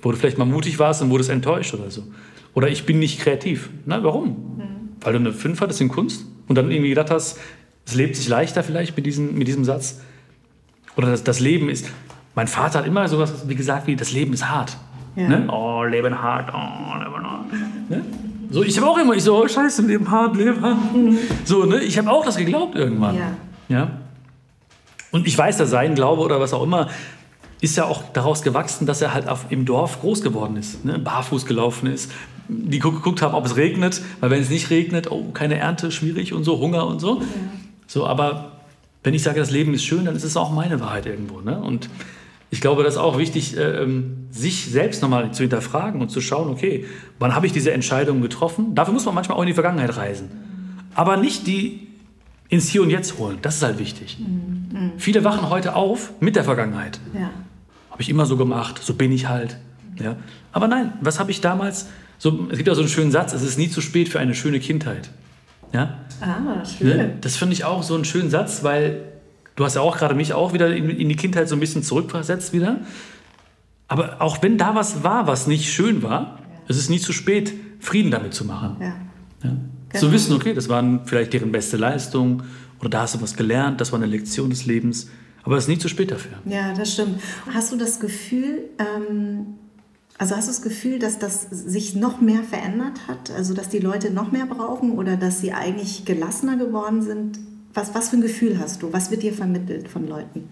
wo 0.02 0.10
du 0.10 0.16
vielleicht 0.16 0.38
mal 0.38 0.44
mutig 0.44 0.78
warst 0.78 1.02
und 1.02 1.10
wurdest 1.10 1.30
enttäuscht 1.30 1.74
oder 1.74 1.90
so. 1.90 2.02
Oder 2.54 2.68
ich 2.68 2.86
bin 2.86 2.98
nicht 2.98 3.20
kreativ. 3.20 3.70
Na, 3.86 4.02
warum? 4.02 4.36
Weil 5.00 5.12
du 5.12 5.18
eine 5.18 5.32
5 5.32 5.60
hattest 5.60 5.80
in 5.80 5.88
Kunst 5.88 6.26
und 6.48 6.56
dann 6.56 6.70
irgendwie 6.70 6.88
gedacht 6.90 7.10
hast, 7.10 7.38
es 7.86 7.94
lebt 7.94 8.16
sich 8.16 8.28
leichter 8.28 8.62
vielleicht 8.62 8.96
mit 8.96 9.06
diesem, 9.06 9.36
mit 9.38 9.48
diesem 9.48 9.64
Satz. 9.64 10.00
Oder 10.96 11.10
das, 11.10 11.24
das 11.24 11.40
Leben 11.40 11.68
ist. 11.68 11.88
Mein 12.34 12.48
Vater 12.48 12.80
hat 12.80 12.86
immer 12.86 13.08
sowas 13.08 13.48
wie 13.48 13.54
gesagt 13.54 13.86
wie 13.86 13.96
das 13.96 14.12
Leben 14.12 14.32
ist 14.32 14.48
hart. 14.48 14.76
Ja. 15.16 15.28
Ne? 15.28 15.48
Oh, 15.50 15.84
Leben 15.84 16.20
hart, 16.20 16.52
oh, 16.52 16.98
Leben 16.98 17.30
hart. 17.30 17.46
Ne? 17.88 18.04
So, 18.50 18.62
ich 18.62 18.76
habe 18.78 18.88
auch 18.88 18.98
immer, 18.98 19.14
ich 19.14 19.22
so, 19.22 19.42
oh, 19.42 19.48
scheiße, 19.48 19.82
Leben 19.82 20.10
hart, 20.10 20.36
Leben 20.36 20.60
hart. 20.60 20.78
So, 21.44 21.64
ne? 21.64 21.80
Ich 21.80 21.98
habe 21.98 22.10
auch 22.10 22.24
das 22.24 22.36
geglaubt 22.36 22.74
irgendwann. 22.76 23.16
Ja. 23.16 23.30
Ja. 23.68 23.90
Und 25.10 25.26
ich 25.26 25.36
weiß, 25.36 25.56
dass 25.56 25.70
sein 25.70 25.94
Glaube 25.94 26.22
oder 26.22 26.40
was 26.40 26.52
auch 26.52 26.62
immer 26.62 26.88
ist 27.60 27.76
ja 27.76 27.84
auch 27.84 28.02
daraus 28.12 28.42
gewachsen, 28.42 28.86
dass 28.86 29.02
er 29.02 29.12
halt 29.12 29.28
auf, 29.28 29.46
im 29.50 29.64
Dorf 29.64 30.00
groß 30.00 30.22
geworden 30.22 30.56
ist, 30.56 30.84
ne? 30.84 30.98
barfuß 30.98 31.46
gelaufen 31.46 31.86
ist. 31.86 32.12
Die 32.48 32.78
geguckt 32.78 33.20
haben, 33.20 33.34
ob 33.34 33.44
es 33.44 33.56
regnet, 33.56 34.00
weil 34.20 34.30
wenn 34.30 34.40
es 34.40 34.48
nicht 34.48 34.70
regnet, 34.70 35.10
oh, 35.10 35.32
keine 35.34 35.58
Ernte, 35.58 35.90
schwierig 35.90 36.32
und 36.32 36.44
so, 36.44 36.58
Hunger 36.58 36.86
und 36.86 36.98
so. 36.98 37.20
Ja. 37.20 37.26
So, 37.86 38.06
aber 38.06 38.52
wenn 39.02 39.14
ich 39.14 39.22
sage, 39.22 39.40
das 39.40 39.50
Leben 39.50 39.74
ist 39.74 39.84
schön, 39.84 40.04
dann 40.04 40.16
ist 40.16 40.24
es 40.24 40.36
auch 40.36 40.50
meine 40.50 40.80
Wahrheit 40.80 41.06
irgendwo. 41.06 41.40
Ne? 41.40 41.60
Und 41.60 41.88
ich 42.50 42.60
glaube, 42.60 42.84
das 42.84 42.94
ist 42.94 43.00
auch 43.00 43.18
wichtig, 43.18 43.56
äh, 43.56 43.82
ähm, 43.82 44.28
sich 44.30 44.66
selbst 44.66 45.02
nochmal 45.02 45.32
zu 45.32 45.42
hinterfragen 45.42 46.00
und 46.00 46.10
zu 46.10 46.20
schauen, 46.20 46.48
okay, 46.48 46.86
wann 47.18 47.34
habe 47.34 47.46
ich 47.46 47.52
diese 47.52 47.72
Entscheidung 47.72 48.22
getroffen? 48.22 48.74
Dafür 48.74 48.94
muss 48.94 49.04
man 49.04 49.14
manchmal 49.14 49.36
auch 49.36 49.42
in 49.42 49.48
die 49.48 49.54
Vergangenheit 49.54 49.96
reisen. 49.96 50.30
Aber 50.94 51.16
nicht 51.16 51.46
die 51.46 51.88
ins 52.48 52.68
Hier 52.68 52.82
und 52.82 52.90
Jetzt 52.90 53.18
holen. 53.18 53.38
Das 53.42 53.56
ist 53.56 53.62
halt 53.62 53.78
wichtig. 53.78 54.18
Mhm. 54.18 54.92
Viele 54.96 55.24
wachen 55.24 55.50
heute 55.50 55.76
auf 55.76 56.12
mit 56.20 56.36
der 56.36 56.44
Vergangenheit. 56.44 56.98
Ja. 57.14 57.30
Habe 57.98 58.04
ich 58.04 58.10
immer 58.10 58.26
so 58.26 58.36
gemacht, 58.36 58.80
so 58.80 58.94
bin 58.94 59.10
ich 59.10 59.28
halt. 59.28 59.56
Ja. 59.98 60.14
Aber 60.52 60.68
nein, 60.68 60.92
was 61.00 61.18
habe 61.18 61.32
ich 61.32 61.40
damals? 61.40 61.88
So, 62.16 62.46
es 62.48 62.56
gibt 62.56 62.68
ja 62.68 62.76
so 62.76 62.80
einen 62.80 62.88
schönen 62.88 63.10
Satz, 63.10 63.32
es 63.32 63.42
ist 63.42 63.58
nie 63.58 63.68
zu 63.68 63.80
spät 63.80 64.08
für 64.08 64.20
eine 64.20 64.36
schöne 64.36 64.60
Kindheit. 64.60 65.10
Ja? 65.72 65.98
Ah, 66.20 66.64
schön. 66.64 66.96
Ne? 66.96 67.16
Das 67.20 67.36
finde 67.36 67.54
ich 67.54 67.64
auch 67.64 67.82
so 67.82 67.96
einen 67.96 68.04
schönen 68.04 68.30
Satz, 68.30 68.62
weil 68.62 69.02
du 69.56 69.64
hast 69.64 69.74
ja 69.74 69.80
auch 69.80 69.98
gerade 69.98 70.14
mich 70.14 70.32
auch 70.32 70.52
wieder 70.52 70.72
in, 70.72 70.88
in 70.90 71.08
die 71.08 71.16
Kindheit 71.16 71.48
so 71.48 71.56
ein 71.56 71.60
bisschen 71.60 71.82
zurückversetzt 71.82 72.52
wieder. 72.52 72.76
Aber 73.88 74.22
auch 74.22 74.44
wenn 74.44 74.58
da 74.58 74.76
was 74.76 75.02
war, 75.02 75.26
was 75.26 75.48
nicht 75.48 75.72
schön 75.72 76.04
war, 76.04 76.20
ja. 76.20 76.38
es 76.68 76.76
ist 76.76 76.90
nie 76.90 77.00
zu 77.00 77.12
spät, 77.12 77.52
Frieden 77.80 78.12
damit 78.12 78.32
zu 78.32 78.44
machen. 78.44 78.76
Ja. 78.78 78.86
Ja. 78.86 79.56
Genau. 79.88 80.00
Zu 80.00 80.12
wissen, 80.12 80.36
okay, 80.36 80.54
das 80.54 80.68
waren 80.68 81.00
vielleicht 81.04 81.32
deren 81.32 81.50
beste 81.50 81.76
Leistung 81.76 82.44
oder 82.78 82.90
da 82.90 83.00
hast 83.00 83.16
du 83.16 83.22
was 83.22 83.34
gelernt, 83.34 83.80
das 83.80 83.90
war 83.90 83.98
eine 83.98 84.06
Lektion 84.06 84.50
des 84.50 84.66
Lebens. 84.66 85.10
Aber 85.44 85.56
es 85.56 85.64
ist 85.64 85.68
nie 85.68 85.78
zu 85.78 85.88
spät 85.88 86.10
dafür. 86.10 86.32
Ja, 86.44 86.74
das 86.74 86.92
stimmt. 86.92 87.20
Hast 87.52 87.72
du 87.72 87.76
das 87.76 88.00
Gefühl, 88.00 88.68
ähm, 88.78 89.58
also 90.18 90.34
hast 90.34 90.48
du 90.48 90.50
das 90.50 90.62
Gefühl, 90.62 90.98
dass 90.98 91.18
das 91.18 91.42
sich 91.42 91.94
noch 91.94 92.20
mehr 92.20 92.42
verändert 92.42 93.06
hat? 93.06 93.30
Also 93.30 93.54
dass 93.54 93.68
die 93.68 93.78
Leute 93.78 94.10
noch 94.10 94.32
mehr 94.32 94.46
brauchen 94.46 94.98
oder 94.98 95.16
dass 95.16 95.40
sie 95.40 95.52
eigentlich 95.52 96.04
gelassener 96.04 96.56
geworden 96.56 97.02
sind? 97.02 97.38
Was, 97.72 97.94
was 97.94 98.08
für 98.08 98.16
ein 98.16 98.22
Gefühl 98.22 98.58
hast 98.58 98.82
du? 98.82 98.92
Was 98.92 99.10
wird 99.10 99.22
dir 99.22 99.32
vermittelt 99.32 99.88
von 99.88 100.08
Leuten? 100.08 100.48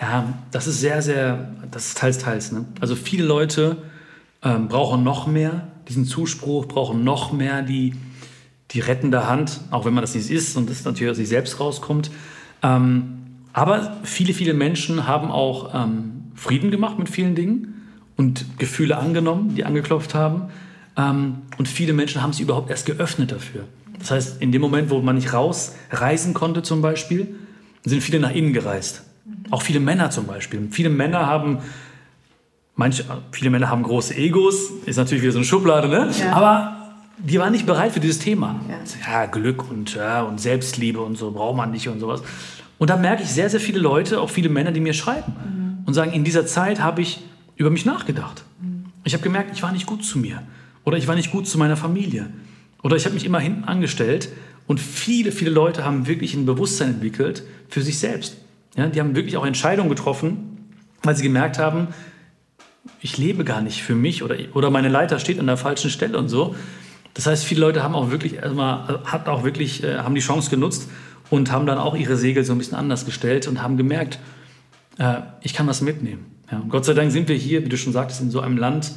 Ja, 0.00 0.32
das 0.50 0.66
ist 0.66 0.80
sehr, 0.80 1.02
sehr, 1.02 1.54
das 1.70 1.88
ist 1.88 1.98
teils, 1.98 2.18
teils. 2.18 2.52
Ne? 2.52 2.64
Also 2.80 2.96
viele 2.96 3.24
Leute 3.24 3.76
ähm, 4.42 4.68
brauchen 4.68 5.02
noch 5.02 5.26
mehr 5.26 5.68
diesen 5.88 6.06
Zuspruch, 6.06 6.66
brauchen 6.66 7.04
noch 7.04 7.32
mehr 7.32 7.62
die, 7.62 7.94
die 8.70 8.80
rettende 8.80 9.26
Hand, 9.28 9.60
auch 9.70 9.84
wenn 9.84 9.92
man 9.94 10.02
das 10.02 10.14
nicht 10.14 10.30
ist 10.30 10.56
und 10.56 10.70
das 10.70 10.84
natürlich 10.84 11.10
aus 11.10 11.16
sich 11.16 11.28
selbst 11.28 11.60
rauskommt. 11.60 12.10
Ähm, 12.62 13.18
aber 13.58 13.96
viele, 14.04 14.34
viele 14.34 14.54
Menschen 14.54 15.08
haben 15.08 15.32
auch 15.32 15.74
ähm, 15.74 16.30
Frieden 16.36 16.70
gemacht 16.70 16.96
mit 16.96 17.08
vielen 17.08 17.34
Dingen 17.34 17.82
und 18.16 18.58
Gefühle 18.58 18.96
angenommen, 18.96 19.56
die 19.56 19.64
angeklopft 19.64 20.14
haben. 20.14 20.42
Ähm, 20.96 21.38
und 21.58 21.66
viele 21.66 21.92
Menschen 21.92 22.22
haben 22.22 22.32
sich 22.32 22.42
überhaupt 22.42 22.70
erst 22.70 22.86
geöffnet 22.86 23.32
dafür. 23.32 23.64
Das 23.98 24.12
heißt, 24.12 24.40
in 24.40 24.52
dem 24.52 24.62
Moment, 24.62 24.90
wo 24.90 25.00
man 25.00 25.16
nicht 25.16 25.32
rausreisen 25.32 26.34
konnte 26.34 26.62
zum 26.62 26.82
Beispiel, 26.82 27.34
sind 27.84 28.00
viele 28.00 28.20
nach 28.20 28.30
innen 28.30 28.52
gereist. 28.52 29.02
Auch 29.50 29.62
viele 29.62 29.80
Männer 29.80 30.10
zum 30.10 30.26
Beispiel. 30.26 30.68
Viele 30.70 30.88
Männer 30.88 31.26
haben, 31.26 31.58
manche, 32.76 33.04
viele 33.32 33.50
Männer 33.50 33.70
haben 33.70 33.82
große 33.82 34.14
Egos, 34.14 34.70
ist 34.86 34.98
natürlich 34.98 35.22
wieder 35.22 35.32
so 35.32 35.38
eine 35.38 35.46
Schublade, 35.46 35.88
ne? 35.88 36.10
Ja. 36.20 36.32
Aber 36.32 36.76
die 37.18 37.40
waren 37.40 37.50
nicht 37.50 37.66
bereit 37.66 37.90
für 37.90 37.98
dieses 37.98 38.20
Thema. 38.20 38.60
Ja, 38.68 38.76
ja 39.12 39.26
Glück 39.26 39.68
und, 39.68 39.96
ja, 39.96 40.22
und 40.22 40.40
Selbstliebe 40.40 41.00
und 41.00 41.16
so 41.16 41.32
braucht 41.32 41.56
man 41.56 41.72
nicht 41.72 41.88
und 41.88 41.98
sowas. 41.98 42.22
Und 42.78 42.90
da 42.90 42.96
merke 42.96 43.22
ich 43.22 43.28
sehr, 43.28 43.50
sehr 43.50 43.60
viele 43.60 43.80
Leute, 43.80 44.20
auch 44.20 44.30
viele 44.30 44.48
Männer, 44.48 44.72
die 44.72 44.80
mir 44.80 44.94
schreiben 44.94 45.32
mhm. 45.32 45.86
und 45.86 45.94
sagen, 45.94 46.12
in 46.12 46.24
dieser 46.24 46.46
Zeit 46.46 46.80
habe 46.80 47.02
ich 47.02 47.20
über 47.56 47.70
mich 47.70 47.84
nachgedacht. 47.84 48.44
Mhm. 48.60 48.86
Ich 49.04 49.12
habe 49.14 49.22
gemerkt, 49.22 49.50
ich 49.52 49.62
war 49.62 49.72
nicht 49.72 49.86
gut 49.86 50.04
zu 50.04 50.18
mir 50.18 50.42
oder 50.84 50.96
ich 50.96 51.08
war 51.08 51.16
nicht 51.16 51.32
gut 51.32 51.46
zu 51.46 51.58
meiner 51.58 51.76
Familie 51.76 52.30
oder 52.82 52.96
ich 52.96 53.04
habe 53.04 53.14
mich 53.14 53.24
immer 53.24 53.40
hinten 53.40 53.64
angestellt 53.64 54.28
und 54.66 54.80
viele, 54.80 55.32
viele 55.32 55.50
Leute 55.50 55.84
haben 55.84 56.06
wirklich 56.06 56.34
ein 56.34 56.46
Bewusstsein 56.46 56.90
entwickelt 56.90 57.42
für 57.68 57.82
sich 57.82 57.98
selbst. 57.98 58.36
Ja, 58.76 58.86
die 58.86 59.00
haben 59.00 59.16
wirklich 59.16 59.36
auch 59.36 59.46
Entscheidungen 59.46 59.88
getroffen, 59.88 60.70
weil 61.02 61.16
sie 61.16 61.22
gemerkt 61.22 61.58
haben, 61.58 61.88
ich 63.00 63.18
lebe 63.18 63.44
gar 63.44 63.60
nicht 63.60 63.82
für 63.82 63.94
mich 63.94 64.22
oder, 64.22 64.36
oder 64.54 64.70
meine 64.70 64.88
Leiter 64.88 65.18
steht 65.18 65.40
an 65.40 65.46
der 65.46 65.56
falschen 65.56 65.90
Stelle 65.90 66.16
und 66.18 66.28
so. 66.28 66.54
Das 67.14 67.26
heißt, 67.26 67.44
viele 67.44 67.60
Leute 67.60 67.82
haben 67.82 67.94
auch 67.94 68.10
wirklich, 68.10 68.42
also 68.42 68.62
hat 68.62 69.28
auch 69.28 69.42
wirklich, 69.42 69.82
äh, 69.82 69.98
haben 69.98 70.14
die 70.14 70.20
Chance 70.20 70.50
genutzt 70.50 70.88
und 71.30 71.52
haben 71.52 71.66
dann 71.66 71.78
auch 71.78 71.96
ihre 71.96 72.16
Segel 72.16 72.44
so 72.44 72.52
ein 72.52 72.58
bisschen 72.58 72.76
anders 72.76 73.04
gestellt 73.04 73.46
und 73.48 73.62
haben 73.62 73.76
gemerkt, 73.76 74.18
äh, 74.98 75.20
ich 75.42 75.54
kann 75.54 75.66
was 75.66 75.80
mitnehmen. 75.80 76.26
Ja, 76.50 76.62
Gott 76.68 76.84
sei 76.84 76.94
Dank 76.94 77.12
sind 77.12 77.28
wir 77.28 77.36
hier, 77.36 77.64
wie 77.64 77.68
du 77.68 77.76
schon 77.76 77.92
sagtest, 77.92 78.20
in 78.20 78.30
so 78.30 78.40
einem 78.40 78.56
Land, 78.56 78.92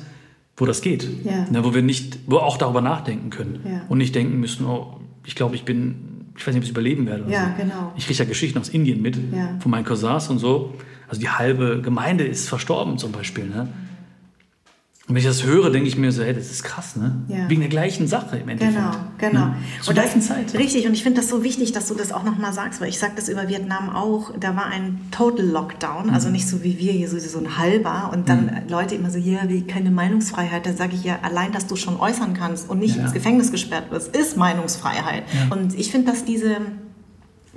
wo 0.55 0.65
das 0.65 0.81
geht. 0.81 1.07
Ja. 1.23 1.47
Ja, 1.51 1.63
wo 1.65 1.73
wir 1.73 1.81
nicht, 1.81 2.19
wo 2.27 2.37
auch 2.37 2.57
darüber 2.57 2.81
nachdenken 2.81 3.29
können 3.29 3.61
ja. 3.65 3.81
und 3.89 3.97
nicht 3.97 4.15
denken 4.15 4.39
müssen, 4.39 4.65
oh, 4.65 4.99
ich 5.25 5.35
glaube, 5.35 5.55
ich 5.55 5.63
bin, 5.63 6.25
ich 6.37 6.47
weiß 6.47 6.53
nicht, 6.53 6.61
ob 6.61 6.65
ich 6.65 6.71
überleben 6.71 7.05
werde. 7.05 7.29
ja, 7.29 7.53
so. 7.57 7.63
genau. 7.63 7.93
Ich 7.97 8.05
kriege 8.05 8.19
ja 8.19 8.25
Geschichten 8.25 8.57
aus 8.59 8.69
Indien 8.69 9.01
mit, 9.01 9.17
von 9.59 9.71
meinen 9.71 9.85
Cousins 9.85 10.29
und 10.29 10.39
so. 10.39 10.73
Also 11.07 11.19
die 11.19 11.29
halbe 11.29 11.81
Gemeinde 11.81 12.23
ist 12.23 12.47
verstorben 12.47 12.97
zum 12.97 13.11
Beispiel. 13.11 13.45
Ne? 13.45 13.67
Und 15.11 15.15
wenn 15.15 15.19
ich 15.23 15.27
das 15.27 15.43
höre, 15.43 15.69
denke 15.71 15.89
ich 15.89 15.97
mir 15.97 16.09
so, 16.13 16.23
hey, 16.23 16.33
das 16.33 16.49
ist 16.49 16.63
krass, 16.63 16.95
ne? 16.95 17.13
Ja. 17.27 17.49
Wegen 17.49 17.59
der 17.59 17.69
gleichen 17.69 18.07
Sache 18.07 18.37
im 18.37 18.47
Endeffekt. 18.47 18.77
Genau, 18.77 18.95
genau. 19.17 19.45
Ne? 19.47 19.55
Zur 19.81 19.93
gleichen 19.93 20.21
Zeit. 20.21 20.53
Richtig, 20.53 20.87
und 20.87 20.93
ich 20.93 21.03
finde 21.03 21.19
das 21.19 21.29
so 21.29 21.43
wichtig, 21.43 21.73
dass 21.73 21.89
du 21.89 21.95
das 21.95 22.13
auch 22.13 22.23
nochmal 22.23 22.53
sagst, 22.53 22.79
weil 22.79 22.87
ich 22.87 22.97
sage 22.97 23.11
das 23.17 23.27
über 23.27 23.49
Vietnam 23.49 23.89
auch, 23.89 24.31
da 24.39 24.55
war 24.55 24.67
ein 24.67 25.01
Total 25.11 25.45
Lockdown, 25.45 26.05
mhm. 26.05 26.13
also 26.13 26.29
nicht 26.29 26.47
so 26.47 26.63
wie 26.63 26.79
wir 26.79 26.93
hier, 26.93 27.09
so, 27.09 27.19
so 27.19 27.39
ein 27.39 27.57
halber 27.57 28.11
und 28.13 28.29
dann 28.29 28.45
mhm. 28.45 28.69
Leute 28.69 28.95
immer 28.95 29.11
so, 29.11 29.17
ja, 29.17 29.49
wie 29.49 29.63
keine 29.63 29.91
Meinungsfreiheit, 29.91 30.65
da 30.65 30.71
sage 30.71 30.95
ich 30.95 31.03
ja, 31.03 31.19
allein, 31.23 31.51
dass 31.51 31.67
du 31.67 31.75
schon 31.75 31.99
äußern 31.99 32.33
kannst 32.33 32.69
und 32.69 32.79
nicht 32.79 32.95
ja. 32.95 33.03
ins 33.03 33.11
Gefängnis 33.11 33.51
gesperrt 33.51 33.91
wirst, 33.91 34.15
ist 34.15 34.37
Meinungsfreiheit. 34.37 35.25
Ja. 35.33 35.53
Und 35.53 35.77
ich 35.77 35.91
finde, 35.91 36.09
dass 36.09 36.23
diese, 36.23 36.55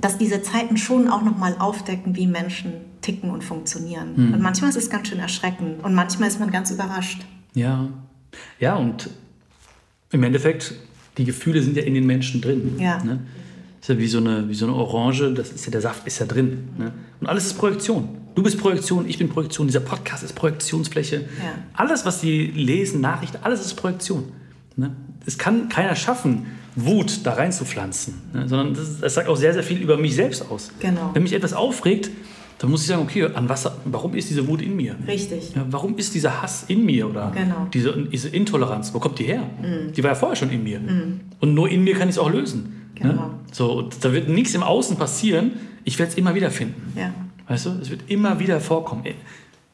dass 0.01 0.17
diese 0.17 0.41
Zeiten 0.41 0.75
schon 0.75 1.07
auch 1.07 1.21
nochmal 1.21 1.55
aufdecken, 1.57 2.17
wie 2.17 2.27
Menschen 2.27 2.73
ticken 2.99 3.29
und 3.29 3.45
funktionieren. 3.45 4.09
Mhm. 4.17 4.33
Und 4.33 4.41
manchmal 4.41 4.71
ist 4.71 4.75
es 4.75 4.89
ganz 4.89 5.07
schön 5.07 5.19
erschreckend 5.19 5.81
und 5.85 5.93
manchmal 5.93 6.27
ist 6.27 6.41
man 6.41 6.51
ganz 6.51 6.69
überrascht. 6.69 7.25
Ja, 7.55 7.89
ja, 8.59 8.75
und 8.75 9.09
im 10.11 10.23
Endeffekt, 10.23 10.75
die 11.17 11.25
Gefühle 11.25 11.61
sind 11.61 11.75
ja 11.75 11.83
in 11.83 11.95
den 11.95 12.05
Menschen 12.05 12.41
drin. 12.41 12.77
Ja. 12.79 13.03
Ne? 13.03 13.21
ist 13.85 13.89
ja 13.89 13.99
wie 13.99 14.07
so, 14.07 14.17
eine, 14.17 14.49
wie 14.49 14.55
so 14.55 14.65
eine 14.65 14.73
Orange, 14.73 15.31
das 15.35 15.51
ist 15.51 15.65
ja, 15.65 15.71
der 15.71 15.81
Saft 15.81 16.07
ist 16.07 16.17
ja 16.17 16.25
drin. 16.25 16.69
Ne? 16.77 16.91
Und 17.21 17.27
alles 17.27 17.45
ist 17.45 17.53
Projektion. 17.53 18.17
Du 18.33 18.41
bist 18.41 18.57
Projektion, 18.59 19.07
ich 19.07 19.19
bin 19.19 19.29
Projektion, 19.29 19.67
dieser 19.67 19.79
Podcast 19.79 20.23
ist 20.23 20.33
Projektionsfläche. 20.33 21.17
Ja. 21.17 21.53
Alles, 21.73 22.03
was 22.03 22.19
sie 22.19 22.47
lesen, 22.47 22.99
Nachrichten, 22.99 23.37
alles 23.43 23.61
ist 23.61 23.75
Projektion. 23.75 24.31
Ne? 24.75 24.95
Es 25.27 25.37
kann 25.37 25.69
keiner 25.69 25.95
schaffen, 25.95 26.47
Wut 26.75 27.19
da 27.25 27.33
reinzupflanzen, 27.33 28.15
ne? 28.33 28.49
sondern 28.49 28.73
das, 28.73 28.99
das, 28.99 29.13
sagt 29.13 29.29
auch 29.29 29.37
sehr, 29.37 29.53
sehr 29.53 29.63
viel 29.63 29.79
über 29.79 29.97
mich 29.97 30.15
selbst 30.15 30.49
aus. 30.49 30.71
Genau. 30.79 31.11
Wenn 31.13 31.21
mich 31.21 31.33
etwas 31.33 31.53
aufregt, 31.53 32.09
dann 32.57 32.69
muss 32.69 32.81
ich 32.81 32.87
sagen, 32.87 33.01
okay, 33.01 33.25
an 33.33 33.49
was, 33.49 33.69
warum 33.85 34.15
ist 34.15 34.29
diese 34.29 34.47
Wut 34.47 34.61
in 34.61 34.75
mir? 34.75 34.95
Richtig. 35.07 35.53
Ja, 35.55 35.65
warum 35.69 35.97
ist 35.97 36.15
dieser 36.15 36.41
Hass 36.41 36.65
in 36.67 36.85
mir 36.85 37.09
oder 37.09 37.31
genau. 37.35 37.67
diese, 37.73 37.93
diese 38.11 38.29
Intoleranz, 38.29 38.93
wo 38.93 38.99
kommt 38.99 39.19
die 39.19 39.25
her? 39.25 39.43
Mhm. 39.61 39.91
Die 39.91 40.03
war 40.03 40.11
ja 40.11 40.15
vorher 40.15 40.35
schon 40.37 40.49
in 40.51 40.63
mir. 40.63 40.79
Mhm. 40.79 41.21
Und 41.41 41.53
nur 41.53 41.69
in 41.69 41.83
mir 41.83 41.95
kann 41.95 42.07
ich 42.07 42.15
es 42.15 42.19
auch 42.19 42.31
lösen. 42.31 42.91
Ne? 42.95 43.09
Genau. 43.09 43.13
Ne? 43.13 43.29
So, 43.51 43.89
da 43.99 44.13
wird 44.13 44.29
nichts 44.29 44.55
im 44.55 44.63
Außen 44.63 44.97
passieren, 44.97 45.53
ich 45.83 45.99
werde 45.99 46.11
es 46.13 46.17
immer 46.17 46.33
wieder 46.33 46.49
finden. 46.49 46.93
Ja. 46.97 47.13
Weißt 47.47 47.65
du, 47.65 47.71
es 47.81 47.89
wird 47.89 48.01
immer 48.07 48.39
wieder 48.39 48.61
vorkommen. 48.61 49.03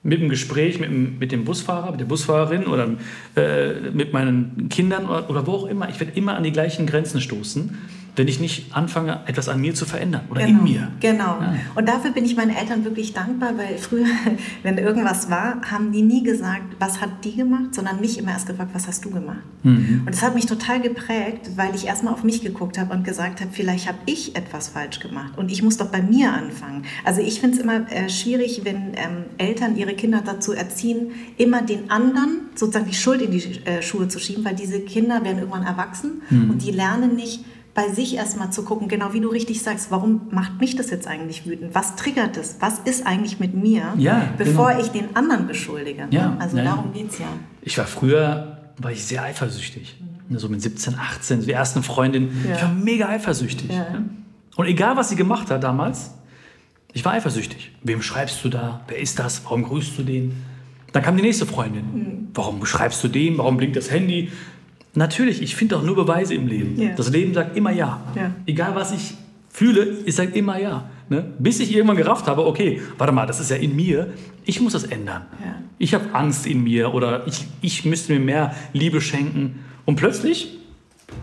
Mit 0.03 0.19
dem 0.19 0.29
Gespräch 0.29 0.79
mit 0.79 0.89
dem, 0.89 1.19
mit 1.19 1.31
dem 1.31 1.45
Busfahrer, 1.45 1.91
mit 1.91 1.99
der 1.99 2.05
Busfahrerin 2.05 2.65
oder 2.65 2.89
äh, 3.35 3.91
mit 3.91 4.11
meinen 4.11 4.67
Kindern 4.69 5.05
oder, 5.05 5.29
oder 5.29 5.45
wo 5.45 5.51
auch 5.51 5.67
immer. 5.67 5.87
Ich 5.89 5.99
werde 5.99 6.13
immer 6.15 6.35
an 6.35 6.43
die 6.43 6.51
gleichen 6.51 6.87
Grenzen 6.87 7.21
stoßen 7.21 7.77
wenn 8.15 8.27
ich 8.27 8.39
nicht 8.39 8.75
anfange, 8.75 9.21
etwas 9.25 9.47
an 9.47 9.61
mir 9.61 9.73
zu 9.73 9.85
verändern 9.85 10.23
oder 10.29 10.45
genau, 10.45 10.59
in 10.59 10.63
mir. 10.63 10.87
Genau. 10.99 11.39
Ja. 11.39 11.55
Und 11.75 11.87
dafür 11.87 12.11
bin 12.11 12.25
ich 12.25 12.35
meinen 12.35 12.53
Eltern 12.55 12.83
wirklich 12.83 13.13
dankbar, 13.13 13.57
weil 13.57 13.77
früher, 13.77 14.05
wenn 14.63 14.77
irgendwas 14.77 15.29
war, 15.29 15.61
haben 15.69 15.91
die 15.91 16.01
nie 16.01 16.21
gesagt, 16.23 16.75
was 16.79 16.99
hat 16.99 17.23
die 17.23 17.35
gemacht, 17.35 17.73
sondern 17.73 18.01
mich 18.01 18.17
immer 18.17 18.31
erst 18.31 18.47
gefragt, 18.47 18.71
was 18.73 18.87
hast 18.87 19.05
du 19.05 19.11
gemacht? 19.11 19.39
Mhm. 19.63 20.03
Und 20.05 20.13
das 20.13 20.21
hat 20.21 20.35
mich 20.35 20.45
total 20.45 20.81
geprägt, 20.81 21.51
weil 21.55 21.73
ich 21.73 21.87
erstmal 21.87 22.13
auf 22.13 22.23
mich 22.23 22.41
geguckt 22.41 22.77
habe 22.77 22.93
und 22.93 23.05
gesagt 23.05 23.39
habe, 23.39 23.51
vielleicht 23.53 23.87
habe 23.87 23.99
ich 24.05 24.35
etwas 24.35 24.69
falsch 24.69 24.99
gemacht 24.99 25.37
und 25.37 25.51
ich 25.51 25.63
muss 25.63 25.77
doch 25.77 25.87
bei 25.87 26.01
mir 26.01 26.33
anfangen. 26.33 26.83
Also 27.05 27.21
ich 27.21 27.39
finde 27.39 27.57
es 27.57 27.63
immer 27.63 27.89
äh, 27.91 28.09
schwierig, 28.09 28.61
wenn 28.65 28.93
ähm, 28.95 29.25
Eltern 29.37 29.77
ihre 29.77 29.93
Kinder 29.93 30.21
dazu 30.23 30.51
erziehen, 30.51 31.11
immer 31.37 31.61
den 31.61 31.89
anderen 31.89 32.49
sozusagen 32.55 32.87
die 32.87 32.95
Schuld 32.95 33.21
in 33.21 33.31
die 33.31 33.61
äh, 33.65 33.81
Schuhe 33.81 34.09
zu 34.09 34.19
schieben, 34.19 34.43
weil 34.43 34.55
diese 34.55 34.81
Kinder 34.81 35.23
werden 35.23 35.39
irgendwann 35.39 35.63
erwachsen 35.63 36.21
mhm. 36.29 36.51
und 36.51 36.63
die 36.63 36.71
lernen 36.71 37.15
nicht, 37.15 37.45
bei 37.73 37.89
sich 37.89 38.15
erstmal 38.15 38.51
zu 38.51 38.63
gucken, 38.63 38.87
genau 38.87 39.13
wie 39.13 39.21
du 39.21 39.29
richtig 39.29 39.61
sagst, 39.61 39.91
warum 39.91 40.21
macht 40.31 40.59
mich 40.59 40.75
das 40.75 40.89
jetzt 40.89 41.07
eigentlich 41.07 41.45
wütend? 41.45 41.73
Was 41.73 41.95
triggert 41.95 42.35
es? 42.37 42.57
Was 42.59 42.79
ist 42.79 43.07
eigentlich 43.07 43.39
mit 43.39 43.53
mir, 43.53 43.93
ja, 43.97 44.29
bevor 44.37 44.71
genau. 44.71 44.81
ich 44.81 44.87
den 44.89 45.15
anderen 45.15 45.47
beschuldige? 45.47 46.07
Ja, 46.11 46.35
also 46.39 46.57
ja, 46.57 46.63
darum 46.63 46.91
geht 46.91 47.11
es 47.11 47.19
ja. 47.19 47.27
Ich 47.61 47.77
war 47.77 47.85
früher, 47.85 48.57
war 48.77 48.91
ich 48.91 49.03
sehr 49.05 49.23
eifersüchtig. 49.23 49.97
Mhm. 50.27 50.37
So 50.37 50.49
mit 50.49 50.61
17, 50.61 50.95
18, 50.95 51.41
die 51.45 51.51
ersten 51.51 51.83
Freundin. 51.83 52.29
Ja. 52.47 52.55
Ich 52.55 52.61
war 52.61 52.73
mega 52.73 53.07
eifersüchtig. 53.07 53.71
Ja. 53.71 54.01
Und 54.55 54.65
egal, 54.65 54.97
was 54.97 55.09
sie 55.09 55.15
gemacht 55.15 55.49
hat 55.49 55.63
damals, 55.63 56.11
Ich 56.93 57.05
war 57.05 57.13
eifersüchtig. 57.13 57.71
Wem 57.83 58.01
schreibst 58.01 58.43
du 58.43 58.49
da? 58.49 58.81
Wer 58.87 58.99
ist 58.99 59.17
das? 59.17 59.43
Warum 59.45 59.63
grüßt 59.63 59.97
du 59.97 60.03
den? 60.03 60.43
Dann 60.91 61.03
kam 61.03 61.15
die 61.15 61.23
nächste 61.23 61.45
Freundin. 61.45 61.85
Mhm. 61.93 62.27
Warum 62.33 62.65
schreibst 62.65 63.03
du 63.03 63.07
dem? 63.07 63.37
Warum 63.37 63.57
blinkt 63.57 63.77
das 63.77 63.89
Handy? 63.89 64.29
Natürlich, 64.93 65.41
ich 65.41 65.55
finde 65.55 65.77
auch 65.77 65.83
nur 65.83 65.95
Beweise 65.95 66.33
im 66.33 66.47
Leben. 66.47 66.79
Yeah. 66.79 66.95
Das 66.95 67.09
Leben 67.09 67.33
sagt 67.33 67.55
immer 67.55 67.71
ja. 67.71 68.01
ja. 68.15 68.31
Egal 68.45 68.75
was 68.75 68.91
ich 68.91 69.13
fühle, 69.49 69.97
es 70.05 70.17
sagt 70.17 70.35
immer 70.35 70.59
ja. 70.59 70.89
Ne? 71.09 71.33
Bis 71.39 71.59
ich 71.59 71.73
irgendwann 71.73 71.97
gerafft 71.97 72.27
habe, 72.27 72.45
okay, 72.45 72.81
warte 72.97 73.13
mal, 73.13 73.25
das 73.25 73.39
ist 73.39 73.51
ja 73.51 73.57
in 73.57 73.75
mir, 73.75 74.13
ich 74.45 74.61
muss 74.61 74.73
das 74.73 74.83
ändern. 74.83 75.23
Ja. 75.43 75.55
Ich 75.77 75.93
habe 75.93 76.13
Angst 76.13 76.45
in 76.45 76.63
mir 76.63 76.93
oder 76.93 77.27
ich, 77.27 77.47
ich 77.61 77.85
müsste 77.85 78.13
mir 78.13 78.19
mehr 78.19 78.55
Liebe 78.73 79.01
schenken. 79.01 79.59
Und 79.85 79.95
plötzlich 79.95 80.57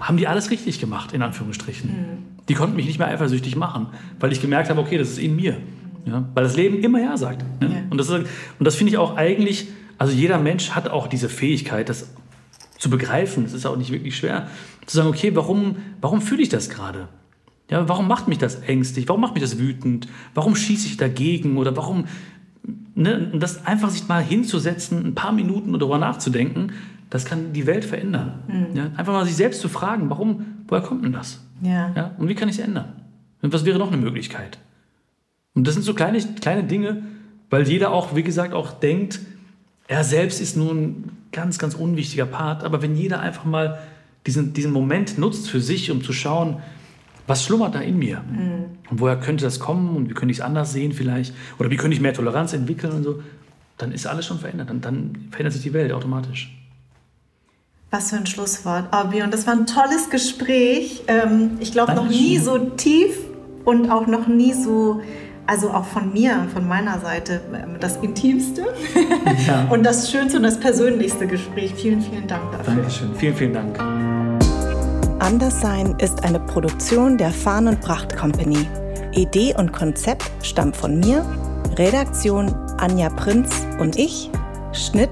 haben 0.01 0.17
die 0.17 0.27
alles 0.27 0.51
richtig 0.51 0.81
gemacht, 0.81 1.13
in 1.13 1.23
Anführungsstrichen. 1.23 1.91
Mhm. 1.91 2.19
Die 2.49 2.55
konnten 2.55 2.77
mich 2.77 2.87
nicht 2.87 2.99
mehr 2.99 3.09
eifersüchtig 3.09 3.57
machen, 3.57 3.89
weil 4.21 4.33
ich 4.33 4.41
gemerkt 4.41 4.71
habe, 4.71 4.81
okay, 4.81 4.99
das 4.99 5.11
ist 5.11 5.19
in 5.19 5.37
mir. 5.37 5.59
Ja? 6.07 6.29
Weil 6.35 6.45
das 6.45 6.57
Leben 6.57 6.81
immer 6.83 7.01
Ja 7.01 7.17
sagt. 7.17 7.45
Ne? 7.61 7.87
Und 7.91 7.99
das, 7.99 8.13
das 8.61 8.75
finde 8.75 8.93
ich 8.93 8.99
auch 8.99 9.17
eigentlich, 9.17 9.69
also 9.99 10.13
jeder 10.13 10.39
Mensch 10.39 10.71
hat 10.71 10.89
auch 10.89 11.07
diese 11.07 11.29
Fähigkeit, 11.29 11.89
das 11.89 12.11
zu 12.79 12.91
begreifen. 12.91 13.45
Es 13.45 13.53
ist 13.53 13.67
auch 13.67 13.77
nicht 13.77 13.93
wirklich 13.93 14.17
schwer, 14.17 14.49
zu 14.87 14.97
sagen, 14.97 15.09
okay, 15.09 15.35
warum, 15.35 15.77
warum 16.01 16.23
fühle 16.23 16.43
ich 16.43 16.49
das 16.49 16.71
gerade? 16.71 17.09
Ja, 17.71 17.87
warum 17.89 18.09
macht 18.09 18.29
mich 18.29 18.39
das 18.39 18.57
ängstlich? 18.61 19.09
Warum 19.09 19.21
macht 19.21 19.35
mich 19.35 19.43
das 19.43 19.59
wütend? 19.59 20.09
Warum 20.35 20.57
schieße 20.57 20.87
ich 20.87 20.97
dagegen? 20.97 21.59
Oder 21.59 21.77
warum, 21.77 22.07
ne, 22.95 23.31
das 23.35 23.67
einfach 23.67 23.91
sich 23.91 24.09
mal 24.09 24.23
hinzusetzen, 24.23 25.05
ein 25.05 25.15
paar 25.15 25.33
Minuten 25.33 25.73
darüber 25.79 25.99
nachzudenken, 25.99 26.73
das 27.11 27.25
kann 27.25 27.53
die 27.53 27.67
Welt 27.67 27.85
verändern. 27.85 28.43
Mhm. 28.49 28.77
Ja, 28.77 28.85
einfach 28.97 29.13
mal 29.13 29.27
sich 29.27 29.37
selbst 29.37 29.61
zu 29.61 29.69
fragen, 29.69 30.09
warum, 30.09 30.45
woher 30.67 30.83
kommt 30.83 31.05
denn 31.05 31.13
das? 31.13 31.45
Ja. 31.63 31.93
Ja, 31.95 32.15
und 32.19 32.29
wie 32.29 32.35
kann 32.35 32.49
ich 32.49 32.59
es 32.59 32.65
ändern? 32.65 32.93
Und 33.43 33.53
was 33.53 33.65
wäre 33.65 33.79
noch 33.79 33.89
eine 33.89 33.97
Möglichkeit? 33.97 34.59
Und 35.55 35.67
das 35.67 35.75
sind 35.75 35.83
so 35.83 35.95
kleine, 35.95 36.19
kleine 36.41 36.65
Dinge, 36.65 37.03
weil 37.51 37.67
jeder 37.67 37.91
auch, 37.91 38.15
wie 38.15 38.23
gesagt, 38.23 38.53
auch 38.55 38.73
denkt, 38.73 39.21
er 39.89 40.05
selbst 40.05 40.41
ist 40.41 40.57
nur 40.57 40.73
ein 40.73 41.18
ganz, 41.33 41.59
ganz 41.59 41.75
unwichtiger 41.75 42.27
Part. 42.27 42.65
Aber 42.65 42.83
wenn 42.83 42.97
jeder 42.97 43.21
einfach 43.21 43.45
mal 43.45 43.79
diesen, 44.27 44.53
diesen 44.53 44.73
Moment 44.73 45.19
nutzt 45.19 45.49
für 45.51 45.61
sich, 45.61 45.91
um 45.91 46.03
zu 46.03 46.13
schauen, 46.13 46.63
was 47.27 47.45
schlummert 47.45 47.75
da 47.75 47.81
in 47.81 47.99
mir? 47.99 48.21
Mhm. 48.21 48.65
Und 48.91 49.01
woher 49.01 49.17
könnte 49.17 49.45
das 49.45 49.61
kommen? 49.61 49.97
Und 49.97 50.09
wie 50.11 50.15
könnte 50.15 50.33
ich 50.33 50.39
es 50.39 50.45
anders 50.45 50.73
sehen 50.73 50.93
vielleicht? 50.93 51.35
Oder 51.59 51.71
wie 51.71 51.77
könnte 51.77 51.95
ich 51.95 52.01
mehr 52.01 52.15
Toleranz 52.15 52.53
entwickeln 52.53 52.93
und 52.93 53.03
so? 53.05 53.23
Dann 53.77 53.93
ist 53.93 54.07
alles 54.07 54.27
schon 54.27 54.39
verändert. 54.39 54.71
Und 54.71 54.85
dann 54.85 55.29
verändert 55.31 55.53
sich 55.53 55.63
die 55.63 55.73
Welt 55.73 55.93
automatisch. 55.93 56.55
Was 57.91 58.11
für 58.11 58.17
ein 58.17 58.27
Schlusswort, 58.27 58.93
Abi. 58.93 59.23
Und 59.23 59.33
das 59.33 59.47
war 59.47 59.55
ein 59.55 59.67
tolles 59.67 60.11
Gespräch. 60.11 61.05
Ähm, 61.07 61.53
ich 61.61 61.73
glaube, 61.73 61.95
noch 61.95 62.09
nie 62.09 62.39
so 62.39 62.59
tief 62.59 63.17
und 63.65 63.91
auch 63.91 64.07
noch 64.07 64.27
nie 64.27 64.53
so 64.53 65.03
also 65.49 65.71
auch 65.71 65.85
von 65.85 66.13
mir, 66.13 66.47
von 66.53 66.69
meiner 66.69 67.01
Seite, 67.01 67.41
ähm, 67.55 67.77
das 67.81 67.97
intimste 67.97 68.67
ja. 69.47 69.67
und 69.71 69.83
das 69.83 70.11
schönste 70.11 70.37
und 70.37 70.43
das 70.45 70.61
persönlichste 70.61 71.27
Gespräch. 71.27 71.75
Vielen, 71.75 72.03
vielen 72.03 72.27
Dank 72.29 72.53
dafür. 72.53 72.75
Dankeschön. 72.75 73.15
Vielen, 73.17 73.35
vielen 73.35 73.53
Dank. 73.55 73.79
Anderssein 75.21 75.97
ist 75.99 76.23
eine 76.23 76.39
Produktion 76.39 77.17
der 77.17 77.31
Fahn 77.31 77.67
und 77.67 77.81
Pracht 77.81 78.17
Company. 78.17 78.69
Idee 79.13 79.55
und 79.57 79.73
Konzept 79.73 80.31
stammt 80.43 80.77
von 80.77 81.01
mir, 81.01 81.25
Redaktion 81.77 82.55
Anja 82.77 83.09
Prinz 83.09 83.67
und 83.81 83.99
ich, 83.99 84.31
Schnitt 84.73 85.11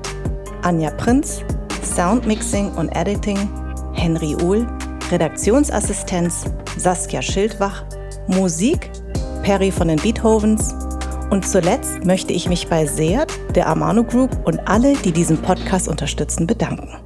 Anja 0.62 0.91
Prinz, 0.91 1.41
Soundmixing 1.82 2.72
und 2.72 2.95
Editing 2.95 3.39
Henry 3.95 4.37
Uhl, 4.43 4.66
Redaktionsassistenz 5.11 6.45
Saskia 6.76 7.22
Schildwach, 7.22 7.84
Musik 8.28 8.91
Perry 9.47 9.70
von 9.70 9.86
den 9.86 10.01
Beethovens. 10.01 10.74
Und 11.30 11.47
zuletzt 11.47 12.05
möchte 12.05 12.32
ich 12.32 12.49
mich 12.49 12.66
bei 12.66 12.84
Seat, 12.84 13.32
der 13.55 13.68
Amano 13.68 14.03
Group 14.03 14.44
und 14.44 14.59
alle, 14.66 14.94
die 14.97 15.12
diesen 15.12 15.40
Podcast 15.40 15.86
unterstützen, 15.86 16.49
bedanken. 16.49 17.05